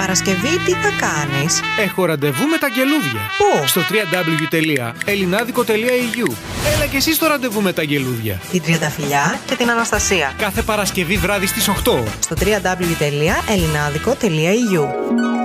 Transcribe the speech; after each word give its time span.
Παρασκευή 0.00 0.58
τι 0.64 0.72
θα 0.72 0.92
κάνεις; 1.00 1.60
Έχω 1.78 2.04
ραντεβού 2.04 2.46
με 2.46 2.58
τα 2.58 2.66
γελούδια. 2.66 3.20
Πού; 3.38 3.66
Στο 3.66 3.80
www.elinadico.eu 3.80 6.32
Έλα 6.74 6.86
και 6.90 6.96
εσύ 6.96 7.14
στο 7.14 7.26
ραντεβού 7.26 7.62
με 7.62 7.72
τα 7.72 7.82
γελούδια. 7.82 8.40
Την 8.50 8.62
Τριανταφυλιά 8.62 9.40
και 9.46 9.54
την 9.54 9.70
Αναστασία. 9.70 10.32
Κάθε 10.38 10.62
Παρασκευή 10.62 11.16
βράδυ 11.16 11.46
στις 11.46 11.68
8. 11.68 11.72
Στο 12.20 12.36
www.elinadico.eu 12.40 15.39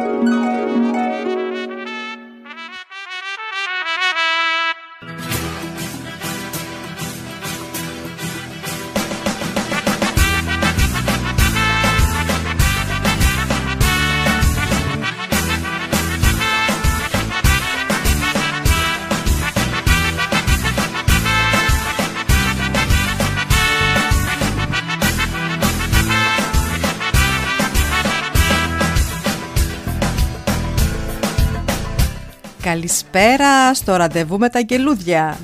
Καλησπέρα 33.16 33.74
στο 33.74 33.96
ραντεβού 33.96 34.38
με 34.38 34.50
τα 34.50 34.60
αγγελούδια. 34.60 35.38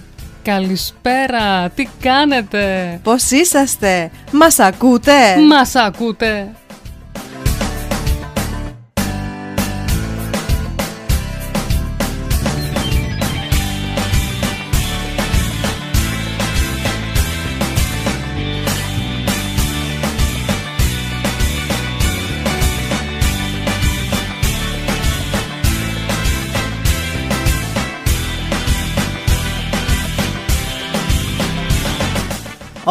Καλησπέρα, 0.43 1.69
τι 1.69 1.87
κάνετε, 2.01 2.99
Πώς 3.03 3.31
είσαστε, 3.31 4.11
μας 4.31 4.59
ακούτε; 4.59 5.37
μας 5.49 5.75
ακούτε. 5.75 6.51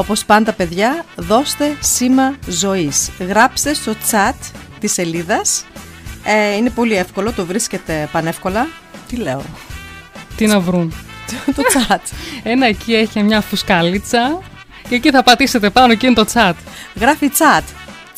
Όπως 0.00 0.24
πάντα 0.24 0.52
παιδιά, 0.52 1.04
δώστε 1.16 1.76
σήμα 1.80 2.34
ζωής. 2.48 3.10
Γράψτε 3.18 3.74
στο 3.74 3.92
chat 4.10 4.34
της 4.80 4.92
σελίδας. 4.92 5.64
Ε, 6.24 6.56
είναι 6.56 6.70
πολύ 6.70 6.94
εύκολο, 6.96 7.32
το 7.32 7.44
βρίσκετε 7.44 8.08
πανεύκολα. 8.12 8.66
Τι 9.08 9.16
λέω, 9.16 9.42
Τι 10.36 10.46
να 10.46 10.60
βρουν; 10.60 10.92
το 11.56 11.62
chat. 11.72 11.98
Ένα 12.42 12.66
εκεί 12.66 12.94
έχει 12.94 13.22
μια 13.22 13.40
φουσκάλιτσα 13.40 14.40
και 14.88 14.94
εκεί 14.94 15.10
θα 15.10 15.22
πατήσετε 15.22 15.70
πάνω 15.70 15.94
και 15.94 16.06
είναι 16.06 16.14
το 16.14 16.26
chat. 16.32 16.54
γράφει 16.94 17.30
chat. 17.38 17.62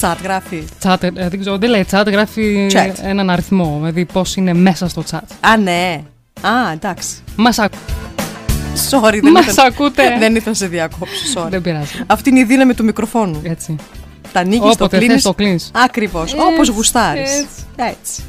Chat 0.00 0.16
γράφει. 0.22 0.64
Chat, 0.82 1.02
ε, 1.02 1.10
δεν 1.10 1.40
ξέρω, 1.40 1.58
δεν 1.58 1.70
λέει 1.70 1.86
chat, 1.90 2.04
γράφει 2.06 2.70
Chat. 2.72 2.92
έναν 3.02 3.30
αριθμό, 3.30 3.76
δηλαδή 3.78 4.04
πώς 4.04 4.36
είναι 4.36 4.54
μέσα 4.54 4.88
στο 4.88 5.04
chat. 5.10 5.20
Α, 5.40 5.56
ναι. 5.56 6.02
Α, 6.40 6.72
εντάξει. 6.72 7.14
Μας, 7.36 7.58
ακ... 7.58 7.72
Sorry, 8.90 9.18
δεν 9.22 9.32
μας 9.32 9.46
ήθελα, 9.46 9.66
ακούτε. 9.66 10.02
δεν 10.18 10.34
ήθελα 10.34 10.50
να 10.50 10.54
σε 10.54 10.66
διακόψω, 10.66 11.14
sorry. 11.34 11.48
δεν 11.50 11.62
πειράζει. 11.62 12.02
Αυτή 12.06 12.30
είναι 12.30 12.38
η 12.38 12.44
δύναμη 12.44 12.74
του 12.74 12.84
μικροφόνου. 12.84 13.40
Έτσι. 13.42 13.76
Τα 14.32 14.40
ανοίγεις, 14.40 14.60
το 14.60 14.68
Όποτε 14.84 14.96
θες 14.96 14.98
κλείνεις. 15.06 15.22
το 15.22 15.34
κλείνεις. 15.34 15.70
Ακριβώς, 15.74 16.34
Έτσι, 17.76 18.22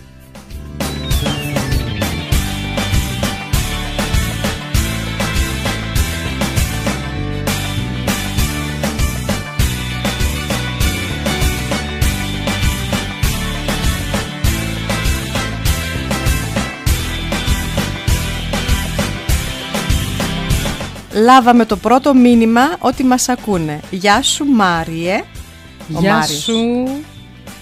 Λάβαμε 21.14 21.66
το 21.66 21.76
πρώτο 21.78 22.14
μήνυμα 22.14 22.62
ότι 22.80 23.04
μας 23.04 23.30
ακούνε. 23.30 23.80
Γεια 23.90 24.22
σου 24.22 24.46
Μάριε. 24.46 25.24
Ο 25.96 26.00
Γεια 26.00 26.14
Μάριος. 26.14 26.42
σου. 26.42 26.54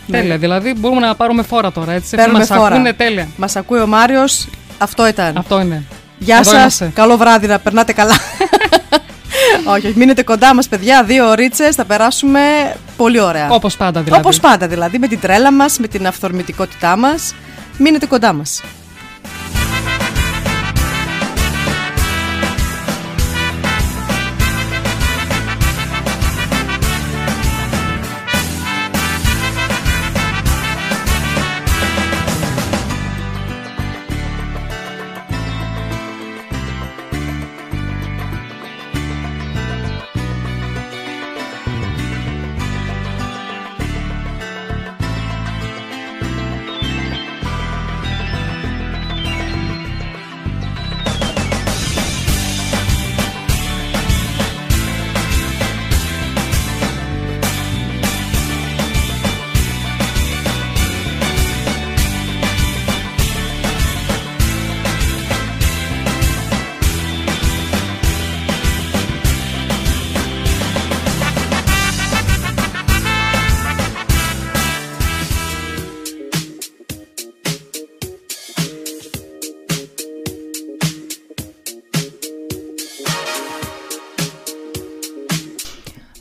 Ναι. 0.07 0.17
Τέλεια, 0.17 0.37
δηλαδή 0.37 0.73
μπορούμε 0.73 1.01
να 1.07 1.15
πάρουμε 1.15 1.43
φόρα 1.43 1.71
τώρα, 1.71 1.91
έτσι. 1.91 2.15
Παίρνουμε 2.15 2.39
μας 2.39 2.47
φόρα. 2.47 2.65
ακούνε 2.75 2.93
τέλεια. 2.93 3.27
Μας 3.37 3.55
ακούει 3.55 3.79
ο 3.79 3.87
Μάριος. 3.87 4.47
Αυτό 4.77 5.07
ήταν. 5.07 5.37
Αυτό 5.37 5.61
είναι. 5.61 5.83
Γεια 6.17 6.35
Εδώ 6.35 6.43
σας, 6.43 6.59
είμαστε. 6.59 6.91
καλό 6.93 7.17
βράδυ, 7.17 7.47
να 7.47 7.59
περνάτε 7.59 7.93
καλά. 7.93 8.13
όχι, 9.75 9.87
όχι, 9.87 9.97
μείνετε 9.97 10.23
κοντά 10.23 10.55
μας 10.55 10.67
παιδιά, 10.67 11.03
δύο 11.03 11.29
ωρίτσες, 11.29 11.75
θα 11.75 11.85
περάσουμε 11.85 12.41
πολύ 12.97 13.19
ωραία. 13.19 13.49
Όπως 13.49 13.77
πάντα 13.77 14.01
δηλαδή. 14.01 14.21
Όπως 14.21 14.39
πάντα 14.39 14.67
δηλαδή, 14.67 14.97
με 14.99 15.07
την 15.07 15.19
τρέλα 15.19 15.51
μας, 15.51 15.77
με 15.79 15.87
την 15.87 16.07
αυθορμητικότητά 16.07 16.95
μας. 16.95 17.33
Μείνετε 17.77 18.05
κοντά 18.05 18.33
μας. 18.33 18.61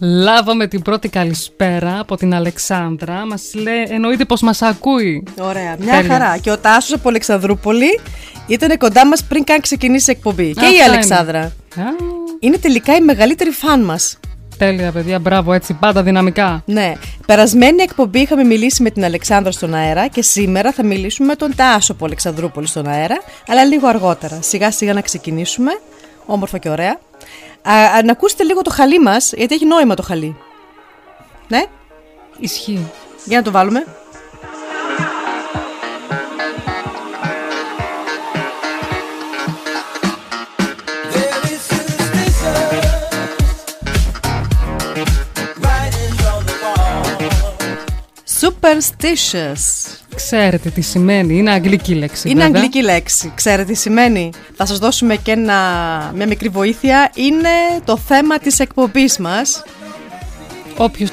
Λάβαμε 0.02 0.66
την 0.66 0.82
πρώτη 0.82 1.08
καλησπέρα 1.08 1.98
από 2.00 2.16
την 2.16 2.34
Αλεξάνδρα. 2.34 3.26
Μας 3.26 3.42
λέει, 3.54 3.86
εννοείται 3.88 4.24
πως 4.24 4.40
μας 4.40 4.62
ακούει. 4.62 5.24
Ωραία, 5.40 5.76
μια 5.80 5.94
Τέλεια. 5.96 6.12
χαρά. 6.12 6.36
Και 6.38 6.50
ο 6.50 6.58
Τάσος 6.58 6.92
από 6.92 7.08
Αλεξανδρούπολη 7.08 8.00
ήταν 8.46 8.78
κοντά 8.78 9.06
μας 9.06 9.24
πριν 9.24 9.44
καν 9.44 9.60
ξεκινήσει 9.60 10.10
η 10.10 10.14
εκπομπή. 10.16 10.52
και 10.52 10.64
η 10.64 10.68
Αυτά 10.80 10.84
Αλεξάνδρα. 10.92 11.40
Α, 11.40 11.82
Είναι 12.40 12.56
τελικά 12.58 12.96
η 12.96 13.00
μεγαλύτερη 13.00 13.50
φαν 13.50 13.80
μας. 13.80 14.18
τέλεια, 14.58 14.92
παιδιά, 14.92 15.18
μπράβο, 15.18 15.52
έτσι, 15.52 15.74
πάντα 15.80 16.02
δυναμικά. 16.02 16.62
Ναι. 16.66 16.92
Περασμένη 17.26 17.82
εκπομπή 17.82 18.20
είχαμε 18.20 18.44
μιλήσει 18.44 18.82
με 18.82 18.90
την 18.90 19.04
Αλεξάνδρα 19.04 19.52
στον 19.52 19.74
αέρα 19.74 20.06
και 20.06 20.22
σήμερα 20.22 20.72
θα 20.72 20.84
μιλήσουμε 20.84 21.26
με 21.28 21.34
τον 21.34 21.54
Τάσο 21.56 21.92
από 21.92 22.04
Αλεξανδρούπολη 22.04 22.66
στον 22.66 22.86
αέρα, 22.88 23.16
αλλά 23.48 23.64
λίγο 23.64 23.86
αργότερα. 23.88 24.38
Σιγά 24.42 24.70
σιγά 24.70 24.92
να 24.92 25.00
ξεκινήσουμε. 25.00 25.70
Όμορφα 26.26 26.58
και 26.58 26.68
ωραία. 26.68 26.98
Α, 27.62 27.72
α, 27.72 28.02
να 28.02 28.12
ακούσετε 28.12 28.42
λίγο 28.42 28.62
το 28.62 28.70
χαλί 28.70 28.98
μας, 29.00 29.32
γιατί 29.32 29.54
έχει 29.54 29.66
νόημα 29.66 29.94
το 29.94 30.02
χαλί. 30.02 30.36
Ναι, 31.48 31.64
Ισχύει. 32.38 32.90
για 33.24 33.36
να 33.38 33.44
το 33.44 33.50
βάλουμε. 33.50 33.84
Superstitious. 48.40 49.99
Ξέρετε 50.14 50.70
τι 50.70 50.80
σημαίνει, 50.80 51.36
είναι 51.36 51.50
αγγλική 51.50 51.94
λέξη. 51.94 52.28
Είναι 52.28 52.42
βέβαια. 52.42 52.60
αγγλική 52.60 52.82
λέξη. 52.82 53.32
Ξέρετε 53.34 53.72
τι 53.72 53.78
σημαίνει; 53.78 54.30
Θα 54.56 54.66
σας 54.66 54.78
δώσουμε 54.78 55.16
και 55.16 55.30
ένα, 55.30 55.56
μια 56.14 56.26
μικρή 56.26 56.48
βοήθεια. 56.48 57.10
Είναι 57.14 57.48
το 57.84 57.96
θέμα 57.96 58.38
της 58.38 58.58
εκπομπής 58.58 59.18
μας. 59.18 59.62
Όποιος... 60.76 61.10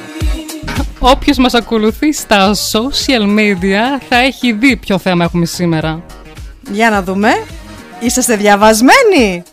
Όποιος 1.00 1.38
μας 1.38 1.54
ακολουθεί 1.54 2.14
στα 2.14 2.56
social 2.72 3.38
media 3.38 4.02
θα 4.10 4.18
έχει 4.18 4.52
δει 4.54 4.76
ποιο 4.76 4.98
θέμα 4.98 5.24
έχουμε 5.24 5.46
σήμερα. 5.46 6.04
Για 6.72 6.90
να 6.90 7.04
δούμε. 7.04 7.30
Είσαστε 8.00 8.36
διαβασμένοι; 8.36 9.44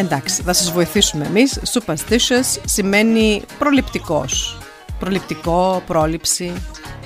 Εντάξει, 0.00 0.42
θα 0.42 0.52
σας 0.52 0.70
βοηθήσουμε 0.72 1.24
εμείς. 1.26 1.58
Superstitious 1.72 2.60
σημαίνει 2.64 3.42
προληπτικός. 3.58 4.58
Προληπτικό, 4.98 5.82
πρόληψη. 5.86 6.52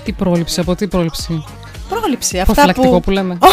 Τι 0.04 0.12
πρόληψη, 0.12 0.60
από 0.60 0.74
τι 0.74 0.86
πρόληψη; 0.86 1.44
Πρόληψη, 1.88 2.38
αυτά 2.38 2.52
Προφυλακτικό 2.52 2.90
που... 2.94 3.00
που 3.00 3.10
λέμε. 3.10 3.38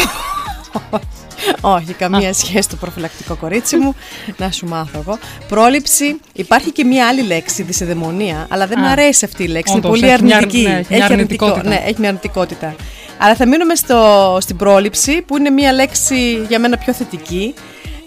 Όχι, 1.61 1.93
καμία 1.93 2.33
σχέση 2.33 2.69
το 2.69 2.75
προφυλακτικό 2.75 3.35
κορίτσι 3.35 3.75
μου. 3.77 3.95
να 4.37 4.51
σου 4.51 4.65
μάθω 4.67 4.99
εγώ. 4.99 5.17
Πρόληψη, 5.47 6.19
υπάρχει 6.33 6.71
και 6.71 6.83
μία 6.83 7.07
άλλη 7.07 7.21
λέξη, 7.21 7.63
δυσεδαιμονία, 7.63 8.47
αλλά 8.49 8.67
δεν 8.67 8.77
μου 8.81 8.87
Α, 8.87 8.91
αρέσει 8.91 9.25
αυτή 9.25 9.43
η 9.43 9.47
λέξη. 9.47 9.73
Είναι 9.77 9.85
όντως, 9.85 9.99
πολύ 9.99 10.11
έχει 10.11 10.23
μια- 10.23 10.37
αρνητική. 10.37 10.61
ναι, 10.63 10.77
έχει 10.79 10.93
μια 10.93 11.05
αρνητικό- 11.05 11.47
αρνητικότητα. 11.47 11.69
ναι, 11.69 11.89
έχει 11.89 11.99
μια 11.99 12.07
αρνητικότητα. 12.09 12.75
Αλλά 13.17 13.35
θα 13.35 13.47
μείνουμε 13.47 13.75
στο, 13.75 14.37
στην 14.41 14.55
πρόληψη, 14.55 15.21
που 15.21 15.37
είναι 15.37 15.49
μία 15.49 15.73
λέξη 15.73 16.45
για 16.47 16.59
μένα 16.59 16.77
πιο 16.77 16.93
θετική. 16.93 17.53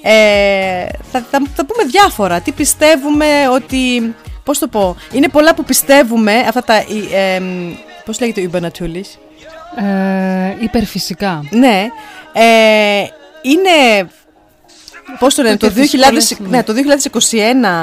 Ε, 0.06 0.86
θα, 1.12 1.26
θα, 1.30 1.42
θα 1.54 1.66
πούμε 1.66 1.84
διάφορα. 1.90 2.40
Τι 2.40 2.52
πιστεύουμε 2.52 3.48
ότι. 3.52 4.14
Πώς 4.44 4.58
το 4.58 4.68
πω. 4.68 4.96
Είναι 5.12 5.28
πολλά 5.28 5.54
που 5.54 5.64
πιστεύουμε. 5.64 6.32
Αυτά 6.32 6.62
τα. 6.64 6.74
Ε, 7.14 7.42
Πώς 8.04 8.20
λέγεται 8.20 8.50
Übernatürlich. 8.52 9.18
Ε, 9.84 10.56
υπερφυσικά. 10.60 11.44
Ναι. 11.50 11.86
Ε, 12.32 13.04
είναι. 13.42 14.08
Πώς 15.18 15.34
το 15.34 15.42
λένε, 15.42 15.56
το, 15.56 15.66
Τέτοιες 15.66 15.90
2000, 15.90 15.96
σχολές, 15.96 16.36
ναι, 16.38 16.62
το 16.62 16.72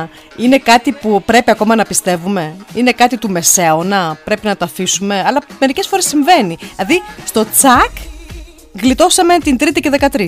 2021 0.03 0.07
είναι 0.35 0.57
κάτι 0.57 0.91
που 0.91 1.24
πρέπει 1.25 1.51
ακόμα 1.51 1.75
να 1.75 1.85
πιστεύουμε; 1.85 2.56
Είναι 2.74 2.91
κάτι 2.91 3.17
του 3.17 3.29
μεσαίωνα, 3.29 4.17
πρέπει 4.24 4.45
να 4.45 4.57
το 4.57 4.65
αφήσουμε; 4.65 5.24
Αλλά 5.27 5.41
μερικές 5.59 5.88
φορές 5.88 6.06
συμβαίνει. 6.06 6.57
Δηλαδή, 6.75 7.01
στο 7.25 7.45
τσακ 7.45 7.91
γλιτώσαμε 8.81 9.38
την 9.38 9.57
Τρίτη 9.57 9.79
και 9.81 9.89
13. 10.12 10.27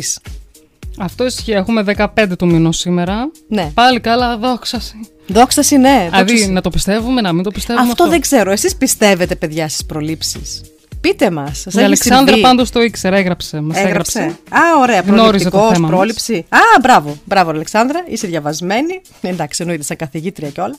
Αυτό 0.99 1.25
ισχύει. 1.25 1.51
Έχουμε 1.51 1.83
15 1.97 2.05
του 2.37 2.45
μήνου 2.45 2.73
σήμερα. 2.73 3.31
Ναι. 3.47 3.71
Πάλι 3.73 3.99
καλά, 3.99 4.37
δόξα 4.37 4.79
σοι. 4.79 4.95
Δόξα 5.27 5.61
σοι, 5.63 5.77
ναι. 5.77 5.89
δόξα 6.03 6.23
Δηλαδή, 6.23 6.43
σοι. 6.43 6.49
να 6.51 6.61
το 6.61 6.69
πιστεύουμε, 6.69 7.21
να 7.21 7.33
μην 7.33 7.43
το 7.43 7.51
πιστεύουμε. 7.51 7.89
Αυτό, 7.89 8.07
δεν 8.07 8.19
ξέρω. 8.21 8.51
Εσείς 8.51 8.75
πιστεύετε, 8.75 9.35
παιδιά, 9.35 9.67
στις 9.69 9.85
προλήψεις; 9.85 10.61
Πείτε 11.01 11.31
μας. 11.31 11.59
Σας 11.59 11.73
Η 11.73 11.77
έχει 11.77 11.85
Αλεξάνδρα 11.85 12.25
συμβεί; 12.27 12.41
πάντως 12.41 12.69
το 12.69 12.81
ήξερε, 12.81 13.17
έγραψε. 13.17 13.61
Μας 13.61 13.77
Έγραψε. 13.77 14.19
έγραψε. 14.19 14.39
Α, 14.49 14.59
ωραία. 14.81 14.99
Γνώριζε 15.01 15.43
το 15.43 15.49
Προληπτικός, 15.49 15.67
θέμα 15.73 15.79
μας. 15.87 15.89
πρόληψη. 15.89 16.45
Α, 16.49 16.59
μπράβο. 16.81 17.17
Μπράβο, 17.25 17.49
Αλεξάνδρα. 17.49 18.03
Είσαι 18.07 18.27
διαβασμένη. 18.27 19.01
Εντάξει, 19.21 19.61
εννοείται 19.61 19.83
σαν 19.83 19.97
καθηγήτρια 19.97 20.49
κιόλα. 20.49 20.75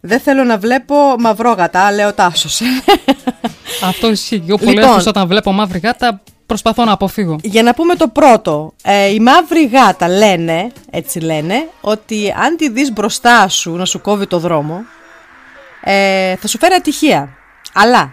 Δεν 0.00 0.20
θέλω 0.20 0.44
να 0.44 0.58
βλέπω 0.58 0.94
μαυρόγατα, 1.18 1.92
λέω 1.92 2.12
τάσος. 2.12 2.60
Αυτό 3.82 4.10
ισχύει. 4.10 4.42
Εγώ 4.48 4.56
πολλές 4.58 4.74
Λοιπόν. 4.74 4.90
φορές 4.90 5.06
όταν 5.06 5.26
βλέπω 5.28 5.52
μαύρη 5.52 5.78
γάτα 5.78 6.22
προσπαθώ 6.46 6.84
να 6.84 6.92
αποφύγω. 6.92 7.36
Για 7.42 7.62
να 7.62 7.74
πούμε 7.74 7.94
το 7.94 8.08
πρώτο. 8.08 8.72
Ε, 8.82 9.06
οι 9.06 9.20
μαύροι 9.20 9.66
γάτα 9.66 10.08
λένε, 10.08 10.72
έτσι 10.90 11.20
λένε, 11.20 11.68
ότι 11.80 12.34
αν 12.38 12.56
τη 12.56 12.68
δεις 12.70 12.92
μπροστά 12.92 13.48
σου 13.48 13.76
να 13.76 13.84
σου 13.84 14.00
κόβει 14.00 14.26
το 14.26 14.38
δρόμο, 14.38 14.84
ε, 15.80 16.36
θα 16.36 16.46
σου 16.48 16.58
φέρει 16.58 16.74
ατυχία. 16.74 17.28
Αλλά, 17.74 18.12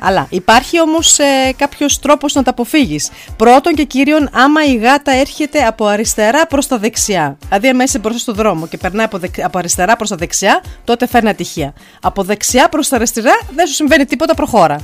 αλλά 0.00 0.26
υπάρχει 0.30 0.80
όμως 0.80 1.18
ε, 1.18 1.52
κάποιος 1.56 1.98
τρόπος 1.98 2.34
να 2.34 2.42
τα 2.42 2.50
αποφύγεις. 2.50 3.10
Πρώτον 3.36 3.74
και 3.74 3.84
κύριον, 3.84 4.28
άμα 4.32 4.64
η 4.64 4.76
γάτα 4.76 5.12
έρχεται 5.12 5.66
από 5.66 5.86
αριστερά 5.86 6.46
προς 6.46 6.66
τα 6.66 6.78
δεξιά. 6.78 7.38
Δηλαδή, 7.48 7.68
άμα 7.68 7.82
είσαι 7.82 7.98
μπροστά 7.98 8.18
στο 8.18 8.32
δρόμο 8.32 8.66
και 8.66 8.76
περνάει 8.76 9.04
από, 9.04 9.18
δεξ- 9.18 9.44
από 9.44 9.58
αριστερά 9.58 9.96
προς 9.96 10.08
τα 10.08 10.16
δεξιά, 10.16 10.62
τότε 10.84 11.06
φέρνει 11.06 11.28
ατυχία. 11.28 11.72
Από 12.00 12.22
δεξιά 12.22 12.68
προς 12.68 12.88
τα 12.88 12.96
αριστερά 12.96 13.38
δεν 13.54 13.66
σου 13.66 13.74
συμβαίνει 13.74 14.04
τίποτα, 14.04 14.34
προχώρα. 14.34 14.78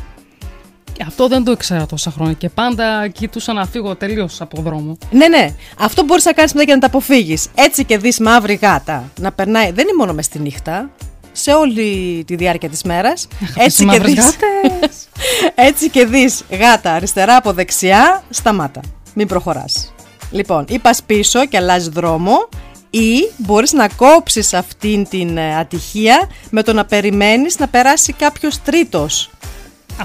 Και 0.94 1.04
Αυτό 1.06 1.28
δεν 1.28 1.44
το 1.44 1.50
ήξερα 1.50 1.86
τόσα 1.86 2.10
χρόνια 2.10 2.32
και 2.32 2.48
πάντα 2.48 3.08
κοιτούσα 3.08 3.52
να 3.52 3.66
φύγω 3.66 3.96
τελείως 3.96 4.40
από 4.40 4.62
δρόμο. 4.62 4.98
Ναι, 5.10 5.28
ναι. 5.28 5.54
Αυτό 5.78 6.04
μπορείς 6.04 6.24
να 6.24 6.32
κάνεις 6.32 6.52
μετά 6.52 6.64
για 6.64 6.74
να 6.74 6.80
τα 6.80 6.86
αποφύγεις. 6.86 7.48
Έτσι 7.54 7.84
και 7.84 7.98
δεις 7.98 8.18
μαύρη 8.18 8.54
γάτα 8.54 9.10
να 9.20 9.32
περνάει. 9.32 9.70
Δεν 9.70 9.84
είναι 9.86 9.96
μόνο 9.98 10.12
μες 10.12 10.24
στη 10.24 10.38
νύχτα. 10.38 10.90
Σε 11.32 11.52
όλη 11.52 12.22
τη 12.26 12.36
διάρκεια 12.36 12.68
της 12.68 12.82
μέρας. 12.82 13.28
Έτσι, 13.56 13.82
οι 13.82 13.86
και 13.86 13.92
μαύρες 13.92 14.12
δεις, 14.12 14.24
γάτες. 14.24 15.08
έτσι 15.68 15.90
και 15.90 16.06
δεις 16.06 16.44
γάτα 16.50 16.92
αριστερά 16.92 17.36
από 17.36 17.52
δεξιά, 17.52 18.22
σταμάτα. 18.30 18.80
Μην 19.14 19.26
προχωράς. 19.26 19.92
Λοιπόν, 20.30 20.64
ή 20.68 20.78
πας 20.78 21.02
πίσω 21.02 21.46
και 21.46 21.56
αλλάζεις 21.56 21.88
δρόμο, 21.88 22.48
ή 22.90 23.30
μπορείς 23.36 23.72
να 23.72 23.88
κόψεις 23.88 24.54
αυτήν 24.54 25.08
την 25.08 25.36
ε, 25.36 25.56
ατυχία 25.56 26.30
με 26.50 26.62
το 26.62 26.72
να 26.72 26.84
περιμένεις 26.84 27.58
να 27.58 27.68
περάσει 27.68 28.12
κάποιος 28.12 28.62
τρίτος. 28.62 29.30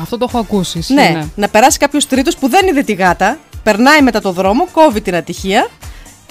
Αυτό 0.01 0.17
το 0.17 0.25
έχω 0.29 0.37
ακούσει. 0.39 0.77
ισχύει, 0.77 0.93
Ναι, 0.93 1.23
να 1.35 1.47
περάσει 1.47 1.77
κάποιος 1.77 2.07
τρίτος 2.07 2.35
που 2.37 2.49
δεν 2.49 2.67
είδε 2.67 2.81
τη 2.81 2.93
γάτα, 2.93 3.37
περνάει 3.63 4.01
μετά 4.01 4.21
το 4.21 4.31
δρόμο, 4.31 4.67
κόβει 4.71 5.01
την 5.01 5.15
ατυχία 5.15 5.67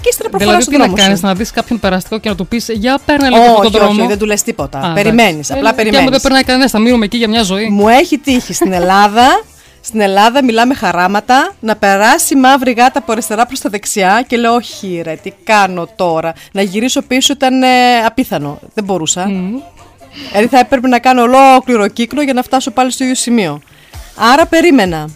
και 0.01 0.09
ύστερα 0.09 0.29
προχωρά 0.29 0.51
Δηλαδή, 0.57 0.63
στον 0.63 0.73
τι 0.75 0.79
να 0.81 0.85
δρόμο 0.87 1.03
κάνεις, 1.03 1.19
σου. 1.19 1.27
να 1.27 1.35
δεις 1.35 1.51
κάποιον 1.51 1.81
περαστικό 1.81 2.19
και 2.19 2.29
να 2.29 2.35
του 2.35 2.47
πεις 2.47 2.69
Για 2.69 2.99
παίρνε 3.05 3.29
λίγο 3.29 3.43
από 3.43 3.53
Όχι, 3.53 3.63
τον 3.63 3.71
δρόμο. 3.71 3.91
όχι, 3.99 4.07
δεν 4.07 4.19
του 4.19 4.27
λες 4.27 4.43
τίποτα. 4.43 4.79
Α, 4.79 4.93
περιμένεις, 4.93 5.51
εντάξει. 5.51 5.53
απλά 5.53 5.69
Ε, 5.69 5.73
Και 5.73 5.81
άμα 5.81 5.83
περιμένεις. 5.91 6.11
δεν 6.11 6.21
περνάει 6.21 6.45
κανένας, 6.45 6.71
θα 6.71 6.79
μείνουμε 6.79 7.05
εκεί 7.05 7.17
για 7.17 7.29
μια 7.29 7.43
ζωή. 7.43 7.69
Μου 7.69 7.89
έχει 7.89 8.19
τύχει 8.19 8.53
στην 8.53 8.73
Ελλάδα. 8.73 9.43
Στην 9.81 10.01
Ελλάδα 10.01 10.45
μιλάμε 10.45 10.75
χαράματα 10.75 11.53
να 11.61 11.77
περάσει 11.77 12.37
μαύρη 12.37 12.73
γάτα 12.73 12.99
από 12.99 13.13
αριστερά 13.13 13.47
προς 13.47 13.61
τα 13.61 13.69
δεξιά 13.71 14.25
και 14.27 14.37
λέω 14.37 14.55
όχι 14.55 15.01
ρε 15.05 15.15
τι 15.23 15.33
κάνω 15.45 15.89
τώρα 15.97 16.33
να 16.53 16.63
γυρίσω 16.63 17.03
πίσω 17.03 17.33
ήταν 17.33 17.63
ε, 17.63 17.69
απίθανο 18.07 18.59
δεν 18.75 18.85
μπορούσα 18.85 19.31
δηλαδή 20.31 20.47
θα 20.47 20.59
έπρεπε 20.59 20.89
να 20.89 20.99
κάνω 20.99 21.23
ολόκληρο 21.23 21.89
κύκλο 21.89 22.23
για 22.23 22.33
να 22.33 22.43
φτάσω 22.43 22.71
πάλι 22.71 22.91
στο 22.91 23.05
ίδιο 23.05 23.17
σημείο 23.17 23.61
άρα 24.17 24.47
περίμενα 24.47 25.09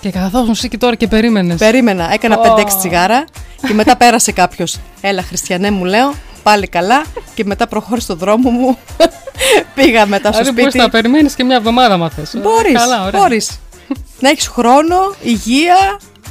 Και 0.00 0.10
καθόμουν 0.10 0.50
εσύ 0.50 0.68
και 0.68 0.78
τώρα 0.78 0.94
και 0.94 1.06
περίμενες. 1.08 1.58
Περίμενα, 1.58 2.12
έκανα 2.12 2.38
5-6 2.38 2.64
τσιγάρα 2.78 3.24
και 3.66 3.74
μετά 3.74 3.96
πέρασε 3.96 4.32
κάποιος. 4.32 4.76
Έλα, 5.00 5.22
Χριστιανέ, 5.22 5.70
μου 5.70 5.84
λέω, 5.84 6.14
πάλι 6.42 6.66
καλά. 6.68 7.02
Και 7.34 7.44
μετά 7.44 7.66
προχώρησε 7.66 8.04
στο 8.06 8.14
δρόμο 8.14 8.50
μου. 8.50 8.78
Πήγα 9.74 10.06
μετά 10.06 10.28
στο 10.32 10.38
Δηλαδή, 10.38 10.50
μπορείς 10.56 10.72
σπίτι. 10.72 10.84
να 10.84 10.90
περιμένεις 10.90 11.34
και 11.34 11.44
μια 11.44 11.56
εβδομάδα, 11.56 11.96
μα 11.96 12.10
θες. 12.10 12.36
Μπορείς, 12.42 12.72
Καλά, 12.72 13.04
ωραία. 13.06 13.20
μπορείς. 13.20 13.60
να 14.20 14.28
έχεις 14.28 14.46
χρόνο, 14.48 14.96
υγεία. 15.22 15.76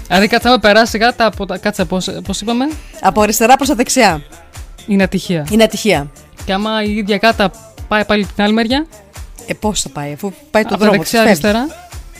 Δηλαδή, 0.08 0.28
κάτσε 0.28 0.50
να 0.50 0.60
περάσει 0.60 0.98
γάτα 0.98 1.26
από 1.26 1.46
τα. 1.46 1.58
Κάτσε, 1.58 1.86
πώς 2.26 2.42
είπαμε; 2.42 2.66
Από 3.02 3.22
αριστερά 3.22 3.56
προς 3.56 3.68
τα 3.68 3.76
δεξιά. 3.76 4.22
Είναι 4.88 5.04
ατυχία. 5.04 5.48
Είναι 5.52 5.64
ατυχία. 5.64 6.12
Και 6.46 6.54
άμα 6.54 6.84
η 6.84 6.96
ίδια 6.96 7.20
γάτα 7.22 7.52
πάει 7.94 8.06
πάλι 8.06 8.26
την 8.26 8.44
άλλη 8.44 8.54
μεριά, 8.54 8.86
Ε, 9.48 9.54
πώς 9.54 9.82
θα 9.82 9.90
πάει, 9.90 10.14
αφού 10.14 10.34
πάει 10.52 10.64
το 10.64 10.70
από 10.70 10.78
τα 10.78 10.86
δρόμο 10.86 10.98
δεξιά 10.98 11.24
της, 11.24 11.30
φεύγει. 11.40 11.48
αριστερά, 11.48 11.76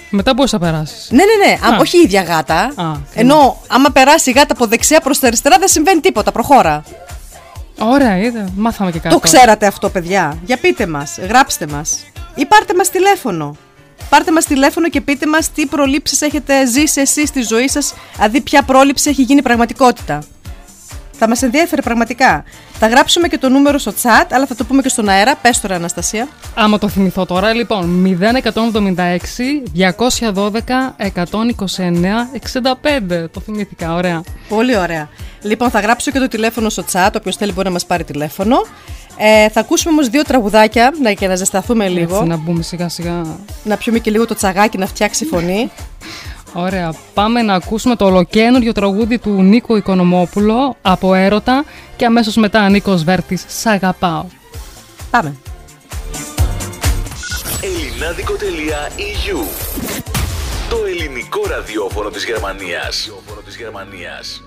μετά 0.10 0.34
μπορεί 0.34 0.50
να 0.52 0.60
περάσεις; 0.60 1.08
Ναι, 1.12 1.24
ναι, 1.24 1.46
ναι. 1.48 1.54
Α, 1.68 1.76
Α. 1.76 1.80
όχι 1.80 1.98
η 1.98 2.02
ίδια 2.02 2.22
γάτα. 2.22 2.74
Α, 2.76 2.92
Ενώ 3.14 3.62
άμα 3.68 3.90
περάσει 3.90 4.30
η 4.30 4.34
γάτα 4.34 4.54
από 4.54 4.66
δεξιά 4.66 5.00
προς 5.02 5.20
τα 5.20 5.28
αριστερά 5.28 5.58
δεν 5.58 5.68
συμβαίνει 5.68 6.00
τίποτα. 6.00 6.32
Προχώρα. 6.32 6.84
Ωραία, 7.80 8.18
είδα. 8.18 8.46
Μάθαμε 8.56 8.92
και 8.92 9.00
κάτι. 9.00 9.14
Το 9.14 9.20
ξέρατε 9.20 9.66
αυτό, 9.66 9.90
παιδιά. 9.90 10.38
Για 10.46 10.58
πείτε 10.58 10.88
μας, 10.88 11.18
γράψτε 11.28 11.68
μας. 11.68 12.00
Ή 12.36 12.46
πάρτε 12.46 12.74
μας 12.76 12.90
τηλέφωνο. 12.90 13.56
Πάρτε 14.10 14.32
μας 14.32 14.46
τηλέφωνο 14.46 14.90
και 14.90 15.02
πείτε 15.02 15.28
μας 15.28 15.52
τι 15.52 15.66
προλήψεις 15.66 16.22
έχετε 16.22 16.66
ζήσει 16.66 17.02
εσείς 17.02 17.30
στη 17.30 17.42
ζωή 17.42 17.68
σας, 17.68 17.94
δηλαδή 18.16 18.42
ποια 18.42 18.62
πρόληψη 18.62 19.10
έχει 19.10 19.22
γίνει 19.22 19.42
πραγματικότητα. 19.42 20.24
Θα 21.18 21.28
μας 21.28 21.42
ενδιαφέρει 21.42 21.82
πραγματικά. 21.82 22.44
Θα 22.74 22.88
γράψουμε 22.88 23.28
και 23.28 23.38
το 23.38 23.50
νούμερο 23.50 23.78
στο 23.78 23.94
chat, 24.02 24.26
αλλά 24.32 24.46
θα 24.46 24.56
το 24.56 24.64
πούμε 24.64 24.82
και 24.82 24.90
στον 24.90 25.10
αέρα. 25.10 25.36
Πες 25.36 25.60
τώρα, 25.60 25.76
Αναστασία. 25.76 26.28
Άμα 26.56 26.78
το 26.78 26.88
θυμηθώ 26.88 27.26
τώρα, 27.26 27.54
λοιπόν, 27.54 28.04
0176 28.20 29.64
212 29.74 30.96
129 30.98 32.30
65. 33.10 33.30
Το 33.32 33.40
θυμήθηκα, 33.40 33.94
ωραία. 33.94 34.22
Πολύ 34.50 34.78
ωραία. 34.78 35.10
Λοιπόν, 35.42 35.70
θα 35.70 35.80
γράψω 35.80 36.12
και 36.12 36.20
το 36.20 36.28
τηλέφωνο 36.28 36.70
στο 36.70 36.84
chat. 36.92 37.10
Όποιος 37.16 37.36
θέλει 37.36 37.52
μπορεί 37.52 37.68
να 37.68 37.74
μας 37.74 37.86
πάρει 37.86 38.04
τηλέφωνο. 38.04 38.58
Ε, 39.18 39.50
θα 39.50 39.60
ακούσουμε 39.60 39.94
όμως 39.94 40.10
δύο 40.10 40.22
τραγουδάκια 40.22 40.94
να, 41.02 41.12
και 41.12 41.28
να 41.28 41.36
ζεσταθούμε 41.36 41.88
λίγο. 41.88 42.16
Έτσι, 42.16 42.28
να 42.28 42.38
μπούμε 42.38 42.62
σιγά 42.62 42.90
σιγά. 42.90 43.22
Να 43.64 43.78
πιούμε 43.78 44.00
και 44.00 44.12
λίγο 44.12 44.26
το 44.26 44.36
τσαγάκι 44.36 44.78
να 44.78 44.86
φτιάξει 44.86 45.26
φωνή. 45.26 45.70
Ωραία. 46.54 46.94
Πάμε 47.14 47.42
να 47.42 47.54
ακούσουμε 47.54 47.96
το 47.96 48.06
ολοκένουργιο 48.06 48.72
τραγούδι 48.72 49.20
του 49.20 49.30
Νίκο 49.30 49.76
Οικονομόπουλο 49.76 50.76
από 50.82 51.14
Έρωτα 51.14 51.64
και 51.96 52.06
αμέσως 52.06 52.36
μετά 52.36 52.70
Νίκος 52.70 53.04
Βέρτης 53.04 53.46
Σ' 53.48 53.66
αγαπάω. 53.66 54.26
Πάμε. 55.12 55.36
ελληνάδικο.eu 57.62 59.46
Το 60.70 60.76
Το 60.76 60.86
ελληνικό 60.86 61.42
ραδιόφωνο 61.48 62.10
της 62.10 62.26
Γερμανίας. 62.26 63.08
Ραδιόφωνο 63.08 63.42
της 63.46 63.56
Γερμανίας. 63.58 64.44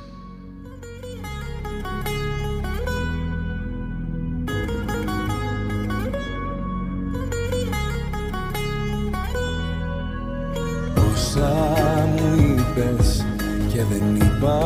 Όσα 11.37 12.09
μου 12.16 12.35
είπες 12.35 13.25
και 13.73 13.83
δεν 13.90 14.14
είπα. 14.14 14.59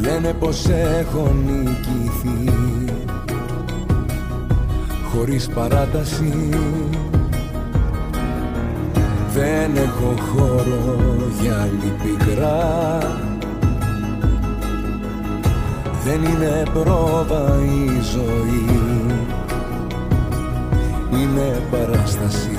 Λένε 0.00 0.32
πως 0.32 0.66
έχω 0.68 1.32
νικηθεί. 1.46 2.52
Χωρίς 5.12 5.48
παράταση. 5.48 6.48
Δεν 9.34 9.76
έχω 9.76 10.14
χώρο 10.32 10.96
για 11.40 11.60
άλλη 11.60 11.92
πικρά 12.02 12.98
Δεν 16.04 16.22
είναι 16.22 16.62
πρόβα 16.72 17.58
η 17.64 18.00
ζωή. 18.12 18.66
Είναι 21.10 21.62
παράσταση 21.70 22.58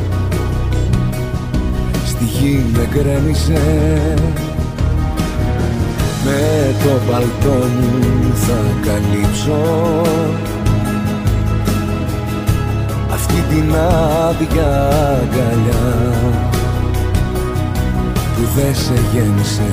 γη 2.25 2.65
με 2.73 2.87
γκρέμισε. 2.91 3.61
Με 6.25 6.75
το 6.83 7.11
παλτό 7.11 7.65
μου 7.67 8.33
θα 8.35 8.59
καλύψω. 8.85 9.61
Αυτή 13.13 13.43
την 13.49 13.75
άδεια 13.75 14.89
αγκαλιά 15.21 16.13
που 18.35 18.47
δεν 18.55 18.75
σε 18.75 18.93
γέμισε. 19.13 19.69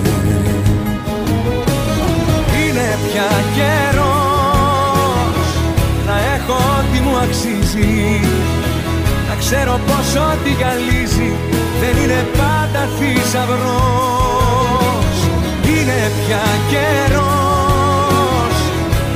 Είναι 2.60 2.98
πια 3.06 3.30
καιρός 3.54 4.28
να 6.06 6.16
έχω 6.34 6.52
ό,τι 6.78 7.00
μου 7.00 7.16
αξίζει. 7.16 8.20
Να 8.62 8.67
ξέρω 9.50 9.76
πως 9.86 10.08
ό,τι 10.30 10.50
γυαλίζει 10.58 11.30
δεν 11.80 11.94
είναι 12.02 12.20
πάντα 12.40 12.82
θησαυρός. 12.96 13.56
Είναι 15.72 16.00
πια 16.18 16.46
καιρός. 16.70 18.56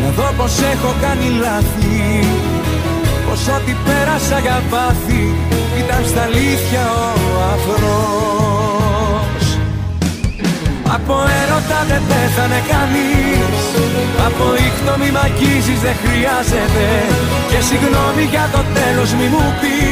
Να 0.01 0.09
δω 0.17 0.29
πως 0.37 0.55
έχω 0.73 0.91
κάνει 1.05 1.29
λάθη. 1.43 2.01
Πως 3.27 3.43
ό,τι 3.57 3.73
πέρασα 3.85 4.39
για 4.45 4.59
πάθη 4.71 5.25
ήταν 5.81 6.03
στα 6.11 6.23
αλήθεια 6.23 6.85
ο 7.01 7.39
αφρός 7.53 9.45
Από 10.97 11.15
έρωτα 11.41 11.81
δεν 11.91 12.03
πέθανε 12.09 12.61
κανείς. 12.73 13.63
Από 14.27 14.45
ήχτο 14.67 14.93
μη 15.01 15.09
μ' 15.15 15.23
αγγίζεις 15.27 15.81
δεν 15.87 15.97
χρειάζεται. 16.03 16.87
Και 17.51 17.61
συγγνώμη 17.69 18.25
για 18.33 18.47
το 18.55 18.63
τέλος 18.77 19.11
μη 19.19 19.27
μου 19.33 19.45
πεις 19.61 19.92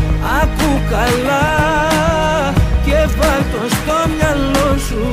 Ακού 0.41 0.71
καλά 0.89 1.45
και 2.85 2.97
βάλ' 3.17 3.45
το 3.51 3.61
στο 3.75 3.97
μυαλό 4.15 4.77
σου 4.87 5.03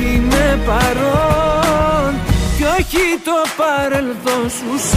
Είμαι 0.00 0.60
παρόν 0.66 2.14
κι 2.56 2.62
όχι 2.62 3.04
το 3.24 3.38
παρελθόν 3.56 4.50
σου 4.50 4.78
σ' 4.88 4.96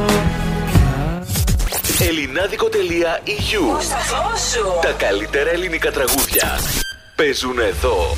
Ελληνάδικο.eu 2.00 3.82
Τα 4.82 4.92
καλύτερα 4.92 5.50
ελληνικά 5.50 5.92
τραγούδια 5.92 6.60
παίζουν 7.16 7.60
εδώ. 7.60 8.16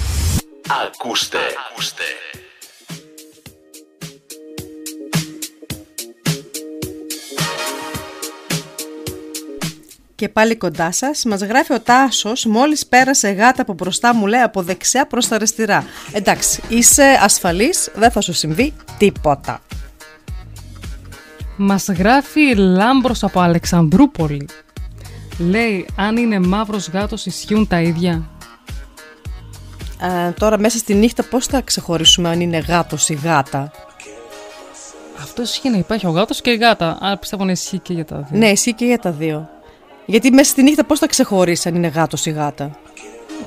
Ακούστε. 0.85 1.37
Ακούστε. 1.69 2.03
Και 10.19 10.29
πάλι 10.29 10.55
κοντά 10.55 10.91
σας, 10.91 11.23
μας 11.23 11.41
γράφει 11.41 11.73
ο 11.73 11.79
Τάσος, 11.79 12.45
μόλις 12.45 12.85
πέρασε 12.87 13.29
γάτα 13.29 13.61
από 13.61 13.73
μπροστά 13.73 14.15
μου, 14.15 14.25
λέει 14.25 14.41
από 14.41 14.61
δεξιά 14.61 15.07
προς 15.07 15.27
τα 15.27 15.35
αριστερά. 15.35 15.85
Εντάξει, 16.11 16.61
είσαι 16.69 17.19
ασφαλής, 17.21 17.91
δεν 17.95 18.11
θα 18.11 18.21
σου 18.21 18.33
συμβεί 18.33 18.73
τίποτα. 18.97 19.61
Μας 21.57 21.87
γράφει 21.87 22.55
Λάμπρος 22.55 23.23
από 23.23 23.39
Αλεξανδρούπολη. 23.39 24.47
Λέει, 25.37 25.85
αν 25.95 26.17
είναι 26.17 26.39
μαύρος 26.39 26.89
γάτος 26.89 27.25
ισχύουν 27.25 27.67
τα 27.67 27.81
ίδια. 27.81 28.29
Ε, 30.01 30.31
τώρα 30.31 30.59
μέσα 30.59 30.77
στη 30.77 30.93
νύχτα 30.93 31.23
πώς 31.23 31.45
θα 31.45 31.61
ξεχωρίσουμε 31.61 32.29
αν 32.29 32.41
είναι 32.41 32.57
γάτος 32.57 33.09
ή 33.09 33.13
γάτα; 33.13 33.71
Αυτό 35.21 35.41
ισχύει 35.41 35.69
να 35.69 35.77
υπάρχει 35.77 36.07
ο 36.07 36.11
γάτος 36.11 36.41
και 36.41 36.49
η 36.49 36.55
γάτα. 36.55 36.97
Άρα 37.01 37.17
πιστεύω 37.17 37.43
να 37.43 37.51
ισχύει 37.51 37.79
και 37.79 37.93
για 37.93 38.05
τα 38.05 38.27
δύο. 38.29 38.39
Ναι, 38.39 38.49
εσύ 38.49 38.73
και 38.73 38.85
για 38.85 38.99
τα 38.99 39.11
δύο. 39.11 39.49
Γιατί 40.09 40.31
μέσα 40.31 40.49
στη 40.49 40.63
νύχτα 40.63 40.83
πώς 40.83 40.99
θα 40.99 41.07
ξεχωρίσει 41.07 41.67
αν 41.67 41.75
είναι 41.75 41.87
γάτος 41.87 42.25
ή 42.25 42.29
γάτα; 42.31 42.71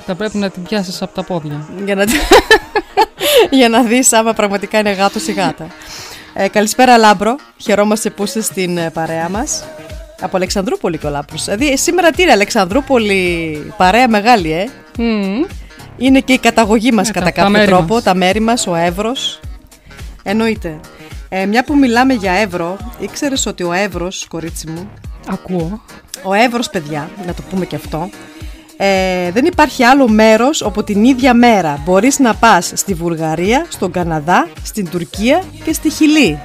Θα 0.05 0.15
πρέπει 0.15 0.37
να 0.37 0.49
την 0.49 0.63
πιάσεις 0.63 1.01
από 1.01 1.13
τα 1.15 1.23
πόδια. 1.23 1.67
Για 1.85 1.95
να, 1.95 2.03
για 3.59 3.69
να 3.69 3.83
δεις 3.83 4.13
άμα 4.13 4.33
πραγματικά 4.33 4.79
είναι 4.79 4.91
γάτος 4.91 5.27
ή 5.27 5.31
γάτα. 5.31 5.67
Ε, 6.33 6.47
καλησπέρα 6.47 6.97
Λάμπρο, 6.97 7.35
χαιρόμαστε 7.57 8.09
που 8.09 8.23
είσαι 8.23 8.41
στην 8.41 8.77
ε, 8.77 8.89
παρέα 8.89 9.29
μας. 9.29 9.63
Από 10.21 10.35
Αλεξανδρούπολη 10.37 10.97
και 10.97 11.07
ο 11.07 11.09
Λάμπρος. 11.09 11.43
Δηλαδή 11.43 11.71
ε, 11.71 11.75
σήμερα 11.77 12.11
τι 12.11 12.21
είναι 12.21 12.31
Αλεξανδρούπολη 12.31 13.73
παρέα 13.77 14.07
μεγάλη 14.07 14.51
ε; 14.51 14.65
Μμμ. 14.97 15.43
Είναι 15.97 16.19
και 16.19 16.33
η 16.33 16.37
καταγωγή 16.37 16.91
μας 16.91 17.09
Ε, 17.09 17.11
κατά 17.11 17.25
τα- 17.25 17.31
τα 17.31 17.37
κάποιο 17.37 17.51
μέρη 17.51 17.65
τρόπο, 17.71 17.93
μας. 17.93 18.03
τα 18.03 18.15
μέρη 18.15 18.39
μας, 18.39 18.67
ο 18.67 18.75
Εύρος. 18.75 19.39
Εννοείται. 20.23 20.79
Ε, 21.29 21.45
μια 21.45 21.63
που 21.63 21.77
μιλάμε 21.77 22.13
για 22.13 22.31
Εύρο, 22.31 22.77
ήξερες 22.99 23.45
ότι 23.45 23.63
ο 23.63 23.71
Εύρος, 23.73 24.25
κορίτσι 24.29 24.67
μου, 24.69 24.89
Ακούω. 25.31 25.81
ο 26.23 26.33
Εύρος 26.33 26.69
παιδιά, 26.69 27.09
να 27.25 27.33
το 27.33 27.41
πούμε 27.49 27.65
και 27.65 27.75
αυτό, 27.75 28.09
ε, 28.77 29.31
δεν 29.31 29.45
υπάρχει 29.45 29.83
άλλο 29.83 30.07
μέρος 30.07 30.61
όπου 30.61 30.83
την 30.83 31.03
ίδια 31.03 31.33
μέρα 31.33 31.81
μπορείς 31.85 32.19
να 32.19 32.33
πας 32.33 32.71
στη 32.75 32.93
Βουλγαρία, 32.93 33.65
στον 33.69 33.91
Καναδά, 33.91 34.47
στην 34.63 34.89
Τουρκία 34.89 35.43
και 35.63 35.73
στη 35.73 35.89
Χιλή. 35.89 36.39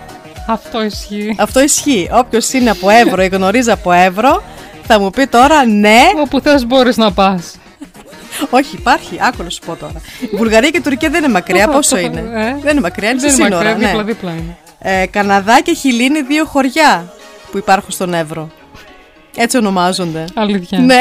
Αυτό 0.46 0.82
ισχύει. 0.84 1.34
Αυτό 1.38 1.60
ισχύει. 1.62 2.08
Όποιος 2.12 2.52
είναι 2.52 2.70
από 2.70 2.90
Εύρο 2.90 3.22
ή 3.22 3.26
γνωρίζει 3.26 3.70
από 3.70 3.92
Εύρο, 3.92 4.42
θα 4.86 5.00
μου 5.00 5.10
πει 5.10 5.26
τώρα 5.26 5.66
ναι, 5.66 5.98
Όπου 6.22 6.40
θες 6.40 6.66
μπορείς 6.66 6.96
να 6.96 7.12
πας. 7.12 7.56
όχι 8.50 8.76
υπάρχει, 8.76 9.18
άκου 9.20 9.42
να 9.42 9.50
σου 9.50 9.60
πω 9.66 9.74
τώρα. 9.76 10.00
Η 10.32 10.36
Βουλγαρία 10.36 10.70
και 10.70 10.76
η 10.76 10.80
Τουρκία 10.80 11.10
δεν 11.10 11.22
είναι 11.24 11.32
μακριά, 11.32 11.68
πόσο 11.68 11.98
είναι; 11.98 12.18
Ε, 12.20 12.56
Δεν 12.62 12.70
είναι 12.72 12.80
μακριά, 12.80 13.10
είναι 13.10 13.20
Δεν 13.20 13.30
στη 13.30 13.40
είναι 13.40 13.50
σύνορα. 13.50 13.68
μακριά, 13.68 13.86
ναι. 13.86 13.86
δίπλα-δίπλα 13.86 14.30
είναι. 14.30 14.56
Ε, 14.78 15.06
Καναδά 15.06 15.60
και 15.60 15.74
Χιλή 15.74 16.04
είναι 16.04 16.20
δύο 16.22 16.44
χωριά 16.44 17.12
που 17.50 17.58
υπάρχουν 17.58 17.90
στον 17.90 18.14
Εύρο. 18.14 18.48
Έτσι 19.38 19.57
ονομάζονται. 19.57 20.24
Αλήθεια. 20.35 20.79
Ναι. 20.79 21.01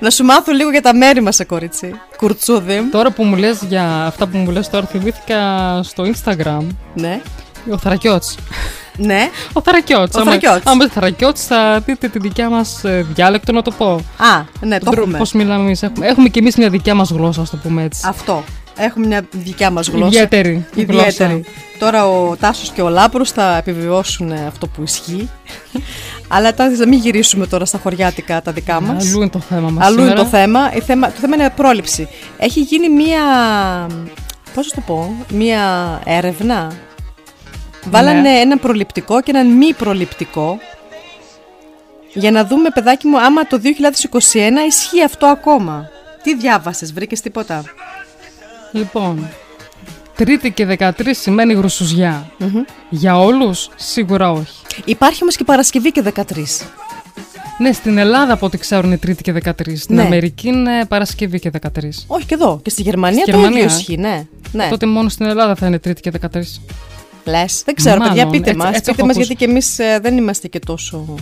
να 0.00 0.10
σου 0.10 0.24
μάθω 0.24 0.52
λίγο 0.52 0.70
για 0.70 0.82
τα 0.82 0.94
μέρη 0.94 1.20
μας, 1.22 1.34
σε 1.34 1.44
κορίτσι. 1.44 1.94
Κουρτσούδι. 2.16 2.88
Τώρα 2.90 3.10
που 3.10 3.24
μου 3.24 3.36
λες 3.36 3.58
για 3.68 4.04
αυτά 4.06 4.26
που 4.26 4.36
μου 4.38 4.50
λες 4.50 4.68
τώρα, 4.70 4.86
θυμήθηκα 4.86 5.38
στο 5.82 6.04
Instagram 6.04 6.66
Ναι. 6.94 7.20
ο 7.70 7.78
Θαρακιώτς. 7.78 8.36
Ναι. 8.96 9.28
Ο 9.52 9.60
Θαρακιώτς. 9.62 10.14
Ο 10.16 10.20
Άμα- 10.20 10.30
Θαρακιώτς. 10.30 10.66
Άμα 10.66 10.84
είστε 10.84 10.94
Θαρακιώτς 11.00 11.44
θα 11.46 11.80
δείτε 11.86 12.08
τη 12.08 12.18
δικιά 12.18 12.48
μας 12.48 12.84
ε, 12.84 13.06
διάλεκτο 13.14 13.52
να 13.52 13.62
το 13.62 13.70
πω. 13.70 13.90
Α, 14.16 14.42
ναι, 14.60 14.78
το 14.78 14.90
έχουμε. 14.96 15.18
Πώς 15.18 15.32
μιλάμε 15.32 15.62
εμείς. 15.64 15.82
Έχουμε, 15.82 16.06
έχουμε 16.06 16.28
και 16.28 16.38
εμείς 16.38 16.56
μια 16.56 16.68
δικιά 16.70 16.94
μας 16.94 17.10
γλώσσα, 17.10 17.40
ας 17.40 17.50
το 17.50 17.56
πούμε 17.56 17.82
έτσι. 17.82 18.00
Αυτό. 18.06 18.44
Έχουμε 18.84 19.06
μια 19.06 19.22
δικιά 19.30 19.70
μας 19.70 19.88
γλώσσα. 19.88 20.06
Ιδιαίτερη 20.06 20.66
Ιδιαίτερη. 20.74 21.32
γλώσσα. 21.32 21.40
Τώρα 21.78 22.08
ο 22.08 22.36
Τάσος 22.36 22.70
και 22.70 22.82
ο 22.82 22.88
Λάμπρος 22.88 23.30
θα 23.30 23.56
επιβεβαιώσουν 23.56 24.30
ε, 24.32 24.44
αυτό 24.46 24.66
που 24.66 24.82
ισχύει. 24.82 25.30
Αλλά 26.28 26.54
τώρα 26.54 26.70
να 26.70 26.86
μην 26.86 26.98
γυρίσουμε 26.98 27.46
τώρα 27.46 27.64
στα 27.64 27.78
χωριάτικα 27.78 28.42
τα 28.42 28.52
δικά 28.52 28.80
μας. 28.80 29.06
Αλλού 29.06 29.20
είναι 29.20 29.28
το 29.30 29.38
θέμα 29.38 29.70
μας 29.70 29.86
Αλλού 29.86 29.98
είναι 30.00 30.08
σήμερα. 30.08 30.22
το 30.24 30.36
θέμα. 30.36 30.72
Η 30.74 30.80
θέμα. 30.80 31.06
Το 31.08 31.18
θέμα 31.20 31.34
είναι 31.34 31.50
πρόληψη. 31.56 32.08
Έχει 32.38 32.60
γίνει 32.60 32.88
μία. 32.88 33.20
Πώς 34.54 34.66
θα 34.68 34.74
το 34.74 34.80
πω, 34.86 35.14
μία 35.30 35.60
έρευνα. 36.04 36.72
Βάλανε 37.90 38.20
Ναι. 38.20 38.28
ένα 38.38 38.56
προληπτικό 38.58 39.22
και 39.22 39.30
έναν 39.34 39.46
μη 39.56 39.72
προληπτικό. 39.72 40.58
Για 42.14 42.30
να 42.30 42.44
δούμε, 42.44 42.68
παιδάκι 42.70 43.06
μου, 43.06 43.20
άμα 43.20 43.46
το 43.46 43.58
2021 43.58 44.66
ισχύει 44.66 45.02
αυτό 45.04 45.26
ακόμα. 45.26 45.88
Τι 46.22 46.36
διάβασες, 46.36 46.92
βρήκες 46.92 47.20
τίποτα; 47.20 47.62
Λοιπόν, 48.72 49.28
Τρίτη 50.16 50.50
και 50.50 50.76
13 50.78 50.90
σημαίνει 51.10 51.52
γρουσουζιά. 51.52 52.30
Για 52.90 53.18
όλους, 53.18 53.68
σίγουρα 53.76 54.30
όχι. 54.30 54.60
Υπάρχει 54.84 55.18
όμως 55.22 55.36
και 55.36 55.44
Παρασκευή 55.44 55.92
και 55.92 56.02
13. 56.14 56.22
Ναι, 57.58 57.72
στην 57.72 57.98
Ελλάδα 57.98 58.32
από 58.32 58.46
ό,τι 58.46 58.58
ξέρουν 58.58 58.84
είναι 58.86 58.98
Τρίτη 58.98 59.22
και 59.22 59.32
13. 59.44 59.52
Στην 59.76 59.94
Ναι. 59.96 60.02
Αμερική 60.02 60.48
είναι 60.48 60.84
Παρασκευή 60.88 61.38
και 61.38 61.50
13. 61.60 61.68
Όχι 62.06 62.26
και 62.26 62.34
εδώ. 62.34 62.60
Και 62.62 62.70
στη 62.70 62.82
Γερμανία 62.82 63.22
Στη 63.22 63.30
το 63.30 63.36
Γερμανία, 63.38 63.62
ίδιο 63.62 63.74
ε; 63.74 63.78
ισχύει, 63.78 63.96
ναι. 63.96 64.26
ναι. 64.52 64.68
Τότε 64.70 64.86
μόνο 64.86 65.08
στην 65.08 65.26
Ελλάδα 65.26 65.54
θα 65.54 65.66
είναι 65.66 65.78
Τρίτη 65.78 66.00
και 66.00 66.10
13. 66.32 66.40
Λες. 67.24 67.62
Δεν 67.64 67.74
ξέρω, 67.74 67.96
Μάλλον, 67.98 68.14
παιδιά, 68.14 68.30
πείτε 68.30 68.50
έτσι- 68.50 68.56
μας. 68.62 68.68
έτσι 68.76 68.80
Πείτε 68.80 68.90
έχω 68.96 69.06
μας, 69.06 69.16
ακούσει. 69.16 69.26
γιατί 69.32 69.44
και 69.44 69.50
εμείς 69.50 69.78
ε, 69.78 69.98
δεν 70.02 70.16
είμαστε 70.16 70.48
και 70.48 70.58
τόσο... 70.58 71.14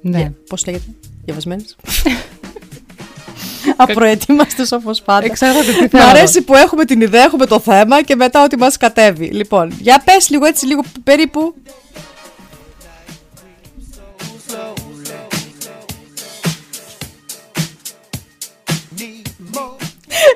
Ναι. 0.00 0.26
Yeah. 0.28 0.32
Πώς 0.48 0.66
λέγεται, 0.66 0.84
διαβασμένες. 1.24 1.76
Απροετοίμαστες 3.76 4.72
όπως 4.72 5.02
πάντα. 5.02 5.24
Εξαρτάται 5.24 5.72
τι 5.72 5.84
Μ' 5.84 5.88
θέλω. 5.88 6.04
αρέσει 6.04 6.42
που 6.42 6.54
έχουμε 6.54 6.84
την 6.84 7.00
ιδέα, 7.00 7.22
έχουμε 7.22 7.46
το 7.46 7.60
θέμα 7.60 8.02
και 8.02 8.16
μετά 8.16 8.44
ότι 8.44 8.56
μας 8.58 8.76
κατέβει. 8.76 9.26
Λοιπόν, 9.26 9.74
για 9.80 10.02
πες 10.04 10.30
λίγο 10.30 10.46
έτσι, 10.46 10.66
λίγο 10.66 10.82
περίπου. 11.04 11.54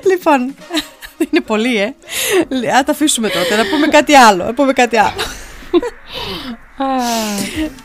λοιπόν, 0.09 0.55
είναι 1.31 1.41
πολύ, 1.41 1.77
ε. 1.77 1.85
Α, 2.77 2.83
τα 2.83 2.91
αφήσουμε 2.91 3.29
τότε, 3.29 3.55
να 3.55 3.65
πούμε 3.69 3.87
κάτι 3.87 4.15
άλλο. 4.15 4.43
Να 4.43 4.53
πούμε 4.53 4.73
κάτι 4.73 4.97
άλλο. 4.97 5.21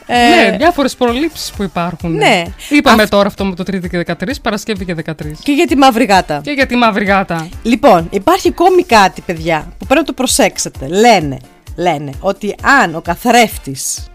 Ε, 0.07 0.50
ναι, 0.50 0.57
διάφορες 0.57 0.94
προλήψεις 0.94 1.50
που 1.50 1.62
υπάρχουν. 1.62 2.12
ναι. 2.12 2.42
Είπαμε 2.68 3.07
τώρα 3.07 3.26
αυτό 3.26 3.44
με 3.44 3.54
το 3.54 3.62
Τρίτη 3.62 3.88
και 3.88 4.04
13, 4.07 4.14
Παρασκευή 4.42 4.85
και 4.85 4.94
13. 5.07 5.12
Και 5.42 5.52
για 5.52 5.66
τη 5.66 5.76
μαύρη 5.76 6.04
γάτα. 6.04 6.40
Και 6.44 6.50
για 6.50 6.66
τη 6.66 6.76
μαύρη 6.76 7.04
γάτα. 7.04 7.48
Λοιπόν, 7.62 8.07
υπάρχει 8.11 8.48
ακόμη 8.48 8.83
κάτι, 8.85 9.20
παιδιά, 9.20 9.72
που 9.78 9.85
πρέπει 9.87 10.00
να 10.00 10.07
το 10.07 10.12
προσέξετε. 10.12 10.87
Λένε, 10.88 11.38
λένε 11.76 12.11
ότι 12.20 12.54
αν 12.80 12.94
ο 12.94 13.00
καθρέφτης 13.00 14.07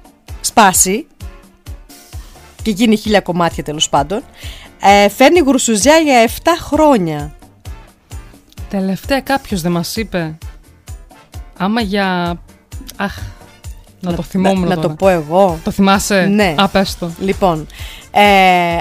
σπάσει 0.42 1.08
και 2.62 2.72
γίνει 2.72 2.96
χίλια 2.98 3.22
κομμάτια 3.22 3.64
τέλος 3.64 3.90
πάντων, 3.90 4.24
ε, 4.82 5.10
φέρνει 5.10 5.40
γρουσουζιά 5.40 5.98
για 5.98 6.22
7 6.22 6.30
χρόνια. 6.60 7.34
Τελευταία 8.70 9.22
κάποιος 9.22 9.62
δεν 9.62 9.72
μας 9.72 9.96
είπε. 9.96 10.38
Άμα 11.58 11.82
για. 11.82 12.38
Αχ, 12.96 13.18
να, 14.00 14.14
το 14.14 14.22
θυμόμουν 14.22 14.68
να, 14.68 14.76
τώρα. 14.76 14.88
το 14.88 14.94
πω 14.94 15.08
εγώ. 15.08 15.60
Το 15.64 15.72
θυμάσαι; 15.72 16.22
Ναι. 16.22 16.56
Α, 16.58 16.68
πες 16.68 16.98
το. 16.98 17.12
Λοιπόν, 17.20 17.68
ε, 18.12 18.22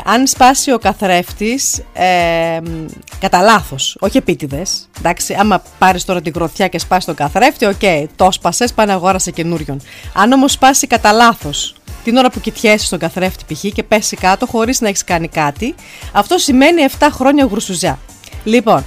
αν 0.04 0.26
σπάσει 0.26 0.72
ο 0.72 0.78
καθρέφτης 0.78 1.82
ε, 1.92 2.60
μ, 2.64 2.86
κατά 3.20 3.40
λάθος, 3.40 3.96
όχι 4.00 4.16
επίτηδες. 4.16 4.88
Εντάξει, 4.98 5.34
άμα 5.34 5.62
πάρεις 5.78 6.04
τώρα 6.04 6.20
την 6.20 6.32
γροθιά 6.36 6.68
και 6.68 6.78
σπάσεις 6.78 7.04
τον 7.04 7.14
καθρέφτη, 7.14 7.64
οκ, 7.64 8.08
το 8.16 8.32
'σπασες, 8.32 8.64
πάει 8.74 8.86
να 8.86 8.92
αγόρασε 8.92 9.30
καινούριον. 9.30 9.80
Αν 10.12 10.32
όμως 10.32 10.52
σπάσει 10.52 10.86
κατά 10.86 11.12
λάθος 11.12 11.74
την 12.04 12.16
ώρα 12.16 12.30
που 12.30 12.40
κοιτιέσαι 12.40 12.86
στον 12.86 12.98
καθρέφτη 12.98 13.54
π.χ. 13.54 13.64
και 13.72 13.82
πέσει 13.82 14.16
κάτω 14.16 14.46
χωρίς 14.46 14.80
να 14.80 14.88
έχεις 14.88 15.04
κάνει 15.04 15.28
κάτι, 15.28 15.74
αυτό 16.12 16.38
σημαίνει 16.38 16.82
7 16.98 17.08
χρόνια 17.12 17.48
γρουσουζιά. 17.50 17.98
Λοιπόν, 18.44 18.84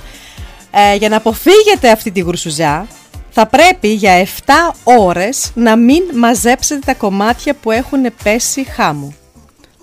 ε, 0.71 0.95
για 0.95 1.09
να 1.09 1.17
αποφύγετε 1.17 1.91
αυτή 1.91 2.11
τη 2.11 2.19
γρουσουζιά, 2.19 2.87
θα 3.31 3.47
πρέπει 3.47 3.87
για 3.87 4.27
7 4.45 4.51
ώρες 4.83 5.51
να 5.53 5.75
μην 5.75 6.03
μαζέψετε 6.13 6.81
τα 6.85 6.93
κομμάτια 6.93 7.53
που 7.53 7.71
έχουν 7.71 8.05
πέσει 8.23 8.63
χάμου. 8.63 9.15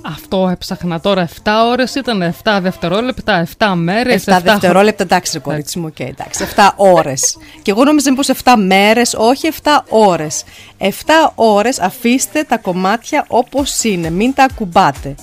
Αυτό 0.02 0.48
έψαχνα 0.48 1.00
τώρα. 1.00 1.28
7 1.44 1.50
ώρες 1.70 1.94
ήταν 1.94 2.22
7 2.44 2.58
δευτερόλεπτα, 2.62 3.46
7 3.58 3.72
μέρες. 3.74 4.24
7 4.26 4.40
δευτερόλεπτα, 4.42 5.02
εντάξει, 5.02 5.32
ρε 5.34 5.38
κορίτσι 5.38 5.78
μου, 5.78 5.86
οκ, 5.88 6.00
εντάξει. 6.00 6.44
7 6.56 6.72
ώρες. 6.76 7.36
και 7.62 7.70
εγώ 7.70 7.84
νόμιζα 7.84 8.10
μήπως 8.10 8.28
7 8.28 8.54
μέρες, 8.56 9.14
όχι 9.14 9.46
7 9.46 9.84
ώρες. 9.88 10.44
7 10.78 11.32
ώρες 11.34 11.80
αφήστε 11.80 12.42
τα 12.42 12.56
κομμάτια 12.58 13.24
όπως 13.28 13.82
είναι, 13.82 14.10
μην 14.10 14.34
τα 14.34 14.44
ακουμπάτε. 14.44 15.14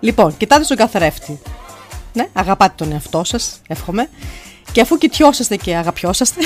Λοιπόν, 0.00 0.36
κοιτάτε 0.36 0.64
στον 0.64 0.76
καθρέφτη. 0.76 1.40
Ναι, 2.12 2.28
αγαπάτε 2.32 2.72
τον 2.76 2.92
εαυτό 2.92 3.24
σας, 3.24 3.60
εύχομαι. 3.68 4.08
Και 4.72 4.80
αφού 4.80 4.98
κοιτιόσαστε 4.98 5.56
και 5.56 5.76
αγαπιόσαστε, 5.76 6.40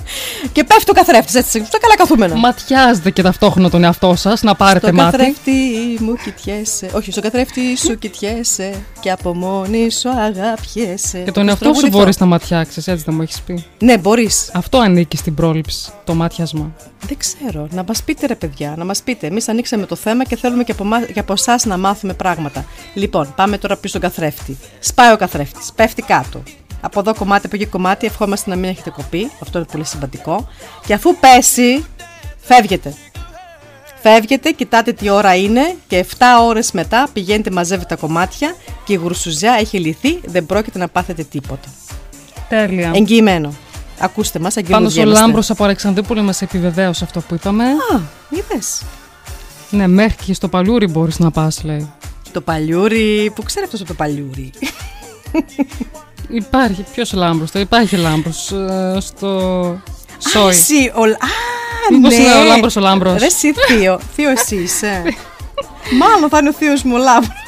και 0.52 0.64
πέφτει 0.64 0.90
ο 0.90 0.92
καθρέφτης 0.94 1.34
έτσι, 1.34 1.64
στα 1.64 1.78
καλά 1.78 1.96
καθούμενα. 1.96 2.34
Ματιάζετε 2.36 3.10
και 3.10 3.22
ταυτόχρονα 3.22 3.70
τον 3.70 3.84
εαυτό 3.84 4.14
σας 4.16 4.42
να 4.42 4.54
πάρετε 4.54 4.86
Στο 4.86 4.94
μάτι. 4.96 5.16
καθρέφτη 5.16 5.52
μου 5.98 6.14
κοιτιέσαι. 6.24 6.90
Όχι, 6.92 7.12
στο 7.12 7.20
καθρέφτη 7.20 7.76
σου 7.76 7.98
κοιτιέσαι. 7.98 8.74
Και 9.00 9.10
από 9.10 9.34
μόνη 9.34 9.90
σου 9.90 10.08
αγαπιέσαι. 10.10 11.18
Και 11.18 11.32
τον 11.32 11.48
εαυτό 11.48 11.74
σου 11.74 11.88
μπορείς 11.88 12.18
να 12.18 12.26
ματιάξεις, 12.26 12.86
έτσι 12.88 13.04
δεν 13.06 13.14
μου 13.14 13.22
έχεις 13.22 13.40
πει. 13.40 13.64
Ναι, 13.78 13.98
μπορείς. 13.98 14.50
Αυτό 14.54 14.78
ανήκει 14.78 15.16
στην 15.16 15.34
πρόληψη, 15.34 15.90
το 16.04 16.14
μάτιασμα. 16.14 16.72
Δεν 17.06 17.16
ξέρω. 17.16 17.68
Να 17.70 17.84
μας 17.88 18.02
πείτε, 18.02 18.26
ρε 18.26 18.34
παιδιά, 18.34 18.74
να 18.76 18.84
μας 18.84 19.02
πείτε. 19.02 19.26
Εμείς 19.26 19.48
ανοίξαμε 19.48 19.86
το 19.86 19.96
θέμα 19.96 20.24
και 20.24 20.36
θέλουμε 20.36 20.64
και 20.64 20.72
από, 20.72 20.82
εμάς- 20.84 21.06
και 21.12 21.20
από 21.20 21.32
εσάς 21.32 21.64
να 21.64 21.78
μάθουμε 21.78 22.12
πράγματα. 22.12 22.64
Λοιπόν, 22.94 23.32
πάμε 23.36 23.58
τώρα 23.58 23.74
πίσω 23.76 23.98
στον 23.98 24.00
καθρέφτη. 24.10 24.56
Σπάει 24.80 25.12
ο 25.12 25.16
καθρέφτης, 25.16 25.72
πέφτει 25.74 26.02
κάτω. 26.02 26.42
Από 26.80 27.00
εδώ 27.00 27.14
κομμάτι, 27.14 27.46
από 27.46 27.56
εκεί 27.56 27.66
κομμάτι. 27.66 28.06
Ευχόμαστε 28.06 28.50
να 28.50 28.56
μην 28.56 28.68
έχετε 28.68 28.90
κοπεί. 28.90 29.30
Αυτό 29.42 29.58
είναι 29.58 29.66
πολύ 29.72 29.84
σημαντικό. 29.84 30.48
Και 30.86 30.94
αφού 30.94 31.16
πέσει, 31.16 31.84
φεύγετε. 32.40 32.94
Φεύγετε, 34.02 34.50
κοιτάτε 34.50 34.92
τι 34.92 35.08
ώρα 35.10 35.34
είναι 35.34 35.76
και 35.86 36.06
7 36.18 36.24
ώρες 36.42 36.72
μετά 36.72 37.08
πηγαίνετε, 37.12 37.50
μαζεύετε 37.50 37.94
τα 37.94 38.00
κομμάτια 38.00 38.54
και 38.84 38.92
η 38.92 38.96
γρουσουζιά 38.96 39.52
έχει 39.52 39.78
λυθεί, 39.78 40.20
δεν 40.24 40.46
πρόκειται 40.46 40.78
να 40.78 40.88
πάθετε 40.88 41.22
τίποτα. 41.22 41.68
Τέλεια. 42.48 42.90
Εγγυημένο. 42.94 43.52
Ακούστε 43.98 44.38
μας, 44.38 44.54
Πάντως 44.54 44.70
ο 44.70 44.74
αγγελούδια 44.74 45.02
είμαστε. 45.02 45.24
Λάμπρος 45.24 45.50
από 45.50 45.64
Αλεξανδρούπολη 45.64 46.20
μας 46.20 46.42
επιβεβαίωσε 46.42 47.04
αυτό 47.04 47.20
που 47.20 47.34
είπαμε. 47.34 47.64
Α, 47.64 48.00
είδες. 48.30 48.82
Ναι, 49.70 49.86
μέχρι 49.86 50.24
και 50.24 50.34
στο 50.34 50.48
Παλιούρι 50.48 50.86
μπορείς 50.86 51.18
να 51.18 51.30
πας, 51.30 51.62
λέει. 51.64 51.92
Το 52.32 52.40
Παλιούρι. 52.40 53.32
Πού 53.34 53.42
ξέρει 53.42 53.64
αυτός 53.64 53.80
από 53.80 53.88
το 53.88 53.94
Παλιούρι. 53.94 54.50
Υπάρχει. 56.28 56.84
Ποιος 56.94 57.12
Λάμπρος, 57.12 57.50
το 57.50 57.58
υπάρχει 57.58 57.96
Λάμπρος. 57.96 58.52
στο. 58.98 59.28
Α, 60.26 60.30
Σόι. 60.30 60.48
εσύ, 60.48 60.92
ο... 60.94 61.02
Α, 61.02 61.28
Μήπως 61.90 62.16
ναι. 62.16 62.22
είναι 62.22 62.34
ο 62.34 62.44
Λάμπρος 62.44 62.76
ο 62.76 62.80
Λάμπρος; 62.80 63.18
Ρε 63.20 63.26
εσύ 63.26 63.52
θείο. 63.52 64.00
θείο 64.14 64.30
εσύ 64.30 64.56
είσαι. 64.56 65.02
Μάλλον 65.98 66.28
θα 66.28 66.38
είναι 66.38 66.48
ο 66.48 66.52
θείος 66.52 66.82
μου 66.82 66.94
ο 66.94 66.98
Λάμπρος. 66.98 67.42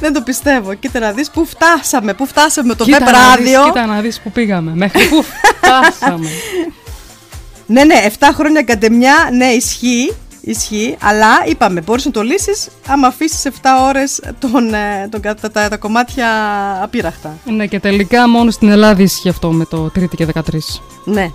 Δεν 0.00 0.12
το 0.12 0.20
πιστεύω. 0.20 0.74
Κοίτα 0.74 0.98
να 0.98 1.12
δεις 1.12 1.30
πού 1.30 1.46
φτάσαμε. 1.46 2.14
Πού 2.14 2.26
φτάσαμε 2.26 2.68
με 2.68 2.74
το 2.74 2.84
Κοίτα 2.84 2.98
web 2.98 3.12
να 3.12 3.36
δεις, 3.36 3.56
radio. 3.56 3.64
Κοίτα 3.64 3.86
να 3.86 4.00
δεις 4.00 4.20
που 4.20 4.30
πήγαμε. 4.30 4.72
Μέχρι 4.74 5.08
πού 5.08 5.24
φτάσαμε. 5.56 6.28
Ναι, 7.66 7.84
ναι, 7.84 8.06
7 8.18 8.28
χρόνια 8.34 8.62
καντεμιά, 8.62 9.28
ναι, 9.32 9.46
ισχύει. 9.46 10.12
Ισχύει, 10.44 10.96
αλλά 11.00 11.28
είπαμε, 11.46 11.80
μπορείς 11.80 12.04
να 12.04 12.10
το 12.10 12.22
λύσεις 12.22 12.68
άμα 12.88 13.06
αφήσεις 13.06 13.44
7 13.44 13.50
ώρες 13.88 14.20
τον, 14.38 14.74
ε, 14.74 15.08
τον, 15.10 15.20
κα- 15.20 15.34
τα, 15.34 15.50
τα, 15.50 15.68
τα 15.68 15.76
κομμάτια 15.76 16.28
απείραχτα. 16.82 17.36
ναι, 17.44 17.66
και 17.66 17.80
τελικά 17.80 18.28
μόνο 18.28 18.50
στην 18.50 18.68
Ελλάδα 18.70 19.02
ισχύει 19.02 19.28
αυτό 19.28 19.50
με 19.52 19.64
το 19.64 19.90
Τρίτη 19.90 20.16
και 20.16 20.26
13. 20.34 20.40
Ναι. 21.04 21.30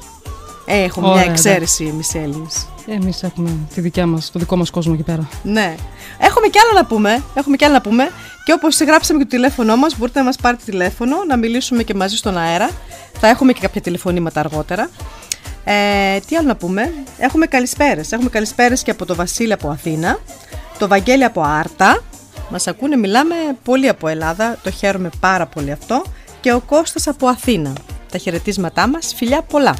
Ε, 0.65 0.83
έχουμε 0.83 1.07
Ωραία, 1.07 1.21
μια 1.21 1.31
εξαίρεση 1.31 1.83
εμείς 1.85 2.15
Έλληνες. 2.15 2.67
Εμείς 2.87 3.23
έχουμε 3.23 3.49
τη 3.73 3.81
δικιά 3.81 4.05
μας, 4.07 4.31
το 4.31 4.39
δικό 4.39 4.55
μας 4.55 4.69
κόσμο 4.69 4.91
εκεί 4.95 5.03
πέρα. 5.03 5.27
Ναι. 5.43 5.75
Έχουμε 6.17 6.47
κι 6.47 6.57
άλλα 6.59 6.81
να 6.81 6.85
πούμε. 6.85 7.23
Έχουμε 7.33 7.55
κι 7.55 7.65
άλλα 7.65 7.73
να 7.73 7.81
πούμε. 7.81 8.09
Και 8.45 8.53
όπως 8.53 8.79
γράψαμε 8.81 9.19
και 9.19 9.25
το 9.25 9.29
τηλέφωνό 9.29 9.75
μας, 9.75 9.97
μπορείτε 9.97 10.19
να 10.19 10.25
μας 10.25 10.35
πάρετε 10.35 10.63
τηλέφωνο, 10.65 11.15
να 11.27 11.37
μιλήσουμε 11.37 11.83
και 11.83 11.93
μαζί 11.93 12.15
στον 12.15 12.37
αέρα. 12.37 12.69
Θα 13.19 13.27
έχουμε 13.27 13.53
και 13.53 13.59
κάποια 13.61 13.81
τηλεφωνήματα 13.81 14.39
αργότερα. 14.39 14.89
Ε, 15.69 16.19
τι 16.27 16.35
άλλο 16.35 16.47
να 16.47 16.55
πούμε; 16.55 16.93
Έχουμε 17.17 17.45
καλησπέρες. 17.45 18.11
Έχουμε 18.11 18.29
καλησπέρες 18.29 18.83
και 18.83 18.91
από 18.91 19.05
το 19.05 19.15
Βασίλη 19.15 19.53
από 19.53 19.69
Αθήνα. 19.69 20.19
Το 20.79 20.87
Βαγγέλη 20.87 21.23
από 21.23 21.41
Άρτα. 21.41 22.03
Μας 22.49 22.67
ακούνε, 22.67 22.95
μιλάμε 22.95 23.35
πολύ 23.63 23.87
από 23.87 24.07
Ελλάδα. 24.07 24.57
Το 24.63 24.71
χαίρομαι 24.71 25.09
πάρα 25.19 25.45
πολύ 25.45 25.71
αυτό. 25.71 26.03
Και 26.41 26.53
ο 26.53 26.59
Κώστας 26.59 27.07
από 27.07 27.27
Αθήνα. 27.27 27.73
Τα 28.11 28.17
χαιρετίσματά 28.17 28.87
μας. 28.87 29.13
Φιλιά 29.15 29.41
πολλά. 29.41 29.75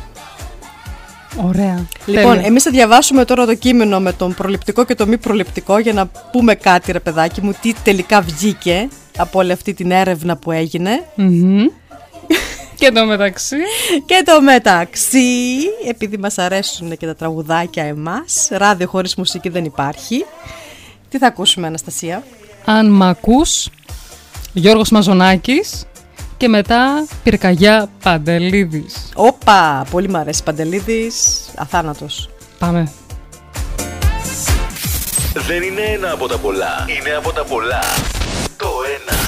Ωραία. 1.46 1.86
Λοιπόν, 2.06 2.32
Τέλεια. 2.32 2.48
εμείς 2.48 2.64
θα 2.64 2.72
διαβάσουμε 2.72 3.26
τώρα 3.26 3.46
το 3.46 3.56
κείμενο 3.56 4.00
με 4.00 4.14
τον 4.14 4.34
προληπτικό 4.34 4.86
και 4.86 4.96
το 4.96 5.08
μη 5.08 5.18
προληπτικό 5.18 5.78
για 5.80 5.94
να 5.94 6.06
πούμε 6.32 6.56
κάτι, 6.56 6.92
ρε 6.92 7.00
παιδάκι 7.00 7.42
μου, 7.42 7.56
τι 7.62 7.74
τελικά 7.84 8.22
βγήκε 8.22 8.88
από 9.18 9.40
όλη 9.40 9.52
αυτή 9.52 9.74
την 9.74 9.92
έρευνα 9.92 10.38
που 10.38 10.52
έγινε. 10.52 11.04
Μμμ. 11.16 11.66
Και 12.78 12.92
το 12.92 13.06
μεταξύ. 13.06 13.56
Και 14.06 14.22
το 14.26 14.42
μεταξύ, 14.42 15.20
επειδή 15.88 16.18
μας 16.18 16.38
αρέσουν 16.38 16.98
και 16.98 17.06
τα 17.06 17.16
τραγουδάκια 17.16 17.84
εμάς, 17.84 18.48
ράδιο 18.52 18.88
χωρίς 18.88 19.16
μουσική 19.16 19.50
δεν 19.50 19.66
υπάρχει. 19.66 20.26
Τι 21.10 21.18
θα 21.18 21.28
ακούσουμε 21.28 21.68
Αναστασία; 21.68 22.24
Αν 22.66 22.92
μ' 22.92 23.04
ακούς, 23.04 23.70
Γιώργος 24.54 24.90
Μαζονάκης 24.90 25.86
και 26.38 26.48
μετά 26.48 27.08
Πυρκαγιά 27.24 27.90
Παντελίδης. 28.04 29.12
Όπα, 29.16 29.86
πολύ 29.92 30.10
μου 30.10 30.18
αρέσει 30.18 30.44
Παντελίδης, 30.44 31.46
αθάνατος. 31.56 32.30
Πάμε. 32.60 32.92
Δεν 35.34 35.62
είναι 35.62 35.82
ένα 35.82 36.12
από 36.12 36.28
τα 36.28 36.38
πολλά. 36.38 36.86
Είναι 37.00 37.16
από 37.16 37.32
τα 37.32 37.44
πολλά. 37.44 37.82
Το 38.58 38.70
ένα. 38.96 39.27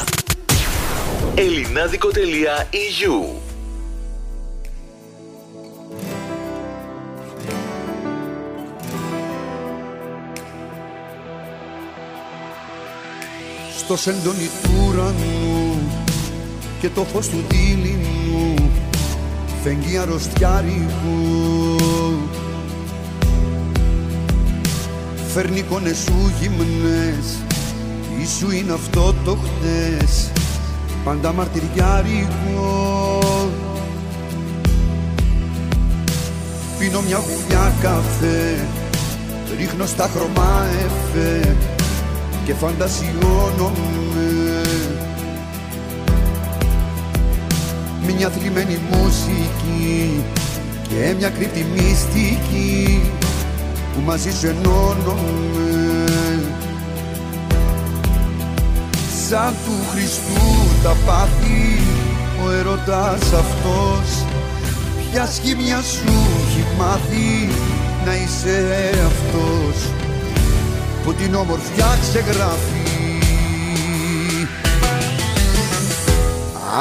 Ελληνάδικο.eu 1.40 3.16
στο 13.78 13.98
σεντόνι 13.98 14.50
του 14.64 14.70
ουρανού 14.88 15.78
και 16.82 16.90
το 16.90 17.04
φως 17.04 17.28
του 17.28 17.44
δίληνου 17.48 18.54
φεγγεί 19.64 19.98
αρρωστιάρικου. 19.98 21.76
Φέρνει 25.34 25.60
εικόνες 25.60 25.98
σου 25.98 26.32
γυμνές 26.40 27.38
Ίσου 28.22 28.52
είναι 28.52 28.74
αυτό 28.74 29.16
το 29.26 29.36
χτες 29.36 30.32
πάντα 31.10 31.34
μαρτυριάρικο 31.34 33.20
Πίνω 36.80 37.02
μια 37.02 37.18
γουλιά 37.18 37.74
καφέ 37.82 38.68
ρίχνω 39.58 39.86
στα 39.86 40.10
χρώμα 40.14 40.66
εφέ 40.86 41.56
και 42.46 42.54
φαντασιώνομαι 42.54 43.72
μια 48.18 48.30
θλιμμένη 48.30 48.80
μουσική 48.92 50.24
και 50.88 51.14
μια 51.18 51.30
κρύπτη 51.30 51.66
μυστική 51.74 53.02
που 53.94 54.02
μαζί 54.06 54.32
σου 54.32 54.48
ενώνομαι 54.48 55.40
σαν 59.28 59.54
του 59.66 59.74
Χριστού 59.92 60.69
τα 60.84 60.96
πάθη 61.06 61.82
ο 62.46 62.52
ερωτάς 62.52 63.22
αυτός. 63.44 64.08
Ποια 65.12 65.26
σχήμια 65.26 65.82
σου 65.82 66.14
έχει 66.42 66.66
μάθει 66.78 67.50
να 68.06 68.14
είσαι 68.16 68.58
αυτός. 69.12 69.76
Που 71.04 71.14
την 71.14 71.36
όμορφιά 71.36 71.98
ξεγράφει. 72.02 72.88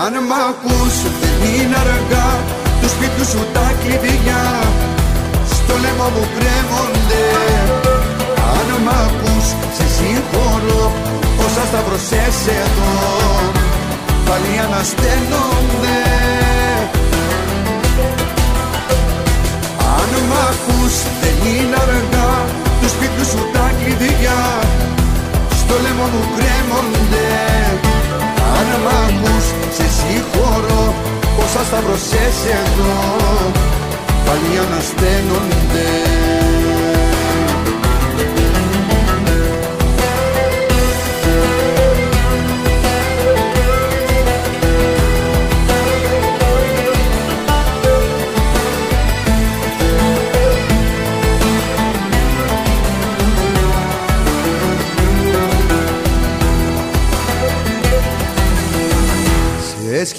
Αν 0.03 0.13
μ' 0.29 0.37
ακούς 0.51 0.95
δεν 1.21 1.39
είναι 1.55 1.77
αργά. 1.77 2.31
Του 2.81 2.89
σπίτου 2.89 3.25
σου 3.31 3.47
τα 3.53 3.73
κλειδιά 3.83 4.45
στο 5.51 5.75
λαιμό 5.83 6.09
μου 6.15 6.25
κρέμονται. 6.37 7.25
Αν 8.57 8.69
μ' 8.85 8.95
ακούς 9.07 9.47
σε 9.77 9.87
συγχωρώ 9.97 10.93
όσα 11.45 11.65
σταυρωσές 11.71 12.37
εδώ 12.63 13.68
πάλι 14.29 14.53
ανασταίνονται 14.67 15.99
Αν 19.97 20.11
μ' 20.29 20.37
ακούς 20.51 20.95
δεν 21.21 21.37
είναι 21.51 21.77
αργά. 21.85 22.33
Τους 22.81 22.91
σπίτους 22.91 23.27
σου 23.33 23.43
τα 23.53 23.67
κλειδιά 23.79 24.41
στο 25.61 25.75
λαιμό 25.85 26.07
μου 26.13 26.23
κρέμονται. 26.37 27.29
Αν 28.57 28.69
μ' 28.85 28.91
ακούς 29.05 29.47
σε 29.77 29.87
συγχωρώ. 29.97 30.95
Πόσα 31.37 31.63
σταυρωσές 31.69 32.37
εδώ 32.61 32.97
πάλι 34.25 34.53
ανασταίνονται 34.65 35.89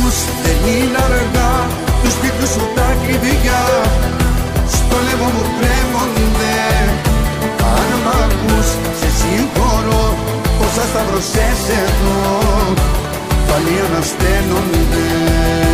μ' 0.00 0.06
ακούς 0.06 0.18
δεν 0.42 0.60
είναι 0.74 0.98
αργά. 1.06 1.52
Τους 2.02 2.12
σπίτου 2.12 2.46
σου 2.52 2.62
τα 2.76 2.88
κλειδιά. 3.00 3.62
Στο 4.76 4.96
λαιμό 5.06 5.28
μου 5.34 5.44
κρέμονται. 5.58 6.58
Αν 7.74 7.88
μ' 8.04 8.10
ακούς 8.22 8.68
σε 9.00 9.08
συγχωρώ. 9.18 10.04
Όσα 10.64 10.84
σταυρωσές 10.90 11.60
εδώ 11.82 12.18
πάλι 13.48 13.74
ανασταίνονται 13.86 15.69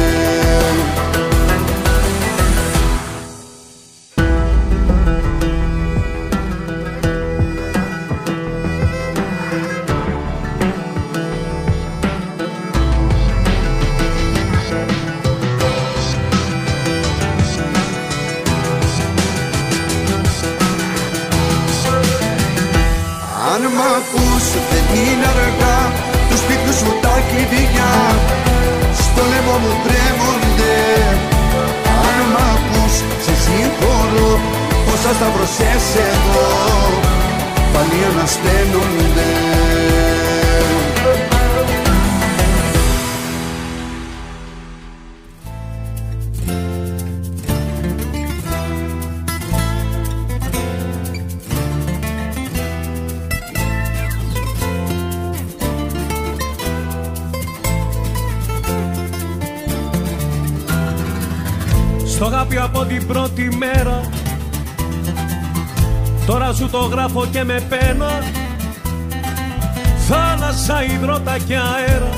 ακούς 23.98 24.46
δεν 24.70 24.86
είναι 25.02 25.26
αργά. 25.34 25.78
Τους 26.28 26.40
σπίτου 26.42 26.72
σου 26.78 26.90
τα 27.04 27.16
κλειδιά. 27.28 27.92
Στο 29.02 29.22
λαιμό 29.30 29.56
μου 29.62 29.72
τρέμονται. 29.84 30.76
Αν 32.06 32.18
μ' 32.32 32.40
ακούς 32.54 32.94
σε 33.24 33.34
συγχωρώ. 33.44 34.32
Όσα 34.92 35.12
σταυρωσές 35.18 35.84
εδώ 36.08 36.48
πάλι 37.72 37.98
ανασταίνονται 38.10 39.30
από 62.76 62.84
την 62.84 63.06
πρώτη 63.06 63.56
μέρα. 63.56 64.00
Τώρα 66.26 66.52
σου 66.52 66.70
το 66.70 66.78
γράφω 66.78 67.26
και 67.26 67.44
με 67.44 67.60
πένα. 67.68 68.22
Θάλασσα, 70.08 70.84
υδρότα 70.84 71.38
και 71.38 71.56
αέρα. 71.56 72.10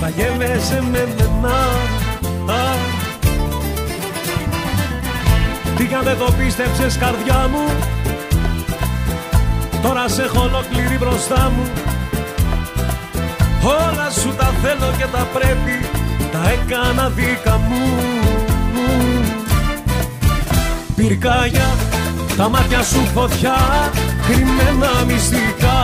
Θα 0.00 0.08
γεύεσαι 0.08 0.82
με 0.90 1.08
μένα. 1.16 1.54
Α. 2.52 2.74
Τι 5.76 5.86
κι 5.86 5.94
αν 5.94 6.04
δεν 6.04 6.18
το 6.18 6.32
πίστεψες 6.38 6.98
καρδιά 6.98 7.48
μου. 7.50 7.64
Τώρα 9.82 10.08
σε 10.08 10.22
έχω 10.22 10.42
ολόκληρη 10.42 10.98
μπροστά 10.98 11.52
μου. 11.56 11.70
Όλα 13.62 14.10
σου 14.10 14.34
τα 14.36 14.52
θέλω 14.62 14.92
και 14.98 15.06
τα 15.12 15.26
πρέπει. 15.32 15.88
Τα 16.32 16.50
έκανα 16.50 17.08
δίκα 17.08 17.56
μου 17.56 18.33
Πυρκάγια, 21.08 21.68
τα 22.36 22.48
μάτια 22.48 22.82
σου 22.82 23.00
φωτιά 23.14 23.56
Κρυμμένα 24.26 24.90
μυστικά. 25.06 25.78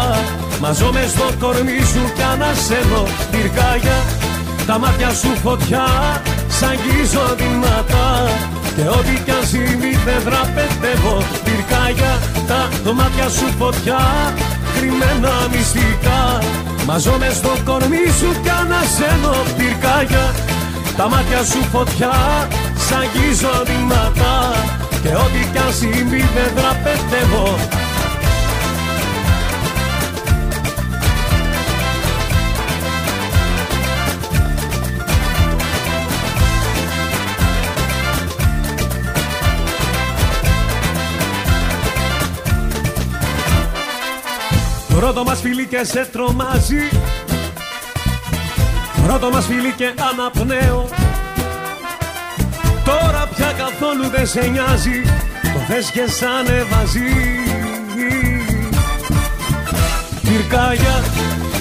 Μαζώ 0.61 0.93
μες 0.93 1.11
στο 1.11 1.27
κορμί 1.41 1.81
σου 1.93 2.03
κι 2.17 2.23
ανασένω 2.33 3.03
Πυρκάγια, 3.31 3.99
τα 4.67 4.79
μάτια 4.79 5.11
σου 5.21 5.31
φωτιά 5.45 5.87
Σ' 6.57 6.63
αγγίζω 6.71 7.25
δυνατά. 7.41 8.09
Και 8.77 8.85
ό,τι 8.99 9.15
κι 9.25 9.31
αν 9.31 9.45
συμβεί 9.51 9.93
δεν 10.07 10.21
δραπετεύω 10.27 11.17
Πυρκάγια, 11.45 12.13
τα 12.85 12.93
μάτια 12.93 13.29
σου 13.37 13.47
φωτιά 13.59 14.01
Κρυμμένα 14.75 15.35
μυστικά. 15.53 16.21
Μαζώ 16.87 17.15
μες 17.19 17.37
στο 17.37 17.53
κορμί 17.65 18.07
σου 18.19 18.31
κι 18.43 18.53
ανασένω 18.61 19.35
Πυρκάγια, 19.57 20.25
τα 20.97 21.09
μάτια 21.09 21.43
σου 21.51 21.61
φωτιά 21.73 22.15
Σ' 22.85 22.93
αγγίζω 23.01 23.55
δυνατά 23.69 24.35
Και 25.03 25.09
ό,τι 25.09 25.51
κι 25.53 25.59
αν 25.59 25.73
συμβεί 25.73 26.21
δεν 26.21 26.53
δραπετεύω 26.55 27.59
Πρώτο 45.01 45.25
μας 45.25 45.41
φιλί 45.41 45.67
και 45.67 45.85
σε 45.85 46.09
τρομάζει. 46.13 46.89
Πρώτο 49.07 49.31
μας 49.31 49.47
φιλί 49.47 49.73
και 49.77 49.93
αναπνέω. 50.13 50.89
Τώρα 50.89 51.10
πια 53.41 53.53
καθόλου 53.65 54.07
δεν 54.15 54.27
σε 54.27 54.43
νοιάζει. 54.55 54.99
Το 55.53 55.61
θες 55.69 55.87
και 55.95 56.05
σ' 56.17 56.23
ανεβάζει. 56.37 57.11
Πυρκάγια, 60.25 60.97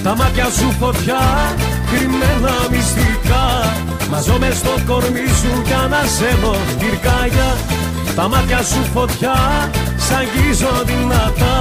τα 0.02 0.12
μάτια 0.16 0.48
σου 0.58 0.68
φωτιά 0.80 1.22
Κρυμμένα 1.90 2.54
μυστικά. 2.70 3.44
Μαζώ 4.10 4.36
μες 4.38 4.56
στο 4.56 4.74
κορμί 4.86 5.28
σου 5.40 5.62
κι 5.66 5.76
ανασένω 5.84 6.54
Πυρκάγια, 6.78 7.50
τα 8.16 8.28
μάτια 8.28 8.62
σου 8.70 8.82
φωτιά 8.94 9.36
Σ' 10.04 10.12
αγγίζω 10.20 10.74
δυνατά. 10.88 11.56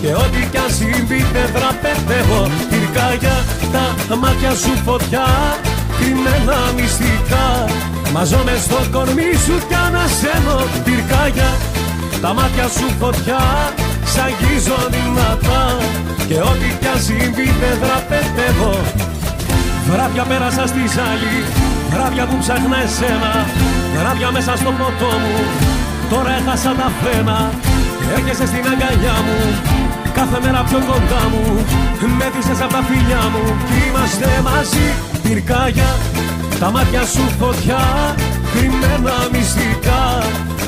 Και 0.00 0.12
ό,τι 0.24 0.40
κι 0.50 0.58
αν 0.64 0.70
συμβεί 0.78 1.20
δεν 1.34 1.48
δραπετεύω. 1.54 2.42
Πυρκάγια, 2.70 3.36
τα 4.08 4.16
μάτια 4.16 4.52
σου 4.62 4.72
φωτιά 4.84 5.26
Κρυμμένα 5.98 6.58
μυστικά 6.76 7.46
Μαζώ 8.12 8.40
μες 8.44 8.60
στο 8.60 8.80
κορμί 8.92 9.32
σου 9.44 9.56
κι 9.68 9.78
ανασένω 9.86 10.58
Πυρκάγια, 10.84 11.50
τα 12.22 12.30
μάτια 12.34 12.66
σου 12.76 12.86
φωτιά 13.00 13.42
Σ' 14.12 14.18
αγγίζω 14.26 14.78
δυνατά. 14.94 15.62
Και 16.28 16.38
ό,τι 16.50 16.68
κι 16.80 16.88
αν 16.92 17.00
συμβεί 17.06 17.48
δεν 17.60 17.76
δραπετεύω 17.82 18.74
Βράδια 19.88 20.24
πέρασα 20.30 20.64
στη 20.72 20.82
ζάλη 20.94 21.36
Βράδια 21.92 22.24
που 22.28 22.36
ψάχνα 22.42 22.78
εσένα. 22.86 23.32
Βράδια 23.98 24.28
μέσα 24.36 24.52
στο 24.60 24.70
ποτό 24.78 25.12
μου 25.22 25.36
Τώρα 26.10 26.30
έχασα 26.40 26.72
τα 26.80 26.88
φρένα. 26.98 27.38
Έρχεσαι 28.14 28.46
στην 28.50 28.64
αγκαλιά 28.72 29.16
μου 29.26 29.38
Κάθε 30.18 30.38
μέρα 30.44 30.60
πιο 30.68 30.80
κοντά 30.88 31.22
μου. 31.32 31.44
Με 32.18 32.26
δίσες 32.34 32.60
απ' 32.64 32.72
τα 32.76 32.82
φιλιά 32.88 33.22
μου 33.32 33.44
Κι 33.68 33.78
είμαστε 33.86 34.28
μαζί 34.48 34.86
Πυρκάγια 35.22 35.90
Τα 36.60 36.70
μάτια 36.70 37.04
σου 37.12 37.24
φωτιά 37.38 37.80
Κρυμμένα 38.52 39.16
μυστικά. 39.32 40.02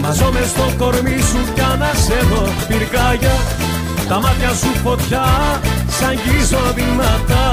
Μαζώ 0.02 0.28
μες 0.32 0.48
στο 0.48 0.66
κορμί 0.78 1.18
σου 1.30 1.40
κι 1.54 1.64
ανασένω 1.72 2.42
Πυρκάγια. 2.68 3.36
Τα 4.08 4.16
μάτια 4.20 4.52
σου 4.60 4.70
φωτιά 4.84 5.24
Σ' 5.94 6.02
αγγίζω 6.10 6.62
δυνατά. 6.78 7.48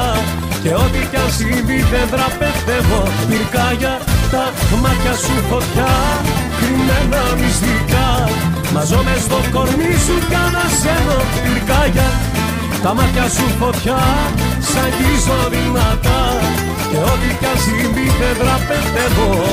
Και 0.64 0.74
ό,τι 0.84 1.02
κι 1.12 1.20
αν 1.24 1.32
συμβεί 1.38 1.80
δεν 1.92 2.06
δραπετεύω 2.14 3.04
Πυρκάγια, 3.28 3.94
τα 4.32 4.44
μάτια 4.84 5.14
σου 5.24 5.36
φωτιά 5.50 5.92
Κρυμμένα 6.60 7.22
μυστικά. 7.40 8.08
Μαζώ 8.74 9.00
μες 9.08 9.22
στο 9.28 9.40
κορμί 9.54 9.94
σου 10.06 10.16
κι 10.30 10.38
ανασένω 10.46 11.20
Πυρκάγια, 11.42 12.10
τα 12.84 12.92
μάτια 12.98 13.26
σου 13.36 13.48
φωτιά 13.60 14.00
Σ' 14.68 14.78
αγγίζω 14.84 15.40
δυνατά 15.54 16.17
Και 16.98 17.04
ό,τι 17.04 17.36
κι 17.40 17.46
αν 17.46 17.58
συμβεί 17.58 18.10
δεν 18.20 18.36
δραπετεύω 18.36 19.46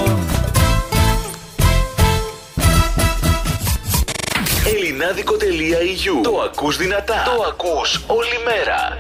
Ελληνάδικο.eu 4.66 6.22
Το 6.22 6.40
ακούς 6.40 6.76
δυνατά. 6.76 7.22
Το 7.24 7.42
ακούς 7.48 8.00
όλη 8.07 8.38
μέρα. 8.44 8.98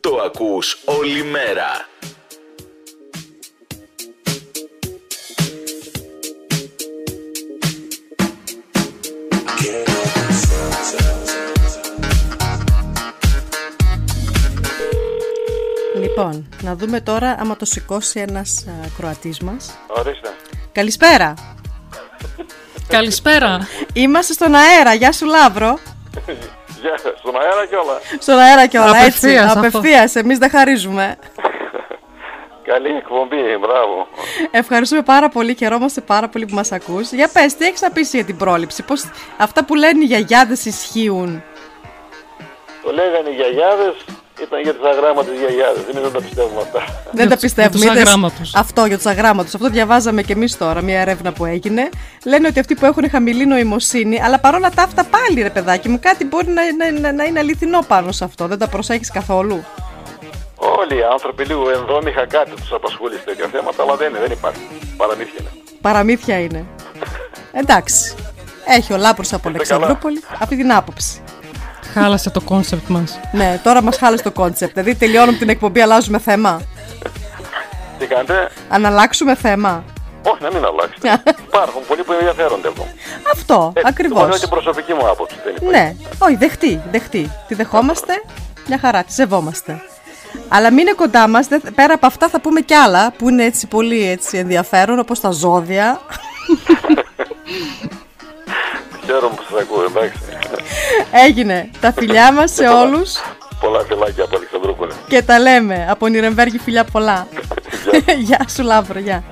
Το 0.00 0.20
ακούς 0.24 0.78
όλη 0.84 1.22
μέρα. 1.24 1.88
Λοιπόν, 16.34 16.70
να 16.70 16.74
δούμε 16.74 17.00
τώρα 17.00 17.36
άμα 17.40 17.56
το 17.56 17.64
σηκώσει 17.64 18.20
ένας 18.28 18.66
α, 18.68 18.88
κροατής 18.98 19.40
μας. 19.40 19.78
Ορίστε. 19.86 20.28
Καλησπέρα. 20.72 21.34
Καλησπέρα. 22.88 23.68
Είμαστε 23.92 24.32
στον 24.32 24.54
αέρα. 24.54 24.94
Γεια 24.94 25.12
σου 25.12 25.26
Λάβρο. 25.26 25.78
Γεια 26.80 26.98
σας, 26.98 27.18
στον 27.18 27.40
αέρα 27.40 27.66
και 27.66 27.76
όλα. 27.76 28.00
Στον 28.18 28.38
αέρα 28.38 28.66
και 28.66 28.78
όλα 28.78 28.96
έτσι. 28.96 28.98
Απευθείας 29.00 29.44
αυτό. 29.44 29.58
Απευθείας. 29.58 30.14
Εμείς 30.14 30.38
δεν 30.38 30.50
χαρίζουμε. 30.50 31.16
Καλή 32.64 32.88
εκπομπή, 32.88 33.56
μπράβο. 33.60 34.08
Ευχαριστούμε 34.50 35.02
πάρα 35.02 35.28
πολύ. 35.28 35.54
Χαιρόμαστε 35.54 36.00
πάρα 36.00 36.28
πολύ 36.28 36.46
που 36.46 36.54
μας 36.54 36.72
ακούς. 36.72 37.12
Για 37.12 37.30
πες, 37.32 37.54
τι 37.56 37.66
έχεις 37.66 37.80
να 37.80 37.90
πεις 37.90 38.12
για 38.14 38.24
την 38.24 38.36
πρόληψη; 38.36 38.82
Πώς 38.82 39.04
αυτά 39.36 39.64
που 39.64 39.74
λένε 39.74 40.02
οι 40.02 40.06
γιαγιάδες 40.06 40.64
ισχύουν; 40.64 41.42
Το 42.82 42.92
λέγανε 42.92 43.28
οι 43.28 43.34
γιαγιάδες, 43.34 43.94
ήταν 44.42 44.60
για 44.62 44.74
τις 44.74 44.84
αγράμματες 44.84 45.38
γιαγιάδες. 45.38 45.82
Εμείς 45.82 46.02
δεν 46.02 46.12
τα 46.12 46.20
πιστεύουμε 46.20 46.60
αυτά. 46.60 46.80
Δεν 47.12 47.28
τα 47.28 47.32
τους- 47.34 47.42
πιστεύουμε. 47.42 47.78
για 47.78 47.86
τους 47.88 47.96
Είδες, 47.96 48.08
αγράμματους. 48.08 48.54
Αυτό 48.54 48.84
για 48.86 48.96
τους 48.96 49.06
αγράμματους. 49.06 49.54
Αυτό 49.54 49.68
διαβάζαμε 49.68 50.22
και 50.22 50.32
εμείς 50.32 50.56
τώρα, 50.58 50.82
μια 50.82 51.00
έρευνα 51.00 51.32
που 51.32 51.44
έγινε. 51.44 51.88
Λένε 52.24 52.46
ότι 52.46 52.58
αυτοί 52.60 52.74
που 52.74 52.86
έχουν 52.86 53.10
χαμηλή 53.10 53.46
νοημοσύνη, 53.46 54.22
αλλά 54.22 54.38
παρόλα 54.40 54.70
τα 54.70 54.82
αυτά 54.82 55.04
πάλι 55.04 55.42
ρε 55.42 55.50
παιδάκι 55.50 55.88
μου, 55.88 55.98
κάτι 56.00 56.24
μπορεί 56.24 56.46
να, 56.46 56.62
να, 56.90 57.00
να, 57.00 57.12
να 57.12 57.24
είναι 57.24 57.38
αληθινό 57.38 57.80
πάνω 57.86 58.12
σε 58.12 58.24
αυτό. 58.24 58.46
Δεν 58.46 58.58
τα 58.58 58.68
προσέχεις 58.68 59.10
καθόλου; 59.10 59.64
Όλοι 60.56 60.96
οι 60.98 61.02
άνθρωποι 61.12 61.44
λίγο 61.44 61.70
ενδόμυχα 61.70 62.26
κάτι 62.26 62.50
τους 62.50 62.72
απασχολεί 62.72 63.14
σε 63.14 63.22
τέτοια 63.24 63.46
θέματα, 63.52 63.82
αλλά 63.82 63.96
δεν 63.96 64.10
είναι, 64.10 64.18
δεν 64.18 64.30
υπάρχει. 64.30 64.60
Παραμύθια 64.96 65.34
είναι. 65.40 65.48
Παραμύθια 65.80 66.38
είναι. 66.38 66.64
Εντάξει. 67.60 68.14
Έχει 68.66 68.92
ο 68.92 68.96
Λάμπρος 68.96 69.32
από 69.32 69.48
Είστε 69.48 69.62
καλά. 69.64 69.74
Αλεξανδρούπολη 69.86 70.22
αυτή 70.38 70.56
την 70.56 70.72
άποψη. 70.72 71.22
Χάλασε 71.94 72.30
το 72.30 72.40
concept 72.40 72.88
μας. 72.88 73.20
Ναι, 73.32 73.60
τώρα 73.62 73.82
μας 73.82 73.96
χάλασε 73.96 74.22
το 74.22 74.30
concept. 74.32 74.72
Δηλαδή 74.72 74.94
τελειώνουμε 74.94 75.38
την 75.38 75.48
εκπομπή, 75.48 75.80
αλλάζουμε 75.80 76.18
θέμα. 76.18 76.60
Τι 77.98 78.06
κάνετε, 78.06 78.50
Αν 78.68 78.86
αλλάξουμε 78.86 79.34
θέμα. 79.34 79.84
όχι 80.22 80.42
να 80.42 80.50
μην 80.52 80.64
αλλάξετε. 80.64 81.22
Υπάρχουν 81.46 81.82
πολλοί 81.88 82.02
που 82.02 82.12
ενδιαφέρονται 82.12 82.68
από. 82.68 82.86
Αυτό, 83.34 83.72
Έτσι, 83.74 83.88
ακριβώς. 83.88 84.20
το 84.20 84.26
λέω 84.28 84.38
την 84.38 84.48
προσωπική 84.48 84.92
μου 84.94 85.08
άποψη. 85.08 85.36
Δεν 85.44 85.54
υπάρχει. 85.56 85.76
Ναι, 85.76 85.94
όχι, 86.18 86.34
δεχτεί, 86.36 86.80
δεχτεί. 86.90 87.30
Τη 87.48 87.54
δεχόμαστε, 87.54 88.12
μια 88.68 88.78
χαρά, 88.78 89.02
τη 89.04 89.12
σεβόμαστε. 89.12 89.82
Αλλά 90.48 90.70
μην 90.70 90.78
είναι 90.78 90.92
κοντά 90.92 91.28
μας. 91.28 91.46
Πέρα 91.74 91.94
από 91.94 92.06
αυτά, 92.06 92.28
θα 92.28 92.40
πούμε 92.40 92.60
κι 92.60 92.74
άλλα 92.74 93.12
που 93.18 93.28
είναι 93.28 93.44
έτσι 93.44 93.66
πολύ 93.66 94.08
έτσι, 94.10 94.38
ενδιαφέρον, 94.38 94.98
όπως 94.98 95.20
τα 95.20 95.30
ζώδια. 95.30 96.00
Χαίρομαι 99.14 99.36
που 99.48 99.56
ακούω, 99.60 99.84
εντάξει. 99.84 100.18
Έγινε. 101.26 101.70
Τα 101.80 101.92
φιλιά 101.92 102.32
μας 102.32 102.50
σε 102.50 102.68
όλους. 102.68 103.12
Πολλά 103.60 103.80
φιλάκια 103.80 104.24
από 104.24 104.36
Αλεξανδρούπολη. 104.36 104.92
Και 105.08 105.22
τα 105.22 105.38
λέμε. 105.38 105.86
Από 105.90 106.06
Νιρεμβέργη 106.06 106.58
φιλιά 106.58 106.84
πολλά. 106.84 107.26
Γεια 108.18 108.46
σου 108.54 108.62
Λάβρο, 108.62 108.98
γεια. 108.98 109.24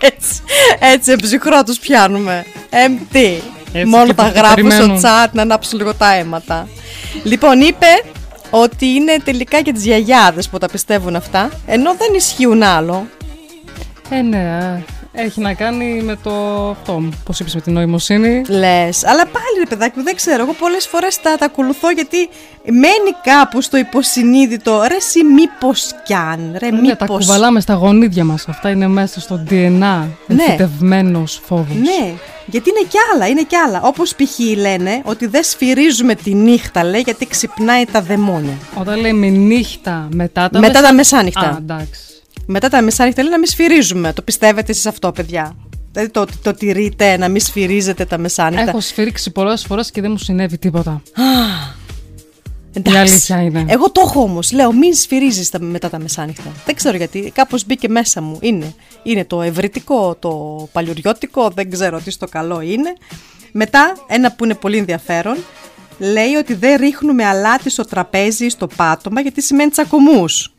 Έτσι, 0.00 0.42
έτσι 0.78 1.16
ψυχρό 1.16 1.62
τους 1.62 1.78
πιάνουμε. 1.78 2.44
MT. 2.70 3.16
Έτσι 3.72 3.88
Μόνο 3.88 4.14
τα 4.14 4.28
γράφω 4.28 4.70
στο 4.70 4.94
chat 5.02 5.28
να 5.32 5.42
ανάψω 5.42 5.76
λίγο 5.76 5.94
τα 5.94 6.14
αίματα. 6.14 6.68
Λοιπόν, 7.22 7.60
είπε 7.60 8.02
ότι 8.50 8.86
είναι 8.86 9.16
τελικά 9.24 9.60
και 9.60 9.72
τις 9.72 9.84
γιαγιάδες 9.84 10.48
που 10.48 10.58
τα 10.58 10.68
πιστεύουν 10.68 11.16
αυτά, 11.16 11.50
ενώ 11.66 11.94
δεν 11.94 12.14
ισχύουν 12.14 12.62
άλλο. 12.62 13.06
Ε, 14.10 14.22
ναι, 14.22 14.36
ε, 15.12 15.22
έχει 15.22 15.40
να 15.40 15.54
κάνει 15.54 16.02
με 16.02 16.16
το 16.22 16.30
αυτό, 16.70 17.02
πώς 17.24 17.40
είπες, 17.40 17.54
με 17.54 17.60
την 17.60 17.72
νοημοσύνη. 17.72 18.42
Λες, 18.48 19.04
αλλά 19.04 19.22
πάλι 19.26 19.56
ρε 19.58 19.66
παιδάκι 19.68 19.98
μου, 19.98 20.04
δεν 20.04 20.14
ξέρω. 20.16 20.42
Εγώ 20.42 20.52
πολλές 20.52 20.86
φορές 20.86 21.20
τα, 21.20 21.36
τα 21.36 21.44
ακολουθώ 21.44 21.90
γιατί 21.90 22.28
μένει 22.64 23.10
κάπου 23.22 23.60
στο 23.60 23.76
υποσυνείδητο. 23.76 24.82
Ρε, 24.88 24.94
εσύ 24.94 25.24
μήπως 25.24 25.90
κι 26.04 26.14
αν, 26.14 26.56
ρε, 26.58 26.70
Ναι, 26.70 26.76
τα 26.96 27.04
μήπω. 27.04 27.06
κουβαλάμε 27.18 27.60
στα 27.60 27.74
γονίδια 27.74 28.24
μας. 28.24 28.48
Αυτά 28.48 28.68
είναι 28.70 28.88
μέσα 28.88 29.20
στο 29.20 29.42
DNA. 29.50 29.78
Ναι. 29.78 30.06
Εμφυτευμένος 30.28 31.40
φόβος. 31.44 31.76
Ναι, 31.76 32.12
γιατί 32.46 32.70
είναι 32.70 32.88
κι 32.88 32.96
άλλα, 33.14 33.26
είναι 33.26 33.42
κι 33.42 33.56
άλλα. 33.56 33.80
Όπως 33.84 34.14
π.χ. 34.14 34.38
λένε 34.56 35.00
ότι 35.04 35.26
δεν 35.26 35.42
σφυρίζουμε 35.44 36.14
τη 36.14 36.34
νύχτα, 36.34 36.84
λέει, 36.84 37.00
γιατί 37.00 37.26
ξυπνάει 37.26 37.84
τα 37.84 38.00
δαιμόνια. 38.02 38.54
Όταν 38.74 39.00
λέμε 39.00 39.26
νύχτα 39.26 40.08
μετά 40.14 40.48
τα 40.50 40.58
Μετά 40.58 40.72
μεσα- 40.72 40.82
τα 40.88 40.92
μεσάνυχτα. 40.94 41.40
Α, 41.40 41.56
εντάξει. 41.58 42.00
Μετά 42.46 42.68
τα 42.68 42.82
μεσάνυχτα 42.82 43.22
λέει 43.22 43.30
να 43.30 43.38
μην 43.38 43.46
σφυρίζουμε. 43.46 44.12
Το 44.12 44.22
πιστεύετε 44.22 44.72
εσείς 44.72 44.86
αυτό, 44.86 45.12
παιδιά; 45.12 45.56
Δηλαδή 45.92 46.10
το, 46.10 46.26
το 46.42 46.54
τηρείτε 46.54 47.16
να 47.16 47.28
μην 47.28 47.40
σφυρίζετε 47.40 48.04
τα 48.04 48.18
μεσάνυχτα. 48.18 48.68
Έχω 48.68 48.80
σφυρίξει 48.80 49.30
πολλές 49.30 49.64
φορές 49.64 49.90
και 49.90 50.00
δεν 50.00 50.10
μου 50.10 50.18
συνέβη 50.18 50.58
τίποτα. 50.58 51.02
Εντάξει. 52.72 52.98
Η 52.98 53.00
αλήθεια 53.00 53.42
είναι. 53.42 53.64
Εγώ 53.68 53.90
το 53.90 54.00
έχω 54.04 54.22
όμως. 54.22 54.52
Λέω, 54.52 54.72
μην 54.72 54.94
σφυρίζεις 54.94 55.50
μετά 55.58 55.90
τα 55.90 55.98
μεσάνυχτα. 55.98 56.52
Δεν 56.64 56.74
ξέρω 56.74 56.96
γιατί. 56.96 57.32
Κάπως 57.34 57.66
μπήκε 57.66 57.88
μέσα 57.88 58.20
μου. 58.20 58.38
Είναι. 58.40 58.74
Είναι 59.02 59.24
το 59.24 59.42
ευρυτικό, 59.42 60.16
το 60.18 60.68
παλιουριώτικο. 60.72 61.50
Δεν 61.50 61.70
ξέρω 61.70 62.00
τι 62.00 62.10
στο 62.10 62.26
καλό 62.26 62.60
είναι. 62.60 62.94
Μετά, 63.52 63.96
ένα 64.06 64.32
που 64.32 64.44
είναι 64.44 64.54
πολύ 64.54 64.76
ενδιαφέρον, 64.76 65.36
λέει 65.98 66.34
ότι 66.34 66.54
δεν 66.54 66.76
ρίχνουμε 66.76 67.24
αλάτι 67.24 67.70
στο 67.70 67.84
τραπέζι 67.84 68.44
ή 68.44 68.50
στο 68.50 68.66
πάτωμα 68.66 69.20
γιατί 69.20 69.42
σημαίνει 69.42 69.70
τσακωμούς. 69.70 70.55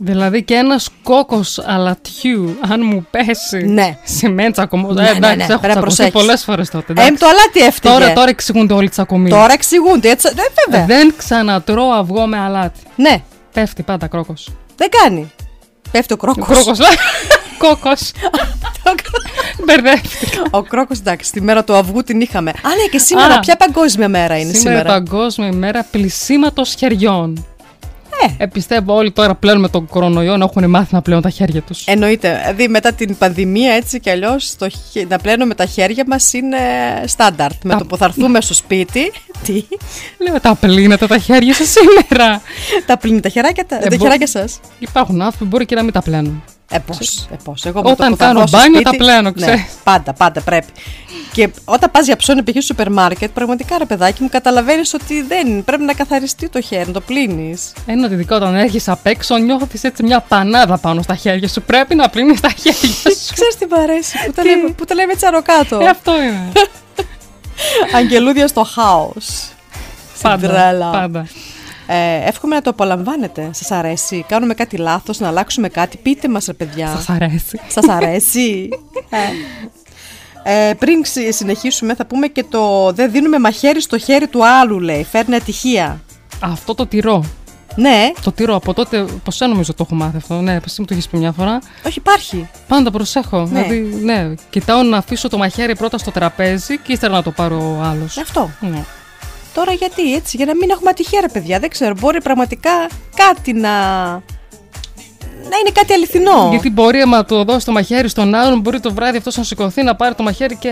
Δηλαδή 0.00 0.42
και 0.42 0.54
ένας 0.54 0.88
κόκκος 1.02 1.58
αλατιού, 1.58 2.56
αν 2.68 2.80
μου 2.84 3.06
πέσει. 3.10 3.66
Ναι. 3.66 3.98
Σημαίνει 4.04 4.50
τσακωμό. 4.50 4.92
Ναι, 4.92 5.00
ε, 5.00 5.04
ναι, 5.04 5.16
εντάξει, 5.16 5.36
ναι, 5.36 5.44
έχω 5.44 5.58
πρέπει 5.58 5.60
να 5.60 5.68
τσακωθεί 5.68 5.80
προσέξεις. 5.80 6.12
πολλές 6.12 6.44
φορές 6.44 6.70
τότε. 6.70 6.86
Ε, 6.88 6.92
εντάξει. 6.92 7.14
το 7.14 7.26
αλάτι 7.26 7.60
έφταιγε. 7.60 7.94
Τώρα, 7.94 8.12
τώρα 8.12 8.28
εξηγούνται 8.28 8.74
όλοι 8.74 8.84
οι 8.84 8.88
τσακωμοί. 8.88 9.30
Τώρα 9.30 9.52
εξηγούνται. 9.52 10.10
Έτσι, 10.10 10.28
ε, 10.28 10.70
βέβαια. 10.70 10.86
Δεν 10.86 11.14
ξανατρώω 11.16 11.90
αυγό 11.90 12.26
με 12.26 12.38
αλάτι. 12.38 12.80
Ναι, 12.96 13.22
Πέφτει 13.52 13.82
πάντα 13.82 14.06
κρόκος. 14.06 14.48
δεν 14.76 14.88
κάνει. 14.90 15.32
Πέφτει 15.90 16.12
ο 16.12 16.16
κρόκος. 16.16 16.46
Κρόκος. 16.46 16.78
Κόκος. 17.58 18.10
Μπερδεύτηκα. 19.64 20.42
ο 20.50 20.62
κρόκος, 20.62 20.98
εντάξει, 20.98 21.32
τη 21.32 21.40
μέρα 21.40 21.64
του 21.64 21.74
αυγού 21.74 22.02
την 22.02 22.20
είχαμε. 22.20 22.50
Α, 22.50 22.68
ναι, 22.68 22.86
και 22.90 22.98
σήμερα. 22.98 23.34
Α. 23.34 23.40
ποια 23.40 23.56
παγκόσμια 23.56 24.08
μέρα 24.08 24.38
είναι 24.38 24.52
Σήμερα 24.52 24.78
σήμερα; 24.78 24.88
Παγκόσμια 24.88 25.48
ημέρα 25.48 25.86
πλησίματος 25.90 26.74
χεριών. 26.78 27.46
Ε. 28.38 28.42
Ε, 28.42 28.46
πιστεύω 28.46 28.94
όλοι 28.94 29.10
τώρα 29.12 29.34
πλέον 29.34 29.60
με 29.60 29.68
τον 29.68 29.86
κορονοϊό 29.86 30.36
να 30.36 30.44
έχουν 30.44 30.70
μάθει 30.70 30.94
να 30.94 31.02
πλέουν 31.02 31.22
τα 31.22 31.30
χέρια 31.30 31.62
τους. 31.62 31.84
Εννοείται. 31.86 32.38
Δηλαδή 32.40 32.68
μετά 32.68 32.92
την 32.92 33.16
πανδημία 33.16 33.72
έτσι 33.72 34.00
κι 34.00 34.10
αλλιώς 34.10 34.54
να 35.08 35.18
πλένουμε 35.18 35.54
τα 35.54 35.64
χέρια 35.66 36.04
μας 36.06 36.32
είναι 36.32 36.58
στάνταρτ. 37.06 37.64
Με 37.64 37.72
Τα- 37.72 37.78
το 37.78 37.84
που 37.84 37.96
θα 37.96 38.04
έρθουμε 38.04 38.40
στο 38.40 38.54
σπίτι. 38.54 39.12
Τι; 39.44 39.64
Λέω 40.18 40.40
τα 40.40 40.54
πλύνετε 40.54 41.06
τα 41.06 41.18
χέρια 41.18 41.54
σας 41.54 41.68
σήμερα. 41.70 42.42
τα 42.86 42.98
πλύνει 42.98 43.20
τα 43.20 43.28
χεράκια, 43.28 43.66
τα, 43.66 43.76
Ε, 43.76 43.78
τα 43.80 43.96
μπο- 43.96 44.02
χεράκια 44.04 44.26
σας. 44.26 44.60
Υπάρχουν 44.78 45.20
άνθρωποι 45.22 45.38
που 45.44 45.50
μπορεί 45.50 45.66
και 45.66 45.74
να 45.74 45.82
μην 45.82 45.92
τα 45.92 46.02
πλένουν. 46.02 46.42
Ε, 46.70 46.78
πώς, 46.78 47.26
ε, 47.30 47.36
πώς. 47.44 47.64
Εγώ 47.64 47.82
με 47.82 47.90
Όταν 47.90 48.08
το 48.08 48.12
που 48.14 48.16
θα 48.20 48.24
κάνω 48.26 48.38
βγω 48.38 48.46
στο 48.48 48.56
μπάνιο, 48.58 48.80
σπίτι- 48.80 48.98
τα 48.98 49.04
πλένω, 49.04 49.22
Ναι, 49.22 49.32
ξέρεις. 49.32 49.64
πάντα, 49.84 50.12
πάντα 50.12 50.40
πρέπει. 50.40 50.72
Και 51.32 51.48
όταν 51.64 51.90
πας 51.90 52.06
για 52.06 52.16
ψώνι 52.16 52.42
π.χ. 52.42 52.50
στο 52.52 52.60
σούπερ 52.60 52.90
μάρκετ, 52.90 53.30
πραγματικά 53.30 53.78
ρε 53.78 53.84
παιδάκι 53.84 54.22
μου, 54.22 54.28
καταλαβαίνεις 54.28 54.94
ότι 54.94 55.22
δεν 55.22 55.64
πρέπει 55.64 55.82
να 55.82 55.92
καθαριστεί 55.94 56.48
το 56.48 56.60
χέρι, 56.60 56.86
να 56.86 56.92
το 56.92 57.00
πλύνεις. 57.00 57.72
Ένα 57.86 58.04
ότι 58.04 58.14
ειδικά 58.14 58.36
όταν 58.36 58.54
έρχεσαι 58.54 58.90
απ' 58.90 59.06
έξω, 59.06 59.36
νιώθεις 59.36 59.84
έτσι 59.84 60.02
μια 60.02 60.20
πανάδα 60.20 60.78
πάνω 60.78 61.02
στα 61.02 61.14
χέρια 61.14 61.48
σου. 61.48 61.62
Πρέπει 61.62 61.94
να 61.94 62.08
πλύνεις 62.08 62.40
τα 62.40 62.48
χέρια 62.48 62.80
σου. 62.92 63.32
Ξέρεις 63.34 63.56
τι 63.58 63.66
μ' 63.66 63.74
αρέσει, 63.74 64.16
που 64.26 64.32
τα 64.32 64.44
λέμε, 64.44 64.68
που 64.70 64.84
τα 64.84 64.94
λέμε 64.94 65.12
έτσι 65.12 65.26
αροκάτω. 65.26 65.78
ε, 65.80 65.88
αυτό 65.88 66.22
είναι. 66.22 66.52
Αγγελούδια 67.96 68.46
στο 68.48 68.64
χάος. 68.64 69.48
πάντα. 70.22 70.88
πάντα. 70.92 71.26
Ε, 71.90 72.28
εύχομαι 72.28 72.54
να 72.54 72.60
το 72.62 72.70
απολαμβάνετε. 72.70 73.50
Σας 73.52 73.70
αρέσει. 73.70 74.24
Κάνουμε 74.28 74.54
κάτι 74.54 74.76
λάθος, 74.76 75.18
να 75.18 75.28
αλλάξουμε 75.28 75.68
κάτι. 75.68 75.96
Πείτε 75.96 76.28
μας, 76.28 76.46
ρε 76.46 76.52
παιδιά. 76.52 76.86
Σας 76.88 77.08
αρέσει. 77.10 77.60
Σας 77.68 77.88
αρέσει. 77.88 78.68
ε. 79.10 79.18
Ε, 80.42 80.74
πριν 80.74 81.02
ξυ- 81.02 81.32
συνεχίσουμε, 81.34 81.94
θα 81.94 82.06
πούμε 82.06 82.26
και 82.26 82.44
το 82.50 82.92
δεν 82.92 83.10
δίνουμε 83.10 83.38
μαχαίρι 83.38 83.80
στο 83.80 83.98
χέρι 83.98 84.26
του 84.26 84.46
άλλου, 84.46 84.80
λέει. 84.80 85.04
Φέρνει 85.04 85.34
ατυχία. 85.34 86.00
Αυτό 86.40 86.74
το 86.74 86.86
τυρό. 86.86 87.24
Ναι, 87.74 88.10
Το 88.22 88.32
τυρό 88.32 88.54
από 88.54 88.74
τότε, 88.74 89.04
πώ 89.24 89.30
σε 89.30 89.46
νομίζω 89.46 89.74
το 89.74 89.84
έχω 89.86 89.94
μάθει 89.98 90.16
αυτό. 90.16 90.40
Ναι, 90.40 90.58
εσύ 90.66 90.80
μου 90.80 90.86
το 90.86 90.94
έχεις 90.94 91.08
πει 91.08 91.16
μια 91.16 91.32
φορά. 91.32 91.58
όχι, 91.86 91.98
υπάρχει. 91.98 92.48
Πάντα 92.68 92.90
προσέχω. 92.90 93.38
Ναι. 93.50 93.62
Δηλαδή, 93.62 93.78
ναι, 94.04 94.34
κοιτάω 94.50 94.82
να 94.82 94.96
αφήσω 94.96 95.28
το 95.28 95.38
μαχαίρι 95.38 95.76
πρώτα 95.76 95.98
στο 95.98 96.10
τραπέζι 96.10 96.78
και 96.78 96.92
ύστερα 96.92 97.12
να 97.12 97.22
το 97.22 97.30
πάρω 97.30 97.76
ο 97.78 97.82
άλλος. 97.82 98.16
Αυτό. 98.18 98.50
Ναι. 98.60 98.84
Τώρα 99.58 99.72
γιατί 99.72 100.14
έτσι, 100.14 100.36
για 100.36 100.46
να 100.46 100.54
μην 100.54 100.70
έχουμε 100.70 100.90
ατυχία, 100.90 101.20
ρε 101.20 101.28
παιδιά. 101.28 101.58
Δεν 101.58 101.70
ξέρω, 101.70 101.94
μπορεί 102.00 102.22
πραγματικά 102.22 102.70
κάτι 103.16 103.52
να. 103.52 103.70
να 105.50 105.56
είναι 105.60 105.70
κάτι 105.72 105.92
αληθινό. 105.92 106.48
Γιατί 106.50 106.70
μπορεί, 106.70 107.00
άμα 107.00 107.24
το 107.24 107.44
δώσει 107.44 107.66
το 107.66 107.72
μαχαίρι 107.72 108.08
στον 108.08 108.34
άλλον, 108.34 108.60
μπορεί 108.60 108.80
το 108.80 108.92
βράδυ 108.92 109.16
αυτός 109.16 109.36
να 109.36 109.42
σηκωθεί, 109.42 109.82
να 109.82 109.96
πάρει 109.96 110.14
το 110.14 110.22
μαχαίρι 110.22 110.56
και. 110.56 110.70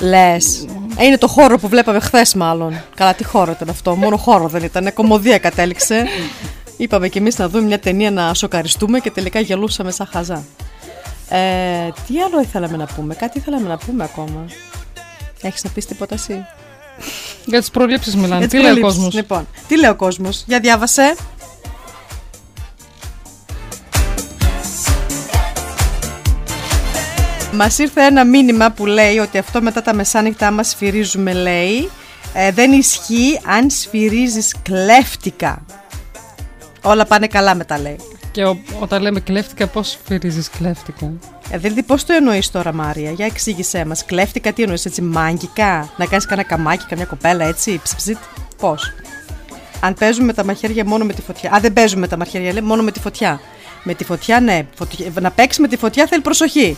Λες. 0.00 0.66
Είναι 1.00 1.18
το 1.18 1.28
χώρο 1.28 1.58
που 1.58 1.68
βλέπαμε 1.68 2.00
χθες, 2.00 2.34
μάλλον. 2.34 2.82
Καλά, 2.94 3.14
τι 3.14 3.24
χώρο 3.24 3.50
ήταν 3.50 3.68
αυτό. 3.68 3.96
Μόνο 3.96 4.16
χώρο 4.16 4.48
δεν 4.48 4.62
ήταν. 4.62 4.92
Κομμωδία 4.92 5.38
κατέληξε. 5.38 6.06
Είπαμε 6.76 7.08
κι 7.08 7.18
εμείς 7.18 7.38
να 7.38 7.48
δούμε 7.48 7.64
μια 7.64 7.78
ταινία 7.78 8.10
να 8.10 8.34
σοκαριστούμε 8.34 8.98
και 8.98 9.10
τελικά 9.10 9.40
γελούσαμε 9.40 9.90
σαν 9.90 10.08
χαζά. 10.12 10.44
Ε, 11.28 11.38
τι 12.06 12.20
άλλο 12.20 12.40
ήθελαμε 12.40 12.76
να 12.76 12.86
πούμε, 12.96 13.14
κάτι 13.14 13.38
ήθελαμε 13.38 13.68
να 13.68 13.76
πούμε 13.76 14.04
ακόμα. 14.04 14.46
Έχεις 15.42 15.64
να 15.64 15.70
πεις 15.70 15.86
τίποτα 15.86 16.14
εσύ; 16.14 16.46
Για 17.44 17.60
τις 17.60 17.70
προλήψει 17.70 18.16
μιλάνε. 18.16 18.38
Για 18.38 18.48
Τις 18.48 18.50
τις 18.50 18.60
λέει 18.60 18.70
ο 18.70 18.74
προλήψεις. 18.74 18.94
κόσμος; 18.96 19.14
Λοιπόν, 19.14 19.48
τι 19.68 19.78
λέει 19.78 19.90
ο 19.90 19.94
κόσμος; 19.94 20.44
Για 20.46 20.60
διάβασε. 20.60 21.14
Μας 27.52 27.78
ήρθε 27.78 28.02
ένα 28.04 28.24
μήνυμα 28.24 28.70
που 28.70 28.86
λέει 28.86 29.18
ότι 29.18 29.38
αυτό 29.38 29.62
μετά 29.62 29.82
τα 29.82 29.94
μεσάνυχτα, 29.94 30.46
άμα 30.46 30.62
σφυρίζουμε, 30.62 31.32
λέει, 31.32 31.90
ε, 32.32 32.50
δεν 32.52 32.72
ισχύει 32.72 33.40
αν 33.46 33.70
σφυρίζεις 33.70 34.54
κλέφτικα. 34.62 35.62
Όλα 36.82 37.04
πάνε 37.06 37.26
καλά 37.26 37.54
μετά, 37.54 37.78
λέει. 37.78 37.96
Και 38.32 38.44
ο- 38.44 38.58
όταν 38.80 39.02
λέμε 39.02 39.20
κλέφτηκα, 39.20 39.66
πώς 39.66 39.98
φυρίζει 40.06 40.42
κλέφτηκα; 40.58 41.12
Ε, 41.50 41.58
δηλαδή, 41.58 41.82
πώς 41.82 42.04
το 42.04 42.12
εννοείς 42.12 42.50
τώρα, 42.50 42.72
Μάρια, 42.72 43.10
για 43.10 43.26
εξήγησέ 43.26 43.84
μας. 43.84 44.04
Κλέφτηκα, 44.04 44.52
τι 44.52 44.62
εννοείς, 44.62 44.84
έτσι, 44.84 45.02
μάγκικα, 45.02 45.88
να 45.96 46.06
κάνεις 46.06 46.26
κανένα 46.26 46.48
καμάκι, 46.48 46.84
καμιά 46.88 47.04
κοπέλα, 47.04 47.44
έτσι, 47.44 47.80
ψιψιτ. 47.82 48.16
Πώς; 48.58 48.92
Αν 49.80 49.94
παίζουμε 49.94 50.26
με 50.26 50.32
τα 50.32 50.44
μαχαίρια 50.44 50.84
μόνο 50.84 51.04
με 51.04 51.12
τη 51.12 51.22
φωτιά. 51.22 51.50
Α, 51.52 51.60
δεν 51.60 51.72
παίζουμε 51.72 52.00
με 52.00 52.06
τα 52.08 52.16
μαχαίρια, 52.16 52.52
λέει, 52.52 52.62
μόνο 52.62 52.82
με 52.82 52.90
τη 52.90 53.00
φωτιά. 53.00 53.40
Με 53.82 53.94
τη 53.94 54.04
φωτιά, 54.04 54.40
ναι. 54.40 54.66
Φωτιά- 54.74 55.12
Να 55.20 55.30
παίξεις 55.30 55.58
με 55.60 55.68
τη 55.68 55.76
φωτιά 55.76 56.06
θέλει 56.06 56.22
προσοχή. 56.22 56.76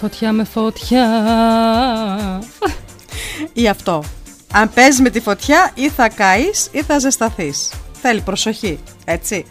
Φωτιά 0.00 0.32
με 0.32 0.44
φωτιά. 0.44 1.06
Ή 3.52 3.68
αυτό. 3.68 4.04
Αν 4.52 4.70
παίζεις 4.72 5.00
με 5.00 5.10
τη 5.10 5.20
φωτιά, 5.20 5.70
ή 5.74 5.88
θα 5.88 6.08
καείς 6.08 6.68
ή 6.72 6.82
θα 6.82 6.98
ζεσταθείς. 6.98 7.70
Θέλει 8.02 8.20
προσοχή. 8.20 8.78
Έτσι. 9.04 9.44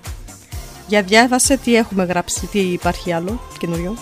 Για 0.87 1.01
διάβασε 1.01 1.57
τι 1.57 1.75
έχουμε 1.75 2.03
γράψει, 2.03 2.45
τι 2.51 2.59
υπάρχει 2.59 3.13
άλλο 3.13 3.41
καινούριο. 3.59 3.97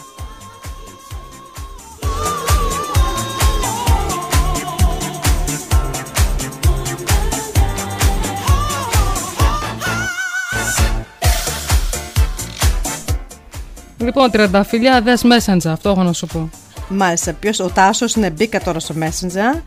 Λοιπόν, 14.08 14.32
τριανταφυλλιάδε 14.32 15.18
Messenger, 15.22 15.68
αυτό 15.72 15.90
έχω 15.90 16.04
να 16.04 16.14
σου 16.14 16.26
πω. 16.28 16.50
Μάλιστα, 16.88 17.34
ποιος 17.34 17.60
ο 17.60 17.70
Τάσος 17.70 18.14
είναι 18.14 18.30
μπήκα 18.30 18.62
τώρα 18.62 18.80
στο 18.80 18.96
Messenger. 19.00 19.62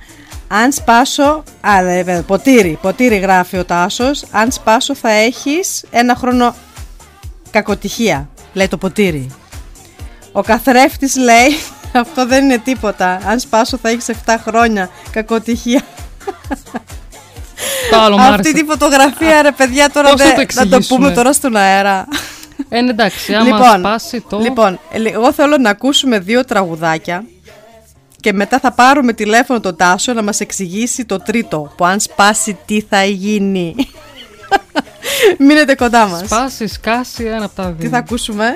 Αν 0.49 0.73
σπάσω. 0.73 1.43
Α, 1.61 1.83
δε, 1.83 1.97
βέβαια, 2.03 2.23
ποτήρι. 2.23 2.79
Ποτήρι 2.83 3.17
γράφει 3.17 3.57
ο 3.59 3.65
Τάσος. 3.65 4.23
Αν 4.31 4.51
σπάσω 4.53 4.95
θα 4.95 5.11
έχεις 5.11 5.85
ένα 5.91 6.15
χρόνο 6.15 6.55
κακοτυχία. 7.51 8.29
Λέει 8.53 8.69
το 8.69 8.77
ποτήρι. 8.77 9.31
Ο 10.33 10.43
καθρέφτης 10.43 11.17
λέει. 11.17 11.49
Αυτό 12.03 12.27
δεν 12.27 12.45
είναι 12.45 12.59
τίποτα. 12.59 13.21
Αν 13.27 13.39
σπάσω 13.41 13.79
θα 13.83 13.89
έχεις 13.89 14.07
7 14.27 14.35
χρόνια 14.47 14.91
κακοτυχία. 15.11 15.83
Το 17.91 17.99
άλλο 18.01 18.17
μου 18.17 18.23
Αυτή 18.23 18.33
άρεσε. 18.33 18.53
τη 18.53 18.65
φωτογραφία, 18.65 19.43
ρε 19.43 19.51
παιδιά, 19.53 19.91
τώρα 19.91 20.11
πώς 20.11 20.21
θα 20.21 20.27
δεν- 20.27 20.35
το 20.35 20.41
να 20.41 20.47
το 20.55 20.61
εξηγήσουμε; 20.61 20.99
πούμε 21.01 21.11
τώρα 21.15 21.33
στον 21.33 21.57
αέρα. 21.57 22.07
Ε, 22.73 22.79
εντάξει, 22.79 23.35
άμα 23.35 23.45
λοιπόν, 23.45 23.79
σπάσει 23.79 24.25
το. 24.29 24.39
λοιπόν, 24.39 24.79
ε, 24.93 25.09
εγώ 25.09 25.33
θέλω 25.33 25.57
να 25.57 25.71
ακούσουμε 25.71 26.19
δύο 26.19 26.45
τραγουδάκια 26.45 27.25
και 28.21 28.33
μετά 28.33 28.59
θα 28.59 28.73
πάρουμε 28.73 29.13
τηλέφωνο 29.13 29.61
τον 29.61 29.77
Τάσο 29.77 30.13
να 30.13 30.23
μας 30.23 30.41
εξηγήσει 30.41 31.05
το 31.05 31.19
τρίτο 31.19 31.73
που 31.77 31.85
αν 31.85 32.01
σπάσει 32.01 32.59
τι 32.67 32.81
θα 32.81 33.05
γίνει. 33.05 33.75
Μείνετε 35.39 35.75
κοντά 35.75 36.07
μας. 36.07 36.21
Σπάσει, 36.21 36.67
σκάσει, 36.67 37.25
ένα 37.25 37.45
από 37.45 37.55
τα 37.55 37.65
δύο. 37.65 37.75
Τι 37.79 37.89
θα 37.89 37.99
ακούσουμε; 37.99 38.55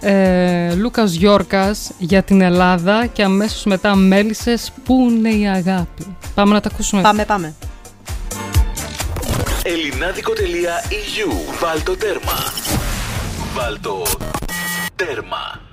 Ε, 0.00 0.74
Λούκας 0.74 1.12
Γιόρκας 1.12 1.90
για 1.98 2.22
την 2.22 2.40
Ελλάδα 2.40 3.06
και 3.06 3.22
αμέσως 3.22 3.64
μετά 3.64 3.94
μέλισσες 3.94 4.72
Πού 4.84 5.06
είναι 5.10 5.28
η 5.28 5.48
αγάπη. 5.48 6.16
Πάμε 6.34 6.52
να 6.52 6.60
τα 6.60 6.70
ακούσουμε. 6.72 7.02
Πάμε, 7.02 7.24
πάμε. 7.24 7.54
Ελληνάδικο.eu 9.62 11.30
Βάλτο 11.60 11.96
τέρμα. 11.96 12.32
Βάλτο 13.58 14.02
τέρμα. 14.96 15.67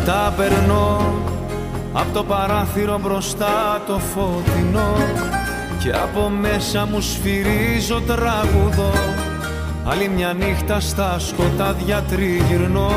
Σκυφτά 0.00 0.34
περνώ 0.36 1.14
από 1.92 2.12
το 2.12 2.24
παράθυρο 2.24 2.98
μπροστά 3.02 3.82
το 3.86 3.98
φωτεινό 3.98 4.96
και 5.78 5.90
από 5.90 6.28
μέσα 6.28 6.86
μου 6.86 7.00
σφυρίζω 7.00 8.00
τραγουδό. 8.00 8.92
Άλλη 9.84 10.08
μια 10.08 10.32
νύχτα 10.32 10.80
στα 10.80 11.18
σκοτάδια 11.18 12.02
τριγυρνώ. 12.08 12.90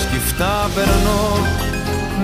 Σκυφτά 0.00 0.70
περνώ 0.74 1.46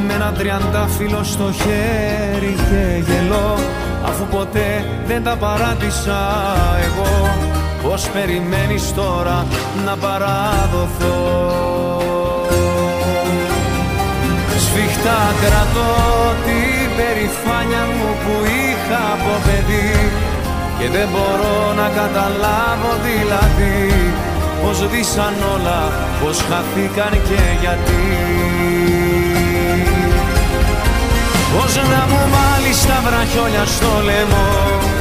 με 0.07 0.15
ένα 0.15 0.33
τριαντάφυλλο 0.33 1.23
στο 1.23 1.53
χέρι 1.53 2.55
και 2.55 3.13
γελώ 3.13 3.59
αφού 4.05 4.25
ποτέ 4.25 4.85
δεν 5.07 5.23
τα 5.23 5.37
παράτησα 5.37 6.19
εγώ 6.85 7.56
πως 7.89 8.09
περιμένεις 8.09 8.95
τώρα 8.95 9.47
να 9.85 9.97
παραδοθώ 9.97 11.17
Σφιχτά 14.65 15.21
κρατώ 15.43 15.93
την 16.47 16.87
περηφάνια 16.97 17.85
μου 17.97 18.11
που 18.23 18.35
είχα 18.61 19.03
από 19.15 19.33
παιδί 19.45 20.11
και 20.79 20.89
δεν 20.89 21.09
μπορώ 21.13 21.73
να 21.81 21.89
καταλάβω 21.99 22.91
δηλαδή 23.07 23.79
πως 24.63 24.89
δύσαν 24.89 25.35
όλα, 25.55 25.81
πως 26.21 26.37
χαθήκαν 26.49 27.13
και 27.29 27.43
γιατί. 27.61 28.05
Πώς 31.55 31.75
να 31.77 32.03
μου 32.11 32.23
μάλεις 32.35 32.87
τα 32.87 32.99
βραχιόλια 33.07 33.65
στο 33.65 33.91
λαιμό 34.05 34.96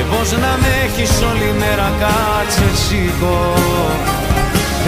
Και 0.00 0.06
πώς 0.16 0.30
να 0.44 0.52
με 0.62 0.70
έχεις 0.86 1.12
όλη 1.30 1.50
μέρα 1.62 1.88
κάτσε 2.02 2.68
σήκω. 2.82 3.40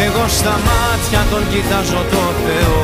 Εγώ 0.07 0.25
στα 0.39 0.55
μάτια 0.67 1.21
τον 1.31 1.43
κοιτάζω 1.53 2.03
το 2.13 2.25
Θεό. 2.45 2.83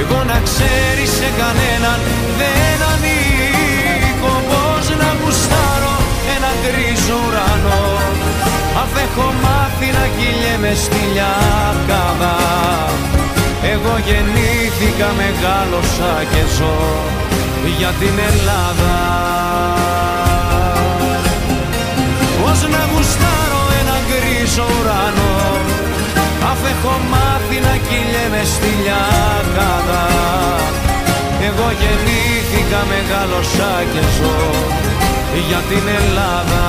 Εγώ 0.00 0.18
να 0.30 0.38
ξέρεις 0.48 1.10
σε 1.18 1.28
κανέναν 1.40 1.98
δεν 2.38 2.78
ανήκω. 2.92 4.32
Πώς 4.50 4.84
να 5.00 5.10
γουστάρω 5.18 5.96
ένα 6.34 6.50
γκρίζο 6.60 7.16
ουρανό. 7.24 7.86
Αφ' 8.82 8.96
έχω 9.06 9.26
μάθει 9.44 9.88
να 9.98 10.04
κυλιέμαι 10.16 10.72
στη 10.84 11.02
λιακάδα. 11.14 12.36
Εγώ 13.72 13.94
γεννήθηκα, 14.08 15.08
μεγάλωσα 15.20 16.12
και 16.32 16.42
ζω 16.56 16.78
για 17.78 17.90
την 18.00 18.14
Ελλάδα 18.30 18.96
Πώς 22.52 22.62
να 22.62 22.82
γουστάρω 22.92 23.62
ένα 23.80 23.96
γκρίζο 24.06 24.66
ουρανό. 24.76 25.34
Αφ' 26.50 26.64
έχω 26.72 26.94
μάθει 27.12 27.58
να 27.66 27.74
κυλιέμαι 27.86 28.42
στη 28.54 28.70
λιακάδα 28.82 30.04
Εγώ 31.48 31.66
γεννήθηκα, 31.80 32.80
μεγάλωσα 32.92 33.72
και 33.92 34.02
ζω 34.16 34.38
για 35.48 35.60
την 35.68 35.84
Ελλάδα 35.98 36.66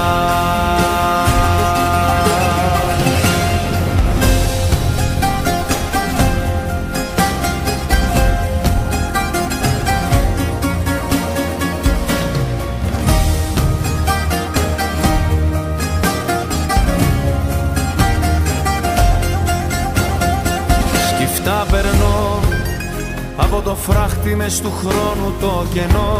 από 23.38 23.62
το 23.62 23.76
φράχτη 23.76 24.36
μες 24.36 24.62
του 24.62 24.72
χρόνου 24.72 25.34
το 25.40 25.66
κενό. 25.74 26.18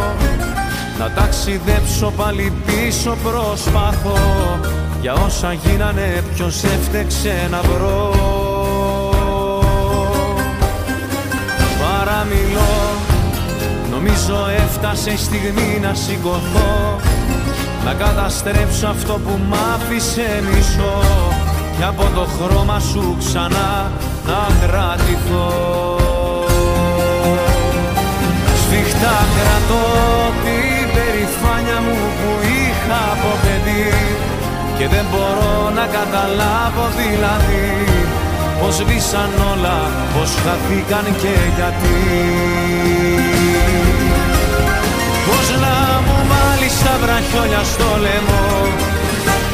Να 0.98 1.10
ταξιδέψω 1.10 2.12
πάλι 2.16 2.52
πίσω 2.66 3.16
προσπάθω 3.22 4.18
Για 5.00 5.12
όσα 5.12 5.52
γίνανε 5.52 6.22
ποιος 6.34 6.64
έφτεξε 6.64 7.48
να 7.50 7.60
βρω. 7.60 8.14
Παραμιλώ 11.80 12.94
Νομίζω 13.90 14.46
έφτασε 14.56 15.10
η 15.10 15.16
στιγμή 15.16 15.78
να 15.82 15.94
σηκωθώ. 15.94 17.00
Να 17.84 17.92
καταστρέψω 17.94 18.86
αυτό 18.86 19.12
που 19.12 19.38
μ' 19.48 19.54
άφησε 19.74 20.42
μισό. 20.50 21.02
Και 21.78 21.84
από 21.84 22.02
το 22.14 22.26
χρώμα 22.26 22.80
σου 22.80 23.16
ξανά 23.18 23.90
να 24.26 24.66
κρατηθώ 24.66 26.03
Σφιχτά 28.74 29.16
κρατώ 29.36 29.84
την 30.44 30.84
περηφάνια 30.94 31.78
μου 31.84 31.98
που 32.18 32.30
είχα 32.56 33.00
από 33.14 33.30
παιδί. 33.42 33.90
Και 34.78 34.86
δεν 34.94 35.04
μπορώ 35.10 35.56
να 35.78 35.84
καταλάβω 35.96 36.84
δηλαδή 37.00 37.66
Πως 38.60 38.74
σβήσαν 38.78 39.32
όλα, 39.52 39.78
πως 40.12 40.30
χαθήκαν 40.44 41.06
και 41.20 41.34
γιατί. 41.56 41.98
Πώς 45.26 45.46
να 45.64 45.76
μου 46.06 46.18
μάλεις 46.30 46.74
τα 46.84 46.94
βραχιόλια 47.02 47.62
στο 47.72 47.90
λαιμό 48.04 48.48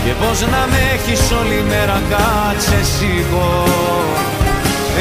Και 0.05 0.13
πώς 0.21 0.39
να 0.53 0.63
με 0.71 0.81
έχεις 0.95 1.23
όλη 1.41 1.59
μέρα 1.71 1.99
κάτσε 2.13 2.79
σήκω 2.93 3.53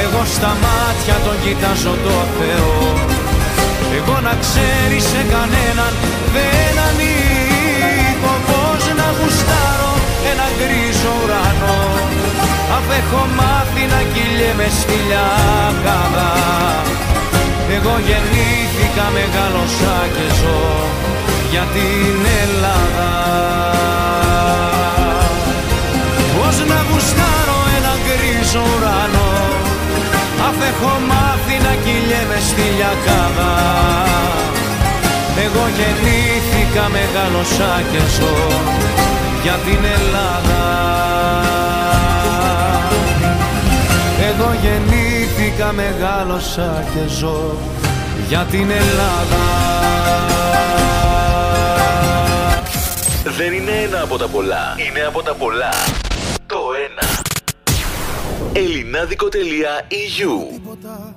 Εγώ 0.04 0.22
στα 0.36 0.52
μάτια 0.64 1.16
τον 1.26 1.38
κοιτάζω 1.44 1.94
το 2.06 2.16
Θεό 2.38 2.89
Εγώ 3.98 4.16
να 4.28 4.34
ξέρεις 4.44 5.04
σε 5.12 5.22
κανέναν 5.34 5.94
δεν 6.36 6.74
ανήκω. 6.88 8.34
Πώς 8.50 8.84
να 9.00 9.08
γουστάρω 9.18 9.94
ένα 10.32 10.48
γκρίζο 10.58 11.12
ουρανό. 11.22 11.80
Αφ' 12.78 12.92
έχω 13.00 13.22
μάθει 13.40 13.84
να 13.94 14.02
κυλιέμαι 14.14 14.68
στη 14.80 14.98
λιακάδα 15.08 16.30
εγώ 17.76 17.96
γεννήθηκα, 18.08 19.06
μεγάλωσα 19.14 19.98
και 20.16 20.26
ζω 20.40 20.62
για 21.52 21.66
την 21.74 22.26
Ελλάδα. 22.44 23.12
Πώς 26.36 26.58
να 26.72 26.80
γουστάρω 26.90 27.60
ένα 27.78 27.94
γκρίζο 28.04 28.62
ουρανό 28.74 29.29
Αφ' 30.50 30.62
έχω 30.72 30.92
μάθει 31.12 31.56
να 31.66 31.74
κυλιέμαι 31.84 32.40
στη 32.50 32.62
λιακάδα. 32.78 33.52
Εγώ 35.46 35.64
γεννήθηκα 35.78 36.90
μεγάλωσα 36.98 37.72
και 37.92 38.02
ζω 38.18 38.36
για 39.44 39.58
την 39.66 39.80
Ελλάδα. 39.98 40.62
Εγώ 44.30 44.56
γεννήθηκα 44.62 45.72
μεγάλωσα 45.72 46.84
και 46.94 47.14
ζω 47.20 47.58
για 48.28 48.46
την 48.52 48.70
Ελλάδα. 48.70 49.44
Δεν 53.38 53.54
είναι 53.54 53.72
ένα 53.72 54.02
από 54.04 54.18
τα 54.18 54.28
πολλά, 54.28 54.76
είναι 54.88 55.06
από 55.08 55.24
τα 55.24 55.34
πολλά. 55.34 55.70
Το 58.54 58.60
ένα. 58.60 58.68
Ελληνάδικο.eu 58.68 60.54
τίποτα. 60.54 61.16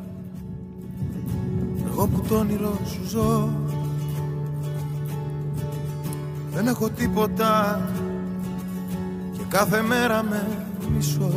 Εγώ 1.87 2.07
που 2.07 2.24
το 2.28 2.37
όνειρο 2.37 2.80
σου 2.87 3.09
ζω 3.09 3.49
Δεν 6.55 6.66
έχω 6.66 6.89
τίποτα. 6.89 7.80
Και 9.33 9.43
κάθε 9.49 9.83
μέρα 9.83 10.22
με 10.22 10.47
μισώ. 10.95 11.33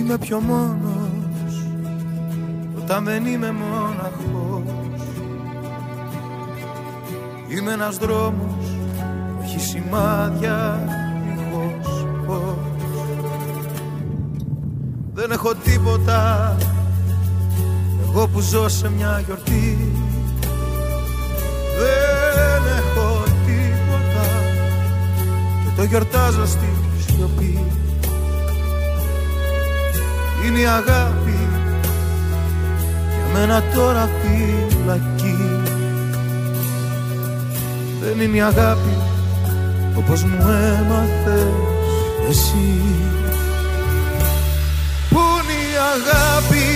Είμαι 0.00 0.18
πιο 0.18 0.40
μόνος 0.40 1.66
Όταν 2.82 3.04
δεν 3.04 3.26
είμαι 3.26 3.52
μοναχός 3.52 4.62
Είμαι 7.48 7.72
ένας 7.72 7.96
δρόμος 7.96 8.66
που 9.36 9.42
Έχει 9.42 9.60
σημάδια 9.60 10.80
δίχως 11.24 12.06
φως 12.26 12.59
δεν 15.14 15.30
έχω 15.30 15.54
τίποτα. 15.54 16.56
Εγώ 18.08 18.28
που 18.28 18.40
ζω 18.40 18.68
σε 18.68 18.90
μια 18.90 19.22
γιορτή. 19.26 19.92
Δεν 21.78 22.62
έχω 22.78 23.22
τίποτα. 23.46 24.26
Και 25.64 25.70
το 25.76 25.82
γιορτάζω 25.82 26.46
στη 26.46 26.68
σιωπή. 27.06 27.64
Είναι 30.46 30.58
η 30.58 30.66
αγάπη. 30.66 31.38
Για 33.14 33.40
μένα 33.40 33.62
τώρα 33.74 34.08
φυλακή. 34.20 35.60
Δεν 38.02 38.20
είναι 38.20 38.36
η 38.36 38.42
αγάπη 38.42 38.96
Όπως 39.96 40.22
μου 40.22 40.36
έμαθες 40.48 41.46
εσύ. 42.28 42.80
Πού 42.90 43.26
είναι 43.26 43.28
η 43.28 43.29
αγάπη 45.94 46.68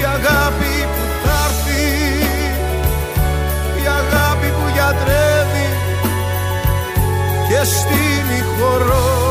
Η 0.00 0.04
αγάπη 0.04 0.74
που 0.94 1.04
θα 1.24 1.38
έρθει 1.46 1.86
Η 3.82 3.86
αγάπη 4.00 4.46
που 4.46 4.66
γιατρεύει 4.74 5.68
Και 7.48 7.64
στείνει 7.64 8.40
χορό 8.58 9.21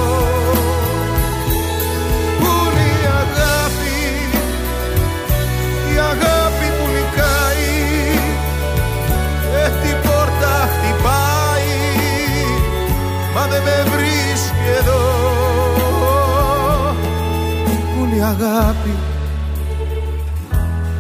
η 18.22 18.24
αγάπη 18.24 18.96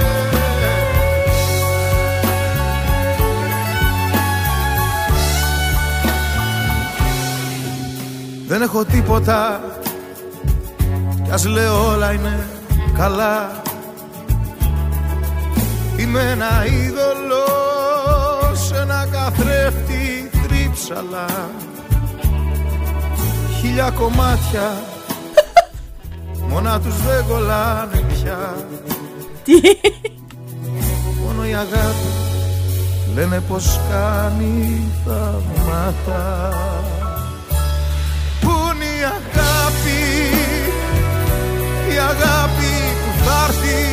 Δεν 8.48 8.62
έχω 8.62 8.86
τίποτα 8.86 9.62
Κι 11.24 11.32
ας 11.32 11.46
λέω 11.46 11.92
όλα 11.94 12.12
είναι 12.12 12.48
καλά 12.94 13.62
Είμαι 15.98 16.32
ένα 16.32 16.66
είδωλο 16.66 17.36
σε 17.36 17.44
ένα 17.52 17.75
καθρέφτη 19.26 20.30
τρίψαλα. 20.48 21.26
Χίλια 23.60 23.90
κομμάτια. 23.90 24.74
Μόνα 26.50 26.80
τους 26.80 27.02
δεν 27.02 27.26
κολλάνε 27.28 28.06
πια. 28.08 28.56
Μόνο 31.26 31.46
η 31.46 31.54
αγάπη 31.54 32.12
λένε 33.16 33.42
πως 33.48 33.80
κάνει 33.90 34.92
θαυμάτα 35.06 36.50
Πού 38.42 38.52
είναι 38.74 38.86
η 38.86 39.04
αγάπη; 39.18 40.02
Η 41.94 41.98
αγάπη 41.98 42.72
που 43.02 43.24
θα 43.26 43.46
έρθει. 43.48 43.84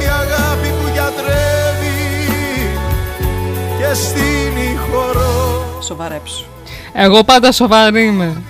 Η 0.00 0.06
αγάπη 0.06 0.68
που 0.68 0.88
γιατρεύει 0.92 1.57
και 3.78 3.94
στείνει 3.94 4.76
χορό 4.90 5.64
Σοβαρέψου. 5.82 6.44
Εγώ 6.92 7.24
πάντα 7.24 7.52
σοβαρή 7.52 8.04
είμαι. 8.04 8.42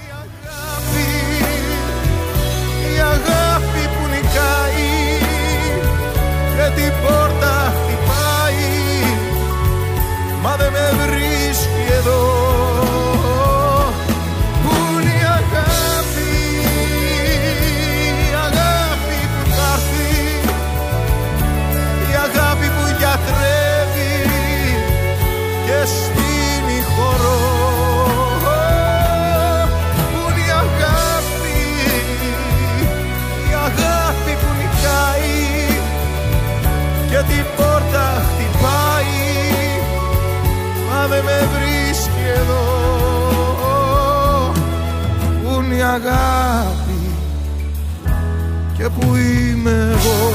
Που 49.01 49.17
είμαι 49.17 49.97
εγώ 49.99 50.33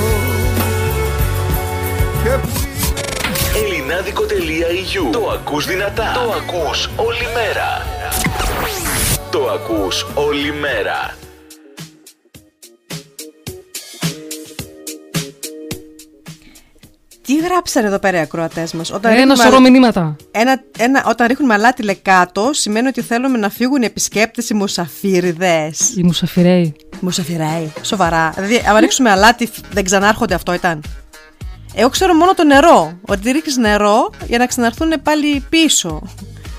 και 2.24 2.30
που 2.30 2.48
είμαι 2.48 2.64
Ελληνάδικο.eu 3.66 5.12
Το 5.12 5.30
ακούς 5.30 5.66
δυνατά. 5.66 6.12
Το 6.14 6.32
ακούς 6.32 6.90
όλη 6.96 7.28
μέρα. 7.34 7.86
Το 9.32 9.50
ακούς 9.50 10.06
όλη 10.14 10.52
μέρα. 10.54 11.16
Τι 17.44 17.50
γράψαν 17.50 17.86
εδώ 17.86 18.00
πέρα 18.00 18.18
οι 18.18 18.22
ακροατές 18.22 18.74
μας. 18.74 18.90
Όταν, 18.92 19.12
Ένα 19.12 19.14
ρίχνουμε 19.16 19.44
σωρό 19.44 19.56
αλ- 19.56 19.70
μηνύματα. 19.70 20.16
ένα, 20.32 20.64
ένα, 20.78 21.04
όταν 21.08 21.28
ρίχνουμε 21.28 21.54
αλάτι 21.54 21.84
λεκάτο, 21.84 22.50
σημαίνει 22.54 22.88
ότι 22.88 23.02
θέλουμε 23.02 23.38
να 23.38 23.50
φύγουν 23.50 23.82
οι 23.82 23.86
επισκέπτες, 23.86 24.50
οι 24.50 24.54
μουσαφίριδες. 24.54 25.96
Οι 25.98 26.04
μουσαφιρέοι. 26.04 26.76
Μουσαφιρέοι. 27.00 27.74
Σοβαρά. 27.82 28.30
Δηλαδή, 28.36 28.64
αν 28.70 28.78
ρίξουμε 28.78 29.10
αλάτι, 29.10 29.50
δεν 29.72 29.84
ξανάρχονται 29.84 30.34
αυτό 30.34 30.54
ήταν. 30.54 30.84
Εγώ 31.74 31.90
ξέρω 31.90 32.14
μόνο 32.14 32.34
το 32.34 32.44
νερό. 32.44 33.00
Ότι 33.08 33.32
ρίχνεις 33.32 33.58
νερό 33.58 34.10
για 34.28 34.38
να 34.38 34.46
ξαναρθούν 34.46 34.94
πάλι 35.04 35.44
πίσω. 35.50 36.02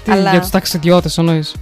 Τι, 0.05 0.13
Για 0.31 0.41
τους 0.41 0.51
ταξιδιώτες 0.51 1.19
εννοείς; 1.19 1.55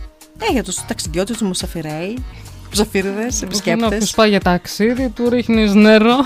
Ε, 0.48 0.52
για 0.52 0.62
τους 0.62 0.76
ταξιδιώτες, 0.86 1.36
τους 1.36 1.46
μουσαφιρέοι. 1.46 2.24
Μουσαφίριδες, 2.68 3.34
Όποιο 3.36 3.46
επισκέπτες. 3.46 4.10
πάει 4.10 4.28
για 4.28 4.40
ταξίδι, 4.40 5.08
του 5.08 5.28
ρίχνεις 5.28 5.74
νερό. 5.74 6.16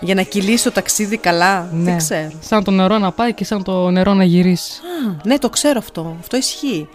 Για 0.00 0.14
να 0.14 0.22
κυλήσει 0.22 0.64
το 0.64 0.72
ταξίδι 0.72 1.16
καλά. 1.16 1.68
Ναι. 1.72 1.84
Δεν 1.84 1.96
ξέρω. 1.96 2.30
Σαν 2.40 2.64
το 2.64 2.70
νερό 2.70 2.98
να 2.98 3.12
πάει 3.12 3.34
και 3.34 3.44
σαν 3.44 3.62
το 3.62 3.90
νερό 3.90 4.14
να 4.14 4.24
γυρίσει. 4.24 4.80
Α, 4.80 5.20
ναι, 5.24 5.38
το 5.38 5.50
ξέρω 5.50 5.78
αυτό. 5.78 6.16
Αυτό 6.20 6.36
ισχύει. 6.36 6.88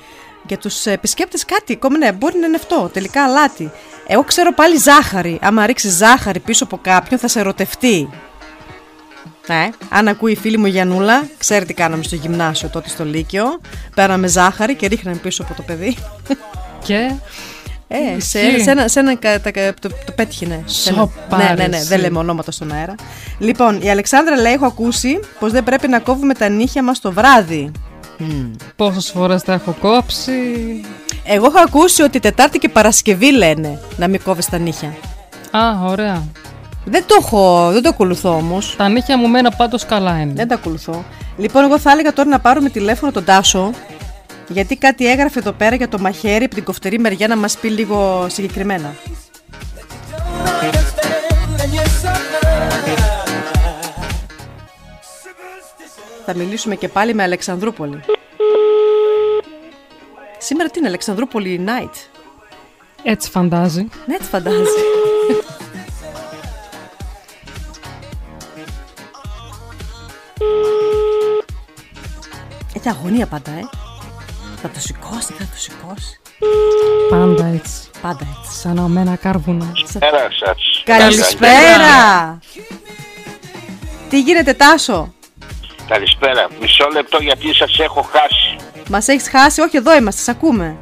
Για 0.47 0.57
τους 0.57 0.85
επισκέπτες 0.85 1.45
κάτι, 1.45 1.73
ακόμα 1.73 1.97
ναι, 1.97 2.11
μπορεί 2.11 2.39
να 2.39 2.47
είναι 2.47 2.55
αυτό. 2.55 2.89
Τελικά 2.93 3.23
αλάτι. 3.23 3.71
Εγώ 4.07 4.23
ξέρω 4.23 4.53
πάλι 4.53 4.77
ζάχαρη. 4.77 5.39
Άμα 5.41 5.65
ρίξει 5.65 5.89
ζάχαρη 5.89 6.39
πίσω 6.39 6.63
από 6.63 6.79
κάποιον, 6.81 7.19
θα 7.19 7.27
σε 7.27 7.39
ερωτευτεί. 7.39 8.09
Ναι, 9.47 9.69
αν 9.89 10.07
ακούει 10.07 10.31
η 10.31 10.35
φίλη 10.35 10.57
μου 10.57 10.65
Γιανούλα, 10.65 11.27
ξέρει 11.37 11.65
τι 11.65 11.73
κάναμε 11.73 12.03
στο 12.03 12.15
γυμνάσιο 12.15 12.69
τότε 12.69 12.89
στο 12.89 13.05
Λύκειο. 13.05 13.59
Πέραμε 13.95 14.27
ζάχαρη 14.27 14.75
και 14.75 14.87
ρίχναμε 14.87 15.17
πίσω 15.17 15.43
από 15.43 15.53
το 15.53 15.61
παιδί. 15.61 15.97
Και; 16.85 17.15
Ε, 17.87 18.19
σε, 18.19 18.39
Ισχύει. 18.39 18.61
σε 18.63 18.71
ένα, 18.71 18.87
σε 18.87 18.99
ένα 18.99 19.15
κα- 19.15 19.41
τα- 19.41 19.51
κα- 19.51 19.73
το, 19.81 19.89
το 20.05 20.11
πέτυχε, 20.15 20.45
ναι. 20.45 20.59
Σε 20.65 20.89
ένα- 20.89 20.97
Σοπάρε 20.99 21.43
ναι, 21.43 21.53
ναι, 21.53 21.67
ναι, 21.67 21.75
εσύ. 21.77 21.87
δεν 21.87 21.99
λέμε 21.99 22.17
ονόματα 22.19 22.51
στον 22.51 22.71
αέρα. 22.71 22.95
Λοιπόν, 23.39 23.81
η 23.81 23.89
Αλεξάνδρα 23.89 24.35
λέει: 24.41 24.53
Έχω 24.53 24.65
ακούσει 24.65 25.19
πως 25.39 25.51
δεν 25.51 25.63
πρέπει 25.63 25.87
να 25.87 25.99
κόβουμε 25.99 26.33
τα 26.33 26.49
νύχια 26.49 26.83
μας 26.83 26.99
το 26.99 27.11
βράδυ. 27.11 27.71
πόσες 28.75 29.09
φορές 29.11 29.43
τα 29.43 29.53
έχω 29.53 29.75
κόψει. 29.81 30.31
Εγώ 31.23 31.45
έχω 31.45 31.59
ακούσει 31.59 32.01
ότι 32.01 32.19
Τετάρτη 32.19 32.59
και 32.59 32.69
Παρασκευή 32.69 33.31
λένε 33.31 33.79
να 33.97 34.07
μην 34.07 34.21
κόβεις 34.23 34.45
τα 34.45 34.57
νύχια. 34.57 34.93
Α, 35.51 35.59
ωραία. 35.85 36.23
Δεν 36.85 37.03
το 37.07 37.15
έχω, 37.19 37.69
δεν 37.71 37.81
το 37.81 37.89
ακολουθώ 37.89 38.29
όμως. 38.35 38.75
Τα 38.77 38.89
νύχια 38.89 39.17
μου 39.17 39.27
μένα 39.27 39.51
πάντως 39.51 39.85
καλά 39.85 40.19
είναι. 40.19 40.33
Δεν 40.35 40.47
τα 40.47 40.55
ακολουθώ. 40.55 41.03
Λοιπόν, 41.37 41.63
εγώ 41.63 41.79
θα 41.79 41.91
έλεγα 41.91 42.13
τώρα 42.13 42.29
να 42.29 42.39
πάρουμε 42.39 42.69
τηλέφωνο 42.69 43.11
τον 43.11 43.23
Τάσο. 43.23 43.71
Γιατί 44.47 44.75
κάτι 44.75 45.07
έγραφε 45.07 45.39
εδώ 45.39 45.51
πέρα 45.51 45.75
για 45.75 45.87
το 45.87 45.99
μαχαίρι 45.99 46.43
από 46.43 46.55
την 46.55 46.63
κοφτερή 46.63 46.99
μεριά 46.99 47.27
να 47.27 47.37
μας 47.37 47.57
πει 47.57 47.67
λίγο 47.67 48.27
συγκεκριμένα. 48.29 48.95
Θα 56.25 56.35
μιλήσουμε 56.35 56.75
και 56.75 56.87
πάλι 56.87 57.13
με 57.13 57.23
Αλεξανδρούπολη. 57.23 57.99
Σήμερα 60.37 60.69
τι 60.69 60.79
είναι 60.79 60.87
Αλεξανδρούπολη 60.87 61.65
Night; 61.67 61.95
Έτσι 63.03 63.29
φαντάζει. 63.29 63.87
Ναι, 64.05 64.15
έτσι 64.15 64.29
φαντάζει. 64.29 64.69
Έχει 72.73 72.89
αγωνία 72.89 73.27
πάντα, 73.27 73.51
ε. 73.51 73.61
Θα 74.67 74.73
το 74.73 74.79
σηκώσει, 74.79 75.33
θα 75.33 75.43
το 75.43 75.57
σηκώσει. 75.57 76.19
Πάντα 77.09 77.45
έτσι. 77.45 77.89
Πάντα 78.01 78.27
έτσι. 78.39 78.59
Σαν 78.59 78.79
αμένα 78.79 79.15
κάρβουνα. 79.15 79.65
Καλησπέρα 79.73 80.27
σας. 80.39 80.83
Καλησπέρα! 80.85 82.39
Τι 84.09 84.19
γίνεται 84.21 84.53
Τάσο; 84.53 85.13
Καλησπέρα. 85.87 86.47
Μισό 86.61 86.87
λεπτό 86.93 87.17
γιατί 87.17 87.53
σας 87.53 87.79
έχω 87.79 88.01
χάσει. 88.01 88.55
Μας 88.89 89.07
έχεις 89.07 89.29
χάσει, 89.29 89.61
όχι 89.61 89.77
εδώ 89.77 89.95
είμαστε, 89.95 90.21
σε 90.21 90.31
ακούμε. 90.31 90.77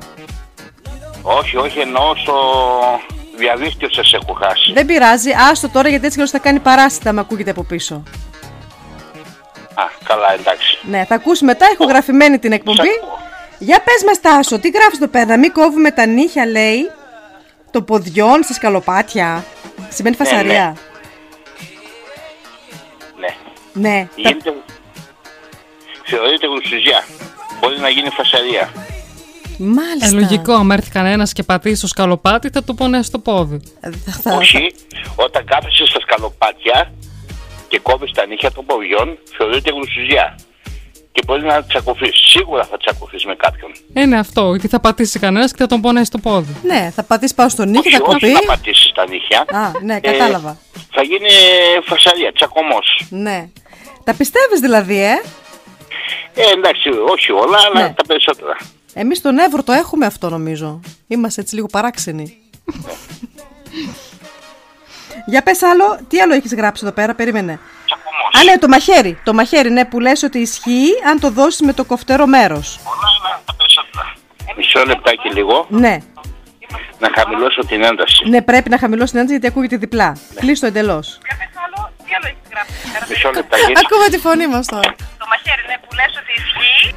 Όχι, 1.21 1.57
όχι 1.57 1.79
εννοώ 1.79 2.15
στο 2.15 2.35
διαδίκτυο 3.35 3.89
σας 3.91 4.13
έχω 4.13 4.33
χάσει. 4.33 4.73
Δεν 4.73 4.85
πειράζει, 4.85 5.31
άστο 5.51 5.69
τώρα 5.69 5.89
γιατί 5.89 6.05
έτσι 6.05 6.19
και 6.19 6.25
θα 6.25 6.39
κάνει 6.39 6.59
παράσιτα 6.59 7.11
με 7.11 7.19
ακούγεται 7.19 7.49
από 7.49 7.63
πίσω. 7.63 8.03
Α, 9.73 9.83
καλά, 10.03 10.33
εντάξει. 10.33 10.79
Ναι, 10.83 11.05
θα 11.05 11.15
ακούσει 11.15 11.45
μετά 11.45 11.65
ηχογραφημένη 11.73 12.39
την 12.39 12.51
εκπομπή. 12.51 12.89
Σ' 13.63 13.67
ακούω. 13.67 13.73
Για 13.73 13.81
πες 13.83 14.03
μας 14.07 14.19
Τάσο, 14.21 14.59
τι 14.59 14.69
γράφεις 14.69 14.97
εδώ 14.97 15.07
πέρα, 15.07 15.25
να 15.25 15.37
μην 15.37 15.51
κόβουμε 15.51 15.91
τα 15.91 16.05
νύχια 16.05 16.45
λέει, 16.45 16.89
των 17.71 17.85
ποδιών 17.85 18.43
στα 18.43 18.53
σκαλοπάτια. 18.53 19.45
Σημαίνει 19.89 20.15
Ναι, 20.19 20.25
φασαρία. 20.25 20.77
Ναι. 23.19 23.27
Ναι. 23.73 24.07
Τα- 24.23 24.29
Γίνεται... 24.29 24.53
Θεωρείται 26.05 26.47
γλουσουζιά. 26.47 27.03
Μπορεί 27.59 27.79
να 27.79 27.89
γίνει 27.89 28.09
φασαρία. 28.09 28.71
Μάλιστα. 29.57 30.07
Ε, 30.07 30.11
λογικό, 30.11 30.53
άμα 30.53 30.73
έρθει 30.73 30.91
κανένας 30.91 31.33
και 31.33 31.43
πατήσει 31.43 31.75
στο 31.75 31.87
σκαλοπάτι, 31.87 32.49
θα 32.49 32.63
του 32.63 32.75
πονέσει 32.75 33.11
το 33.11 33.19
πόδι. 33.19 33.59
Θα- 33.81 33.91
θα- 34.21 34.35
Όχι, 34.35 34.73
όταν 35.15 35.45
κάθεσαι 35.45 35.85
στα 35.85 35.99
σκαλοπάτια 35.99 36.91
και 37.67 37.79
κόβεις 37.79 38.11
τα 38.11 38.25
νύχια 38.25 38.51
των 38.51 38.65
ποδιών, 38.65 39.17
θεωρείται 39.37 39.71
γλουσουζιά. 39.71 40.35
Και 41.15 41.21
μπορείς 41.25 41.43
να 41.43 41.63
τσακωθείς. 41.63 42.11
Σίγουρα 42.25 42.63
θα 42.65 42.77
τσακωθείς 42.77 43.25
με 43.25 43.35
κάποιον. 43.35 43.71
Ε, 43.93 44.05
ναι, 44.05 44.17
αυτό. 44.19 44.49
Γιατί 44.49 44.67
θα 44.67 44.79
πατήσει 44.79 45.19
κανένας 45.19 45.51
και 45.51 45.57
θα 45.57 45.67
τον 45.67 45.81
πονέσει 45.81 46.11
το 46.11 46.17
πόδι. 46.17 46.55
Ναι, 46.63 46.91
θα 46.95 47.03
πατήσει 47.03 47.35
πάνω 47.35 47.49
στον 47.49 47.69
νύχι, 47.69 47.87
όχι, 47.87 47.97
θα 47.97 48.03
όχι 48.03 48.13
κοπεί. 48.19 48.31
να 48.33 48.39
πατήσεις 48.41 48.91
τα 48.95 49.07
νύχια. 49.07 49.39
Α, 49.51 49.71
ναι, 49.83 49.95
Ε, 49.95 49.99
κατάλαβα. 49.99 50.57
θα 50.91 51.03
γίνει 51.03 51.29
φασαρία, 51.83 52.33
τσακωμός. 52.33 53.01
Ναι. 53.09 53.49
Τα 54.03 54.13
πιστεύεις 54.13 54.59
δηλαδή, 54.59 54.99
ε; 55.03 55.13
Ε, 56.35 56.51
εντάξει, 56.53 56.89
όχι 56.89 57.31
όλα, 57.31 57.57
αλλά 57.71 57.81
Ναι. 57.87 57.93
τα 57.93 58.03
περισσότερα. 58.07 58.57
Εμείς 58.93 59.17
στον 59.17 59.37
Εύρο 59.39 59.63
το 59.63 59.71
έχουμε 59.71 60.05
αυτό 60.05 60.29
νομίζω. 60.29 60.79
Είμαστε 61.07 61.41
έτσι 61.41 61.55
λίγο 61.55 61.67
παράξενοι. 61.67 62.37
Για 65.25 65.41
πες 65.43 65.61
άλλο, 65.63 65.99
τι 66.07 66.19
άλλο 66.19 66.33
έχεις 66.33 66.53
γράψει 66.55 66.85
εδώ 66.85 66.93
πέρα, 66.93 67.15
περίμενε. 67.15 67.59
Τσακωμός. 67.93 68.31
Α, 68.39 68.43
ναι, 68.43 68.57
το 68.57 68.67
μαχαίρι. 68.67 69.19
Το 69.23 69.33
μαχαίρι, 69.33 69.69
ναι, 69.71 69.85
που 69.85 69.99
λες 69.99 70.23
ότι 70.23 70.39
ισχύει 70.39 70.89
αν 71.09 71.19
το 71.19 71.29
δώσεις 71.31 71.61
με 71.61 71.73
το 71.73 71.83
κοφτερό 71.85 72.25
μέρος. 72.27 72.79
Όλα, 72.83 73.07
αλλά 73.25 73.41
τα 73.45 73.53
περισσότερα. 73.55 74.13
Μισό 74.57 74.83
λεπτάκι 74.85 75.29
λίγο, 75.33 75.65
Ναι, 75.69 75.97
να 76.99 77.09
χαμηλώσω 77.15 77.65
την 77.65 77.83
ένταση. 77.83 78.29
ναι, 78.29 78.41
πρέπει 78.41 78.69
να 78.69 78.77
χαμηλώσει 78.77 79.11
την 79.11 79.19
ένταση 79.19 79.33
γιατί 79.37 79.47
ακούγεται 79.51 79.77
διπλά. 79.77 80.17
Κλείστο 80.35 80.65
το 80.71 80.77
εντελώς. 80.79 81.17
Μισό 83.09 83.31
λεπτάκι. 83.31 83.71
Ακούμε 83.83 84.07
τη 84.09 84.17
φωνή 84.17 84.47
μας 84.47 84.65
τώρα. 84.67 84.89
Το 85.21 85.25
μαχαίρι, 85.31 85.63
ναι, 85.67 85.75
που 85.83 85.95
λες 85.95 86.11
ότι 86.21 86.31
ισχύει. 86.41 86.95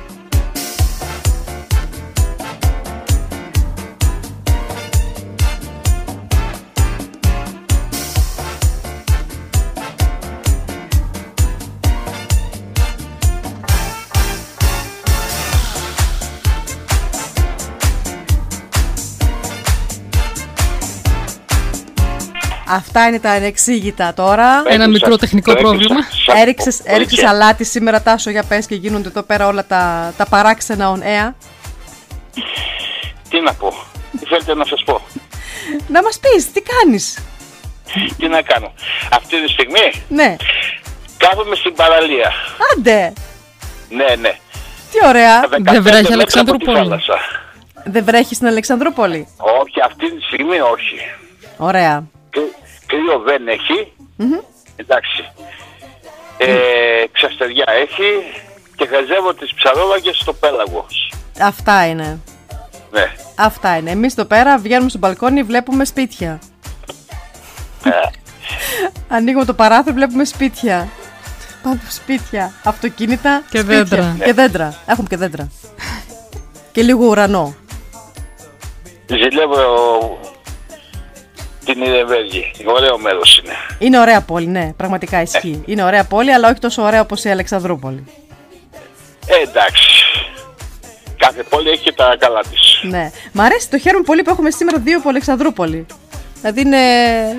Αυτά 22.69 23.07
είναι 23.09 23.21
τα 23.21 23.31
ανεξήγητα 23.31 24.15
τώρα. 24.15 24.49
Ένα 24.49 24.63
Έπαιξα- 24.69 24.89
μικρό 24.89 25.17
τεχνικό 25.17 25.53
το 25.53 25.59
έπαιξα 25.59 25.73
πρόβλημα. 25.73 26.01
σαν 26.27 26.37
Έριξες, 26.37 26.75
κορίτσια. 26.77 26.95
έριξες 26.95 27.25
αλάτι 27.25 27.65
σήμερα 27.65 28.03
Τάσο 28.03 28.31
για 28.31 28.43
πες 28.43 28.67
και 28.67 28.75
γίνονται 28.75 29.09
εδώ 29.09 29.23
πέρα 29.23 29.47
όλα 29.47 29.65
τα, 29.67 30.13
τα 30.17 30.27
παράξενα 30.27 30.93
on 30.97 30.99
air. 30.99 31.33
Τι 33.29 33.41
να 33.41 33.53
πω, 33.55 33.73
τι 34.21 34.27
θέλετε 34.27 34.55
να 34.55 34.65
σας 34.65 34.83
πω, 34.85 35.01
Να 35.89 36.03
μας 36.03 36.19
πεις, 36.19 36.53
τι 36.53 36.61
κάνεις; 36.63 37.19
τι 38.19 38.29
να 38.29 38.43
κάνω. 38.43 38.73
Αυτή 39.11 39.43
τη 39.45 39.49
στιγμή 39.53 40.03
Ναι, 40.09 40.37
κάθομαι 41.19 41.55
στην 41.57 41.75
παραλία. 41.75 42.33
άντε, 42.77 43.13
Ναι, 43.89 44.15
ναι. 44.21 44.39
τι 44.93 45.07
ωραία. 45.07 45.41
15 45.41 45.49
βρέχει, 45.63 45.83
μέτρα 45.83 45.99
από 45.99 46.07
τη 46.07 46.13
Αλεξανδρούπολη. 46.13 46.77
θάλασσα. 46.77 47.15
Δεν 47.85 48.05
βρέχεις 48.05 48.37
στην 48.37 48.49
Αλεξανδρούπολη; 48.49 49.29
Όχι, 49.37 49.81
αυτή 49.85 50.15
τη 50.17 50.23
στιγμή 50.23 50.61
όχι. 50.61 50.97
Ωραία. 51.57 52.05
Κρύ- 52.37 52.55
Κρύο 52.87 53.19
δεν 53.27 53.49
έχει. 53.49 53.93
Εντάξει. 54.77 55.31
Ε, 56.39 57.05
ξαστεριά 57.13 57.65
έχει 57.69 58.09
και 58.77 58.87
χαζεύω 58.87 59.35
τις 59.35 59.55
ψαρόλαγες 59.55 60.17
στο 60.17 60.33
πέλαγος. 60.33 61.13
Αυτά 61.41 61.87
είναι. 61.87 62.19
Ναι. 62.91 63.13
Αυτά 63.37 63.77
είναι. 63.77 63.91
Εμείς 63.91 64.13
εδώ 64.13 64.25
πέρα 64.25 64.59
βγαίνουμε 64.59 64.89
στο 64.89 64.99
μπαλκόνι, 64.99 65.43
βλέπουμε 65.43 65.85
σπίτια. 65.85 66.39
Ε, 67.85 67.91
Ανοίγουμε 69.17 69.45
το 69.45 69.55
παράθυρο, 69.55 69.95
βλέπουμε 69.95 70.25
σπίτια. 70.25 70.89
Πάνω 71.63 71.81
σπίτια. 71.89 72.53
Αυτοκίνητα. 72.65 73.43
Και 73.51 73.59
σπίτια. 73.59 73.77
δέντρα. 73.85 74.17
Και 74.25 74.33
δέντρα. 74.33 74.75
Έχουμε 74.87 75.07
και 75.09 75.17
δέντρα. 75.17 75.49
και 76.73 76.83
λίγο 76.83 77.07
ουρανό. 77.07 77.55
ζηλεύω 79.07 79.57
την 81.73 81.83
Ιρεβέργη. 81.83 82.51
Ωραίο 82.67 82.99
μέρος 82.99 83.39
είναι. 83.45 83.55
Είναι 83.79 83.99
ωραία 83.99 84.21
πόλη, 84.21 84.47
ναι, 84.47 84.73
πραγματικά 84.77 85.23
ισχύει. 85.23 85.63
Είναι 85.67 85.83
ωραία 85.85 86.05
πόλη, 86.05 86.33
αλλά 86.33 86.49
όχι 86.49 86.59
τόσο 86.59 86.83
ωραία 86.83 87.01
όπως 87.01 87.25
η 87.25 87.31
Αλεξανδρούπολη. 87.31 88.05
Ε, 89.27 89.37
εντάξει. 89.43 89.89
Κάθε 91.17 91.43
πόλη 91.49 91.69
έχει 91.71 91.83
και 91.83 91.93
τα 91.93 92.17
καλά 92.19 92.41
της. 92.51 92.81
Ναι. 92.83 93.11
Μ' 93.33 93.41
αρέσει, 93.41 93.71
το 93.71 93.79
χαίρομαι 93.79 94.05
πολύ 94.05 94.23
που 94.23 94.31
έχουμε 94.31 94.51
σήμερα 94.51 94.79
δύο 94.79 94.99
από 94.99 95.09
Αλεξανδρούπολη. 95.09 95.87
Δηλαδή 96.41 96.61
είναι. 96.61 96.77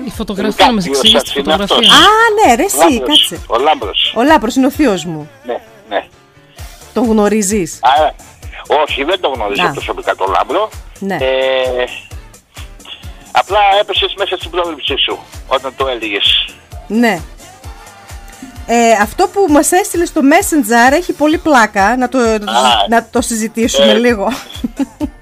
Η 0.06 0.10
φωτογραφία 0.10 0.66
να 0.66 0.72
μας 0.72 0.84
Κάποιος 0.84 0.98
εξηγήσει 0.98 1.22
τη 1.24 1.28
σας 1.28 1.36
είναι 1.36 1.52
φωτογραφία. 1.52 1.76
αυτός. 1.76 2.06
Α, 2.06 2.46
ναι, 2.46 2.54
ρε, 2.54 2.62
εσύ, 2.62 2.76
Λάμπρος. 2.92 3.28
κάτσε. 3.28 3.44
Ο 3.46 3.58
Λάμπρος. 3.58 4.12
Ο 4.16 4.22
Λάμπρος 4.22 4.54
είναι 4.54 4.66
ο 4.66 4.70
θείος 4.70 5.04
μου. 5.04 5.30
Ναι, 5.46 5.58
ναι. 5.88 6.04
Τον 6.94 7.04
γνωρίζεις. 7.04 7.78
Άρα, 7.82 8.14
όχι, 8.82 9.04
δεν 9.04 9.20
το 9.20 9.28
γνωρίζω 9.28 9.62
Να. 9.62 9.70
προσωπικά 9.72 10.14
το 10.14 10.26
Λάμπρο. 10.36 10.68
Ναι. 10.98 11.14
Ε, 11.14 11.84
απλά 13.38 13.58
έπεσες 13.80 14.14
μέσα 14.18 14.36
στην 14.36 14.50
πρόβλεψή 14.50 14.96
σου 14.98 15.18
όταν 15.46 15.72
το 15.76 15.86
έλεγες. 15.86 16.48
Ναι. 16.86 17.20
Ε, 18.66 18.90
αυτό 19.02 19.28
που 19.28 19.46
μας 19.50 19.72
έστειλε 19.72 20.04
στο 20.04 20.20
Messenger 20.24 20.92
έχει 20.92 21.12
πολύ 21.12 21.38
πλάκα. 21.38 21.96
Να 21.96 22.08
το, 22.08 22.18
να 22.88 23.08
το 23.10 23.20
συζητήσουμε 23.20 23.90
Ε. 23.90 23.94
λίγο. 23.98 24.32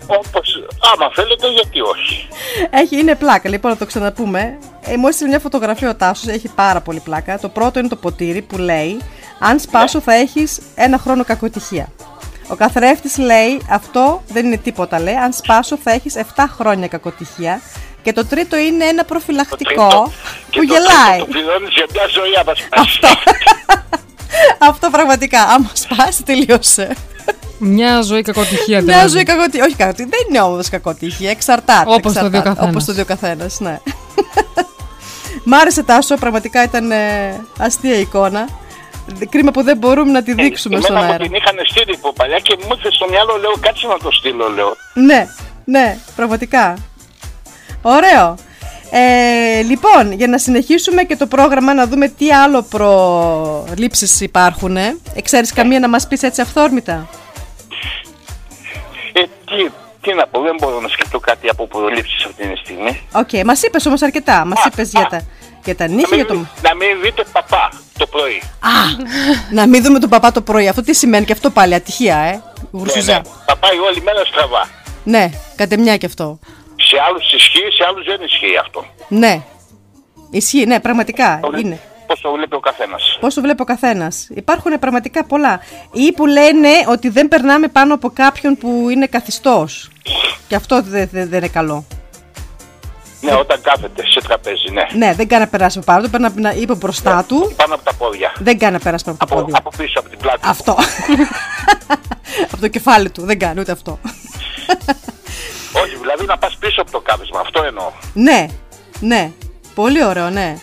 Όπως, 0.06 0.62
άμα 0.94 1.10
θέλετε, 1.14 1.48
γιατί 1.48 1.80
όχι. 1.80 2.28
Έχει, 2.70 2.98
είναι 2.98 3.14
πλάκα, 3.14 3.48
λοιπόν, 3.48 3.70
να 3.70 3.76
το 3.76 3.86
ξαναπούμε. 3.86 4.58
Ε, 4.84 4.96
μου 4.96 5.06
έστειλε 5.08 5.28
μια 5.28 5.38
φωτογραφία 5.38 5.90
ο 5.90 5.94
Τάσος, 5.94 6.26
έχει 6.28 6.48
πάρα 6.48 6.80
πολύ 6.80 7.00
πλάκα. 7.00 7.38
Το 7.38 7.48
πρώτο 7.48 7.78
είναι 7.78 7.88
το 7.88 7.96
ποτήρι 7.96 8.42
που 8.42 8.58
λέει: 8.58 9.00
Αν 9.38 9.58
σπάσω, 9.60 10.00
θα 10.00 10.14
έχεις 10.14 10.60
ένα 10.74 10.98
χρόνο 10.98 11.24
κακοτυχία. 11.24 11.88
Ο 12.48 12.54
καθρέφτης 12.54 13.18
λέει: 13.18 13.60
Αυτό 13.70 14.22
δεν 14.28 14.46
είναι 14.46 14.56
τίποτα, 14.56 15.00
λέει. 15.00 15.14
Αν 15.14 15.32
σπάσω, 15.32 15.76
θα 15.82 15.90
έχεις 15.90 16.14
7 16.36 16.44
χρόνια 16.58 16.88
κακοτυχία. 16.88 17.60
Και 18.06 18.12
το 18.12 18.26
τρίτο 18.26 18.56
είναι 18.56 18.84
ένα 18.84 19.04
προφυλακτικό 19.04 19.68
τρίτο- 19.68 20.12
και 20.50 20.60
που 20.60 20.66
το 20.66 20.72
γελάει. 20.72 21.08
τρίτο 21.10 21.24
Το 21.24 21.30
πληρώνεις 21.30 21.68
για 21.74 21.86
μια 21.92 22.06
ζωή 22.06 22.36
άμα 22.40 22.52
σπάσει. 22.54 23.00
Αυτό 24.70 24.90
πραγματικά, 24.90 25.42
άμα 25.42 25.70
σπάσει, 25.72 26.22
τελείωσε. 26.22 26.96
Μια 27.58 28.02
ζωή 28.02 28.22
κακοτυχία 28.22 28.80
Μια 28.82 28.92
δηλαδή. 28.94 29.08
ζωή 29.08 29.22
κακοτυχία. 29.22 29.64
Όχι 29.64 29.74
κακοτυχία. 29.76 30.08
Δεν 30.10 30.20
είναι 30.28 30.40
όμως 30.40 30.68
κακοτυχία. 30.68 31.30
Εξαρτάται. 31.30 31.90
Όπως 31.92 32.12
το 32.12 32.28
δει 32.28 32.36
ο 32.36 32.42
καθένας. 32.42 32.68
Όπως 32.70 32.84
το 32.84 32.92
δει 32.92 33.00
ο 33.00 33.04
καθένας, 33.04 33.60
ναι. 33.60 33.78
Μ' 35.44 35.54
άρεσε 35.54 35.82
Τάσο, 35.82 36.14
πραγματικά 36.16 36.62
ήταν 36.62 36.90
ε, 36.90 37.40
αστεία 37.58 37.98
εικόνα. 37.98 38.48
Κρίμα 39.28 39.50
που 39.50 39.62
δεν 39.62 39.76
μπορούμε 39.76 40.10
να 40.10 40.22
τη 40.22 40.32
δείξουμε 40.32 40.80
στον 40.80 40.90
Εμένα 40.96 41.06
μου 41.06 41.12
αέρα. 41.12 41.24
την 41.24 41.34
είχαν 41.34 41.56
στείλει 41.64 41.94
από 41.94 42.12
παλιά 42.12 42.38
και 42.38 42.56
μου 42.60 42.68
ήρθε 42.76 42.90
στο 42.92 43.06
μυαλό, 43.08 43.36
λέω, 43.36 43.52
κάτσε 43.60 43.86
να 43.86 43.98
το 43.98 44.10
στείλω, 44.10 44.48
λέω. 44.48 44.76
Ναι, 44.94 45.26
ναι, 45.64 45.98
πραγματικά. 46.16 46.74
Ωραίο. 47.88 48.36
Ε, 48.90 49.62
λοιπόν, 49.62 50.12
για 50.12 50.26
να 50.26 50.38
συνεχίσουμε 50.38 51.02
και 51.02 51.16
το 51.16 51.26
πρόγραμμα, 51.26 51.74
να 51.74 51.86
δούμε 51.86 52.08
τι 52.08 52.32
άλλο 52.32 52.62
προλήψεις 52.62 54.20
υπάρχουν. 54.20 54.76
Ε. 54.76 54.96
Ξέρεις 55.22 55.52
καμία 55.52 55.80
να 55.80 55.88
μας 55.88 56.06
πεις 56.06 56.22
έτσι 56.22 56.40
αυθόρμητα; 56.40 57.08
Ε, 59.12 59.20
τι, 59.22 59.70
τι 60.00 60.14
να 60.14 60.26
πω, 60.26 60.40
δεν 60.40 60.56
μπορώ 60.60 60.80
να 60.80 60.88
σκεφτώ 60.88 61.18
κάτι 61.18 61.48
από 61.48 61.66
προλήψεις 61.66 62.24
αυτή 62.24 62.48
τη 62.48 62.56
στιγμή. 62.56 63.00
Οκ, 63.12 63.44
μας 63.44 63.62
είπες 63.62 63.86
όμως 63.86 64.02
αρκετά. 64.02 64.44
Μας 64.44 64.64
είπες 64.64 64.90
για 64.90 65.06
τα, 65.10 65.20
για 65.64 65.76
τα 65.76 65.86
νύχια, 65.86 66.16
να, 66.16 66.16
για 66.16 66.34
μην, 66.34 66.44
το... 66.44 66.68
να 66.68 66.74
μην 66.74 67.00
δείτε 67.02 67.24
παπά 67.32 67.70
το 67.98 68.06
πρωί. 68.06 68.42
να 69.50 69.66
μην 69.66 69.82
δούμε 69.82 69.98
τον 69.98 70.08
παπά 70.08 70.32
το 70.32 70.40
πρωί. 70.40 70.68
Αυτό 70.68 70.82
τι 70.82 70.94
σημαίνει 70.94 71.24
και 71.24 71.32
αυτό 71.32 71.50
πάλι, 71.50 71.74
ατυχία, 71.74 72.16
ε. 72.16 72.42
Γουρσουζιά. 72.70 73.12
Ναι, 73.12 73.18
ναι. 73.18 73.34
Θα 73.46 73.60
πάει 73.60 73.78
όλη 73.78 74.02
μέρα 74.02 74.24
στραβά. 74.24 74.68
Ναι, 75.04 75.30
κατ' 75.56 75.79
εμέ 75.79 75.96
κι 75.96 76.06
αυτό. 76.06 76.38
Σε 76.88 76.96
άλλους 77.08 77.32
ισχύει, 77.32 77.68
σε 77.76 77.84
άλλους 77.88 78.04
δεν 78.06 78.20
ισχύει 78.22 78.56
αυτό. 78.60 78.84
Ναι. 79.08 79.42
Ισχύει, 80.30 80.66
ναι, 80.66 80.80
πραγματικά 80.80 81.40
είναι. 81.58 81.80
Πώς 82.06 82.20
το 82.20 82.32
βλέπει 82.32 82.54
ο 82.54 82.60
καθένας. 82.60 83.16
Πώς 83.20 83.34
το 83.34 83.40
βλέπει 83.40 83.62
ο 83.62 83.64
καθένας. 83.64 84.28
Υπάρχουν 84.34 84.78
πραγματικά 84.78 85.24
πολλά. 85.24 85.60
Ή 85.92 86.12
που 86.12 86.26
λένε 86.26 86.68
ότι 86.88 87.08
δεν 87.08 87.28
περνάμε 87.28 87.68
πάνω 87.68 87.94
από 87.94 88.10
κάποιον 88.10 88.56
που 88.56 88.86
είναι 88.90 89.06
καθιστός. 89.06 89.90
Και 90.48 90.54
αυτό 90.54 90.82
δεν 90.82 91.08
δεν- 91.12 91.28
δεν 91.28 91.38
είναι 91.38 91.48
καλό. 91.48 91.84
Ναι, 93.20 93.34
όταν 93.34 93.60
κάθεται 93.60 94.06
σε 94.06 94.20
τραπέζι, 94.20 94.70
ναι. 94.72 94.82
Ναι, 95.06 95.14
δεν 95.14 95.28
κάνει 95.28 95.42
να 95.44 95.48
περάσει 95.50 95.78
από 95.78 95.86
πάνω 95.86 96.02
του, 96.04 96.10
πρέπει 96.10 96.40
να 96.40 96.50
είπε 96.50 96.74
μπροστά 96.74 97.24
του. 97.28 97.52
Πάνω 97.56 97.74
από 97.74 97.84
τα 97.84 97.94
πόδια. 97.94 98.32
Δεν 98.38 98.58
κάνει 98.58 98.72
να 98.72 98.78
περάσει 98.78 99.04
πάνω 99.04 99.16
από 99.20 99.28
το 99.28 99.34
Από, 99.34 99.44
πόδι. 99.44 99.56
από 99.58 99.70
πίσω, 99.76 99.98
από 100.00 100.08
την 100.08 100.18
πλάτη. 100.18 100.38
Αυτό. 100.42 100.76
από 102.52 102.60
το 102.60 102.68
κεφάλι 102.68 103.10
του. 103.10 103.22
Δεν 103.24 103.38
κάνει 103.38 103.60
ούτε 103.60 103.72
αυτό. 103.72 103.98
Όχι, 105.82 105.96
δηλαδή 106.00 106.24
να 106.26 106.38
πας 106.38 106.56
πίσω 106.56 106.80
από 106.80 106.90
το 106.90 107.00
κάθισμα, 107.00 107.40
αυτό 107.40 107.62
εννοώ. 107.62 107.90
ναι, 108.12 108.46
ναι. 109.00 109.30
Πολύ 109.74 110.04
ωραίο, 110.04 110.30
ναι. 110.30 110.56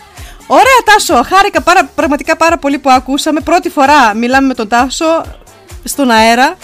Ωραία, 0.46 0.80
Τάσο. 0.84 1.22
Χάρηκα 1.22 1.62
πάρα, 1.62 1.84
πραγματικά 1.94 2.36
πάρα 2.36 2.58
πολύ 2.58 2.78
που 2.78 2.90
ακούσαμε. 2.90 3.40
Πρώτη 3.40 3.70
φορά 3.70 4.14
μιλάμε 4.14 4.46
με 4.46 4.54
τον 4.54 4.68
Τάσο 4.68 5.22
στον 5.84 6.10
αέρα. 6.10 6.56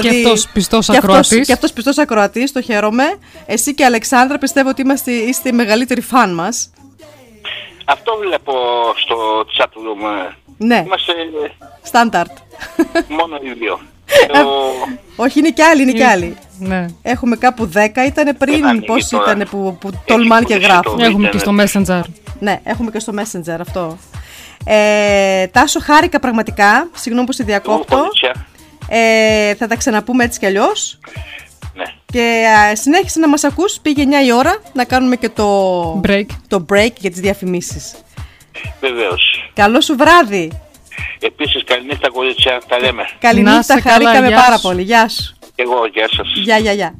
Και 0.00 0.08
αυτός 0.08 0.48
πιστός 0.52 0.86
και 0.86 0.96
αυτός- 0.96 1.14
ακροατής. 1.16 1.46
Και 1.46 1.52
αυτός 1.52 1.72
πιστός 1.72 1.98
ακροατής, 1.98 2.52
το 2.52 2.62
χαίρομαι. 2.62 3.04
Εσύ 3.46 3.74
και 3.74 3.82
η 3.82 3.86
Αλεξάνδρα 3.86 4.38
πιστεύω 4.38 4.68
ότι 4.68 4.82
είμαστε, 4.82 5.10
είστε 5.12 5.48
οι 5.48 5.52
μεγαλύτεροι 5.52 6.00
φαν 6.00 6.34
μας. 6.34 6.70
Αυτό 7.84 8.16
βλέπω 8.16 8.52
στο 9.04 9.44
chat 9.58 9.64
room. 9.64 10.32
Ναι. 10.58 10.82
Είμαστε 10.86 11.12
Στάνταρτ. 11.82 12.30
μόνο 13.08 13.38
οι 13.42 13.52
δύο. 13.52 13.80
Ε, 14.08 14.26
Το... 14.32 14.48
Όχι, 15.16 15.38
είναι 15.38 15.50
κι 15.50 15.62
άλλοι, 15.62 15.82
είναι 15.82 15.92
κι 15.92 16.02
άλλοι. 16.02 16.36
Ναι. 16.58 16.86
Έχουμε 17.02 17.36
κάπου 17.36 17.70
10, 17.74 17.78
ήταν 18.06 18.36
πριν. 18.38 18.66
ανοίγει 18.66 18.84
Πώς 18.86 19.08
τώρα. 19.08 19.32
ήταν 19.32 19.48
που, 19.50 19.76
που 19.80 19.90
τολμάνε 20.04 20.44
και 20.44 20.54
πουλήσει 20.54 20.70
γράφουν. 20.70 20.98
το 20.98 21.04
Έχουμε 21.04 21.28
και 21.28 21.38
στο 21.38 21.54
Messenger. 21.60 22.00
Ναι, 22.38 22.60
έχουμε 22.64 22.90
και 22.90 22.98
στο 22.98 23.12
Messenger 23.16 23.56
αυτό. 23.60 23.98
Ε, 24.64 25.46
Τάσο, 25.46 25.80
χάρηκα 25.80 26.18
πραγματικά. 26.18 26.88
Συγγνώμη 26.94 27.26
που 27.26 27.32
σε 27.32 27.44
διακόπτω. 27.44 27.96
Κορίτσια. 27.96 28.46
Ε, 28.88 29.54
θα 29.54 29.66
τα 29.66 29.76
ξαναπούμε 29.76 30.24
έτσι 30.24 30.38
κι 30.38 30.46
αλλιώς. 30.46 30.98
Ναι. 31.74 31.84
Και 32.12 32.44
α, 32.72 32.76
συνέχισε 32.76 33.18
να 33.18 33.28
μας 33.28 33.44
ακούς. 33.44 33.78
Πήγε 33.82 34.04
9 34.22 34.26
η 34.26 34.32
ώρα 34.32 34.58
να 34.72 34.84
κάνουμε 34.84 35.16
και 35.16 35.28
το 35.28 36.00
Break. 36.06 36.26
το 36.48 36.66
break 36.72 36.92
για 36.98 37.10
τις 37.10 37.20
διαφημίσεις. 37.20 37.94
Βεβαίως. 38.80 39.50
Καλό 39.54 39.80
σου 39.80 39.96
βράδυ. 39.96 40.50
Επίσης, 41.20 41.64
καληνύχτα 41.64 42.10
κορίτσια, 42.10 42.62
τα 42.68 42.78
λέμε. 42.78 43.02
Να 43.02 43.08
Καληνύχτα, 43.18 43.58
είσαι 43.58 43.80
καλά, 43.80 43.90
χαρήκαμε 43.90 44.26
γεια 44.28 44.36
πάρα 44.36 44.56
σου. 44.56 44.62
πολύ. 44.62 44.82
Γεια 44.82 45.08
σου. 45.08 45.36
Εγώ, 45.54 45.86
γεια 45.92 46.08
σας. 46.16 46.32
Γεια, 46.34 46.58
γεια, 46.58 46.72
γεια. 46.72 46.94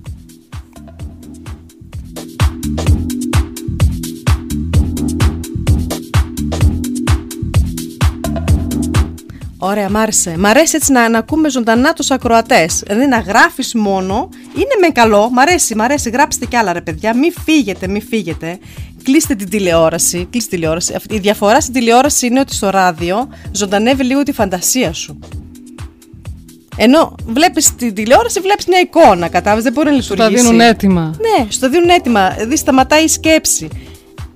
Ωραία, 9.61 9.90
μ' 9.90 9.96
άρεσε. 9.96 10.34
Μ' 10.38 10.46
αρέσει 10.46 10.76
έτσι 10.76 10.92
να, 10.92 11.09
να 11.09 11.18
ακούμε 11.18 11.50
ζωντανά 11.50 11.92
τους 11.92 12.11
ακροατές. 12.11 12.82
Δηλαδή 12.86 13.06
να 13.06 13.18
γράφεις 13.18 13.74
μόνο. 13.74 14.28
Είναι 14.54 14.74
με 14.80 14.88
καλό, 14.88 15.30
μ' 15.32 15.38
αρέσει, 15.38 15.74
μ' 15.74 15.80
αρέσει. 15.82 16.11
Γράψτε 16.11 16.46
κι 16.46 16.56
άλλα 16.56 16.72
ρε 16.72 16.80
παιδιά. 16.80 17.16
Μην 17.16 17.32
φύγετε, 17.44 17.88
μην 17.88 18.02
φύγετε. 18.02 18.59
Κλείστε 19.02 19.34
την 19.34 19.48
τηλεόραση. 19.50 20.26
Κλείστε 20.30 20.48
τη 20.50 20.56
τηλεόραση. 20.56 20.94
Αυτή- 20.94 21.14
Η 21.14 21.18
διαφορά 21.18 21.61
στην 21.61 21.72
τηλεόραση 21.72 22.26
είναι 22.26 22.40
ότι 22.40 22.54
στο 22.54 22.70
ράδιο 22.70 23.28
ζωντανεύει 23.52 24.04
λίγο 24.04 24.22
τη 24.22 24.32
φαντασία 24.32 24.92
σου. 24.92 25.18
Ενώ 26.80 27.14
βλέπεις 27.26 27.74
την 27.74 27.94
τηλεόραση, 27.94 28.40
βλέπεις 28.40 28.66
μια 28.66 28.80
εικόνα, 28.80 29.28
κατάλαβες. 29.28 29.64
Δεν 29.64 29.72
μπορεί 29.72 29.90
να 29.90 29.96
Τα 29.96 29.98
λειτουργήσει. 30.14 30.42
δίνουν 30.44 30.61
έτοιμα. 30.61 31.14
Ναι, 31.20 31.50
σου 31.50 31.59
το 31.59 31.68
δίνουν 31.70 31.88
έτοιμα. 31.88 32.30
Δηλαδή 32.30 32.56
σταματάει 32.56 33.04
η 33.04 33.09
σκέψη. 33.09 33.68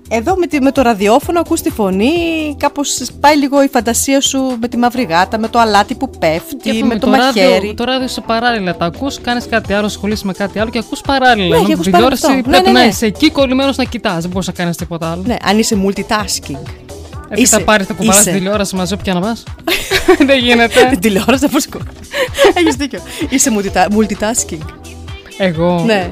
Εδώ 0.08 0.36
με, 0.36 0.46
τη- 0.46 0.60
με 0.60 0.70
το 0.72 0.82
ραδιόφωνο 0.82 1.40
ακούς 1.40 1.60
τη 1.60 1.70
φωνή, 1.70 2.10
κάπως 2.58 2.98
πάει 3.20 3.36
λίγο 3.36 3.62
η 3.62 3.68
φαντασία 3.68 4.20
σου 4.20 4.56
με 4.60 4.68
τη 4.68 4.76
μαύρη 4.76 5.02
γάτα, 5.02 5.38
με 5.38 5.48
το 5.48 5.58
αλάτι 5.58 5.94
που 5.94 6.10
πέφτει, 6.18 6.56
Και 6.56 6.70
αυτό 6.70 6.84
με 6.86 6.98
το, 6.98 7.10
ράδιο, 7.10 7.42
μαχαίρι. 7.42 7.74
το 7.74 7.84
ράδιο 7.84 8.08
σε 8.08 8.20
παράλληλα. 8.20 8.76
Τα 8.76 8.84
ακούς, 8.84 9.20
κάνεις 9.20 9.46
κάτι 9.50 9.72
άλλο, 9.72 9.86
ασχολείσαι 9.86 10.26
με 10.26 10.32
κάτι 10.32 10.58
άλλο 10.58 10.70
και 10.70 10.78
ακούς 10.78 11.00
παράλληλα. 11.00 11.48
Ναι, 11.48 11.54
Ενώ 11.56 11.58
και 11.60 11.64
την 11.64 11.72
ακούς 11.74 11.84
τηλεόραση 11.86 12.20
παράλληλα 12.22 12.46
αυτό. 12.48 12.50
πρέπει 12.50 12.66
Ναι, 12.66 12.72
ναι, 12.72 12.78
να 12.78 12.84
ναι. 12.84 12.90
είσαι 12.92 13.06
εκεί 13.06 13.30
κολλημένος 13.30 13.76
να 13.76 13.84
κοιτάς. 13.84 14.20
Δεν 14.22 14.30
μπορείς 14.30 14.46
να 14.46 14.52
κάνεις 14.52 14.76
τίποτα 14.76 15.10
άλλο. 15.10 15.22
Ναι, 15.26 15.36
αν 15.44 15.58
είσαι 15.58 15.76
multitasking. 15.86 16.58
Επειδή 17.24 17.42
Είσαι- 17.42 17.56
θα 17.58 17.64
πάρεις 17.64 17.86
το 17.86 17.94
κουμπάρι 17.94 18.10
είσαι. 18.18 18.20
στην 18.28 18.32
τηλεόραση 18.32 18.76
μαζί 18.76 18.94
όποια 18.94 19.14
να 19.14 19.20
πας; 19.20 19.42
Δεν 20.26 20.38
γίνεται. 20.38 20.86
Την 20.90 20.98
τηλεόραση 21.04 21.46
δεν 21.46 21.50
μπορεί 21.50 21.84
Έχεις 22.58 22.74
δίκιο. 22.74 23.00
Είσαι 23.28 23.50
multita- 23.58 23.88
multitasking. 23.96 24.58
Εγώ; 25.38 25.82
Ναι. 25.86 26.10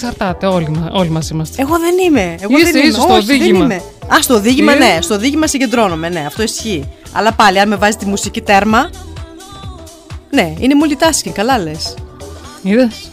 Εξαρτάται, 0.00 0.46
όλοι, 0.46 0.68
μα- 0.68 0.90
όλοι 0.92 1.10
μας 1.10 1.30
είμαστε. 1.30 1.62
Εγώ 1.62 1.78
δεν 1.78 1.94
είμαι. 2.06 2.34
Εγώ 2.40 2.56
Είσαι 2.58 2.70
δεν 2.70 2.80
είμαι. 2.80 2.88
ίσως 2.90 3.02
στο 3.02 3.12
Όχι, 3.14 3.26
δεν 3.26 3.36
οδήγημα. 3.36 3.64
είμαι. 3.64 3.74
Α, 4.14 4.22
στο 4.22 4.34
οδήγημα, 4.34 4.72
Τι; 4.72 4.78
ναι. 4.78 4.98
Στο 5.00 5.14
οδήγημα 5.14 5.46
συγκεντρώνομαι, 5.46 6.08
ναι. 6.08 6.24
Αυτό 6.26 6.42
ισχύει. 6.42 6.88
Αλλά 7.12 7.32
πάλι, 7.32 7.60
αν 7.60 7.68
με 7.68 7.76
βάζει 7.76 7.96
τη 7.96 8.06
μουσική 8.06 8.40
τέρμα. 8.40 8.90
Ναι, 10.30 10.52
είναι 10.58 10.74
multitasking, 10.84 11.30
καλά 11.34 11.58
λες. 11.58 11.94
Είδες; 12.62 13.10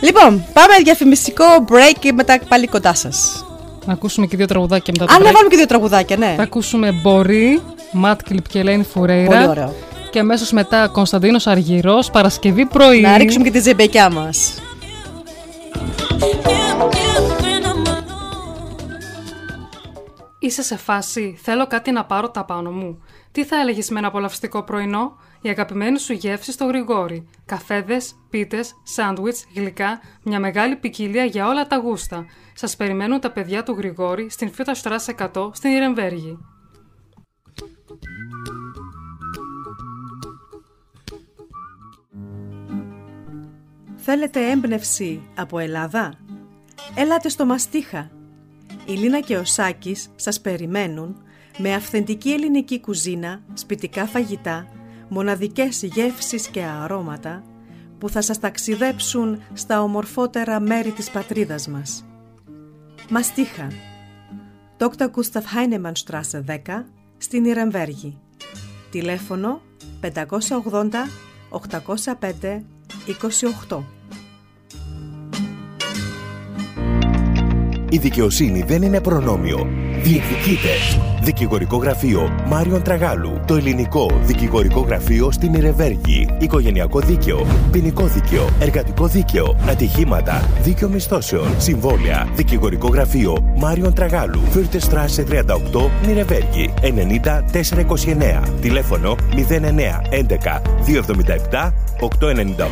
Λοιπόν, 0.00 0.44
πάμε 0.52 0.74
διαφημιστικό 0.84 1.44
break 1.68 1.96
και 1.98 2.12
μετά 2.12 2.38
πάλι 2.48 2.66
κοντά 2.66 2.94
σας. 2.94 3.44
Να 3.86 3.92
ακούσουμε 3.92 4.26
και 4.26 4.36
δύο 4.36 4.46
τραγουδάκια 4.46 4.92
μετά 4.98 5.06
το 5.06 5.12
Αν 5.14 5.22
να 5.22 5.28
break. 5.28 5.32
βάλουμε 5.32 5.50
και 5.50 5.56
δύο 5.56 5.66
τραγουδάκια, 5.66 6.16
ναι. 6.16 6.34
Θα 6.36 6.42
ακούσουμε 6.42 6.92
Μπορεί, 7.02 7.60
Ματ 7.92 8.20
Κλιπ 8.22 8.48
και 8.48 8.58
Ελένη 8.58 8.82
Φουρέιρα. 8.92 9.30
Πολύ 9.36 9.48
ωραίο. 9.48 9.74
Και 10.10 10.18
αμέσως 10.18 10.50
μετά 10.52 10.88
Κωνσταντίνος 10.88 11.46
Αργυρός, 11.46 12.10
Παρασκευή 12.10 12.66
πρωί. 12.66 13.00
Να 13.00 13.16
ρίξουμε 13.18 13.44
και 13.44 13.50
τη 13.50 13.60
ζεμπεκιά 13.60 14.10
μας. 14.10 14.54
Είσαι 20.38 20.62
σε 20.62 20.76
φάση, 20.76 21.38
θέλω 21.42 21.66
κάτι 21.66 21.90
να 21.90 22.04
πάρω 22.04 22.30
τα 22.30 22.44
πάνω 22.44 22.70
μου. 22.70 23.02
Τι 23.32 23.44
θα 23.44 23.56
έλεγες 23.56 23.90
με 23.90 23.98
ένα 23.98 24.08
απολαυστικό 24.08 24.62
πρωινό; 24.62 25.16
Η 25.40 25.48
αγαπημένη 25.48 25.98
σου 25.98 26.12
γεύση 26.12 26.52
στο 26.52 26.64
γρηγόρι. 26.64 27.28
Καφέδες, 27.46 28.14
πίτες, 28.30 28.74
σάντουιτς, 28.82 29.46
γλυκά, 29.54 30.00
μια 30.22 30.40
μεγάλη 30.40 30.76
ποικιλία 30.76 31.24
για 31.24 31.48
όλα 31.48 31.66
τα 31.66 31.76
γούστα. 31.76 32.26
Σας 32.54 32.76
περιμένουν 32.76 33.20
τα 33.20 33.30
παιδιά 33.30 33.62
του 33.62 33.72
Γρηγόρη 33.72 34.30
στην 34.30 34.52
Φύτα 34.52 34.74
Στράς 34.74 35.08
100 35.08 35.50
στην 35.52 35.70
Ιρεμβέργη. 35.70 36.38
Θέλετε 44.04 44.50
έμπνευση 44.50 45.22
από 45.34 45.58
Ελλάδα; 45.58 46.14
Ελάτε 46.94 47.28
στο 47.28 47.44
Μαστίχα. 47.44 48.10
Η 48.86 48.92
Λίνα 48.92 49.20
και 49.20 49.36
ο 49.36 49.44
Σάκης 49.44 50.10
σας 50.16 50.40
περιμένουν 50.40 51.22
με 51.58 51.74
αυθεντική 51.74 52.30
ελληνική 52.30 52.80
κουζίνα, 52.80 53.42
σπιτικά 53.52 54.06
φαγητά, 54.06 54.66
μοναδικές 55.08 55.82
γεύσεις 55.82 56.46
και 56.46 56.62
αρώματα 56.62 57.42
που 57.98 58.08
θα 58.08 58.20
σας 58.20 58.38
ταξιδέψουν 58.38 59.42
στα 59.52 59.82
ομορφότερα 59.82 60.60
μέρη 60.60 60.90
της 60.90 61.10
πατρίδας 61.10 61.68
μας. 61.68 62.04
Μαστίχα. 63.10 63.68
Dr. 64.78 65.08
Gustav 65.10 65.42
Heinemann 65.54 65.92
Straße 66.04 66.44
10 66.46 66.84
στην 67.18 67.44
Ιρεμβέργη. 67.44 68.18
Τηλέφωνο 68.90 69.60
580 70.00 71.08
805 71.50 72.62
28. 73.68 73.82
Η 77.88 77.98
δικαιοσύνη 77.98 78.62
δεν 78.62 78.82
είναι 78.82 79.00
προνόμιο. 79.00 79.68
Διεκδικείτε. 80.02 80.68
Δικηγορικό 81.24 81.76
γραφείο 81.76 82.28
Μάριον 82.46 82.82
Τραγάλου. 82.82 83.40
Το 83.46 83.54
ελληνικό 83.54 84.20
δικηγορικό 84.22 84.80
γραφείο 84.80 85.30
στην 85.30 85.54
Ιρεβέργη. 85.54 86.28
Οικογενειακό 86.38 87.00
δίκαιο. 87.00 87.46
Ποινικό 87.70 88.06
δίκαιο. 88.06 88.48
Εργατικό 88.60 89.06
δίκαιο. 89.06 89.56
Ατυχήματα. 89.68 90.48
Δίκαιο 90.62 90.88
μισθώσεων. 90.88 91.60
Συμβόλαια. 91.60 92.28
Δικηγορικό 92.34 92.88
γραφείο 92.88 93.52
Μάριον 93.56 93.94
Τραγάλου. 93.94 94.40
Φύρτε 94.40 94.78
Στράσε 94.78 95.22
38 95.22 95.90
Νιρεβέργη. 96.06 96.74
90 96.82 97.44
429. 97.52 98.42
Τηλέφωνο 98.60 99.16
09 99.34 100.02
11 100.10 100.62
277 101.50 101.72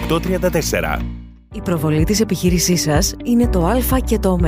898 0.08 0.20
34. 0.20 1.00
Η 1.52 1.60
προβολή 1.60 2.04
της 2.04 2.20
επιχείρησής 2.20 2.82
σας 2.82 3.14
είναι 3.24 3.48
το 3.48 3.66
α 3.66 3.98
και 4.04 4.18
το 4.18 4.28
ω. 4.28 4.38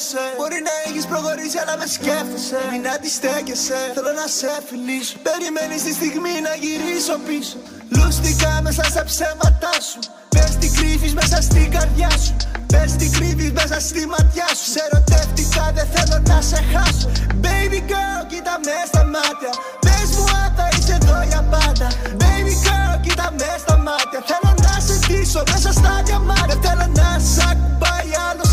μπερδεύεσαι 0.00 0.36
Μπορεί 0.38 0.58
να 0.68 0.74
έχεις 0.86 1.04
προχωρήσει 1.12 1.58
αλλά 1.62 1.74
με 1.80 1.86
σκέφτεσαι. 1.96 2.60
Μην 2.72 2.82
αντιστέκεσαι, 2.94 3.78
θέλω 3.94 4.12
να 4.22 4.26
σε 4.38 4.52
φιλήσω. 4.68 5.14
Περιμένεις 5.28 5.80
τη 5.86 5.92
στιγμή 5.98 6.34
να 6.48 6.52
γυρίσω 6.62 7.14
πίσω. 7.28 7.56
Λούστηκα 7.94 8.52
μέσα 8.66 8.82
στα 8.92 9.02
ψέματά 9.10 9.74
σου. 9.88 10.00
Πες 10.34 10.50
τι 10.60 10.68
κρύβεις 10.76 11.12
μέσα 11.20 11.38
στην 11.48 11.66
καρδιά 11.74 12.12
σου. 12.24 12.34
Πες 12.72 12.90
τι 12.98 13.06
κρύβεις 13.16 13.52
μέσα 13.58 13.76
στη 13.88 14.02
ματιά 14.12 14.48
σου. 14.58 14.66
Σε 14.74 14.80
ερωτεύτηκα 14.86 15.64
δεν 15.76 15.86
θέλω 15.94 16.18
να 16.30 16.38
σε 16.50 16.58
χάσω. 16.72 17.08
Baby 17.44 17.80
girl 17.90 18.22
κοίτα 18.30 18.54
με 18.66 18.76
στα 18.90 19.02
μάτια. 19.14 19.52
Πες 19.84 20.08
μου 20.16 20.24
αν 20.42 20.50
θα 20.56 20.66
είσαι 20.72 20.94
εδώ 21.00 21.18
για 21.30 21.42
πάντα. 21.52 21.86
Baby 22.22 22.54
girl 22.66 22.94
κοίτα 23.04 23.26
με 23.38 23.50
στα 23.62 23.76
μάτια. 23.86 24.20
Θέλω 24.30 24.50
να 24.64 24.72
σε 24.86 24.94
ντύσω 25.02 25.42
μέσα 25.52 25.70
στα 25.78 25.92
διαμάτια. 26.06 26.56
Θέλω 26.64 26.86
να 27.00 27.08
σ' 27.32 27.40
ακουμπάει 27.50 28.10
άλλος 28.28 28.49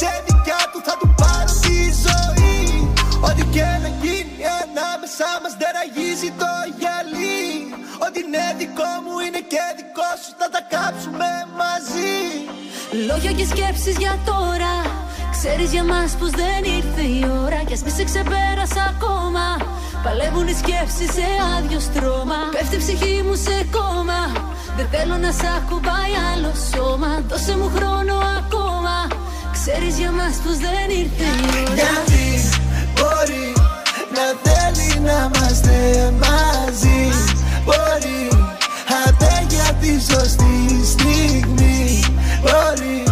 πως 0.00 0.08
είσαι 0.08 0.24
δικιά 0.26 0.62
του 0.72 0.80
Θα 0.86 0.94
του 1.00 1.08
πάρω 1.20 1.52
τη 1.64 1.78
ζωή. 2.06 2.58
Ό,τι 3.28 3.42
και 3.54 3.66
να 3.84 3.90
γίνει 4.02 4.40
ανάμεσά 4.62 5.30
μας 5.42 5.54
δεν 5.60 5.70
ραγίζει 5.78 6.30
το 6.40 6.52
γυαλί. 6.78 7.44
Ό,τι 8.04 8.18
είναι 8.24 8.44
δικό 8.60 8.92
μου 9.04 9.14
είναι 9.26 9.42
και 9.52 9.62
δικό 9.78 10.10
σου 10.20 10.30
Θα 10.40 10.48
τα 10.54 10.62
κάψουμε 10.72 11.30
μαζί. 11.60 12.16
Λόγια 13.08 13.32
και 13.38 13.46
σκέψεις 13.52 13.96
για 14.02 14.14
τώρα 14.30 14.74
Ξέρεις 15.36 15.70
για 15.74 15.84
μας 15.92 16.10
πως 16.18 16.30
δεν 16.40 16.60
ήρθε 16.78 17.04
η 17.18 17.20
ώρα. 17.44 17.60
Κι 17.66 17.74
ας 17.76 17.82
μη 17.84 17.90
σε 17.98 18.04
ξεπέρασα 18.10 18.82
ακόμα 18.92 19.46
Παλεύουν 20.04 20.46
οι 20.52 20.56
σκέψεις 20.62 21.10
σε 21.16 21.26
άδειο 21.54 21.80
στρώμα. 21.88 22.40
Πέφτει 22.54 22.76
η 22.78 22.82
ψυχή 22.84 23.14
μου 23.26 23.34
σε 23.46 23.56
κόμμα 23.76 24.20
Δεν 24.76 24.86
θέλω 24.92 25.16
να 25.24 25.30
σ' 25.38 25.48
ακουμπάει 25.58 26.14
άλλο 26.30 26.52
σώμα. 26.70 27.10
Δώσε 27.28 27.54
μου 27.60 27.68
χρόνο 27.76 28.14
ακόμα 28.38 28.96
Ξέρεις 29.64 29.98
για 29.98 30.10
μας 30.10 30.34
πως 30.44 30.56
δεν 30.56 30.86
ήρθε 31.00 31.24
η 31.24 31.62
ώρα. 31.62 31.74
Γιατί 31.74 32.26
μπορεί 32.94 33.46
να 34.16 34.24
θέλει 34.44 35.00
να 35.00 35.30
είμαστε 35.32 35.76
μαζί. 36.22 37.02
Μπορεί 37.64 38.20
απέ 39.06 39.46
για 39.48 39.74
τη 39.80 39.92
σωστή 40.12 40.56
στιγμή. 40.84 42.04
Μπορεί 42.42 43.02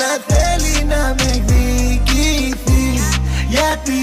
να 0.00 0.10
θέλει 0.28 0.84
να 0.84 1.14
με 1.18 1.30
εκδικηθεί. 1.34 2.86
Γιατί 3.48 4.02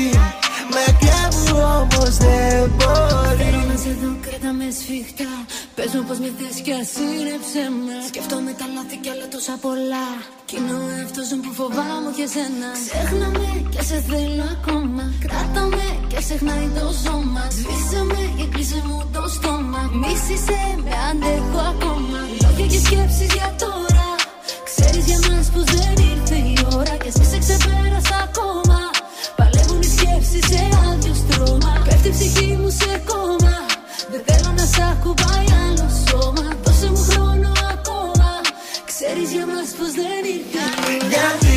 μακριά 0.73 1.23
μου 1.31 1.59
όμως 1.79 2.17
δεν 2.17 2.71
μπορεί. 2.77 3.43
Θέλω 3.43 3.63
να 3.71 3.77
σε 3.83 3.97
δω, 4.01 4.11
κράτα 4.21 4.30
με 4.59 4.67
σφιχτά. 4.79 5.31
Πες 5.75 5.91
μου 5.95 6.03
πως 6.07 6.17
με 6.23 6.29
θες 6.37 6.57
κι 6.65 6.73
ασύρεψε 6.81 7.63
με. 7.85 7.95
Σκέφτομαι 8.09 8.51
τα 8.59 8.65
λάθη 8.75 8.97
κι 9.03 9.09
άλλα 9.13 9.27
τόσα 9.33 9.55
πολλά. 9.65 10.07
Κι 10.47 10.55
είναι 10.57 10.73
ο 10.81 10.85
εαυτός 10.95 11.27
μου 11.33 11.39
που 11.45 11.51
φοβάμαι 11.59 12.09
και 12.17 12.25
σένα 12.33 12.69
Ξέχνα 12.87 13.27
με 13.39 13.49
και 13.73 13.81
σε 13.89 13.97
θέλω 14.09 14.45
ακόμα. 14.55 15.03
Κράτα 15.23 15.63
με 15.75 15.87
και 16.11 16.19
ξεχνάει 16.25 16.67
το 16.77 16.85
σώμα. 17.03 17.43
Σβήσε 17.57 18.01
με 18.11 18.23
και 18.37 18.45
κλείσε 18.53 18.79
μου 18.87 18.99
το 19.15 19.23
στόμα. 19.35 19.81
Μίσησε 20.01 20.59
με 20.83 20.93
αντέχω 21.09 21.59
ακόμα. 21.73 22.19
Λόγια 22.41 22.65
και 22.71 22.79
σκέψεις 22.85 23.29
για 23.35 23.49
τώρα. 23.63 24.07
Ξέρεις 24.69 25.03
για 25.09 25.19
μας 25.27 25.45
πως 25.53 25.65
δεν 25.75 25.95
ήρθε 26.11 26.37
η 26.53 26.55
ώρα. 26.77 26.93
Και 27.03 27.09
εσύ 27.13 27.23
σε 27.31 27.37
ξεπέρασα 27.43 28.17
ακόμα. 28.27 28.79
Παλεύουν 29.37 29.81
οι 29.85 29.89
σκέψεις 29.95 30.43
σε 30.51 30.61
άδειο 30.87 31.15
στρώμα. 31.21 31.71
Πέφτει 31.85 32.09
η 32.11 32.13
ψυχή 32.15 32.49
μου 32.61 32.69
σε 32.79 32.91
κόμμα 33.09 33.40
Δεν 34.11 34.21
θέλω 34.25 34.53
να 34.53 34.65
σ' 34.65 34.79
ακουμπάει 34.91 35.45
άλλο 35.65 35.89
σώμα. 36.07 36.55
Δώσε 36.63 36.89
μου 36.89 37.03
χρόνο 37.09 37.51
ακόμα. 37.73 38.41
Ξέρεις 38.85 39.31
για 39.31 39.45
μας 39.45 39.69
πως 39.77 39.91
δεν 39.91 40.23
ήρθε 40.35 41.50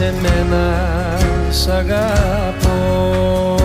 Έρχεσαι 0.02 0.22
μένα 0.22 1.18
σ' 1.50 1.68
αγαπώ. 1.68 3.56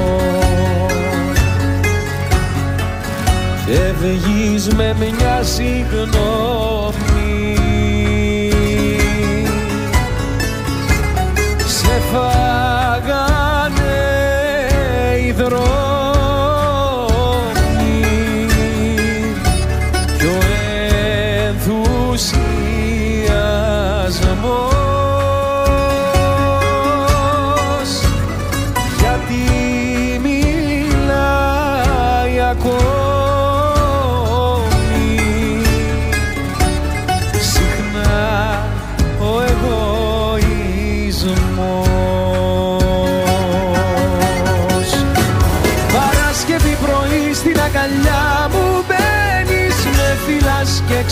Και 3.67 3.93
βγεις 4.01 4.69
με 4.75 4.97
μια 4.99 5.43
συγγνώμη 5.43 7.06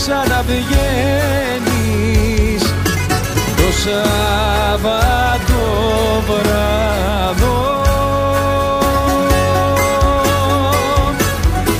ξαναβγαίνεις. 0.07 2.63
Το 3.57 3.69
Σάββατο 3.83 5.63
βράδο. 6.27 7.57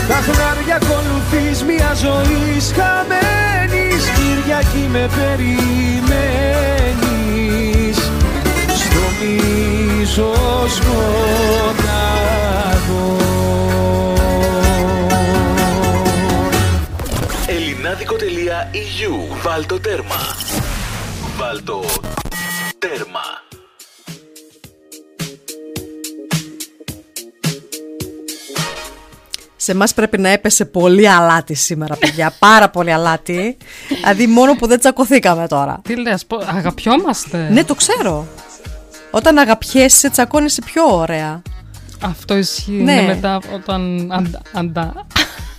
Τα 0.09 0.15
χνάρια 0.15 0.77
ακολουθείς 0.77 1.65
μια 1.65 1.95
ζωή 1.95 2.61
χαμένης 2.77 4.03
Κυριακή 4.15 4.89
με 4.93 5.09
περιμένεις. 5.17 5.57
Στο 8.75 9.05
μίσο 9.21 10.33
σκοτάδο 10.77 11.75
Ελληνάδικο.eu 18.75 19.43
Βάλτο 19.43 19.81
τέρμα 19.81 20.17
Βάλτο 21.37 21.81
τέρμα 22.79 23.21
Σε 29.57 29.73
εμάς 29.73 29.95
πρέπει 29.95 30.19
να 30.19 30.29
έπεσε 30.29 30.65
πολύ 30.65 31.09
αλάτι 31.09 31.55
σήμερα, 31.55 31.97
παιδιά. 31.97 32.33
Πάρα 32.39 32.71
πολύ 32.71 32.93
αλάτι. 32.93 33.57
Δηλαδή, 33.89 34.27
μόνο 34.27 34.55
που 34.55 34.67
δεν 34.67 34.79
τσακωθήκαμε 34.79 35.47
τώρα. 35.47 35.81
Τι 35.83 35.97
λες, 36.01 36.27
πω- 36.27 36.43
αγαπιόμαστε; 36.49 37.49
Ναι, 37.51 37.65
το 37.65 37.75
ξέρω. 37.75 38.27
Όταν 39.11 39.39
αγαπιέσαι, 39.39 40.11
τσακώνεσαι 40.11 40.63
πιο 40.65 40.85
ωραία. 40.97 41.43
Αυτό 42.01 42.37
ισχύει. 42.37 42.71
Ναι. 42.73 42.95
Ναι. 42.95 43.03
μετά 43.03 43.41
όταν 43.55 44.09
αντα, 44.13 44.41
αντα, 44.53 45.07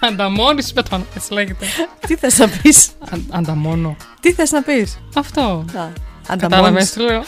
ανταμώνεις 0.06 0.74
με 0.74 0.82
τον, 0.84 1.06
έτσι 1.16 1.34
λέγεται. 1.34 1.66
Τι 2.08 2.16
θες 2.16 2.38
να 2.38 2.48
πεις; 2.48 2.90
Αν, 3.12 3.26
ανταμώνω. 3.32 3.96
Τι 4.20 4.34
θες 4.34 4.52
να 4.52 4.62
πεις; 4.62 5.00
Αυτό. 5.16 5.42
ανταμώνεις. 5.42 6.38
Κατάλαβες 6.38 6.92
τι 6.92 7.00
λέω; 7.00 7.10
είναι, 7.16 7.24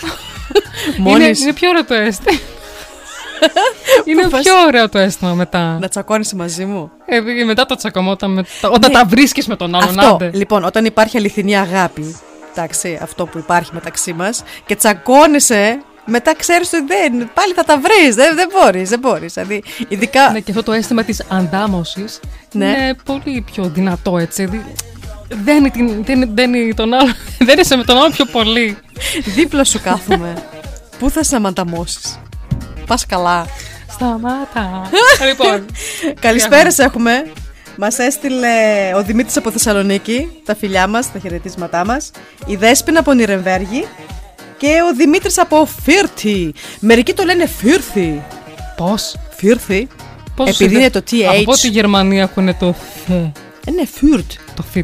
Μόνης. 0.97 1.41
είναι 1.41 1.53
πιο 1.53 1.69
ωραίο 1.69 1.85
το 1.85 1.93
αίσθημα. 1.93 2.39
είναι 4.05 4.27
πας- 4.29 4.41
πιο 4.43 4.53
ωραίο 4.67 4.89
το 4.89 4.97
αίσθημα 4.99 5.33
μετά. 5.33 5.77
Να 5.81 5.87
τσακώνεσαι 5.87 6.35
μαζί 6.35 6.65
μου. 6.65 6.91
Ε, 7.05 7.43
μετά 7.45 7.65
το 7.65 7.75
τσακωμό, 7.75 8.11
όταν, 8.11 8.31
με- 8.31 8.43
όταν 8.61 8.91
Ναι. 8.91 8.97
τα 8.97 9.05
βρίσκεις 9.05 9.47
με 9.47 9.55
τον 9.55 9.75
άλλον, 9.75 9.99
Αυτό. 9.99 10.13
άντε. 10.13 10.31
Λοιπόν, 10.33 10.63
όταν 10.63 10.85
υπάρχει 10.85 11.17
αληθινή 11.17 11.57
αγάπη, 11.57 12.15
εντάξει, 12.55 12.99
αυτό 13.01 13.25
που 13.25 13.37
υπάρχει 13.37 13.71
μεταξύ 13.73 14.13
μας 14.13 14.43
και 14.65 14.75
τσακώνεσαι, 14.75 15.81
μετά 16.09 16.35
ξέρεις 16.35 16.73
ότι 16.73 16.85
δεν. 16.85 17.29
Πάλι 17.33 17.53
θα 17.53 17.63
τα 17.63 17.77
βρεις. 17.79 18.15
Δεν, 18.15 18.35
δεν 18.35 18.47
μπορείς, 18.53 18.89
δεν 18.89 18.99
μπορείς. 18.99 19.33
Δηλαδή, 19.33 19.63
ειδικά. 19.87 20.29
Ναι, 20.31 20.39
και 20.39 20.51
αυτό 20.51 20.63
το 20.63 20.71
αίσθημα 20.71 21.03
της 21.03 21.23
αντάμωσης 21.29 22.19
Ναι. 22.51 22.65
είναι 22.65 22.95
πολύ 23.05 23.43
πιο 23.51 23.63
δυνατό, 23.63 24.17
έτσι. 24.17 24.45
δι- 24.45 24.61
Δεν 25.43 25.57
είναι, 25.57 25.69
την- 25.69 26.03
δεν, 26.03 26.15
είναι- 26.15 26.29
δεν 26.33 26.53
είναι 26.53 26.73
τον 26.73 26.93
άλλο, 26.93 27.11
δεν 27.47 27.59
είσαι 27.59 27.75
με 27.75 27.83
τον 27.83 27.97
άλλο 27.97 28.09
πιο 28.09 28.25
πολύ. 28.25 28.77
Δίπλα 29.35 29.63
σου 29.63 29.81
κάθομαι. 29.83 30.33
Πού 30.99 31.09
θα 31.09 31.23
σε 31.23 31.35
αμανταμώσει. 31.35 31.99
Πας 32.87 33.05
καλά. 33.05 33.45
Σταμάτα. 33.91 34.89
λοιπόν. 35.29 35.65
Καλησπέρα 36.19 36.71
σε 36.71 36.83
έχουμε. 36.83 37.31
Μας 37.79 37.97
έστειλε 37.99 38.47
ο 38.95 39.03
Δημήτρης 39.03 39.37
από 39.37 39.51
Θεσσαλονίκη, 39.51 40.41
τα 40.45 40.55
φιλιά 40.55 40.87
μας, 40.87 41.11
τα 41.11 41.19
χαιρετίσματά 41.19 41.85
μας. 41.85 42.11
Η 42.45 42.55
Δέσποινα 42.55 42.99
από 42.99 43.13
Νιρεμβέργη 43.13 43.85
και 44.57 44.67
ο 44.91 44.95
Δημήτρης 44.95 45.37
από 45.37 45.67
Φίρθη. 45.83 46.53
Μερικοί 46.79 47.13
το 47.13 47.23
λένε 47.23 47.47
Φίρθη. 47.47 48.23
Πώς; 48.77 49.15
Φίρθη. 49.29 49.87
Πώς 50.35 50.49
Επειδή 50.49 50.75
είναι 50.75 50.89
το 50.89 51.01
TH. 51.11 51.23
Από 51.41 51.51
τη 51.51 51.67
Γερμανία 51.67 52.21
έχουν 52.21 52.57
το 52.57 52.73
θ. 52.73 53.09
Είναι 53.67 53.85
Φιουρτ. 53.93 54.31
Το 54.55 54.63
θ. 54.63 54.77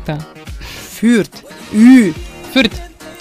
Φιουρτ. 0.94 1.34
Ου. 1.74 2.14
Φιουρτ. 2.52 2.72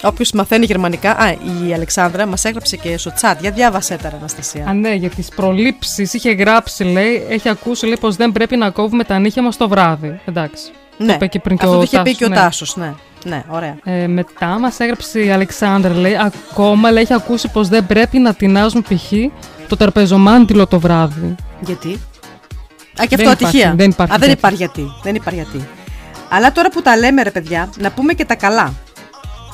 Όποιος 0.03 0.31
μαθαίνει 0.31 0.65
γερμανικά. 0.65 1.11
Α, 1.11 1.31
η 1.67 1.73
Αλεξάνδρα 1.73 2.25
μας 2.25 2.45
έγραψε 2.45 2.77
και 2.77 2.97
στο 2.97 3.11
chat. 3.21 3.35
Για 3.39 3.51
διάβασέ 3.51 3.97
τα, 4.01 4.09
ρε, 4.09 4.15
Αναστασία. 4.15 4.65
Α, 4.67 4.73
ναι, 4.73 4.93
για 4.93 5.09
τις 5.09 5.27
προλήψεις 5.35 6.13
είχε 6.13 6.31
γράψει, 6.31 6.83
λέει, 6.83 7.25
έχει 7.29 7.49
ακούσει 7.49 7.85
λέει, 7.85 7.97
πως 7.99 8.15
δεν 8.15 8.31
πρέπει 8.31 8.55
να 8.55 8.69
κόβουμε 8.69 9.03
τα 9.03 9.19
νύχια 9.19 9.41
μας 9.41 9.57
το 9.57 9.67
βράδυ. 9.67 10.19
Εντάξει. 10.25 10.71
ναι, 10.97 11.07
Το 11.07 11.13
είπε 11.13 11.27
και 11.27 11.39
πριν 11.39 11.57
και 11.57 11.65
αυτό 11.65 11.77
ο 11.77 11.79
το 11.79 11.83
είχε 11.83 12.01
πει 12.01 12.03
Τάσος, 12.03 12.17
και 12.17 12.25
ο 12.25 12.27
ναι. 12.27 12.35
Τάσος. 12.35 12.75
Ναι. 12.75 12.93
Ναι, 13.23 13.43
ωραία. 13.47 13.75
Ε, 13.83 14.07
μετά 14.07 14.47
μας 14.59 14.79
έγραψε 14.79 15.19
η 15.23 15.31
Αλεξάνδρα, 15.31 15.93
λέει, 15.93 16.17
ακόμα 16.17 16.91
λέει, 16.91 17.03
έχει 17.03 17.13
ακούσει 17.13 17.47
πως 17.51 17.67
δεν 17.67 17.85
πρέπει 17.85 18.17
να 18.17 18.33
τεινάζουμε 18.33 18.81
π.χ. 18.81 19.11
το 19.67 19.77
τραπεζομάντιλο 19.77 20.67
το 20.67 20.79
βράδυ. 20.79 21.35
Γιατί; 21.59 21.99
Α, 23.01 23.05
και 23.05 23.15
Δεν 23.15 23.27
αυτό 23.27 23.31
υπάρχει, 23.31 23.45
ατυχία. 23.45 23.73
δεν 23.75 23.89
υπάρχει 23.89 24.13
Α, 24.13 24.17
δεν 24.17 24.29
τέτοιο. 24.29 24.33
υπάρχει 24.37 24.57
γιατί. 24.57 24.91
Δεν 25.03 25.15
υπάρχει 25.15 25.39
γιατί. 25.43 25.67
Αλλά 26.29 26.51
τώρα 26.51 26.69
που 26.69 26.81
τα 26.81 26.97
λέμε 26.97 27.23
ρε 27.23 27.31
παιδιά, 27.31 27.69
να 27.77 27.91
πούμε 27.91 28.13
και 28.13 28.25
τα 28.25 28.35
καλά. 28.35 28.73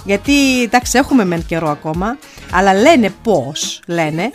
Γιατί 0.05 0.63
εντάξει 0.63 0.97
έχουμε 0.97 1.25
μεν 1.25 1.45
καιρό 1.45 1.69
ακόμα, 1.69 2.17
αλλά 2.51 2.73
λένε 2.73 3.13
πώς, 3.23 3.81
λένε, 3.87 4.31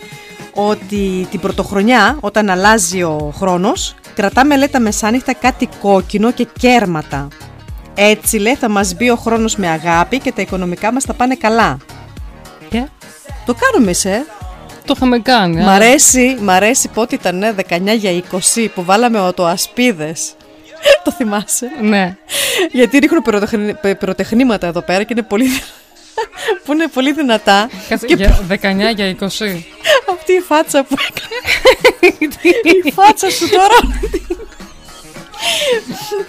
ότι 0.55 1.27
την 1.31 1.41
πρωτοχρονιά 1.41 2.17
όταν 2.21 2.51
αλλάζει 2.51 3.03
ο 3.03 3.33
χρόνος, 3.37 3.95
κρατάμε 4.15 4.57
λέει 4.57 4.69
τα 4.69 4.81
μεσάνυχτα 4.81 5.35
κάτι 5.35 5.69
κόκκινο 5.81 6.33
και 6.33 6.47
κέρματα. 6.59 7.29
Έτσι 7.95 8.37
λέει 8.39 8.55
θα 8.55 8.69
μας 8.69 8.95
μπει 8.95 9.11
ο 9.11 9.17
χρόνος 9.17 9.57
με 9.57 9.69
αγάπη 9.69 10.19
και 10.19 10.33
τα 10.33 10.43
οικονομικά 10.43 10.93
μας 10.93 11.05
θα 11.05 11.13
πάνε 11.15 11.35
καλά. 11.35 11.79
Και; 12.71 12.85
Το 13.47 13.55
κάνουμε 13.55 13.93
σε. 13.93 14.27
Το 14.85 14.93
είχαμε 14.97 15.19
κάνει. 15.19 15.63
Μ' 15.63 15.69
αρέσει, 15.69 16.37
μ' 16.41 16.51
αρέσει 16.51 16.89
πότε 16.89 17.15
ήταν 17.15 17.39
ναι, 17.39 17.55
19 17.69 17.81
για 17.97 18.23
20 18.57 18.69
που 18.75 18.85
βάλαμε 18.85 19.33
το 19.35 19.47
ασπίδες. 19.47 20.33
το 21.05 21.13
θυμάσαι; 21.13 21.71
Ναι. 21.81 22.17
Γιατί 22.73 22.99
ρίχνω 22.99 23.23
πυροτεχνη- 23.23 23.75
πε- 23.75 23.99
πυροτεχνήματα 23.99 24.67
εδώ 24.67 24.81
πέρα 24.81 25.03
και 25.03 25.13
είναι 25.13 25.23
πολύ, 25.23 25.47
που 26.65 26.73
είναι 26.73 26.87
πολύ 26.89 27.13
δυνατά. 27.13 27.71
Κάτσε, 27.89 28.07
και 28.07 28.15
για 28.15 28.39
19 28.49 28.57
για 28.95 29.17
20. 29.21 29.27
αυτή 30.15 30.33
η 30.33 30.41
φάτσα 30.41 30.85
που 30.85 30.97
έκανε. 31.09 32.17
η 32.87 32.93
φάτσα 32.93 33.31
σου 33.31 33.49
τώρα. 33.49 33.79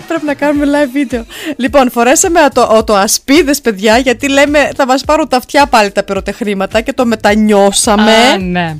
Πρέπει 0.08 0.26
να 0.26 0.34
κάνουμε 0.34 0.66
live 0.66 0.90
βίντεο. 0.92 1.26
Λοιπόν, 1.58 1.92
φορέσαμε 1.92 2.40
το, 2.54 2.84
το 2.86 2.96
ασπίδες, 2.96 3.62
παιδιά, 3.62 3.98
γιατί 3.98 4.30
λέμε 4.30 4.70
θα 4.76 4.86
μας 4.86 5.04
πάρουν 5.06 5.28
τα 5.28 5.38
αυτιά 5.38 5.66
πάλι 5.66 5.92
τα 5.92 6.04
πυροτεχνήματα 6.04 6.82
και 6.82 6.94
το 6.94 7.06
μετανιώσαμε. 7.06 8.12
Α, 8.12 8.38
ναι. 8.38 8.78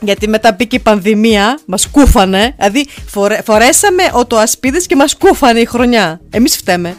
Γιατί 0.00 0.28
μετά 0.28 0.52
μπήκε 0.52 0.76
η 0.76 0.78
πανδημία, 0.78 1.58
μας 1.66 1.88
κούφανε. 1.88 2.54
Δηλαδή, 2.56 2.86
φορέ, 3.06 3.40
φορέσαμε 3.44 4.02
οτοασπίδες 4.12 4.86
και 4.86 4.96
μας 4.96 5.16
κούφανε 5.16 5.60
η 5.60 5.64
χρονιά. 5.64 6.20
Εμείς 6.30 6.56
φταίμε. 6.56 6.96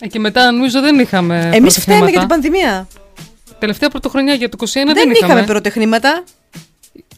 Ε, 0.00 0.06
και 0.06 0.18
μετά 0.18 0.50
νομίζω 0.50 0.80
δεν 0.80 0.98
είχαμε. 0.98 1.50
Εμείς 1.52 1.78
φταίμε 1.78 1.98
πρωτοχρήματα. 1.98 2.10
για 2.10 2.18
την 2.18 2.28
πανδημία. 2.28 2.88
Τελευταία 3.58 3.88
πρωτοχρονιά 3.90 4.34
για 4.34 4.48
το 4.48 4.56
21 4.60 4.66
δεν, 4.72 4.84
δεν 4.94 5.10
είχαμε 5.10 5.32
είχαμε. 5.32 5.44
πυροτεχνήματα. 5.44 6.22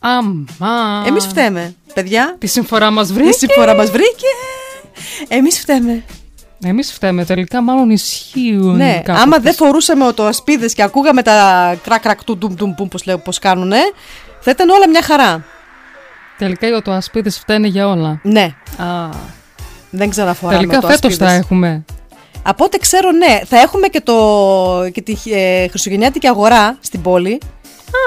Αμά. 0.01 1.05
Εμείς 1.07 1.27
φταίμε, 1.27 1.75
παιδιά. 1.95 2.37
Τη 2.39 2.47
συμφορά 2.47 2.91
μας 2.91 3.13
βρήκε. 3.13 3.29
Η 3.29 3.33
συμφορά 3.33 3.75
μας 3.75 3.91
βρήκε. 3.91 4.27
Εμείς 5.29 5.59
φταίμε. 5.61 6.03
Εμείς 6.65 6.93
φταίμε. 6.93 7.25
Τελικά, 7.25 7.63
μάλλον 7.63 7.91
ισχύουν. 7.91 8.77
Ναι, 8.77 8.95
κάποτε. 9.05 9.21
άμα 9.23 9.39
δεν 9.39 9.55
φορούσαμε 9.55 10.07
οτοασπίδες 10.07 10.75
και 10.75 10.83
ακούγαμε 10.83 11.23
τα 11.23 11.77
κρακ 11.85 12.01
κρακ 12.01 12.25
του 12.25 12.39
ντουμ 12.39 12.55
ντουμ 12.55 12.75
ντουμ, 12.75 12.89
πώς 12.89 13.05
λέω, 13.05 13.19
πώς 13.19 13.39
κάνουνε, 13.39 13.79
θα 14.41 14.51
ήταν 14.51 14.69
όλα 14.69 14.89
μια 14.89 15.03
χαρά. 15.03 15.45
Τελικά 16.39 16.69
οι 16.69 16.73
οτοασπίδε 16.73 17.31
φταίνε 17.31 17.67
για 17.67 17.89
όλα. 17.89 18.21
Ναι. 18.23 18.55
Α. 18.77 19.09
Δεν 19.91 20.11
ξαναφοράμε 20.11 20.59
Τελικά 20.59 20.81
φέτος 20.81 20.97
οτοασπίδες. 20.97 21.29
θα 21.29 21.35
έχουμε. 21.35 21.85
Από 22.43 22.65
ό,τι 22.65 22.79
ξέρω, 22.79 23.11
ναι. 23.11 23.41
Θα 23.45 23.59
έχουμε 23.59 23.87
και, 23.89 24.01
το, 24.01 24.91
και 24.93 25.03
τη 25.03 25.17
ε, 25.33 25.69
Χριστουγεννιάτικη 25.69 26.27
αγορά 26.27 26.77
στην 26.81 27.03
πόλη. 27.03 27.41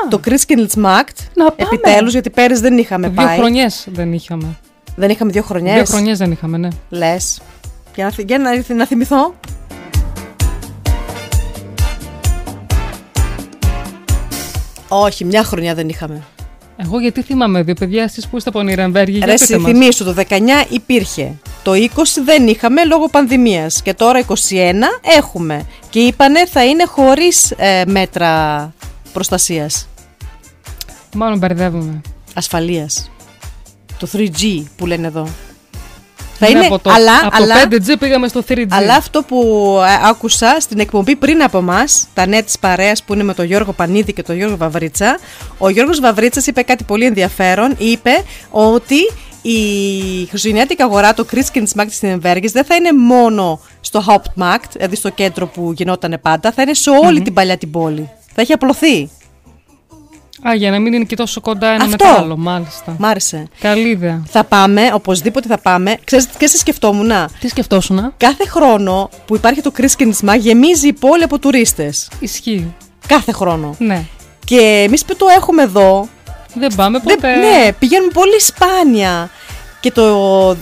Το 0.10 0.20
Christmas 0.26 0.84
Markt. 0.84 1.18
Να 1.34 1.46
πάμε. 1.52 1.56
Επιτέλους, 1.56 2.12
γιατί 2.12 2.30
πέρυσι 2.30 2.62
δεν 2.62 2.78
είχαμε 2.78 3.08
Δύο 3.08 3.26
πάει. 3.26 3.38
χρονιές 3.38 3.88
δεν 3.92 4.14
είχαμε. 4.14 4.60
Δεν 4.96 5.10
είχαμε 5.10 5.32
δύο 5.32 5.42
χρονιές. 5.44 5.76
Δύο 5.76 5.86
χρονιές 5.86 6.18
δεν 6.18 6.32
είχαμε, 6.32 6.58
ναι. 6.58 6.68
Λες. 6.90 7.42
Για 7.96 8.06
να, 8.06 8.12
θυ- 8.12 8.28
για 8.28 8.38
να, 8.38 8.76
να 8.76 8.86
θυμηθώ. 8.86 9.34
Όχι, 14.88 15.26
μια 15.26 15.44
χρονιά 15.44 15.74
δεν 15.76 15.90
είχαμε. 15.90 16.24
Εγώ 16.78 17.00
γιατί 17.00 17.22
θυμάμαι 17.22 17.64
δύο 17.64 17.74
παιδιά, 17.74 18.04
εσείς 18.04 18.28
που 18.28 18.38
είστε 18.38 18.50
από 18.50 18.62
Νιρεμβέργη. 18.62 19.18
για 19.18 19.26
Ρε, 19.26 19.34
πείτε 19.34 19.58
μας. 19.58 19.72
θυμίσου, 19.72 20.04
το 20.04 20.14
19 20.14 20.66
υπήρχε. 20.70 21.36
Το 21.64 21.72
20 21.74 22.22
δεν 22.26 22.48
είχαμε 22.48 22.86
λόγω 22.86 23.08
πανδημίας. 23.10 23.82
Και 23.82 23.94
τώρα 23.94 24.20
21 24.20 24.34
έχουμε. 25.18 25.66
Και 25.90 26.00
είπανε 26.00 26.46
θα 26.48 26.66
είναι 26.66 26.86
χωρίς 26.86 27.52
ε, 27.58 27.84
μέτρα 27.88 28.74
προστασίας. 29.14 29.88
Μάλλον 31.16 31.38
μπερδεύομαι. 31.38 32.02
Ασφαλείας. 32.34 33.11
Το 34.02 34.10
3G 34.14 34.64
που 34.78 34.86
λένε 34.86 35.08
εδώ. 35.08 35.28
Θα 36.40 36.50
Ναι, 36.50 36.58
είναι, 36.58 36.66
από 36.66 36.80
το, 36.80 36.90
αλλά, 36.90 37.20
από 37.24 37.44
αλλά, 37.44 37.68
το 37.68 37.76
5G 37.76 37.96
πήγαμε 38.00 38.28
στο 38.28 38.44
3G. 38.48 38.66
αλλά 38.70 38.96
αυτό 38.96 39.24
που 39.24 39.38
ε, 39.88 40.10
άκουσα 40.10 40.58
στην 40.60 40.80
εκπομπή 40.80 41.16
πριν 41.16 41.44
από 41.44 41.58
εμάς, 41.58 42.08
τα 42.14 42.26
νέα 42.26 42.44
της 42.44 42.60
παρέας 42.60 43.04
που 43.04 43.14
είναι 43.14 43.24
με 43.24 43.34
τον 43.34 43.46
Γιώργο 43.46 43.72
Πανίδη 43.72 44.14
και 44.14 44.24
τον 44.24 44.36
Γιώργο 44.36 44.58
Βαβρίτσα, 44.58 45.20
ο 45.58 45.70
Γιώργος 45.70 46.00
Βαβρίτσας 46.00 46.48
είπε 46.48 46.62
κάτι 46.62 46.84
πολύ 46.84 47.06
ενδιαφέρον. 47.06 47.76
Είπε 47.78 48.12
ότι 48.50 48.98
η 49.42 49.60
χριστουγεννιάτικη 50.30 50.82
αγορά, 50.82 51.14
το 51.14 51.26
Christkinsmarkt 51.32 51.90
στην 51.90 52.10
Εμβέργης, 52.10 52.52
δεν 52.52 52.66
θα 52.66 52.76
είναι 52.76 52.92
μόνο 52.92 53.60
στο 53.82 54.04
Hauptmarkt, 54.08 54.70
δηλαδή 54.72 54.96
στο 54.96 55.10
κέντρο 55.10 55.48
που 55.48 55.72
γινόταν 55.76 56.18
πάντα, 56.22 56.52
θα 56.52 56.62
είναι 56.62 56.74
σε 56.74 56.90
όλη 56.90 57.22
την 57.22 57.34
παλιά 57.34 57.58
την 57.58 57.72
πόλη. 57.72 58.10
Θα 58.36 58.42
έχει 58.42 58.54
απλωθεί. 58.54 59.10
Α, 60.48 60.54
για 60.56 60.72
να 60.72 60.80
μην 60.80 60.94
είναι 60.94 61.04
και 61.04 61.16
τόσο 61.16 61.42
κοντά 61.42 61.68
ένα 61.68 61.84
Αυτό. 61.84 62.06
με 62.06 62.14
το 62.14 62.20
άλλο, 62.20 62.38
μάλιστα. 62.38 62.96
Μ' 63.00 63.06
άρεσε. 63.06 63.48
Καλή 63.60 63.88
ιδέα. 63.90 64.24
Θα 64.30 64.44
πάμε, 64.44 64.90
οπωσδήποτε 64.94 65.48
θα 65.48 65.58
πάμε. 65.58 65.98
Ξέρεις 66.04 66.28
και 66.38 66.48
σε 66.48 66.58
σκεφτόμουν. 66.58 67.12
Τι 67.40 67.48
σκεφτόσουν, 67.48 68.14
Κάθε 68.18 68.46
χρόνο 68.48 69.10
που 69.26 69.36
υπάρχει 69.36 69.62
το 69.62 69.72
Christkinsmarkt 69.78 70.38
γεμίζει 70.40 70.88
η 70.88 70.94
πόλη 70.94 71.24
από 71.24 71.40
τουρίστες. 71.40 72.10
Ισχύει. 72.20 72.74
Κάθε 73.08 73.32
χρόνο. 73.32 73.76
Ναι. 73.78 74.04
Και 74.46 74.84
εμείς 74.88 75.06
που 75.06 75.16
το 75.16 75.26
έχουμε 75.38 75.64
εδώ, 75.64 76.08
Δεν 76.54 76.74
πάμε 76.76 77.00
δεν- 77.04 77.16
ποτέ. 77.16 77.36
ναι, 77.36 77.72
πηγαίνουμε 77.80 78.12
πολύ 78.14 78.40
σπάνια. 78.42 79.30
Και 79.82 79.92
το 79.92 80.50
20 80.52 80.56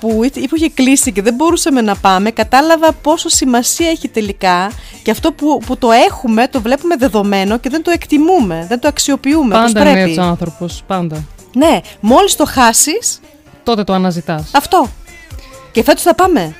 που, 0.00 0.24
εί- 0.24 0.48
που 0.48 0.56
είχε 0.56 0.68
κλείσει 0.68 1.12
και 1.12 1.22
δεν 1.22 1.34
μπορούσαμε 1.34 1.80
να 1.80 1.96
πάμε, 1.96 2.30
κατάλαβα 2.30 2.92
πόσο 2.92 3.28
σημασία 3.28 3.88
έχει 3.90 4.08
τελικά 4.08 4.70
και 5.02 5.10
αυτό 5.10 5.32
που, 5.32 5.60
που 5.66 5.76
το 5.76 5.88
έχουμε 5.90 6.48
το 6.48 6.60
βλέπουμε 6.60 6.96
δεδομένο 6.96 7.58
και 7.58 7.68
δεν 7.68 7.82
το 7.82 7.90
εκτιμούμε, 7.90 8.64
δεν 8.68 8.80
το 8.80 8.88
αξιοποιούμε 8.88 9.56
όπως 9.56 9.72
Πάντα 9.72 9.80
είναι 9.80 9.90
πρέπει. 9.92 10.08
έτσι 10.08 10.20
ο 10.20 10.22
άνθρωπος. 10.22 10.82
Πάντα. 10.86 11.24
Ναι, 11.52 11.80
μόλις 12.00 12.36
το 12.36 12.44
χάσεις, 12.46 13.20
Τότε 13.62 13.84
το 13.84 13.92
αναζητάς. 13.92 14.50
αυτό. 14.54 14.86
Και 15.72 15.82
φέτος 15.82 16.02
θα 16.02 16.14
πάμε. 16.14 16.54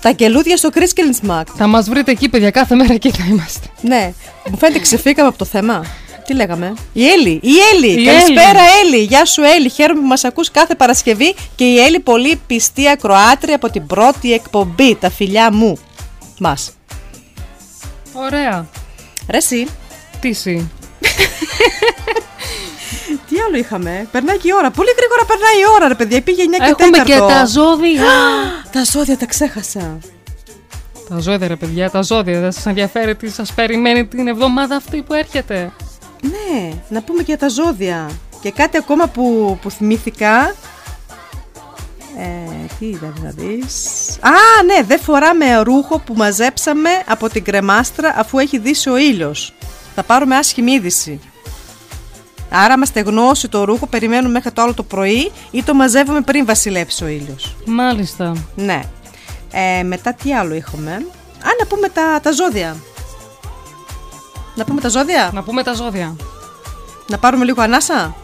Τα 0.00 0.10
κελούδια 0.10 0.56
στο 0.56 0.68
Christkinsmarkt. 0.74 1.42
Θα 1.56 1.66
μας 1.66 1.88
βρείτε 1.88 2.10
εκεί, 2.10 2.28
παιδιά, 2.28 2.50
κάθε 2.50 2.74
μέρα 2.74 2.92
εκεί 2.92 3.10
θα 3.10 3.24
είμαστε. 3.28 3.66
Ναι, 3.80 4.12
μου 4.50 4.56
φαίνεται 4.58 4.78
ξεφύγαμε 4.78 5.28
από 5.28 5.38
το 5.38 5.44
θέμα. 5.44 5.84
Τι 6.28 6.34
λέγαμε; 6.34 6.74
Η 6.92 7.06
Έλλη. 7.08 7.40
Η 7.42 7.52
Έλλη. 7.72 8.02
Η 8.02 8.04
Καλησπέρα, 8.04 8.60
Έλλη. 8.82 9.02
Γεια 9.02 9.24
σου, 9.24 9.42
Έλλη. 9.42 9.68
Χαίρομαι 9.68 10.00
που 10.00 10.06
μας 10.06 10.24
ακούς 10.24 10.50
κάθε 10.50 10.74
Παρασκευή 10.74 11.34
και 11.54 11.64
η 11.64 11.78
Έλλη 11.78 12.00
πολύ 12.00 12.40
πιστή 12.46 12.88
ακροάτρια 12.88 13.54
από 13.54 13.70
την 13.70 13.86
πρώτη 13.86 14.32
εκπομπή. 14.32 14.94
Τα 14.94 15.10
φιλιά 15.10 15.52
μου. 15.52 15.78
Μας. 16.38 16.70
Ωραία. 18.12 18.66
Ρε, 19.30 19.36
εσύ, 19.36 19.66
Τι 20.20 20.28
εσύ. 20.28 20.70
τι 23.28 23.36
άλλο 23.46 23.56
είχαμε; 23.56 24.08
Περνάει 24.12 24.38
και 24.38 24.48
η 24.48 24.52
ώρα. 24.58 24.70
Πολύ 24.70 24.90
γρήγορα 24.96 25.24
περνάει 25.24 25.58
η 25.60 25.64
ώρα, 25.74 25.88
ρε 25.88 25.94
παιδιά. 25.94 26.22
Πήγε 26.22 26.42
9 26.46 26.50
και 26.64 26.70
Έχουμε 26.70 27.02
4. 27.02 27.04
και 27.04 27.18
τα 27.18 27.46
ζώδια. 27.46 28.02
Τα 28.72 28.84
ζώδια 28.84 29.16
τα 29.16 29.26
ξέχασα. 29.26 29.98
τα 31.08 31.18
ζώδια, 31.18 31.48
ρε 31.48 31.56
παιδιά, 31.56 31.90
τα 31.90 32.02
ζώδια. 32.02 32.40
Δεν 32.40 32.52
σας 32.52 32.66
ενδιαφέρει 32.66 33.16
τι 33.16 33.30
σας 33.30 33.52
περιμένει 33.52 34.06
την 34.06 34.28
εβδομάδα 34.28 34.76
αυτή 34.76 35.02
που 35.02 35.14
έρχεται. 35.14 35.72
Ναι, 36.22 36.70
να 36.88 37.02
πούμε 37.02 37.18
και 37.18 37.24
για 37.28 37.38
τα 37.38 37.48
ζώδια. 37.48 38.10
Και 38.40 38.50
κάτι 38.50 38.76
ακόμα 38.76 39.06
που, 39.06 39.58
που 39.62 39.70
θυμήθηκα. 39.70 40.54
Ε, 42.18 42.66
τι 42.78 42.86
ήταν 42.86 43.14
να 43.22 43.30
δεις. 43.30 44.08
Α, 44.20 44.62
ναι, 44.64 44.82
δεν 44.86 45.00
φοράμε 45.00 45.56
ρούχο 45.62 45.98
που 45.98 46.14
μαζέψαμε 46.14 46.90
από 47.06 47.28
την 47.28 47.44
κρεμάστρα 47.44 48.14
αφού 48.16 48.38
έχει 48.38 48.58
δύσει 48.58 48.88
ο 48.88 48.96
ήλιος. 48.96 49.54
Θα 49.94 50.02
πάρουμε 50.02 50.36
άσχημη 50.36 50.72
είδηση. 50.72 51.20
Άρα, 52.50 52.74
άμα 52.74 52.84
στεγνώσει 52.84 53.48
το 53.48 53.64
ρούχο, 53.64 53.86
περιμένουμε 53.86 54.32
μέχρι 54.32 54.50
το 54.50 54.62
άλλο 54.62 54.74
το 54.74 54.82
πρωί 54.82 55.32
ή 55.50 55.62
το 55.62 55.74
μαζεύουμε 55.74 56.20
πριν 56.20 56.46
βασιλέψει 56.46 57.04
ο 57.04 57.06
ήλιος. 57.06 57.56
Μάλιστα. 57.64 58.32
Ναι. 58.54 58.82
Ε, 59.52 59.82
μετά 59.82 60.12
τι 60.12 60.34
άλλο 60.34 60.54
είχαμε. 60.54 60.90
Α, 61.42 61.48
να 61.60 61.66
πούμε 61.68 61.88
τα, 61.88 62.20
τα 62.22 62.30
ζώδια. 62.32 62.76
Να 64.58 64.64
πούμε 64.64 64.80
τα 64.80 64.88
ζώδια; 64.88 65.30
Να 65.34 65.42
πούμε 65.42 65.62
τα 65.62 65.72
ζώδια. 65.72 66.16
Να 67.08 67.18
πάρουμε 67.18 67.44
λίγο 67.44 67.62
ανάσα; 67.62 68.14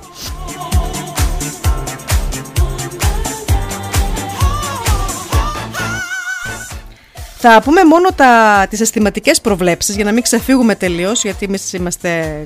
Θα 7.39 7.61
πούμε 7.65 7.85
μόνο 7.85 8.09
τα, 8.13 8.67
τις 8.71 8.81
αισθηματικές 8.81 9.41
προβλέψεις 9.41 9.95
για 9.95 10.05
να 10.05 10.13
μην 10.13 10.23
ξεφύγουμε 10.23 10.75
τελείως 10.75 11.23
γιατί 11.25 11.45
εμείς 11.45 11.73
είμαστε 11.73 12.43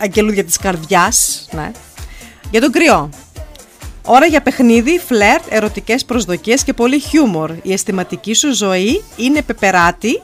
αγγελούδια 0.00 0.44
της 0.44 0.56
καρδιάς. 0.56 1.48
Ναι. 1.52 1.70
Για 2.50 2.60
τον 2.60 2.72
κρυό. 2.72 3.10
Ώρα 4.04 4.26
για 4.26 4.42
παιχνίδι, 4.42 4.98
φλερτ, 5.06 5.44
ερωτικές 5.48 6.04
προσδοκίες 6.04 6.64
και 6.64 6.72
πολύ 6.72 6.98
χιούμορ. 6.98 7.50
Η 7.62 7.72
αισθηματική 7.72 8.34
σου 8.34 8.54
ζωή 8.54 9.04
είναι 9.16 9.42
πεπεράτη, 9.42 10.22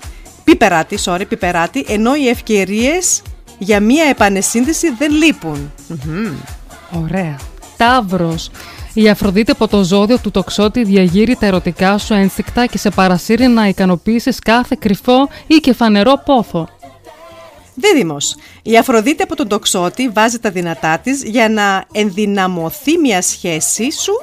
πιπεράτη, 0.48 0.98
sorry, 1.04 1.28
πιπεράτη, 1.28 1.84
ενώ 1.88 2.14
οι 2.14 2.28
ευκαιρίες 2.28 3.22
για 3.58 3.80
μία 3.80 4.04
επανεσύνδεση 4.04 4.90
δεν 4.98 5.12
λείπουν. 5.12 5.72
Μμμ. 5.88 6.32
Ωραία. 7.02 7.36
Ταύρος. 7.76 8.50
Η 8.94 9.08
Αφροδίτη 9.08 9.50
από 9.50 9.68
το 9.68 9.82
ζώδιο 9.82 10.18
του 10.18 10.30
τοξότη 10.30 10.84
διαγείρει 10.84 11.36
τα 11.36 11.46
ερωτικά 11.46 11.98
σου 11.98 12.14
ένστικτα 12.14 12.66
και 12.66 12.78
σε 12.78 12.90
παρασύρει 12.90 13.46
να 13.46 13.68
ικανοποιήσεις 13.68 14.38
κάθε 14.38 14.76
κρυφό 14.78 15.28
ή 15.46 15.54
και 15.54 15.72
φανερό 15.72 16.22
πόθο. 16.24 16.68
Δίδυμος. 17.74 18.36
Η 18.62 18.78
Αφροδίτη 18.78 19.22
από 19.22 19.36
τον 19.36 19.48
τοξότη 19.48 20.08
βάζει 20.08 20.38
τα 20.38 20.50
δυνατά 20.50 20.98
της 20.98 21.22
για 21.22 21.48
να 21.48 21.84
ενδυναμωθεί 21.92 22.98
μια 22.98 23.22
σχέση 23.22 23.92
σου 23.92 24.12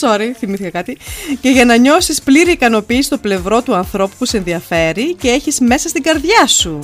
Sorry, 0.00 0.30
θυμήθηκα 0.38 0.70
κάτι. 0.70 0.98
Και 1.40 1.48
για 1.48 1.64
να 1.64 1.76
νιώσεις 1.76 2.22
πλήρη 2.22 2.50
ικανοποίηση 2.50 3.02
στο 3.02 3.18
πλευρό 3.18 3.62
του 3.62 3.74
ανθρώπου 3.74 4.14
που 4.18 4.24
σε 4.24 4.36
ενδιαφέρει 4.36 5.14
και 5.14 5.28
έχεις 5.28 5.60
μέσα 5.60 5.88
στην 5.88 6.02
καρδιά 6.02 6.46
σου. 6.46 6.78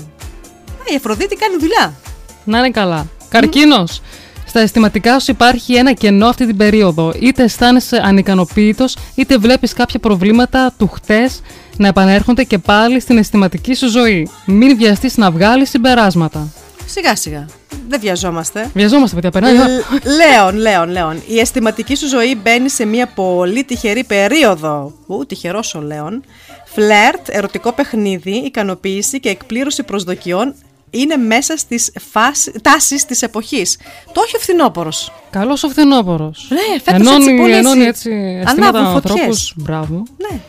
Α, 0.78 0.92
η 0.92 0.96
Αφροδίτη 0.96 1.36
κάνει 1.36 1.56
δουλειά. 1.58 1.94
Να 2.44 2.58
είναι 2.58 2.70
καλά. 2.70 3.06
Καρκίνος. 3.28 4.00
Στα 4.46 4.60
αισθηματικά 4.60 5.20
σου 5.20 5.30
υπάρχει 5.30 5.74
ένα 5.74 5.92
κενό 5.92 6.26
αυτή 6.26 6.46
την 6.46 6.56
περίοδο. 6.56 7.12
Είτε 7.20 7.42
αισθάνεσαι 7.42 8.00
ανικανοποίητος, 8.04 8.96
είτε 9.14 9.38
βλέπεις 9.38 9.72
κάποια 9.72 9.98
προβλήματα 9.98 10.74
του 10.78 10.88
χτες 10.88 11.40
να 11.76 11.88
επανέρχονται 11.88 12.44
και 12.44 12.58
πάλι 12.58 13.00
στην 13.00 13.18
αισθηματική 13.18 13.74
σου 13.74 13.88
ζωή. 13.88 14.28
Μην 14.46 14.76
βιαστείς 14.76 15.16
να 15.16 15.30
βγάλεις 15.30 15.70
συμπεράσματα. 15.70 16.48
Σιγά 16.88 17.16
σιγά. 17.16 17.46
Δεν 17.88 18.00
βιαζόμαστε. 18.00 18.70
Βιαζόμαστε, 18.74 19.14
παιδιά, 19.14 19.30
περνάει. 19.30 19.54
η 19.54 19.58
ώρα. 19.58 19.68
Λέων, 20.16 20.56
Λέων, 20.56 20.88
Λέων. 20.90 21.22
Η 21.26 21.38
αισθηματική 21.38 21.94
σου 21.94 22.08
ζωή 22.08 22.34
μπαίνει 22.42 22.68
σε 22.68 22.84
μια 22.84 23.06
πολύ 23.06 23.64
τυχερή 23.64 24.04
περίοδο. 24.04 24.92
Ου, 25.06 25.26
τυχερός 25.26 25.74
ο 25.74 25.80
Λέων. 25.80 26.24
Φλερτ, 26.64 27.28
ερωτικό 27.28 27.72
παιχνίδι, 27.72 28.30
ικανοποίηση 28.30 29.20
και 29.20 29.28
εκπλήρωση 29.28 29.82
προσδοκιών 29.82 30.54
είναι 30.90 31.16
μέσα 31.16 31.56
στις 31.56 31.92
φάσεις, 32.10 32.52
τάσεις 32.62 33.04
της 33.04 33.22
εποχής. 33.22 33.78
Το 34.12 34.20
έχει 34.26 34.36
ο 34.36 34.38
φθινόπωρος. 34.38 35.12
Καλός 35.30 35.62
ο 35.62 35.68
φθινόπωρος. 35.68 36.46
Ναι, 36.50 36.80
φέτος 36.82 37.00
ενώνει, 37.00 37.24
έτσι 37.24 37.36
πολύ 37.36 37.54
ενώνει 37.54 37.84
έτσι. 37.84 38.10
έτσι 38.10 38.40
αισθήματα 38.46 38.78
Ανάβουν 38.78 38.92
φωτιές. 38.92 39.12
ανθρώπους. 39.12 39.52
Μπράβο. 39.56 40.02
Ναι. 40.16 40.40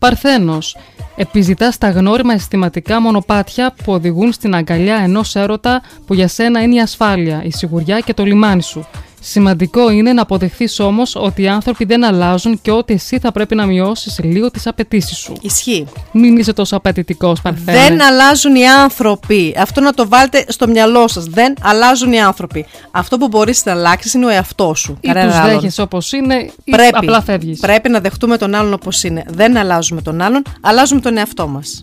Παρθένος. 0.00 0.76
Επιζητάς 1.16 1.78
τα 1.78 1.90
γνώριμα 1.90 2.32
αισθηματικά 2.32 3.00
μονοπάτια 3.00 3.74
που 3.84 3.92
οδηγούν 3.92 4.32
στην 4.32 4.54
αγκαλιά 4.54 4.96
ενός 4.96 5.36
έρωτα 5.36 5.82
που 6.06 6.14
για 6.14 6.28
σένα 6.28 6.62
είναι 6.62 6.74
η 6.74 6.80
ασφάλεια, 6.80 7.42
η 7.44 7.50
σιγουριά 7.50 8.00
και 8.00 8.14
το 8.14 8.24
λιμάνι 8.24 8.62
σου. 8.62 8.86
Σημαντικό 9.22 9.90
είναι 9.90 10.12
να 10.12 10.22
αποδεχθείς 10.22 10.78
όμως 10.80 11.16
ότι 11.16 11.42
οι 11.42 11.48
άνθρωποι 11.48 11.84
δεν 11.84 12.04
αλλάζουν 12.04 12.60
και 12.62 12.70
ότι 12.70 12.92
εσύ 12.92 13.18
θα 13.18 13.32
πρέπει 13.32 13.54
να 13.54 13.66
μειώσεις 13.66 14.18
λίγο 14.22 14.50
τις 14.50 14.66
απαιτήσεις 14.66 15.16
σου. 15.18 15.32
Ισχύει. 15.40 15.86
Μην 16.12 16.36
είσαι 16.36 16.52
τόσο 16.52 16.76
απαιτητικός, 16.76 17.40
Παρθένε. 17.40 17.78
Δεν 17.78 18.02
αλλάζουν 18.02 18.54
οι 18.54 18.68
άνθρωποι. 18.68 19.54
Αυτό 19.58 19.80
να 19.80 19.92
το 19.92 20.08
βάλετε 20.08 20.44
στο 20.48 20.68
μυαλό 20.68 21.08
σας. 21.08 21.24
Δεν 21.24 21.54
αλλάζουν 21.62 22.12
οι 22.12 22.20
άνθρωποι. 22.20 22.66
Αυτό 22.90 23.18
που 23.18 23.28
μπορείς 23.28 23.64
να 23.64 23.72
αλλάξεις 23.72 24.14
είναι 24.14 24.26
ο 24.26 24.28
εαυτός 24.28 24.80
σου. 24.80 24.96
Ή 25.00 25.06
Κανένα 25.08 25.30
τους 25.30 25.38
άλλον. 25.40 25.54
δέχεσαι 25.54 25.82
όπως 25.82 26.12
είναι 26.12 26.34
ή 26.64 26.70
Πρέπει, 26.70 26.96
απλά 26.96 27.22
φεύγεις. 27.22 27.60
πρέπει 27.60 27.88
να 27.88 28.00
δεχτούμε 28.00 28.36
τον 28.36 28.54
άλλον 28.54 28.72
όπως 28.72 29.02
είναι. 29.02 29.24
Δεν 29.28 29.56
αλλάζουμε 29.56 30.02
τον 30.02 30.20
άλλον, 30.20 30.42
αλλάζουμε 30.60 31.00
τον 31.00 31.16
εαυτό 31.16 31.46
μας. 31.48 31.82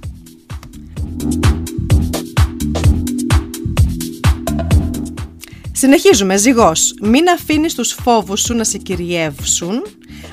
Συνεχίζουμε, 5.80 6.38
ζυγός. 6.38 6.94
Μην 7.02 7.30
αφήνεις 7.30 7.74
τους 7.74 7.98
φόβους 8.04 8.42
σου 8.42 8.54
να 8.54 8.64
σε 8.64 8.78
κυριεύσουν, 8.78 9.86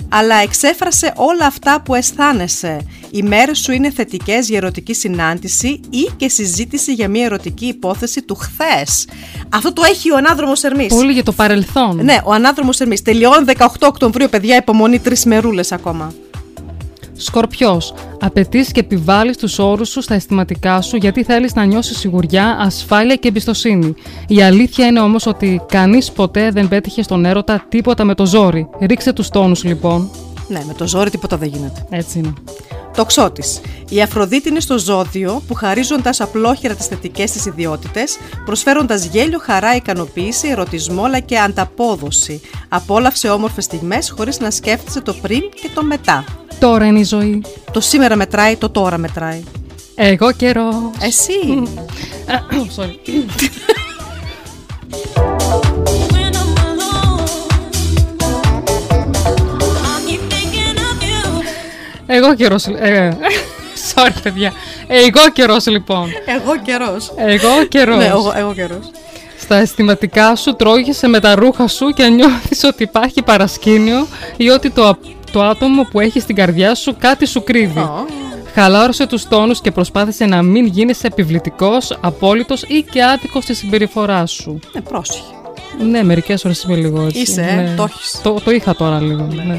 αλλά 0.09 0.37
εξέφρασε 0.37 1.13
όλα 1.17 1.47
αυτά 1.47 1.83
που 1.83 1.95
αισθάνεσαι. 1.95 2.87
Οι 3.11 3.23
μέρες 3.23 3.59
σου 3.59 3.73
είναι 3.73 3.91
θετικές 3.91 4.49
για 4.49 4.57
ερωτική 4.57 4.95
συνάντηση 4.95 5.81
ή 5.91 6.11
και 6.17 6.29
συζήτηση 6.29 6.93
για 6.93 7.09
μια 7.09 7.25
ερωτική 7.25 7.67
υπόθεση 7.67 8.23
του 8.23 8.35
χθες. 8.35 9.07
Αυτό 9.49 9.73
το 9.73 9.83
έχει 9.85 10.13
ο 10.13 10.17
ανάδρομος 10.17 10.63
Ερμής. 10.63 10.95
Πολύ 10.95 11.13
για 11.13 11.23
το 11.23 11.33
παρελθόν. 11.33 12.05
Ναι, 12.05 12.19
ο 12.25 12.33
ανάδρομος 12.33 12.81
Ερμής. 12.81 13.03
Τελειώνει 13.03 13.45
18 13.45 13.67
Οκτωβρίου, 13.81 14.29
παιδιά, 14.31 14.57
υπομονή 14.57 14.99
τρεις 14.99 15.25
μερούλες 15.25 15.73
ακόμα. 15.73 16.15
Σκορπιός. 17.17 17.95
Απαιτείς 18.21 18.73
και 18.73 18.81
επιβάλλεις 18.81 19.37
τους 19.37 19.59
όρους 19.59 19.89
σου 19.89 20.03
στα 20.03 20.15
αισθηματικά 20.15 20.81
σου 20.81 20.97
γιατί 20.97 21.25
θέλεις 21.25 21.55
να 21.55 21.65
νιώσεις 21.65 21.99
σιγουριά, 21.99 22.57
ασφάλεια 22.61 23.17
και 23.17 23.29
εμπιστοσύνη. 23.29 23.95
Η 24.29 24.43
αλήθεια 24.43 24.87
είναι 24.87 25.01
όμως 25.01 25.27
ότι 25.27 25.61
κανείς 25.69 26.13
ποτέ 26.13 26.51
δεν 26.51 26.69
πέτυχε 26.69 27.03
στον 27.03 27.25
έρωτα 27.25 27.65
τίποτα 27.69 28.05
με 28.05 28.15
το 28.15 28.27
ζόρι. 28.27 28.69
Ρίξε 28.81 29.13
τους 29.13 29.29
τόνους 29.29 29.65
λοιπόν. 29.65 30.11
Ναι, 30.49 30.63
με 30.67 30.75
το 30.75 30.87
ζόρι 30.87 31.11
τίποτα 31.11 31.37
δεν 31.37 31.49
γίνεται. 31.49 31.87
Έτσι 31.91 32.19
είναι. 32.19 32.33
Τοξότης. 32.95 33.61
Η 33.89 34.03
Αφροδίτη 34.03 34.49
είναι 34.49 34.61
στο 34.61 34.79
ζώδιο 34.79 35.43
που 35.49 35.55
χαρίζοντας 35.55 36.21
απλόχερα 36.21 36.75
τις 36.75 36.87
θετικές 36.87 37.31
της 37.31 37.47
ιδιότητες, 37.47 38.19
προσφέροντας 38.45 39.05
γέλιο, 39.05 39.39
χαρά, 39.43 39.75
ικανοποίηση, 39.75 40.49
ερωτισμό 40.49 41.05
αλλά 41.05 41.19
και 41.19 41.39
ανταπόδοση. 41.39 42.41
Απόλαυσε 42.69 43.29
όμορφες 43.29 43.65
στιγμές 43.65 44.11
χωρίς 44.17 44.41
να 44.41 44.51
σκέφτεσαι 44.51 45.01
το 45.01 45.15
πριν 45.15 45.41
και 45.41 45.69
το 45.75 45.83
μετά. 45.83 46.25
Τώρα 46.59 46.87
είναι 46.87 46.99
η 46.99 47.05
ζωή. 47.05 47.43
Το 47.73 47.81
σήμερα 47.81 48.17
μετράει, 48.17 48.57
το 48.57 48.71
τώρα 48.71 48.99
μετράει. 48.99 49.43
Εγώ 49.95 50.33
καιρός. 50.33 50.75
Εσύ. 51.01 51.63
Sorry. 52.77 52.95
Εγώ 62.07 62.35
καιρός. 62.35 62.67
Ε, 62.67 63.17
sorry, 63.95 64.17
παιδιά. 64.23 64.53
Εγώ 64.87 65.31
καιρός 65.33 65.67
λοιπόν. 65.67 66.09
Εγώ 66.27 66.57
καιρός. 66.65 67.13
Εγώ 67.17 67.65
καιρός. 67.69 67.97
Ναι, 67.97 68.05
εγώ, 68.07 68.33
εγώ 68.37 68.53
καιρός. 68.55 68.91
Στα 69.41 69.57
αισθηματικά 69.57 70.37
σου 70.37 70.55
τρώγεσαι 70.57 71.07
με 71.07 71.21
τα 71.21 71.35
ρούχα 71.35 71.69
σου 71.69 71.87
και 71.87 72.07
νιώθεις 72.07 72.65
ότι 72.65 72.83
υπάρχει 72.83 73.23
παρασκήνιο 73.23 74.07
ή 74.37 74.49
ότι 74.51 74.71
το, 74.71 74.85
α- 74.87 74.97
το 75.33 75.43
άτομο 75.43 75.83
που 75.91 76.01
έχει 76.01 76.21
στην 76.21 76.35
καρδιά 76.37 76.75
σου 76.75 76.97
κάτι 76.99 77.27
σου 77.27 77.43
κρύβει. 77.45 77.89
Χαλάρωσε 78.55 79.07
τους 79.07 79.29
τόνους 79.29 79.61
και 79.61 79.71
προσπάθησε 79.71 80.25
να 80.25 80.43
μην 80.43 80.67
γίνεις 80.67 81.03
επιβλητικός, 81.05 81.99
απόλυτος 82.01 82.63
ή 82.63 82.83
και 82.91 83.05
άδικος 83.05 83.43
στη 83.45 83.55
συμπεριφορά 83.55 84.27
σου. 84.27 84.59
Ναι, 84.73 84.81
πρόσεχε. 84.81 85.21
Ναι, 85.91 86.03
μερικές 86.03 86.43
φορές 86.43 86.63
είμαι 86.63 86.77
λίγο 86.77 87.03
έτσι. 87.05 87.21
Είσαι, 87.21 87.41
ε, 87.41 87.55
ναι. 87.55 87.75
το 87.77 87.83
έχεις. 87.83 88.21
Το, 88.23 88.41
το 88.45 88.51
είχα 88.51 88.75
τώρα 88.77 89.01
λίγο, 89.01 89.29
ναι. 89.47 89.59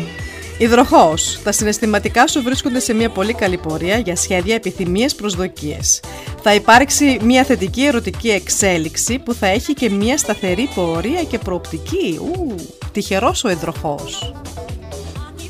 Υδροχόος. 0.58 1.40
Τα 1.44 1.52
συναισθηματικά 1.52 2.28
σου 2.28 2.42
βρίσκονται 2.42 2.80
σε 2.80 2.94
μια 2.94 3.10
πολύ 3.10 3.34
καλή 3.34 3.58
πορεία 3.58 3.98
για 3.98 4.16
σχέδια, 4.16 4.56
επιθυμίες, 4.56 5.16
προσδοκίες. 5.16 6.00
Θα 6.42 6.54
υπάρξει 6.54 7.20
μια 7.24 7.44
θετική 7.44 7.86
ερωτική 7.86 8.30
εξέλιξη 8.30 9.20
που 9.20 9.34
θα 9.34 9.48
έχει 9.48 9.74
και 9.74 9.90
μια 9.90 10.18
σταθερή 10.18 10.70
πορεία 10.76 11.24
και 11.24 11.38
προοπτική. 11.38 12.20
Ου, 12.22 12.56
τυχερός 12.92 13.44
ο 13.44 13.50
υδροχόος. 13.50 14.34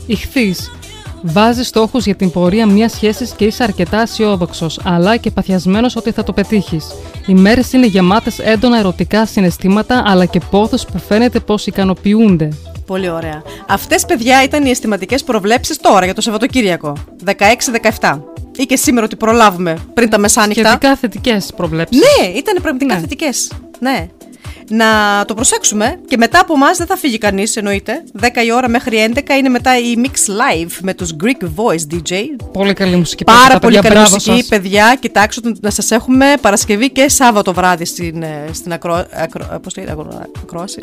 Ιχθύς. 0.06 0.72
Βάζεις 1.22 1.68
στόχους 1.68 2.06
για 2.06 2.16
την 2.16 2.32
πορεία 2.32 2.66
μιας 2.66 2.92
σχέσης 2.92 3.32
και 3.32 3.46
είσαι 3.46 3.64
αρκετά 3.64 4.02
αισιόδοξος, 4.02 4.80
αλλά 4.84 5.18
και 5.18 5.32
παθιασμένος 5.32 5.96
ότι 5.96 6.12
θα 6.12 6.24
το 6.24 6.34
πετύχεις. 6.34 6.88
Οι 7.28 7.34
μέρες 7.34 7.74
είναι 7.74 7.86
γεμάτες 7.86 8.40
έντονα 8.40 8.78
ερωτικά 8.78 9.26
συναισθήματα, 9.26 10.04
αλλά 10.06 10.26
και 10.26 10.42
πόθος 10.50 10.86
που 10.86 11.00
φαίνεται 11.00 11.40
πως 11.40 11.66
ικανοποιούνται. 11.66 12.50
Πολύ 12.86 13.10
ωραία. 13.10 13.44
Αυτές 13.68 14.06
παιδιά 14.06 14.44
ήταν 14.44 14.66
οι 14.66 14.70
αισθηματικές 14.70 15.24
προβλέψεις 15.24 15.78
τώρα 15.78 16.06
για 16.06 16.14
το 16.14 16.22
Σαββατοκύριακο. 16.22 16.94
16-17. 18.00 18.20
Ή 18.56 18.66
και 18.66 18.76
σήμερα 18.76 19.06
ότι 19.06 19.16
προλάβουμε 19.16 19.78
πριν 19.94 20.10
τα 20.10 20.18
μεσάνυχτα. 20.18 20.68
Σχετικά 20.68 20.96
θετικές 20.96 21.54
προβλέψεις. 21.56 22.00
Ναι, 22.00 22.28
ήταν 22.28 22.62
πραγματικά 22.62 22.98
θετικές. 22.98 23.52
Ναι. 23.80 24.08
Να 24.70 24.86
το 25.28 25.34
προσέξουμε 25.34 26.00
και 26.08 26.18
μετά 26.18 26.40
από 26.40 26.54
εμά 26.54 26.72
δεν 26.78 26.88
θα 26.88 26.96
φύγει 26.98 27.18
κανείς 27.18 27.56
εννοείται. 27.56 28.04
10 28.22 28.26
η 28.46 28.52
ώρα 28.54 28.70
μέχρι 28.70 29.12
11 29.16 29.20
είναι 29.38 29.50
μετά 29.50 29.78
η 29.80 29.94
Mix 30.04 30.08
Live 30.30 30.72
με 30.82 30.94
τους 30.94 31.16
Greek 31.24 31.44
Voice 31.56 31.94
DJ. 31.94 32.14
Πολύ 32.54 32.74
καλή 32.74 32.96
μουσική. 32.96 33.24
Πάρα 33.24 33.42
παιδιά, 33.44 33.60
πολύ 33.60 33.76
καλή 33.76 33.88
μπράβο 33.94 34.14
μουσική, 34.14 34.38
σας. 34.38 34.48
παιδιά. 34.48 34.98
Κοιτάξτε 35.00 35.42
το, 35.42 35.58
να 35.62 35.70
σας 35.70 35.92
έχουμε 35.92 36.34
Παρασκευή 36.42 36.90
και 36.92 37.10
Σάββατο 37.10 37.54
βράδυ 37.54 37.86
στην, 37.86 38.24
ε, 38.24 38.50
στην 38.52 38.74
ακρό, 38.74 39.06
ακρό, 39.14 39.60
πώς 39.64 39.76
λέγεται, 39.76 39.94
ακρό- 39.94 40.30
ακρόαση. 40.44 40.80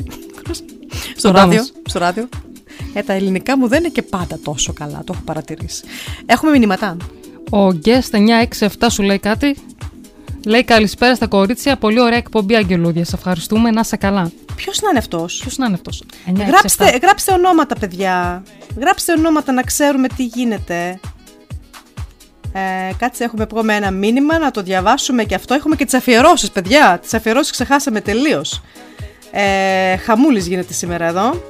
στο, 1.16 1.28
Κοντά 1.28 1.40
ράδιο, 1.40 1.58
μας. 1.58 1.72
στο 1.86 1.98
ράδιο. 1.98 2.28
Ε, 2.94 3.02
τα 3.02 3.12
ελληνικά 3.12 3.58
μου 3.58 3.68
δεν 3.68 3.78
είναι 3.78 3.88
και 3.88 4.02
πάντα 4.02 4.38
τόσο 4.44 4.72
καλά, 4.72 5.02
το 5.06 5.12
έχω 5.12 5.22
παρατηρήσει. 5.24 5.82
Έχουμε 6.26 6.50
μηνύματα. 6.58 6.96
Ο 7.50 7.66
Guest 7.84 8.10
967 8.10 8.66
σου 8.90 9.02
λέει 9.02 9.18
κάτι. 9.18 9.56
Λέει 10.44 10.64
καλησπέρα 10.64 11.14
στα 11.14 11.26
κορίτσια. 11.26 11.76
Πολύ 11.76 12.00
ωραία 12.00 12.18
εκπομπή, 12.18 12.56
Αγγελούδια. 12.56 13.04
Σε 13.04 13.16
ευχαριστούμε. 13.16 13.70
Να 13.70 13.80
είσαι 13.80 13.96
καλά. 13.96 14.30
Ποιος 14.56 14.80
να 14.80 14.88
είναι 14.88 14.98
αυτός; 14.98 15.38
Ποιος 15.40 15.58
να 15.58 15.66
είναι 15.66 15.74
αυτός; 15.74 16.02
Γράψτε, 16.46 16.98
γράψτε 17.02 17.32
ονόματα, 17.32 17.74
παιδιά. 17.74 18.42
Γράψτε 18.80 19.12
ονόματα 19.12 19.52
να 19.52 19.62
ξέρουμε 19.62 20.08
τι 20.08 20.24
γίνεται. 20.24 21.00
Ε, 22.52 22.92
κάτσε, 22.98 23.24
έχουμε 23.24 23.46
πούμε 23.46 23.74
ένα 23.74 23.90
μήνυμα 23.90 24.38
να 24.38 24.50
το 24.50 24.62
διαβάσουμε 24.62 25.24
και 25.24 25.34
αυτό. 25.34 25.54
Έχουμε 25.54 25.76
και 25.76 25.84
τις 25.84 25.94
αφιερώσεις, 25.94 26.50
παιδιά. 26.50 26.98
Τις 27.02 27.14
αφιερώσεις 27.14 27.52
ξεχάσαμε 27.52 28.00
τελείως. 28.00 28.62
Ε, 29.30 29.96
Χαμούλης 29.96 30.46
γίνεται 30.46 30.72
σήμερα 30.72 31.06
εδώ. 31.06 31.42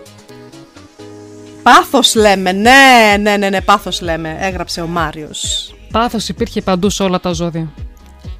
Πάθος 1.62 2.14
λέμε. 2.14 2.52
Ναι, 2.52 3.16
ναι, 3.20 3.36
ναι, 3.36 3.48
ναι, 3.48 3.60
πάθος 3.60 4.00
λέμε. 4.00 4.36
Έγραψε 4.40 4.80
ο 4.80 4.86
Μάριος. 4.86 5.74
Πάθος 5.92 6.28
υπήρχε 6.28 6.60
παντού 6.60 6.90
σε 6.90 7.02
όλα 7.02 7.20
τα 7.20 7.32
ζώδια. 7.32 7.72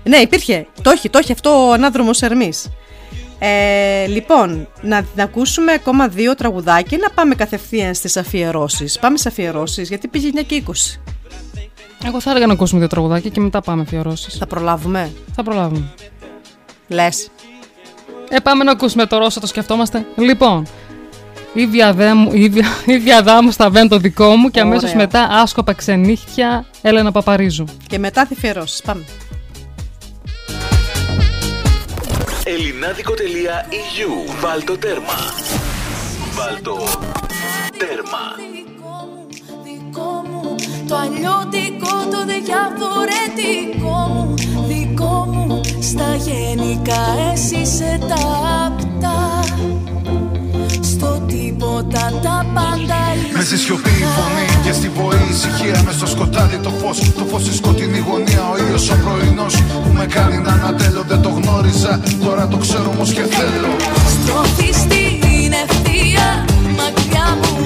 Ναι, 0.05 0.17
υπήρχε. 0.17 0.67
Το 0.83 0.91
έχει, 0.91 1.09
το 1.11 1.19
έχει 1.19 1.33
αυτό 1.33 1.69
ο 1.69 1.73
ανάδρομος 1.73 2.23
Ερμής. 2.23 2.69
Ε, 3.39 4.07
λοιπόν, 4.07 4.69
να, 4.83 5.05
να 5.15 5.23
ακούσουμε 5.23 5.73
ακόμα 5.73 6.09
δύο 6.09 6.35
τραγουδάκια 6.35 6.99
να 6.99 7.11
πάμε 7.11 7.35
κατευθείαν 7.35 7.95
στις 7.95 8.17
αφιερώσεις. 8.17 8.99
Πάμε 8.99 9.17
στις 9.19 9.33
αφιερώσεις, 9.33 9.89
γιατί 9.89 10.09
πήγε 10.09 10.31
9 10.35 10.43
και 10.47 10.63
20. 10.67 10.73
Εγώ 12.07 12.21
θα 12.21 12.31
έλεγα 12.31 12.47
να 12.47 12.53
ακούσουμε 12.53 12.79
δύο 12.81 12.89
τραγουδάκια 12.89 13.31
και 13.31 13.41
μετά 13.41 13.61
πάμε 13.61 13.83
αφιερώσεις. 13.83 14.37
Θα 14.39 14.47
προλάβουμε; 14.47 15.11
Θα 15.35 15.43
προλάβουμε. 15.43 15.93
Λες. 16.89 17.29
Ε, 18.29 18.39
πάμε 18.41 18.65
να 18.65 18.71
ακούσουμε 18.71 19.07
το 19.07 19.19
Ρώσα, 19.19 19.41
το 19.41 19.47
σκεφτόμαστε. 19.47 20.07
Λοιπόν, 20.17 20.67
η 21.53 21.67
βιαδά 21.67 22.15
μου, 22.17 22.31
η 22.33 22.49
βια- 22.49 22.83
η 22.87 22.99
βιαδά 22.99 23.43
μου 23.43 23.51
στα 23.51 23.71
βέν 23.71 23.89
το 23.89 23.99
δικό 23.99 24.37
μου 24.37 24.51
και 24.51 24.61
Ωραία. 24.61 24.73
αμέσως 24.73 24.95
μετά 24.95 25.29
άσκοπα 25.31 25.73
ξενύχτια 25.73 26.67
Έλενα 26.83 27.13
Παπαρίζου. 27.13 27.65
Και 27.87 27.99
μετά 27.99 28.27
θα 28.27 28.35
αφιερώσεις. 28.37 28.83
Πάμε. 28.83 29.05
Ελληνάδικο.eu 32.45 34.41
Βάλ 34.41 34.65
το 34.65 34.79
τέρμα. 34.79 35.17
Βάλ 36.35 36.63
το 36.63 36.79
τέρμα. 37.79 38.25
δικό 39.65 40.25
μου 40.31 40.55
Το 40.89 40.97
αλλιώτικο, 40.97 41.91
το 42.11 42.25
διαφορετικό 42.25 43.97
μου 44.13 44.35
Δικό 44.67 45.25
μου 45.33 45.61
Στα 45.81 46.15
γενικά 46.15 47.03
εσύ 47.33 47.57
είσαι 47.57 47.99
τα 48.09 48.15
απτά 48.67 49.23
Στο 49.23 49.32
τίποτα 51.63 52.05
τα 52.23 52.47
πάντα 52.55 53.01
Με 53.37 53.43
στη 53.45 53.59
σιωπή 53.59 53.91
η 53.91 54.07
φωνή 54.17 54.47
και 54.65 54.73
στη 54.73 54.89
βοή 54.89 55.23
η 55.29 55.33
ησυχία. 55.35 55.83
Μες 55.85 55.95
στο 55.95 56.07
σκοτάδι 56.07 56.57
το 56.57 56.71
φως, 56.71 56.99
το 57.19 57.25
φως 57.31 57.43
στη 57.43 57.55
σκοτεινή 57.55 57.99
γωνία. 58.09 58.43
Ο 58.53 58.55
ήλιος 58.63 58.91
ο 58.91 58.97
πρωινός 59.05 59.55
που 59.83 59.91
με 59.99 60.07
κάνει 60.07 60.39
να 60.39 60.53
ανατέλω 60.53 61.03
Δεν 61.09 61.21
το 61.23 61.29
γνώριζα, 61.29 62.01
τώρα 62.25 62.49
το 62.49 62.57
ξέρω 62.57 62.91
όμως 62.95 63.13
και 63.13 63.25
θέλω. 63.37 63.73
Στροφή 64.15 64.73
στην 64.83 65.53
ευθεία 65.63 66.27
Μακριά 66.79 67.27
μου 67.41 67.62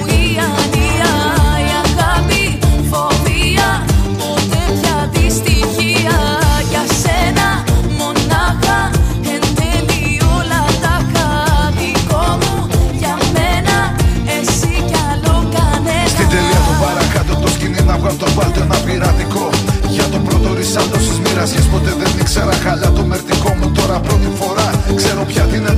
σκηνή 18.07 18.13
να 18.13 18.13
βγάλω 18.13 18.17
το 18.17 18.27
βάλτο 18.35 18.61
ένα 18.61 18.77
πειρατικό. 18.85 19.49
Για 19.89 20.03
το 20.13 20.17
πρώτο 20.17 20.53
ρισάλτο 20.53 20.99
στις 20.99 21.19
μοιρασιές 21.19 21.65
ποτέ 21.71 21.91
δεν 22.01 22.11
ήξερα 22.21 22.55
καλά 22.65 22.91
το 22.91 23.03
μερτικό 23.11 23.49
μου 23.59 23.71
Τώρα 23.77 23.99
πρώτη 23.99 24.29
φορά. 24.39 24.67
Ξέρω 24.95 25.23
πια 25.29 25.43
τι 25.43 25.55
είναι 25.57 25.73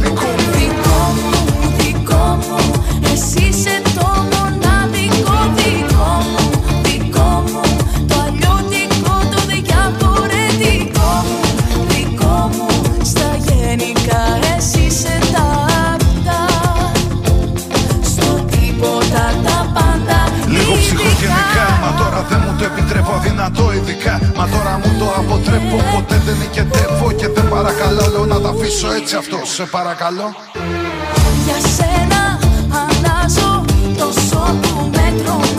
επιτρέπω 23.40 23.70
αδυνατό 23.70 23.74
ειδικά. 23.74 24.20
Μα 24.36 24.48
τώρα 24.48 24.80
μου 24.84 25.00
το 25.00 25.06
αποτρέπω, 25.20 25.78
ποτέ 25.94 26.22
δεν 26.26 26.38
νικετεύω 26.38 27.12
Και 27.12 27.28
δεν 27.28 27.50
παρακαλώ, 27.50 28.06
λέω 28.12 28.26
να 28.26 28.42
τα 28.42 28.50
αφήσω 28.50 28.92
έτσι 28.92 29.16
αυτό, 29.16 29.38
σε 29.44 29.64
παρακαλώ. 29.64 30.36
Για 31.46 31.60
σένα 31.76 32.22
αλλάζω 32.80 33.66
τόσο 33.98 34.58
που 34.62 34.90
με 34.94 35.14
τρομάζω 35.24 35.59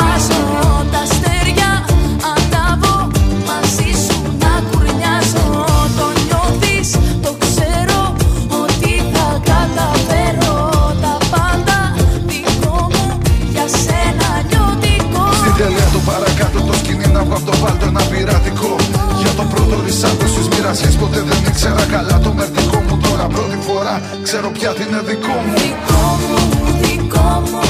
το 17.51 17.57
βάλτο 17.63 17.87
ένα 17.87 18.03
πειρατικό. 18.11 18.77
Για 19.21 19.33
το 19.39 19.45
πρώτο 19.53 19.77
ρισάλτο 19.85 20.27
στις 20.27 20.49
μοιρασιές 20.49 20.95
ποτέ 20.95 21.21
δεν 21.29 21.39
ήξερα 21.49 21.85
καλά 21.95 22.19
το 22.25 22.33
μερτικό 22.33 22.79
μου. 22.89 22.99
Τώρα 23.07 23.27
πρώτη 23.35 23.59
φορά 23.67 24.01
ξέρω 24.23 24.51
πια 24.51 24.71
τι 24.77 24.83
είναι 24.83 25.01
δικό 25.09 25.37
μου. 25.45 25.53
Δικό 25.63 26.05
μου, 26.29 26.41
δικό 26.83 27.43
μου 27.51 27.63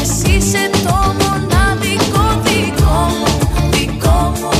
Εσύ 0.00 0.30
είσαι 0.36 0.64
το 0.86 0.96
μοναδικό. 1.20 2.24
Δικό 2.46 3.00
μου 3.18 3.32
Δικό 3.70 4.32
μου 4.40 4.53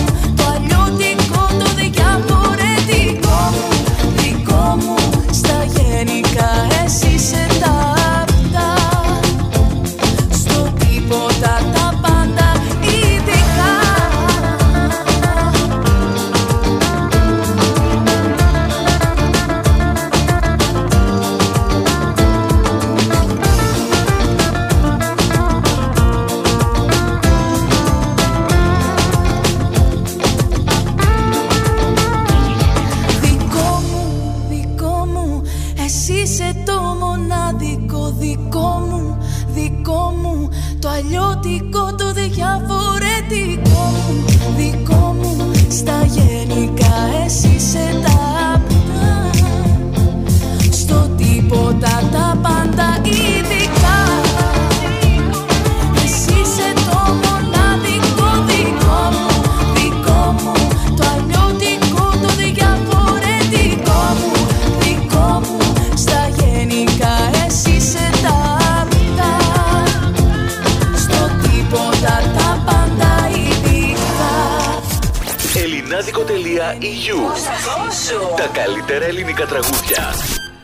καλύτερα 78.86 79.10
ελληνικά 79.10 79.46
τραγούδια 79.46 80.14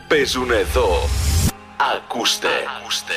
παίζουν 0.07 0.51
εδώ. 0.51 0.89
Ακούστε. 1.95 2.47
Ακούστε. 2.79 3.13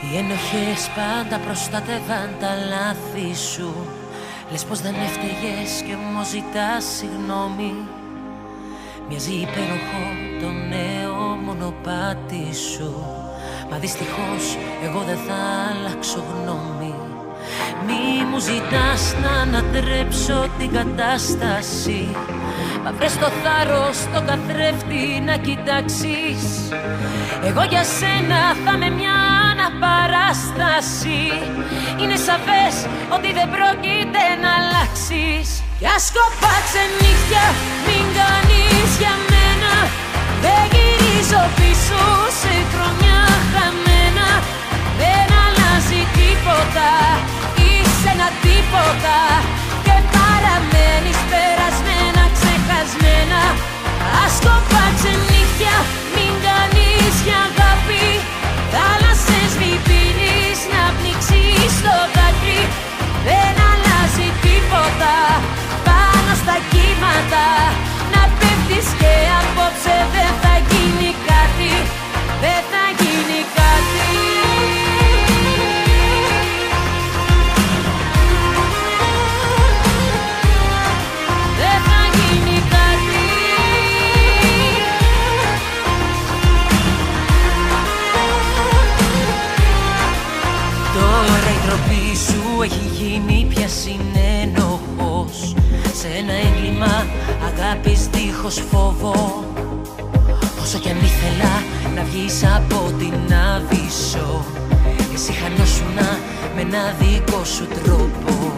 Οι 0.00 0.16
ενοχές 0.16 0.90
πάντα 0.94 1.38
προστατεύαν 1.44 2.30
τα 2.40 2.52
λάθη 2.68 3.34
σου 3.52 3.74
Λες 4.50 4.64
πως 4.64 4.80
δεν 4.80 4.94
έφταιγες 4.94 5.70
και 5.86 5.94
μου 5.96 6.24
ζητάς 6.24 6.84
συγγνώμη 6.96 7.74
Μοιάζει 9.08 9.32
υπέροχο 9.32 10.02
το 10.40 10.50
νέο 10.50 11.14
μονοπάτι 11.44 12.54
σου 12.54 13.06
Μα 13.70 13.76
δυστυχώς 13.78 14.44
εγώ 14.84 15.00
δεν 15.00 15.16
θα 15.26 15.38
αλλάξω 15.70 16.24
γνώμη 16.30 16.83
Μη 17.86 18.24
μου 18.30 18.38
ζητάς 18.38 19.14
να 19.22 19.30
ανατρέψω 19.40 20.46
την 20.58 20.70
κατάσταση. 20.72 22.16
Μα 22.84 22.92
βρες 22.92 23.18
το 23.18 23.28
θάρρος 23.42 23.98
το 24.14 24.20
καθρέφτη 24.28 25.04
να 25.28 25.36
κοιτάξεις. 25.46 26.42
Εγώ 27.48 27.62
για 27.72 27.84
σένα 27.98 28.40
θα 28.64 28.72
με 28.80 28.88
μια 28.98 29.16
αναπαράσταση. 29.50 31.20
Είναι 32.00 32.16
σαφές 32.28 32.74
ότι 33.16 33.28
δεν 33.38 33.48
πρόκειται 33.54 34.24
να 34.42 34.50
αλλάξεις. 34.58 35.46
Κι 35.78 35.86
άσκοπα 35.96 36.54
ξενύχια 36.66 37.46
μην 37.86 38.04
κάνεις 38.18 38.90
για 39.02 39.14
μένα. 39.30 39.72
Δεν 40.44 40.62
γυρίζω 40.72 41.42
πίσω 41.58 42.02
σε 42.40 42.54
χρονιά 42.72 43.20
χαμένα. 43.52 44.28
Δεν 45.00 45.26
αλλάζει 45.44 46.02
τίποτα. 46.16 46.90
Είσαι 46.96 47.14
ένα 47.20 47.33
τίποτα 48.74 49.18
Και 49.86 49.96
παραμένεις 50.14 51.18
περασμένα, 51.30 52.22
ξεχασμένα. 52.36 53.40
Ας 54.24 54.34
το 54.44 54.73
Σε 96.04 96.10
ένα 96.18 96.32
έγκλημα 96.32 97.06
αγάπης 97.48 98.06
δίχως 98.06 98.62
φόβο. 98.70 99.44
Όσο 100.62 100.78
κι 100.78 100.90
αν 100.90 100.96
ήθελα 100.96 101.52
να 101.94 102.02
βγεις 102.02 102.44
από 102.56 102.92
την 102.98 103.34
άβυσσο 103.54 104.44
Εσύ 105.14 105.32
χανόσουνα 105.32 106.18
με 106.54 106.60
ένα 106.60 106.94
δικό 107.00 107.44
σου 107.44 107.66
τρόπο. 107.82 108.52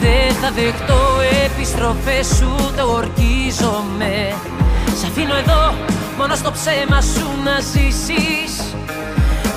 Δεν 0.00 0.34
θα 0.40 0.50
δεχτώ 0.50 1.02
επιστροφές 1.44 2.26
σου 2.36 2.50
το 2.76 2.84
ορκίζομαι. 2.98 4.16
Σ' 4.98 5.04
αφήνω 5.04 5.36
εδώ 5.36 5.74
μόνο 6.18 6.34
στο 6.34 6.50
ψέμα 6.50 7.00
σου 7.00 7.26
να 7.44 7.54
ζήσεις. 7.70 8.52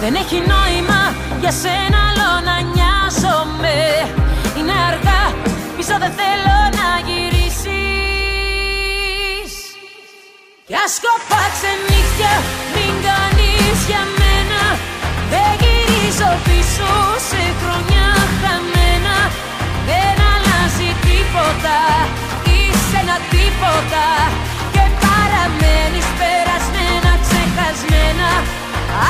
Δεν 0.01 0.13
έχει 0.21 0.39
νόημα 0.53 1.01
για 1.41 1.51
σένα 1.51 1.99
άλλο 2.09 2.29
να 2.47 2.55
νοιάζομαι. 2.73 3.75
Είναι 4.57 4.75
αργά, 4.89 5.23
πίσω 5.81 5.97
δεν 6.05 6.13
θέλω 6.21 6.59
να 6.79 6.87
γυρίσεις. 7.07 7.71
Κι 10.67 10.75
άσκοπα 10.85 11.43
ξενύχια 11.55 12.33
μην 12.73 12.93
κάνεις 13.07 13.77
για 13.89 14.03
μένα. 14.19 14.63
Δεν 15.31 15.51
γυρίζω 15.61 16.31
πίσω 16.47 16.91
σε 17.29 17.43
χρόνια 17.59 18.07
χαμένα. 18.41 19.17
Δεν 19.89 20.15
αλλάζει 20.31 20.89
τίποτα, 21.05 21.79
είσαι 22.55 22.97
ένα 23.03 23.17
τίποτα. 23.33 24.05
Και 24.73 24.85
παραμένεις 25.03 26.07
περασμένα, 26.19 27.11
ξεχασμένα. 27.25 28.31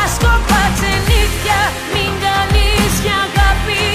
Άσκοπα 0.02 0.62
ξενύχια 0.76 1.60
μην 1.94 2.12
κάνεις 2.24 2.94
για 3.06 3.18
αγάπη 3.28 3.86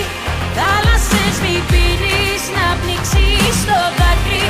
Θάλασσες 0.57 1.37
μη 1.43 1.57
πίνεις 1.70 2.43
να 2.57 2.66
πνίξεις 2.81 3.57
το 3.69 3.81
δάκρυ. 3.99 4.47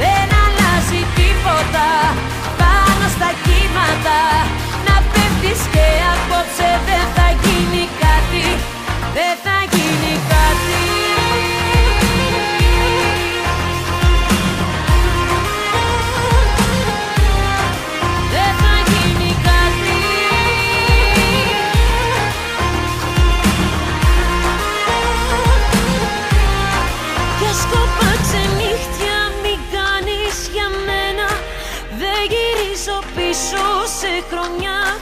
Δεν 0.00 0.28
αλλάζει 0.44 1.02
τίποτα 1.18 1.88
πάνω 2.60 3.04
στα 3.16 3.30
κύματα. 3.44 4.20
Να 4.86 4.96
πέφτεις 5.10 5.60
και 5.74 5.86
απόψε 6.12 6.70
δεν 6.88 7.06
θα 7.16 7.26
γίνει 7.42 7.84
κάτι. 8.04 8.46
Δεν 9.16 9.34
θα 9.44 9.56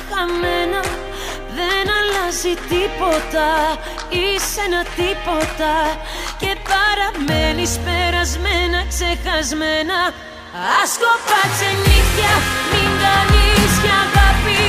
χαμένα 0.08 0.80
Δεν 1.58 1.86
αλλάζει 1.98 2.54
τίποτα, 2.72 3.48
είσαι 4.18 4.60
ένα 4.66 4.82
τίποτα 4.98 5.74
Και 6.40 6.52
παραμένεις 6.70 7.72
περασμένα, 7.86 8.78
ξεχασμένα. 8.92 9.98
Άσκοπα 10.80 11.40
ξενύχτια 11.54 12.34
μην 12.70 12.90
κάνεις 13.02 13.72
για 13.84 13.96
αγάπη 14.06 14.62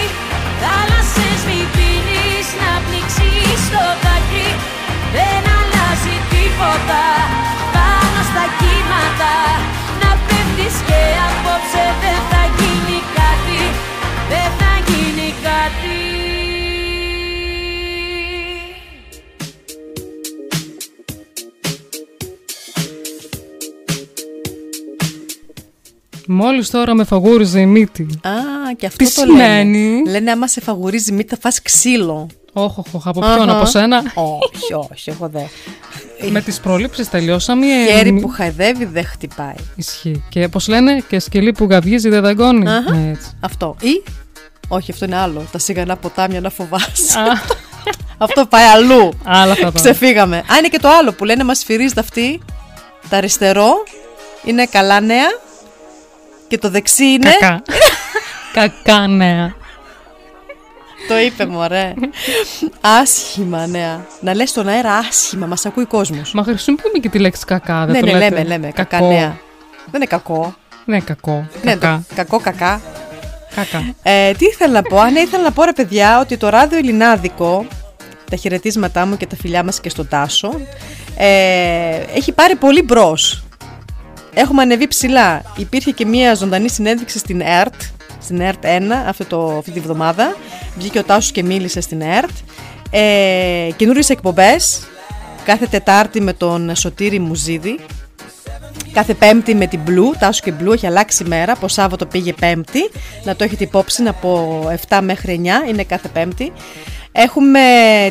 Θάλασσες 0.61 1.41
μη 1.47 1.61
πίνεις 1.75 2.47
να 2.61 2.71
πνίξεις 2.85 3.61
το 3.73 3.85
δάκρυ. 4.03 4.51
Δεν 5.15 5.43
αλλάζει 5.57 6.15
τίποτα 6.31 7.03
πάνω 7.75 8.19
στα 8.29 8.45
κύματα 8.59 9.35
Να 10.01 10.11
πέφτεις 10.25 10.75
και 10.87 11.01
απόψε 11.27 11.85
δεν 12.01 12.19
θα 12.29 12.41
γίνει 12.57 12.97
κάτι. 13.17 13.61
Δεν 14.31 14.49
θα 14.57 14.64
γίνει 15.67 15.79
κάτι 15.79 16.03
Μόλις 26.27 26.69
τώρα 26.69 26.93
με 26.95 27.03
φαγούριζε 27.03 27.59
η 27.59 27.65
μύτη. 27.65 28.07
Α, 28.21 28.29
και 28.77 28.85
αυτό 28.85 29.05
Τι 29.05 29.13
το 29.13 29.21
σημαίνει; 29.21 29.77
λένε. 29.79 30.09
Λένε 30.09 30.31
άμα 30.31 30.47
σε 30.47 30.61
φαγουρίζει 30.61 31.11
μη 31.11 31.23
θα 31.27 31.37
φας 31.39 31.61
ξύλο. 31.61 32.27
Όχι, 32.53 32.79
όχι, 32.79 33.07
από 33.09 33.19
ποιον, 33.19 33.49
από 33.49 33.65
σένα; 33.65 33.97
Όχι, 34.15 34.73
όχι, 34.91 35.09
εγώ 35.09 35.27
δεν. 35.29 35.47
Με 36.31 36.41
τις 36.41 36.59
προλήψεις 36.59 37.09
τελειώσαμε. 37.09 37.65
ή- 37.65 37.87
Χέρι 37.87 38.13
που 38.13 38.27
χαϊδεύει 38.27 38.85
δεν 38.85 39.05
χτυπάει. 39.05 39.55
Ισχύει. 39.75 40.23
Και 40.29 40.47
πώς 40.47 40.67
λένε, 40.67 41.03
και 41.07 41.19
σκυλί 41.19 41.51
που 41.51 41.65
γαβγίζει 41.69 42.09
δεν 42.09 42.21
δαγκώνει. 42.21 42.69
Αχα. 42.69 42.93
Ναι, 42.95 43.09
έτσι. 43.11 43.29
Αυτό. 43.39 43.75
Ή, 43.81 44.03
όχι, 44.67 44.91
αυτό 44.91 45.05
είναι 45.05 45.15
άλλο. 45.17 45.45
Τα 45.51 45.57
σιγανά 45.59 45.95
ποτάμια 45.95 46.41
να 46.41 46.49
φοβάσαι. 46.49 47.19
Α. 47.19 47.23
αυτό 48.25 48.45
πάει 48.45 48.65
αλλού. 48.65 49.19
Άλλα 49.23 49.53
θα 49.53 49.59
πάμε. 49.61 49.71
Ξεφύγαμε. 49.75 50.37
Α, 50.37 50.57
είναι 50.57 50.67
και 50.67 50.79
το 50.79 50.89
άλλο 50.89 51.11
που 51.13 51.25
λένε 51.25 51.43
μας 51.43 51.57
σφυρίζεται 51.57 51.99
αυτή. 51.99 52.41
Τα 53.09 53.17
αριστερό 53.17 53.71
είναι 54.43 54.65
καλά 54.65 54.99
νέα 54.99 55.27
και 56.47 56.57
το 56.57 56.69
δεξί 56.69 57.05
είναι. 57.05 57.29
Κακά. 57.39 57.61
Κακά 58.83 59.07
νέα. 59.07 59.53
Το 61.07 61.17
είπε 61.19 61.45
μου, 61.45 61.57
ωραία. 61.59 61.93
άσχημα 62.81 63.67
νέα. 63.67 64.05
Να 64.19 64.33
λες 64.35 64.49
στον 64.49 64.67
αέρα 64.67 64.93
άσχημα, 64.93 65.45
μας 65.45 65.65
ακούει 65.65 65.85
κόσμος. 65.85 66.31
Μα 66.33 66.43
χρησιμοποιούμε 66.43 66.97
και 66.97 67.09
τη 67.09 67.19
λέξη 67.19 67.45
κακά, 67.45 67.85
δεν 67.85 67.93
ναι, 67.93 67.99
το 67.99 68.05
ναι, 68.05 68.11
λέτε. 68.11 68.29
λέμε, 68.29 68.43
λέμε. 68.47 68.67
Κακά 68.71 68.97
Κακό. 68.97 69.07
νέα. 69.07 69.37
Δεν 69.85 69.95
είναι 70.01 70.05
κακό. 70.05 70.55
Ναι, 70.85 70.99
κακό. 70.99 71.47
Ναι, 71.63 71.71
Κακά. 71.71 72.03
το- 72.09 72.15
κακό, 72.15 72.39
κακά. 72.39 72.81
Κακά. 73.55 73.95
Ε, 74.03 74.31
τι 74.31 74.45
ήθελα 74.45 74.71
να 74.71 74.81
πω; 74.81 74.99
Α, 74.99 75.09
ναι, 75.11 75.19
ήθελα 75.19 75.43
να 75.43 75.51
πω 75.51 75.63
ρε 75.63 75.73
παιδιά 75.73 76.19
ότι 76.19 76.37
το 76.37 76.49
ράδιο 76.49 76.77
Ελληνάδικο, 76.77 77.65
τα 78.29 78.35
χαιρετίσματά 78.35 79.05
μου 79.05 79.17
και 79.17 79.27
τα 79.27 79.35
φιλιά 79.35 79.63
μας 79.63 79.79
και 79.79 79.89
στον 79.89 80.07
Τάσο, 80.07 80.51
ε, 81.17 81.99
έχει 82.15 82.31
πάρει 82.31 82.55
πολύ 82.55 82.81
μπρος. 82.81 83.43
Έχουμε 84.33 84.61
ανεβεί 84.61 84.87
ψηλά. 84.87 85.41
Υπήρχε 85.57 85.91
και 85.91 86.05
μία 86.05 86.33
ζωντανή 86.33 86.69
συνέντευξη 86.69 87.17
στην 87.17 87.41
ΕΡΤ, 87.41 87.81
στην 88.21 88.41
ΕΡΤ 88.41 88.63
1 88.63 88.67
αυτό 89.07 89.25
το, 89.25 89.57
αυτή 89.57 89.71
τη 89.71 89.79
βδομάδα. 89.79 90.35
Βγήκε 90.77 90.99
ο 90.99 91.03
Τάσος 91.03 91.31
και 91.31 91.43
μίλησε 91.43 91.81
στην 91.81 92.01
ΕΡΤ. 92.01 92.29
Ε, 92.89 93.69
καινούριες 93.75 94.09
εκπομπές, 94.09 94.87
κάθε 95.45 95.65
Τετάρτη 95.67 96.21
με 96.21 96.33
τον 96.33 96.75
Σωτήρη 96.75 97.19
Μουζίδη, 97.19 97.79
Κάθε 98.93 99.13
Πέμπτη 99.13 99.55
με 99.55 99.67
την 99.67 99.79
Blue, 99.87 100.17
Τάσο 100.19 100.41
και 100.43 100.53
Blue, 100.59 100.73
έχει 100.73 100.87
αλλάξει 100.87 101.23
μέρα. 101.23 101.51
Από 101.51 101.67
Σάββατο 101.67 102.05
πήγε 102.05 102.33
Πέμπτη. 102.33 102.89
Να 103.23 103.35
το 103.35 103.43
έχετε 103.43 103.63
υπόψη, 103.63 104.03
από 104.03 104.61
7 104.89 104.99
μέχρι 105.01 105.41
9 105.65 105.69
είναι 105.69 105.83
κάθε 105.83 106.07
Πέμπτη. 106.07 106.53
Έχουμε 107.11 107.59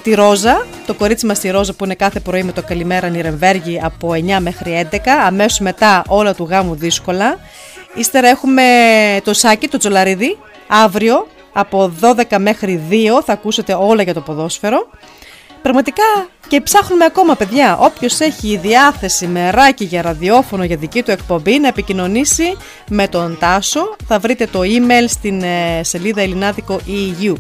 τη 0.03 0.15
Ρόζα, 0.15 0.67
το 0.87 0.95
κορίτσι 0.95 1.27
μας 1.27 1.39
τη 1.39 1.51
Ρόζα 1.51 1.75
που 1.75 1.85
είναι 1.85 1.95
κάθε 1.95 2.21
πρωί 2.21 2.43
με 2.43 2.53
το 2.53 2.63
Καλημέρα 2.63 3.09
Νιρεμβέργη 3.09 3.81
από 3.83 4.13
9 4.13 4.41
μέχρι 4.41 4.89
11. 4.93 4.97
Αμέσως 5.27 5.59
μετά 5.59 6.03
όλα 6.09 6.35
του 6.35 6.45
γάμου 6.45 6.75
δύσκολα. 6.75 7.39
Ύστερα 7.95 8.29
έχουμε 8.29 8.63
το 9.25 9.35
Σάκη, 9.35 9.69
το 9.69 9.79
Τζολαρίδη, 9.79 10.39
αύριο 10.69 11.27
από 11.53 11.93
12 12.01 12.39
μέχρι 12.39 12.81
2 12.91 12.95
θα 13.25 13.33
ακούσετε 13.33 13.75
όλα 13.75 14.03
για 14.03 14.15
το 14.15 14.21
ποδόσφαιρο. 14.21 14.89
Πραγματικά 15.65 16.03
και 16.49 16.61
ψάχνουμε 16.61 17.05
ακόμα 17.05 17.35
παιδιά. 17.35 17.79
Όποιος 17.81 18.21
έχει 18.21 18.57
διάθεση 18.57 19.27
μεράκι 19.27 19.85
για 19.85 20.03
ραδιόφωνο 20.03 20.65
για 20.65 20.77
δική 20.77 21.03
του 21.03 21.11
εκπομπή 21.11 21.59
να 21.59 21.69
επικοινωνήσει 21.69 22.57
με 22.89 23.09
τον 23.09 23.37
Τάσο. 23.41 23.97
Θα 24.07 24.19
βρείτε 24.19 24.47
το 24.47 24.61
email 24.61 25.05
στην 25.09 25.43
ε, 25.43 25.81
σελίδα 25.83 26.21
Ελληνάδικο 26.21 26.81
EU. 26.87 27.33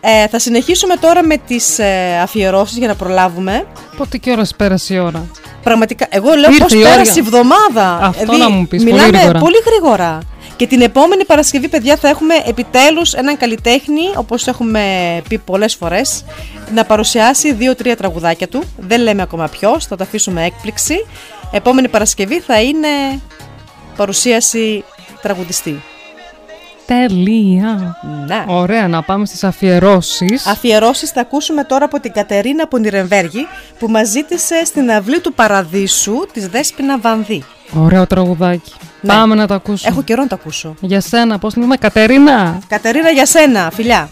Ε, 0.00 0.28
θα 0.28 0.38
συνεχίσουμε 0.38 0.94
τώρα 0.96 1.24
με 1.24 1.36
τις 1.46 1.78
ε, 1.78 2.18
αφιερώσεις 2.22 2.76
για 2.76 2.88
να 2.88 2.94
προλάβουμε. 2.94 3.66
Πότε 3.96 4.18
και 4.18 4.30
ώρας 4.30 4.54
πέρασε 4.56 4.94
η 4.94 4.98
ώρα; 4.98 5.26
Πραγματικά, 5.62 6.06
εγώ 6.10 6.34
λέω 6.34 6.50
Ήρθε 6.50 6.62
πώς 6.62 6.72
η 6.72 6.78
ώρα. 6.78 6.90
πέρασε 6.90 7.12
η 7.16 7.18
εβδομάδα. 7.26 7.98
Αυτό 8.02 8.36
να 8.36 8.50
μου 8.50 8.66
πεις, 8.66 8.82
πολύ 8.82 8.92
μιλάμε 8.94 9.18
γρήγορα. 9.18 9.38
πολύ 9.38 9.56
γρήγορα. 9.66 10.18
Και 10.58 10.66
την 10.66 10.80
επόμενη 10.80 11.24
Παρασκευή, 11.24 11.68
παιδιά, 11.68 11.96
θα 11.96 12.08
έχουμε 12.08 12.34
επιτέλους 12.46 13.12
έναν 13.12 13.36
καλλιτέχνη, 13.36 14.02
όπως 14.16 14.46
έχουμε 14.46 14.82
πει 15.28 15.38
πολλές 15.38 15.74
φορές, 15.74 16.24
να 16.74 16.84
παρουσιάσει 16.84 17.52
δύο-τρία 17.52 17.96
τραγουδάκια 17.96 18.48
του. 18.48 18.62
Δεν 18.78 19.00
λέμε 19.00 19.22
ακόμα 19.22 19.48
ποιος, 19.48 19.86
θα 19.86 19.96
τα 19.96 20.04
αφήσουμε 20.04 20.44
έκπληξη. 20.44 21.06
Επόμενη 21.52 21.88
Παρασκευή 21.88 22.40
θα 22.40 22.62
είναι 22.62 22.88
παρουσίαση 23.96 24.84
τραγουδιστή. 25.22 25.82
Τέλεια. 26.86 27.96
Ναι. 28.26 28.44
Ωραία, 28.46 28.88
να 28.88 29.02
πάμε 29.02 29.26
στις 29.26 29.44
αφιερώσεις. 29.44 30.46
Αφιερώσεις 30.46 31.10
θα 31.10 31.20
ακούσουμε 31.20 31.64
τώρα 31.64 31.84
από 31.84 32.00
την 32.00 32.12
Κατερίνα 32.12 32.62
από 32.62 32.78
Νιρεμβέργη 32.78 33.46
που 33.78 33.88
μας 33.88 34.08
ζήτησε 34.08 34.64
στην 34.64 34.90
αυλή 34.90 35.20
του 35.20 35.32
Παραδείσου 35.32 36.26
της 36.32 36.48
Δέσποινα 36.48 36.98
Βανδύ. 36.98 37.44
Ωραίο 37.74 38.06
τραγουδάκι. 38.06 38.72
Ναι. 39.00 39.12
Πάμε 39.12 39.34
να 39.34 39.46
το 39.46 39.54
ακούσουμε. 39.54 39.90
Έχω 39.92 40.02
καιρό 40.02 40.22
να 40.22 40.28
το 40.28 40.34
ακούσω. 40.40 40.74
Για 40.80 41.00
σένα, 41.00 41.38
πώς 41.38 41.56
λέμε, 41.56 41.76
Κατερίνα; 41.76 42.58
Κατερίνα 42.68 43.10
για 43.10 43.26
σένα, 43.26 43.70
φιλιά. 43.74 44.08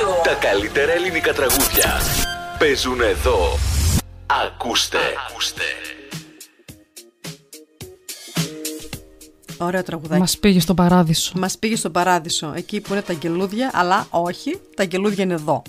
Τα 0.00 0.34
καλύτερα 0.40 0.92
ελληνικά 0.92 1.32
τραγούδια 1.32 2.00
παίζουν 2.58 3.00
εδώ. 3.00 3.58
Ακούστε. 4.46 4.98
Ακούστε. 5.30 5.62
Ωραίο 9.58 9.82
τραγουδάκι. 9.82 10.20
Μας 10.20 10.38
πήγε 10.38 10.60
στον 10.60 10.76
παράδεισο. 10.76 11.32
Μας 11.36 11.58
πήγε 11.58 11.76
στον 11.76 11.92
παράδεισο, 11.92 12.52
εκεί 12.56 12.80
που 12.80 12.92
είναι 12.92 13.02
τα 13.02 13.12
αγγελούδια, 13.12 13.70
αλλά 13.74 14.06
όχι, 14.10 14.60
τα 14.76 14.82
αγγελούδια 14.82 15.24
είναι 15.24 15.34
εδώ. 15.34 15.62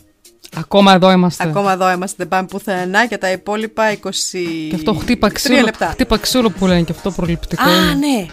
Ακόμα 0.55 0.93
εδώ 0.93 1.11
είμαστε. 1.11 1.43
Ακόμα 1.43 1.71
εδώ 1.71 1.91
είμαστε, 1.91 2.15
δεν 2.17 2.27
πάμε 2.27 2.47
πουθενά 2.47 3.07
και 3.07 3.17
τα 3.17 3.31
υπόλοιπα 3.31 3.91
20. 3.91 3.97
Και 4.69 4.75
αυτό 4.75 4.93
χτύπα 4.93 5.29
ξύλο, 5.29 5.61
λεπτά. 5.61 5.87
χτύπα 5.87 6.17
ξύλο 6.17 6.49
που 6.49 6.67
λένε 6.67 6.81
και 6.81 6.91
αυτό 6.91 7.11
προληπτικό. 7.11 7.63
Α, 7.63 7.73
είναι. 7.73 7.93
ναι. 7.93 8.27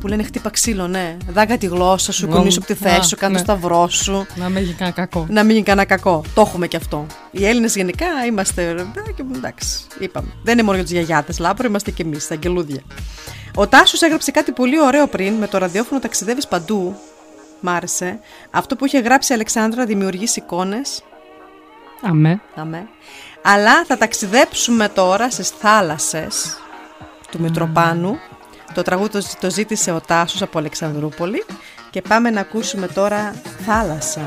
Που 0.00 0.06
λένε 0.06 0.22
χτύπα 0.22 0.50
ξύλο, 0.50 0.88
ναι. 0.88 1.16
Δάγκα 1.28 1.58
τη 1.58 1.66
γλώσσα 1.66 2.12
σου, 2.12 2.26
Νο- 2.26 2.36
κουνήσου 2.36 2.58
από 2.58 2.66
τη 2.66 2.74
θέση 2.74 2.98
Α, 2.98 3.02
σου, 3.02 3.16
κάνε 3.16 3.32
ναι. 3.32 3.38
το 3.38 3.44
σταυρό 3.44 3.88
σου. 3.88 4.26
Να 4.34 4.48
μην 4.48 4.62
γίνει 4.62 4.74
κανένα 4.74 4.96
κακό. 4.96 5.26
Να 5.28 5.42
μην 5.42 5.50
γίνει 5.52 5.64
κανένα 5.64 5.86
κακό. 5.86 6.22
Το 6.34 6.40
έχουμε 6.40 6.66
και 6.66 6.76
αυτό. 6.76 7.06
Οι 7.30 7.46
Έλληνες 7.46 7.74
γενικά 7.74 8.06
είμαστε. 8.28 8.72
ρε, 8.72 8.82
και 9.16 9.24
Εντάξει, 9.34 9.78
είπαμε. 9.98 10.28
Δεν 10.42 10.52
είναι 10.52 10.62
μόνο 10.62 10.74
για 10.74 10.84
τους 10.84 10.92
γιαγιάτες, 10.92 11.38
λάπρο, 11.38 11.66
είμαστε 11.68 11.90
και 11.90 12.02
εμείς, 12.02 12.26
τα 12.26 12.34
αγγελούδια. 12.34 12.80
Ο 13.54 13.66
Τάσος 13.66 14.02
έγραψε 14.02 14.30
κάτι 14.30 14.52
πολύ 14.52 14.80
ωραίο 14.80 15.06
πριν 15.06 15.34
με 15.34 15.46
το 15.46 15.58
ραδιόφωνο 15.58 16.00
ταξιδεύεις 16.00 16.46
παντού. 16.48 16.96
Μ' 17.60 17.68
άρεσε. 17.68 18.18
Αυτό 18.50 18.76
που 18.76 18.86
είχε 18.86 18.98
γράψει 18.98 19.32
η 19.32 19.34
Αλεξάνδρα 19.34 19.84
δημιουργείς 19.84 20.36
εικόνες. 20.36 21.02
Αμέ. 22.02 22.40
Αμέ. 22.54 22.86
Αλλά 23.42 23.84
θα 23.84 23.96
ταξιδέψουμε 23.98 24.88
τώρα 24.88 25.30
στις 25.30 25.48
θάλασσες 25.48 26.56
του 27.30 27.40
Μητροπάνου. 27.40 28.18
Το 28.74 28.82
τραγούδι 28.82 29.10
το, 29.10 29.22
το 29.40 29.50
ζήτησε 29.50 29.92
ο 29.92 30.00
Τάσος 30.00 30.42
από 30.42 30.58
Αλεξανδρούπολη 30.58 31.44
και 31.90 32.02
πάμε 32.02 32.30
να 32.30 32.40
ακούσουμε 32.40 32.86
τώρα 32.86 33.34
θάλασσα. 33.66 34.20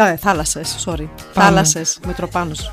Α, 0.00 0.16
θάλασσες, 0.16 0.84
sorry. 0.86 1.08
Θάλασσες, 1.32 1.98
Μητροπάνος. 2.06 2.70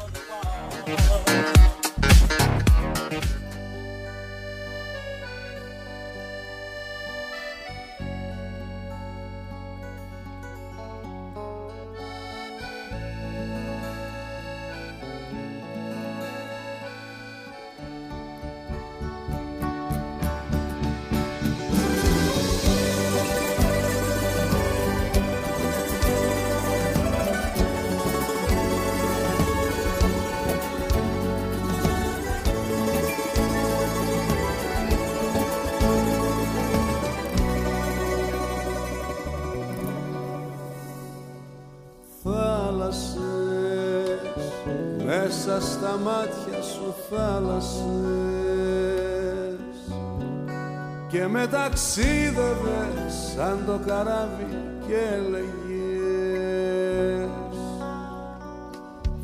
Και 51.49 51.55
με 51.55 51.63
ταξίδευες 51.63 53.13
σαν 53.35 53.63
το 53.65 53.79
καράβι 53.85 54.47
και 54.87 54.95
έλεγες. 55.15 55.47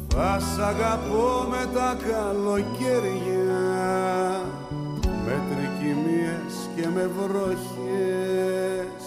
Θα 0.07 0.39
σ' 0.39 0.59
αγαπώ 0.59 1.45
με 1.49 1.67
τα 1.73 1.97
καλοκαίρια 2.09 3.63
με 5.25 5.41
τρικυμίες 5.49 6.53
και 6.75 6.87
με 6.95 7.09
βροχές. 7.17 9.03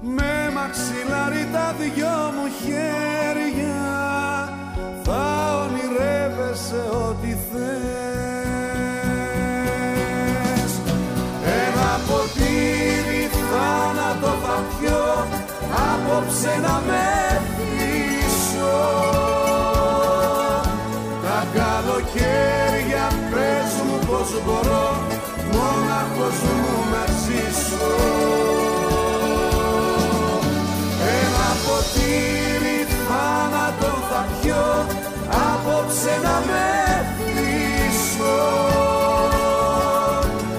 Με 0.00 0.50
μαξιλάρι 0.54 1.48
τα 1.52 1.74
δυο 1.78 2.32
μου 2.34 2.48
χέρια 2.64 3.82
θα 5.02 5.24
ονειρεύεσαι 5.62 6.82
ό,τι 7.08 7.28
θες 7.28 8.11
απόψε 16.12 16.58
να 16.62 16.82
με 16.86 17.40
πείσω. 17.56 18.74
Τα 21.24 21.38
καλοκαίρια 21.56 23.06
πες 23.30 23.72
μου 23.86 23.98
πως 24.06 24.30
μπορώ 24.44 24.88
μόναχος 25.52 26.38
μου 26.58 26.74
να 26.92 27.04
ζήσω. 27.22 27.90
Ένα 31.18 31.48
ποτήρι 31.64 32.78
θάνατο 33.06 33.92
θα 34.10 34.26
πιω 34.40 34.64
απόψε 35.50 36.14
να 36.24 36.36
με 36.48 36.66
πείσω. 37.16 38.38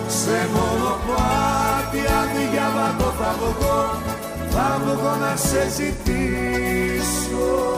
Σε 0.08 0.38
μονοπάτι 0.54 2.02
αδιάβατο 2.20 3.14
θα 3.20 3.36
βγω 3.40 3.73
θα 4.96 5.00
βγω 5.00 5.16
να 5.16 5.36
σε 5.36 5.70
ζητήσω 5.70 7.73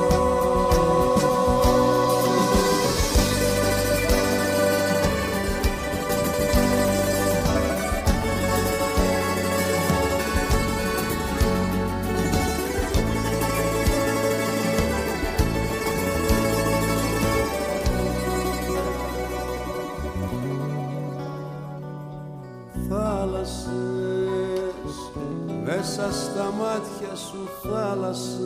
θάλασσες 27.72 28.46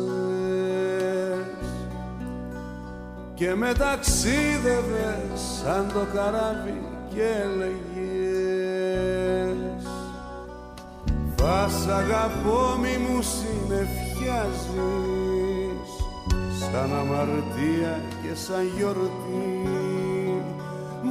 και 3.34 3.56
με 3.56 3.74
ταξίδευες 3.74 5.40
σαν 5.64 5.91
το 5.94 6.06
καράβι 6.14 6.82
και 7.14 7.22
έλεγες 7.44 7.90
θα 11.36 11.70
σ' 11.70 11.88
αγαπώ 11.88 12.78
μη 12.82 12.98
μου 12.98 13.22
συνεφιάζεις 13.22 14.70
σαν 16.60 16.90
αμαρτία 17.00 18.02
και 18.22 18.36
σαν 18.36 18.64
γιορτή. 18.78 19.50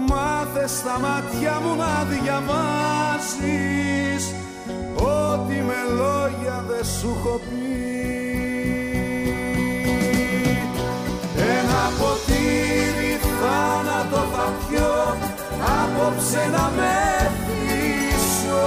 Μάθε 0.09 0.67
στα 0.67 0.99
μάτια 0.99 1.61
μου 1.61 1.77
να 1.77 2.05
διαβάσεις 2.05 3.79
Ό,τι 4.95 5.55
με 5.55 5.81
λόγια 5.97 6.65
δεν 6.69 6.85
σου 6.85 7.17
έχω 7.19 7.41
πει 7.49 7.98
Απόψε 16.09 16.49
να 16.53 16.73
με 16.77 17.31
πείσω 17.47 18.67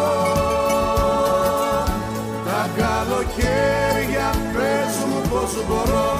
Τα 2.45 2.69
καλοκαίρια 2.77 4.29
πες 4.53 4.95
μου 5.07 5.21
πως 5.29 5.65
μπορώ 5.67 6.11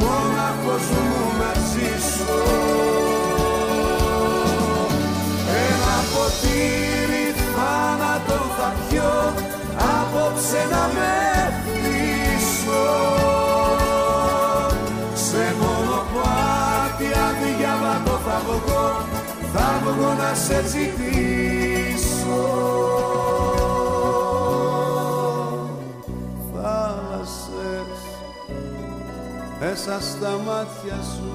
Μόναχος 0.00 0.86
μου 0.90 1.32
να 1.38 1.52
ζήσω. 1.70 2.42
Ένα 5.66 5.96
ποτήρι 6.12 7.34
θάνατο 7.54 8.40
θα 8.58 8.74
πιω 8.88 9.34
απόψε 9.76 10.66
να 10.70 10.90
με 10.94 11.25
θα 19.86 19.92
βγω 19.92 20.14
να 20.14 20.34
σε 20.34 20.62
ζητήσω 20.66 22.40
Θάλασσες 26.54 28.00
μέσα 29.60 30.00
στα 30.00 30.30
μάτια 30.30 30.98
σου 31.02 31.30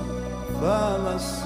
θάλασσες 0.61 1.45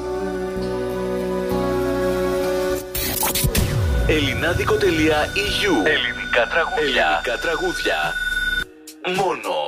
Ελληνάδικο.eu 4.08 5.74
Ελληνικά 5.86 6.48
τραγούδια. 6.50 7.22
Ελληνικά 7.24 7.38
τραγούδια. 7.42 8.14
Μόνο. 9.16 9.65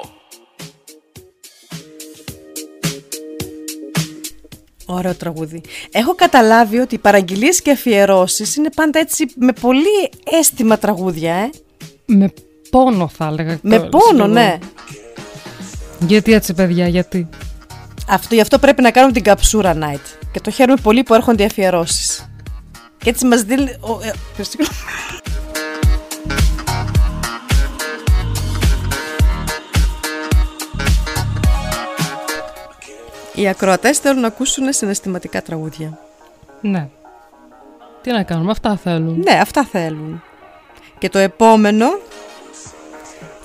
Ωραίο 4.89 5.15
τραγούδι. 5.15 5.61
Έχω 5.91 6.15
καταλάβει 6.15 6.77
ότι 6.77 6.95
οι 6.95 6.97
παραγγελίες 6.97 7.61
και 7.61 7.71
αφιερώσεις 7.71 8.55
είναι 8.55 8.69
πάντα 8.75 8.99
έτσι 8.99 9.25
με 9.35 9.53
πολύ 9.61 10.09
αίσθημα 10.23 10.77
τραγούδια, 10.77 11.33
ε. 11.33 11.49
Με 12.05 12.33
πόνο 12.69 13.07
θα 13.07 13.25
έλεγα. 13.25 13.59
Με 13.61 13.75
κιόλας, 13.75 13.89
πόνο, 13.89 14.23
λίγο. 14.23 14.27
ναι. 14.27 14.57
Γιατί 15.99 16.33
έτσι 16.33 16.53
παιδιά, 16.53 16.87
γιατί; 16.87 17.29
Αυτό, 18.09 18.35
γι' 18.35 18.41
αυτό 18.41 18.59
πρέπει 18.59 18.81
να 18.81 18.91
κάνουμε 18.91 19.13
την 19.13 19.23
καψούρα 19.23 19.77
night. 19.81 20.17
Και 20.31 20.39
το 20.39 20.51
χαίρομαι 20.51 20.79
πολύ 20.83 21.03
που 21.03 21.13
έρχονται 21.13 21.43
οι 21.43 21.45
αφιερώσεις. 21.45 22.29
Και 22.97 23.09
έτσι 23.09 23.25
μας 23.25 23.41
δίνει... 23.41 23.71
Οι 33.37 33.47
ακροατές 33.47 33.97
θέλουν 33.97 34.21
να 34.21 34.27
ακούσουν 34.27 34.73
συναισθηματικά 34.73 35.41
τραγούδια. 35.41 35.99
Ναι. 36.61 36.87
Τι 38.01 38.11
να 38.11 38.23
κάνουμε, 38.23 38.51
αυτά 38.51 38.77
θέλουν. 38.77 39.19
Ναι, 39.19 39.39
αυτά 39.39 39.63
θέλουν. 39.63 40.23
Και 40.97 41.09
το 41.09 41.17
επόμενο 41.17 41.85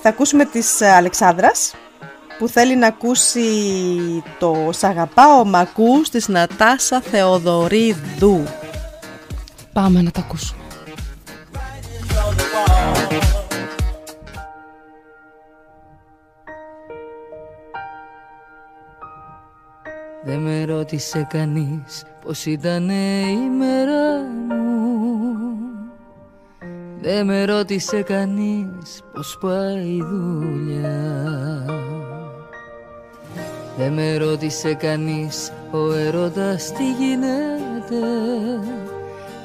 θα 0.01 0.09
ακούσουμε 0.09 0.45
της 0.45 0.81
ε, 0.81 0.89
Αλεξάνδρας 0.91 1.73
που 2.37 2.47
θέλει 2.47 2.75
να 2.75 2.87
ακούσει 2.87 3.43
το 4.39 4.69
«Σ' 4.71 4.83
αγαπάω 4.83 5.45
μ' 5.45 5.55
ακούς» 5.55 6.09
της 6.09 6.27
Νατάσα 6.27 7.01
Θεοδωρίδου. 7.01 8.43
Πάμε 9.73 10.01
να 10.01 10.11
τα 10.11 10.19
ακούσουμε. 10.19 10.63
Δεν 20.25 20.39
με 20.39 20.65
ρώτησε 20.65 21.27
κανείς 21.29 22.03
πως 22.25 22.45
ήταν 22.45 22.89
η 22.89 23.49
μέρα 23.57 24.21
μου. 24.47 24.73
Δεν 27.01 27.25
με 27.25 27.45
ρώτησε 27.45 28.01
κανείς 28.01 29.01
πως 29.13 29.37
πάει 29.41 29.85
η 29.85 30.03
δουλειά. 30.09 31.65
Δεν 33.77 33.93
με 33.93 34.17
ρώτησε 34.17 34.73
κανείς 34.73 35.51
ο 35.71 35.93
έρωτας 35.93 36.71
τι 36.71 36.91
γίνεται. 36.91 38.01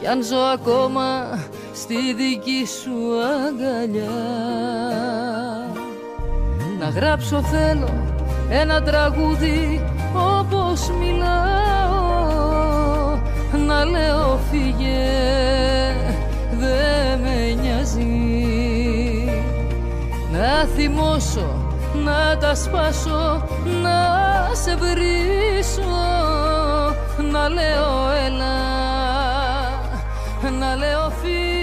Κι 0.01 0.07
αν 0.07 0.23
ζω 0.23 0.39
ακόμα 0.39 1.39
στη 1.75 2.15
δική 2.15 2.67
σου 2.67 3.21
αγκαλιά. 3.23 4.11
Να 6.79 6.89
γράψω 6.89 7.43
θέλω 7.43 8.07
ένα 8.51 8.83
τραγούδι 8.83 9.81
όπως 10.79 10.97
μιλάω 10.99 12.69
να 13.67 13.85
λέω 13.85 14.39
φύγε 14.51 15.07
δε 16.59 17.17
με 17.23 17.55
νοιάζει. 17.63 18.07
Να 20.33 20.67
θυμώσω 20.77 21.49
να 22.05 22.39
τα 22.39 22.55
σπάσω 22.55 23.47
να 23.83 23.99
σε 24.53 24.77
βρίσω 24.77 25.83
να 27.33 27.49
λέω 27.49 28.11
έλα 28.27 28.59
να 30.59 30.77
λέω 30.77 31.13
φύγε 31.23 31.58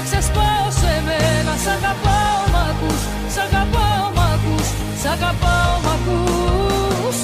να 0.00 0.06
ξεσπάω 0.06 0.66
σε 0.80 0.92
μένα. 1.06 1.52
Σ' 1.64 1.70
αγαπάω 1.76 2.40
μ' 2.52 2.58
ακούς 2.70 3.02
σ' 3.34 3.40
αγαπάω 3.46 4.06
μ' 4.16 4.22
ακούς 4.32 4.68
σ' 5.00 5.08
αγαπάω 5.14 5.74
μ' 5.84 5.90
ακούς 5.96 7.16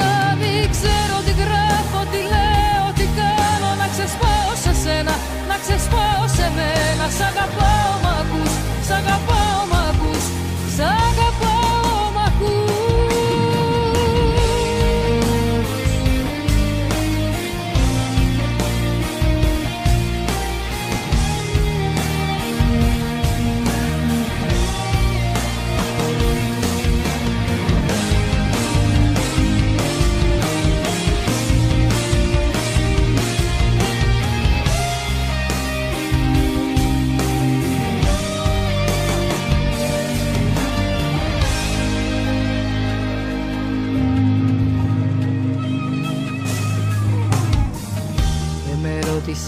να 0.00 0.12
μην 0.40 0.62
ξέρω 0.74 1.16
τι 1.26 1.32
γράφω 1.42 2.00
τι 2.12 2.20
λέω 2.32 2.86
τι 2.98 3.06
κάνω. 3.18 3.70
Να 3.80 3.86
ξεσπάω 3.92 4.50
σε 4.64 4.72
σένα 4.82 5.14
να 5.50 5.56
ξεσπάω 5.62 6.24
σε 6.36 6.46
μένα. 6.56 7.04
Σ' 7.16 7.24
αγαπάω 7.30 7.92
μ' 8.02 8.10
ακούς 8.20 8.52
σ' 8.86 8.94
αγαπάω 9.00 9.53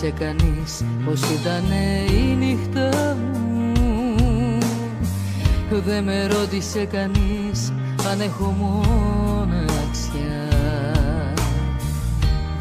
με 0.07 0.13
ρώτησε 0.13 0.25
κανείς 0.25 0.85
πως 1.05 1.21
ήταν 1.21 1.65
η 2.11 2.37
νύχτα 2.37 3.17
μου. 3.17 3.73
Δεν 5.85 6.05
με 6.05 6.27
ρώτησε 6.27 6.85
κανείς 6.85 7.73
αν 8.11 8.21
έχω 8.21 8.55
μοναξιά 8.59 9.99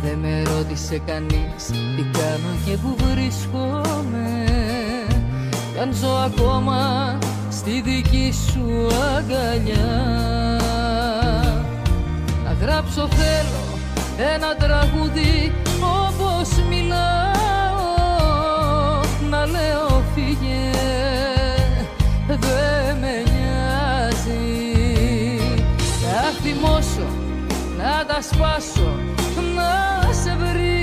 Δεν 0.04 0.18
με 0.18 0.44
ρώτησε 0.44 1.02
κανείς 1.06 1.66
τι 1.68 2.04
κάνω 2.18 2.56
και 2.66 2.78
που 2.78 2.96
βρίσκομαι. 3.12 4.46
Κι 5.74 5.80
αν 5.80 5.94
ζω 5.94 6.16
ακόμα 6.16 7.18
στη 7.50 7.82
δική 7.82 8.34
σου 8.52 8.88
αγκαλιά. 9.18 10.20
Να 12.44 12.54
γράψω 12.66 13.08
θέλω 13.08 13.80
ένα 14.36 14.56
τραγούδι 14.56 15.54
λέω 19.46 20.04
φύγε 20.16 20.70
δεν 22.28 22.98
με 23.00 23.24
νοιάζει. 23.32 24.44
Θα 26.02 26.32
θυμώσω 26.42 27.08
να 27.78 28.06
τα 28.06 28.22
σπάσω 28.22 28.96
να 29.56 30.14
σε 30.14 30.36
βρίσω 30.40 30.75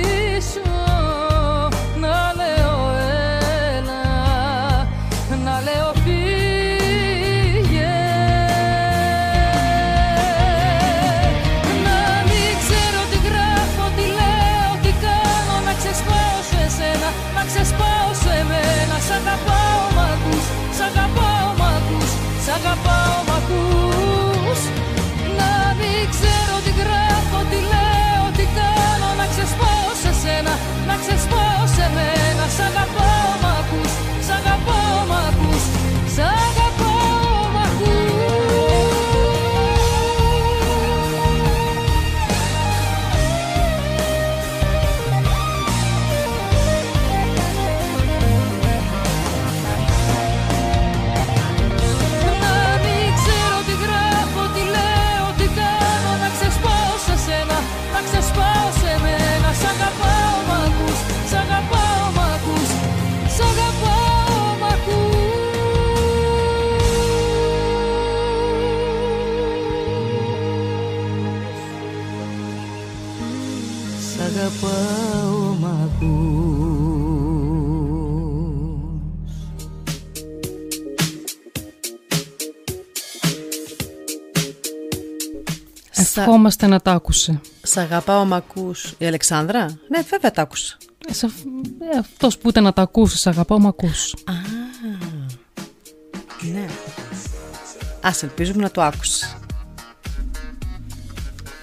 να 30.87 30.95
ξεσπάω 31.03 31.67
σε 31.77 31.91
μένα 31.95 32.45
Σ' 32.57 32.61
αγαπάω 32.61 33.07
μ' 33.07 33.12
ακούς 74.45 74.73
Σ' 74.83 74.87
αγαπάω 74.87 75.55
μ' 75.55 75.65
ακούς 75.65 76.23
Ευχόμαστε 85.97 86.67
να 86.67 86.81
τα 86.81 86.93
άκουσε. 86.93 87.41
Σ' 87.63 87.77
αγαπάω 87.77 88.25
μ' 88.25 88.35
ακούς. 88.35 88.95
Η 88.99 89.07
Αλεξάνδρα; 89.07 89.65
Ναι, 89.89 90.03
βέβαια 90.09 90.31
τα 90.31 90.43
άκουσα. 90.43 90.77
Ε, 91.09 91.13
σε, 91.13 91.27
ε, 91.95 91.99
αυτός 91.99 92.39
που 92.39 92.49
ήταν 92.49 92.63
να 92.63 92.73
τα 92.73 92.83
ακούσει, 92.83 93.19
σ' 93.19 93.27
αγαπάω, 93.27 93.59
μ' 93.59 93.67
ακούς. 93.67 94.15
Α, 94.25 94.33
ναι. 96.53 96.67
Ας 98.01 98.23
ελπίζουμε 98.23 98.63
να 98.63 98.71
το 98.71 98.83
άκουσες. 98.83 99.37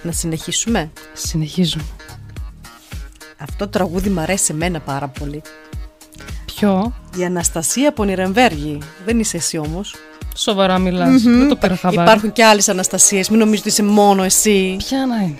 Να 0.02 0.12
συνεχίσουμε. 0.12 0.90
Συνεχίζουμε. 1.12 1.84
Αυτό 3.42 3.64
το 3.64 3.68
τραγούδι 3.68 4.08
μ' 4.08 4.18
αρέσει 4.18 4.52
εμένα 4.52 4.80
πάρα 4.80 5.08
πολύ. 5.08 5.42
Ποιο; 6.44 6.92
Η 7.16 7.24
Αναστασία 7.24 7.88
από 7.88 8.04
Νιρεμβέργη. 8.04 8.78
Δεν 9.04 9.18
είσαι 9.18 9.36
εσύ 9.36 9.58
όμως. 9.58 9.94
Σοβαρά 10.36 10.78
μιλάς. 10.78 11.22
Μμμ. 11.22 11.38
Δεν 11.38 11.48
το 11.48 11.56
πήρα 11.56 11.76
χαμπάρι. 11.76 12.08
Υπάρχουν 12.08 12.32
και 12.32 12.44
άλλες 12.44 12.68
Αναστασίες. 12.68 13.28
Μην 13.28 13.38
νομίζεις 13.38 13.60
ότι 13.60 13.68
είσαι 13.68 13.82
μόνο 13.82 14.22
εσύ. 14.22 14.76
Ποια 14.78 15.06
να 15.06 15.16
είναι; 15.16 15.38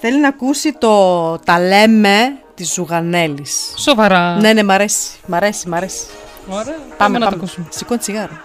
Θέλει 0.00 0.20
να 0.20 0.28
ακούσει 0.28 0.72
το 0.72 1.38
«Τα 1.38 1.60
λέμε» 1.60 2.38
της 2.54 2.72
Ζουγανέλης. 2.72 3.72
Σοβαρά. 3.76 4.36
Ναι, 4.36 4.52
ναι, 4.52 4.62
μ' 4.62 4.70
αρέσει. 4.70 5.08
Μ' 5.26 5.34
αρέσει, 5.34 5.68
μ' 5.68 5.74
αρέσει. 5.74 6.04
Ωραία. 6.48 6.76
Πάμε, 6.96 7.18
να 7.18 7.24
το 7.24 7.30
πάμε. 7.30 7.36
ακούσουμε. 7.36 7.66
Σηκώ 7.70 7.98
τσιγάρο. 7.98 8.36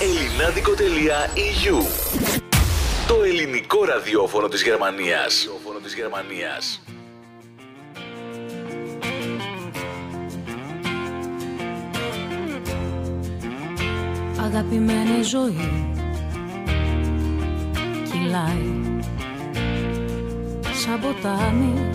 Ελληνάδικο.eu 0.00 1.76
το 3.08 3.22
ελληνικό 3.24 3.84
ραδιόφωνο 3.84 4.48
της 4.48 4.62
Γερμανίας. 4.62 5.44
Ραδιόφωνο 5.46 5.78
της 5.78 5.94
Γερμανίας. 5.94 6.82
Αγαπημένη 14.44 15.22
ζωή. 15.22 15.92
Κυλάει. 18.10 19.00
Σαν 20.84 21.00
ποτάμι 21.00 21.90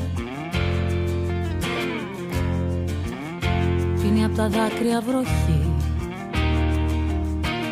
Πίνει 4.01 4.23
από 4.23 4.35
τα 4.35 4.47
δάκρυα 4.47 5.01
βροχή. 5.01 5.73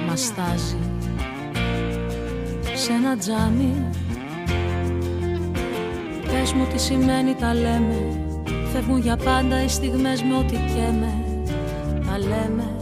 Μαστάζει 0.08 0.91
σε 2.82 2.92
ένα 2.92 3.18
τζάμι. 3.18 3.74
Πες 6.22 6.54
μου 6.54 6.68
τι 6.74 6.80
σημαίνει 6.80 7.36
τα 7.36 7.54
λέμε 7.54 8.20
Φεύγουν 8.74 9.00
για 9.00 9.16
πάντα 9.16 9.64
οι 9.64 9.68
στιγμές 9.68 10.24
με 10.24 10.38
ό,τι 10.38 10.56
καίμε 10.56 11.14
Τα 12.06 12.18
λέμε. 12.18 12.76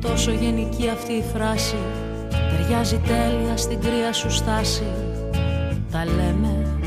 Τόσο 0.00 0.30
γενική 0.30 0.88
αυτή 0.88 1.12
η 1.12 1.24
φράση. 1.34 1.78
Ταιριάζει 2.30 3.00
τέλεια 3.06 3.56
στην 3.56 3.80
κρύα 3.80 4.12
σου 4.12 4.30
στάση. 4.30 4.92
Τα 5.90 6.04
λέμε. 6.04 6.78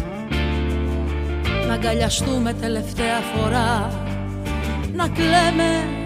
Να 1.68 1.74
αγκαλιαστούμε 1.74 2.54
τελευταία 2.54 3.20
φορά. 3.20 3.92
Να 4.94 5.08
κλαίμε 5.08 6.02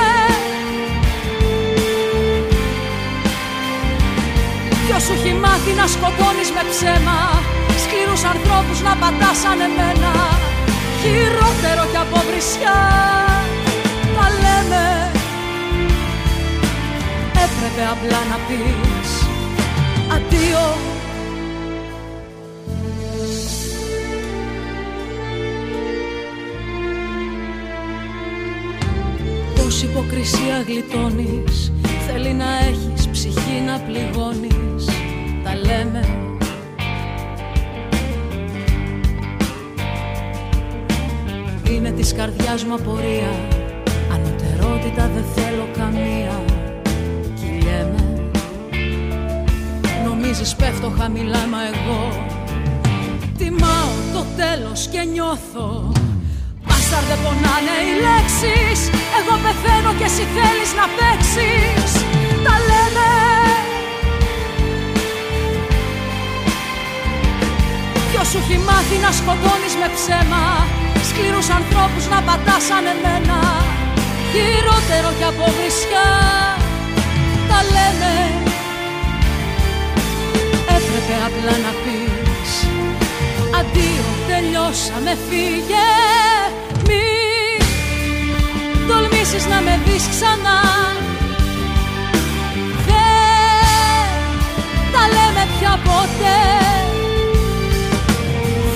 Ποιος 4.85 5.03
σου 5.03 5.13
έχει 5.13 5.33
μάθει 5.33 5.71
να 5.73 5.87
σκοτώνεις 5.87 6.49
με 6.55 6.63
ψέμα 6.71 7.19
Σκληρούς 7.83 8.23
ανθρώπους 8.23 8.81
να 8.81 8.93
πατάς 9.01 9.37
σαν 9.43 9.59
εμένα. 9.67 10.13
Χειρότερο 11.01 11.83
κι 11.91 11.99
από 12.05 12.19
βρισιά 12.27 12.79
Τα 14.15 14.27
λέμε. 14.43 14.85
Έπρεπε 17.45 17.83
απλά 17.93 18.21
να 18.31 18.37
πεις 18.47 19.11
Αντίο 20.15 20.65
υποκρισία 30.11 30.61
γλιτώνεις 30.67 31.71
Θέλει 32.07 32.33
να 32.33 32.45
έχεις 32.67 33.07
ψυχή 33.07 33.61
να 33.65 33.79
πληγώνεις. 33.79 34.85
Τα 35.43 35.55
λέμε. 35.55 36.05
Είναι 41.71 41.91
της 41.91 42.13
καρδιάς 42.13 42.63
μου 42.63 42.73
απορία. 42.73 43.31
Ανωτερότητα 44.13 45.09
δεν 45.13 45.23
θέλω 45.35 45.67
καμία. 45.77 46.43
Κυλιέμαι 47.35 48.31
Νομίζεις 50.05 50.55
πέφτω 50.55 50.91
χαμηλά 50.97 51.47
μα 51.47 51.57
εγώ 51.73 52.25
Τιμάω 53.37 53.91
το 54.13 54.25
τέλος 54.37 54.87
και 54.87 55.03
νιώθω 55.11 55.91
Μπάσταρ 56.91 57.09
δεν 57.11 57.21
πονάνε 57.25 57.75
οι 57.87 57.93
λέξεις. 58.05 58.79
Εγώ 59.19 59.33
πεθαίνω 59.43 59.91
και 59.99 60.07
εσύ 60.09 60.23
θέλεις 60.35 60.71
να 60.79 60.85
παίξεις. 60.97 61.91
Τα 62.45 62.55
λέμε. 62.69 63.09
Ποιος 68.09 68.27
σου 68.31 68.39
έχει 68.43 68.57
μάθει 68.67 68.97
να 69.05 69.11
σκοτώνεις 69.19 69.73
με 69.81 69.87
ψέμα; 69.95 70.45
Σκληρούς 71.09 71.49
ανθρώπους 71.59 72.05
να 72.13 72.19
πατάς 72.27 72.63
σαν 72.67 72.85
εμένα. 72.93 73.39
Χειρότερο 74.31 75.09
κι 75.17 75.27
από 75.31 75.45
βρισιά. 75.55 76.09
Τα 77.49 77.59
λέμε. 77.73 78.13
Έπρεπε 80.75 81.15
απλά 81.27 81.55
να 81.65 81.71
πεις. 81.81 82.53
Αντίο 83.59 84.07
τελειώσαμε 84.29 85.11
φύγε 85.27 85.89
τολμήσεις 89.31 89.45
να 89.49 89.61
με 89.61 89.79
δεις 89.85 90.07
ξανά. 90.09 90.59
Δεν 92.87 93.29
τα 94.93 95.03
λέμε 95.15 95.43
πια 95.59 95.79
ποτέ. 95.83 96.41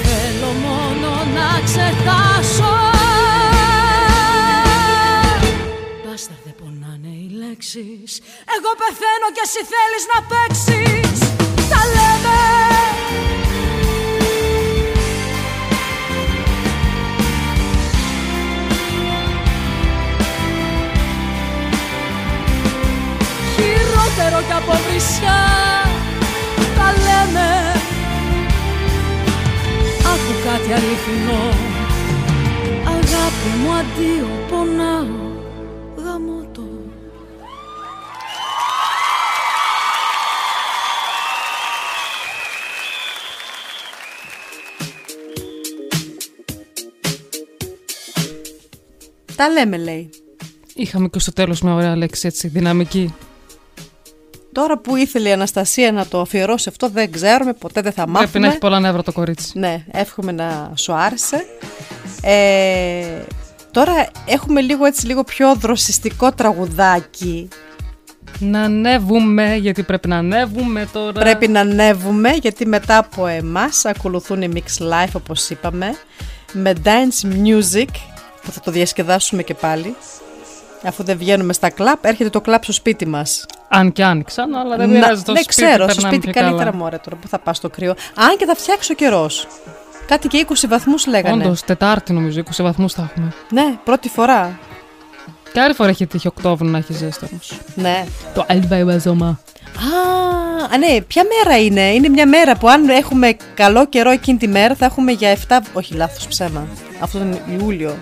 Θέλω 0.03 0.51
μόνο 0.65 1.09
να 1.35 1.49
ξεχάσω. 1.67 2.73
Μπάσταρ 6.05 6.37
δεν 6.45 6.55
πονάνε 6.59 7.13
οι 7.21 7.29
λέξεις. 7.41 8.11
Εγώ 8.55 8.71
πεθαίνω 8.81 9.27
και 9.35 9.43
εσύ 9.47 9.61
θέλεις 9.73 10.03
να 10.11 10.17
παίξεις. 10.31 11.19
Τα 11.71 11.81
λέμε 11.95 12.64
χειρότερο 24.15 24.41
κι 24.47 24.53
από 24.53 24.71
βρισιά. 24.87 25.41
Τα 26.77 26.91
λέμε. 27.05 27.49
Άκου 30.11 30.33
κάτι 30.45 30.73
αληθινό. 30.73 31.43
Αγάπη 32.87 33.49
μου 33.61 33.71
αντίο 33.73 34.27
πονάω. 34.49 35.33
Γαμώτο 36.03 36.63
Τα 49.35 49.49
λέμε 49.49 49.77
λέει. 49.77 50.09
Είχαμε 50.75 51.07
και 51.07 51.19
στο 51.19 51.33
τέλος 51.33 51.61
μια 51.61 51.73
ωραία 51.73 51.95
λέξη 51.95 52.27
έτσι, 52.27 52.47
δυναμική. 52.47 53.13
Τώρα 54.55 54.77
που 54.77 54.95
ήθελε 54.95 55.29
η 55.29 55.31
Αναστασία 55.31 55.91
να 55.91 56.05
το 56.05 56.21
αφιερώσει 56.21 56.69
αυτό 56.69 56.89
δεν 56.89 57.11
ξέρουμε, 57.11 57.53
ποτέ 57.53 57.81
δεν 57.81 57.91
θα 57.91 58.07
μάθουμε. 58.07 58.29
Πρέπει 58.29 58.39
να 58.39 58.47
έχει 58.47 58.57
πολλά 58.57 58.79
νεύρα 58.79 59.03
το 59.03 59.11
κορίτσι. 59.11 59.59
Ναι, 59.59 59.83
εύχομαι 59.91 60.31
να 60.31 60.71
σου 60.75 60.93
άρεσε. 60.93 61.45
Ε, 62.21 63.05
τώρα 63.71 64.07
έχουμε 64.25 64.61
λίγο 64.61 64.85
έτσι 64.85 65.05
λίγο 65.05 65.23
πιο 65.23 65.55
δροσιστικό 65.55 66.31
τραγουδάκι. 66.31 67.47
Να 68.39 68.61
ανέβουμε, 68.61 69.55
γιατί 69.55 69.83
πρέπει 69.83 70.07
να 70.07 70.17
ανέβουμε 70.17 70.89
τώρα. 70.91 71.11
Πρέπει 71.11 71.47
να 71.47 71.59
ανέβουμε 71.59 72.29
γιατί 72.29 72.67
μετά 72.67 72.97
από 72.97 73.27
εμάς 73.27 73.85
ακολουθούν 73.85 74.41
οι 74.41 74.51
Mix 74.53 74.83
Life 74.83 75.13
όπως 75.13 75.49
είπαμε 75.49 75.95
με 76.51 76.73
dance 76.83 77.47
music 77.47 77.89
που 78.41 78.51
θα 78.51 78.59
το 78.59 78.71
διασκεδάσουμε 78.71 79.43
και 79.43 79.53
πάλι. 79.53 79.95
Αφού 80.87 81.03
δεν 81.03 81.17
βγαίνουμε 81.17 81.53
στα 81.53 81.69
κλαπ, 81.69 82.05
έρχεται 82.05 82.29
το 82.29 82.41
κλαπ 82.41 82.63
στο 82.63 82.71
σπίτι 82.73 83.07
μας. 83.07 83.45
Αν 83.67 83.91
και 83.91 84.03
άνοιξαν, 84.03 84.55
αλλά 84.55 84.77
δεν 84.77 84.89
Να- 84.89 84.93
πειράζει 84.99 85.21
το 85.23 85.31
ναι, 85.31 85.39
σπίτι. 85.41 85.55
ξέρω, 85.61 85.83
στο 85.83 85.85
περνάμε 85.85 86.15
σπίτι 86.15 86.27
και 86.27 86.39
καλύτερα 86.39 86.63
καλά. 86.71 86.83
μωρέ 86.83 86.97
τώρα 86.97 87.17
που 87.21 87.27
θα 87.27 87.39
πας 87.39 87.57
στο 87.57 87.69
κρύο. 87.69 87.93
Αν 88.15 88.37
και 88.37 88.45
θα 88.45 88.55
φτιάξει 88.55 88.91
ο 88.91 88.95
καιρός. 88.95 89.47
Κάτι 90.07 90.27
και 90.27 90.37
20 90.49 90.67
βαθμούς 90.67 91.05
λέγανε. 91.07 91.43
Όντως, 91.43 91.61
Τετάρτη 91.61 92.13
νομίζω, 92.13 92.39
20 92.39 92.63
βαθμούς 92.63 92.93
θα 92.93 93.09
έχουμε. 93.11 93.33
Ναι, 93.49 93.75
πρώτη 93.83 94.09
φορά. 94.09 94.59
Και 95.53 95.59
άλλη 95.61 95.73
φορά 95.73 95.89
έχει 95.89 96.07
τύχει 96.07 96.27
Οκτώβριο 96.27 96.69
να 96.71 96.77
έχεις 96.77 96.97
ζέστη 96.97 97.25
όμως. 97.31 97.51
Ναι. 97.75 98.03
Το 98.33 98.45
Αλβαϊβαζόμα. 98.47 99.27
Α, 99.27 100.73
α, 100.73 100.77
ναι, 100.77 101.01
ποια 101.01 101.23
μέρα 101.43 101.57
είναι; 101.59 101.81
Είναι 101.81 102.09
μια 102.09 102.27
μέρα 102.27 102.55
που 102.57 102.69
αν 102.69 102.89
έχουμε 102.89 103.35
καλό 103.53 103.85
καιρό 103.87 104.09
εκείνη 104.11 104.37
τη 104.37 104.47
μέρα 104.47 104.75
θα 104.75 104.85
έχουμε 104.85 105.11
για 105.11 105.29
7. 105.29 105.61
Όχι, 105.73 105.93
λάθος 105.93 106.27
ψέμα. 106.27 106.67
Αυτό 106.99 107.17
τον 107.17 107.39
Ιούλιο. 107.59 107.95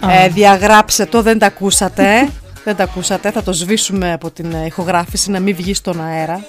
Α. 0.00 0.12
Ε, 0.12 0.28
διαγράψε 0.28 1.06
το, 1.06 1.22
δεν 1.22 1.38
τα 1.38 1.46
ακούσατε. 1.46 2.28
δεν 2.64 2.76
τα 2.76 2.82
ακούσατε. 2.82 3.30
Θα 3.30 3.42
το 3.42 3.52
σβήσουμε 3.52 4.12
από 4.12 4.30
την 4.30 4.52
ε, 4.52 4.66
ηχογράφηση 4.66 5.30
να 5.30 5.40
μην 5.40 5.56
βγει 5.56 5.74
στον 5.74 6.04
αέρα. 6.04 6.44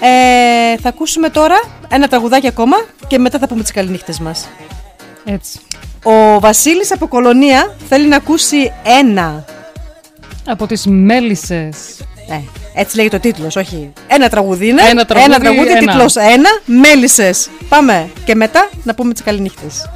Ε, 0.00 0.76
θα 0.78 0.88
ακούσουμε 0.88 1.28
τώρα 1.28 1.60
ένα 1.88 2.08
τραγουδάκι 2.08 2.46
ακόμα 2.46 2.76
και 3.06 3.18
μετά 3.18 3.38
θα 3.38 3.46
πούμε 3.48 3.62
τις 3.62 3.72
καληνύχτες 3.72 4.18
μας. 4.18 4.48
Έτσι. 5.24 5.60
Ο 6.02 6.40
Βασίλης 6.40 6.92
από 6.92 7.06
Κολονία 7.08 7.76
θέλει 7.88 8.08
να 8.08 8.16
ακούσει 8.16 8.72
ένα. 9.00 9.44
Από 10.46 10.66
τις 10.66 10.86
μέλισσες. 10.86 11.76
Ναι, 12.28 12.42
έτσι 12.74 12.96
λέγεται 12.96 13.16
ο 13.16 13.20
τίτλος, 13.20 13.56
όχι. 13.56 13.92
Ένα 14.06 14.28
τραγούδι 14.28 14.68
είναι. 14.68 14.82
Ένα 14.82 15.04
τραγούδι, 15.04 15.32
ένα 15.32 15.40
τραγούδι 15.40 15.70
ένα. 15.70 15.78
τίτλος 15.78 16.16
ένα. 16.16 16.48
Μέλισσες. 16.64 17.48
Πάμε. 17.68 18.10
Και 18.24 18.34
μετά 18.34 18.68
να 18.82 18.94
πούμε 18.94 19.12
τις 19.12 19.22
καληνύχτες. 19.22 19.90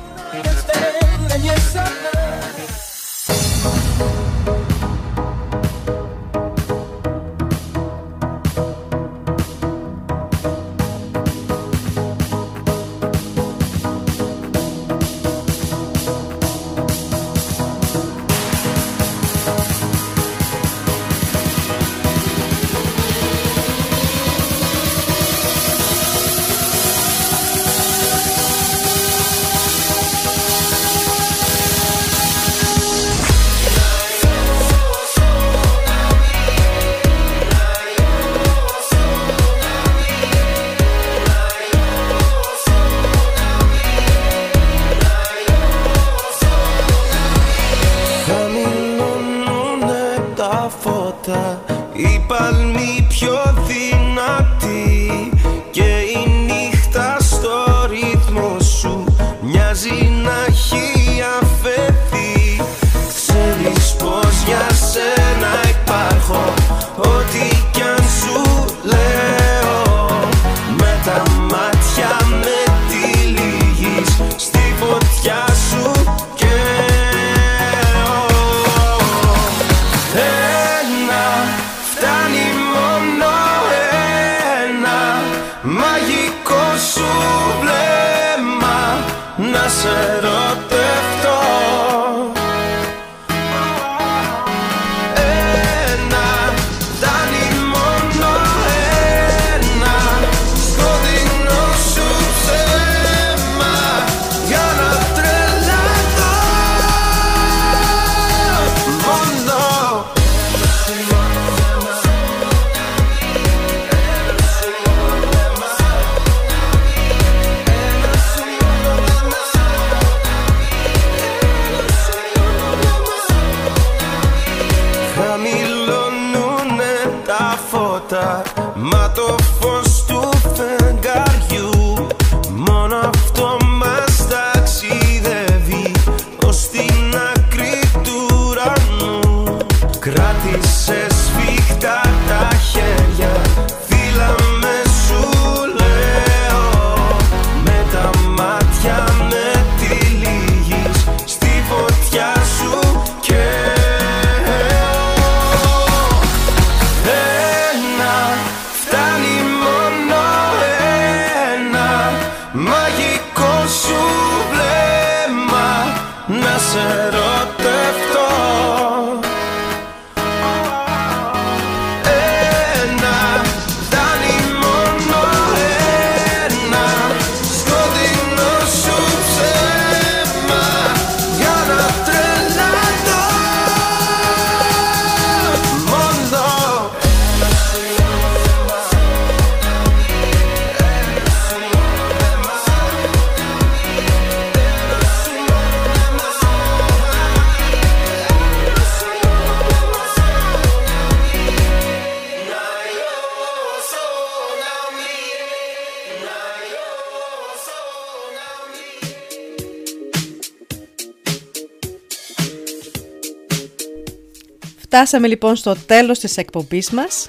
Φτάσαμε 215.06 215.28
λοιπόν 215.28 215.56
στο 215.56 215.76
τέλος 215.86 216.18
της 216.18 216.36
εκπομπής 216.36 216.90
μας. 216.90 217.28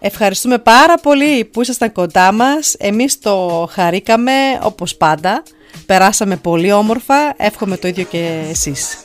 Ευχαριστούμε 0.00 0.58
πάρα 0.58 0.94
πολύ 0.94 1.44
που 1.44 1.62
ήσασταν 1.62 1.92
κοντά 1.92 2.32
μας. 2.32 2.74
Εμείς 2.78 3.18
το 3.18 3.68
χαρήκαμε 3.72 4.32
όπως 4.62 4.96
πάντα. 4.96 5.42
Περάσαμε 5.86 6.36
πολύ 6.36 6.72
όμορφα. 6.72 7.14
Εύχομαι 7.36 7.76
το 7.76 7.88
ίδιο 7.88 8.04
και 8.04 8.44
εσείς. 8.50 8.98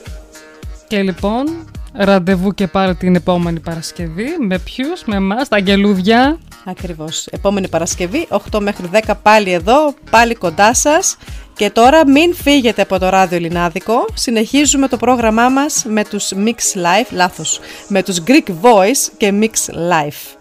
Και 0.88 1.02
λοιπόν, 1.02 1.66
ραντεβού 1.92 2.54
και 2.54 2.66
πάλι 2.66 2.94
την 2.94 3.14
επόμενη 3.14 3.60
Παρασκευή. 3.60 4.26
Με 4.38 4.58
ποιους, 4.58 5.02
με 5.04 5.16
εμάς, 5.16 5.48
τα 5.48 5.56
αγγελούδια. 5.56 6.38
Ακριβώς. 6.64 7.26
Επόμενη 7.26 7.68
Παρασκευή, 7.68 8.26
8 8.30 8.60
μέχρι 8.60 8.86
10 8.92 9.14
πάλι 9.22 9.52
εδώ, 9.52 9.94
πάλι 10.10 10.34
κοντά 10.34 10.74
σας. 10.74 11.16
Και 11.56 11.70
τώρα 11.70 12.08
μην 12.08 12.34
φύγετε 12.34 12.82
από 12.82 12.98
το 12.98 13.08
ράδιο 13.08 13.36
Ελληνάδικο. 13.36 14.04
Συνεχίζουμε 14.14 14.88
το 14.88 14.96
πρόγραμμά 14.96 15.48
μας 15.48 15.84
με 15.88 16.04
τους 16.04 16.32
Mix 16.36 16.78
Life, 16.78 17.10
λάθος, 17.10 17.60
με 17.88 18.02
τους 18.02 18.22
Greek 18.26 18.48
Voice 18.62 19.12
και 19.16 19.32
Mix 19.40 19.74
Life. 19.74 20.36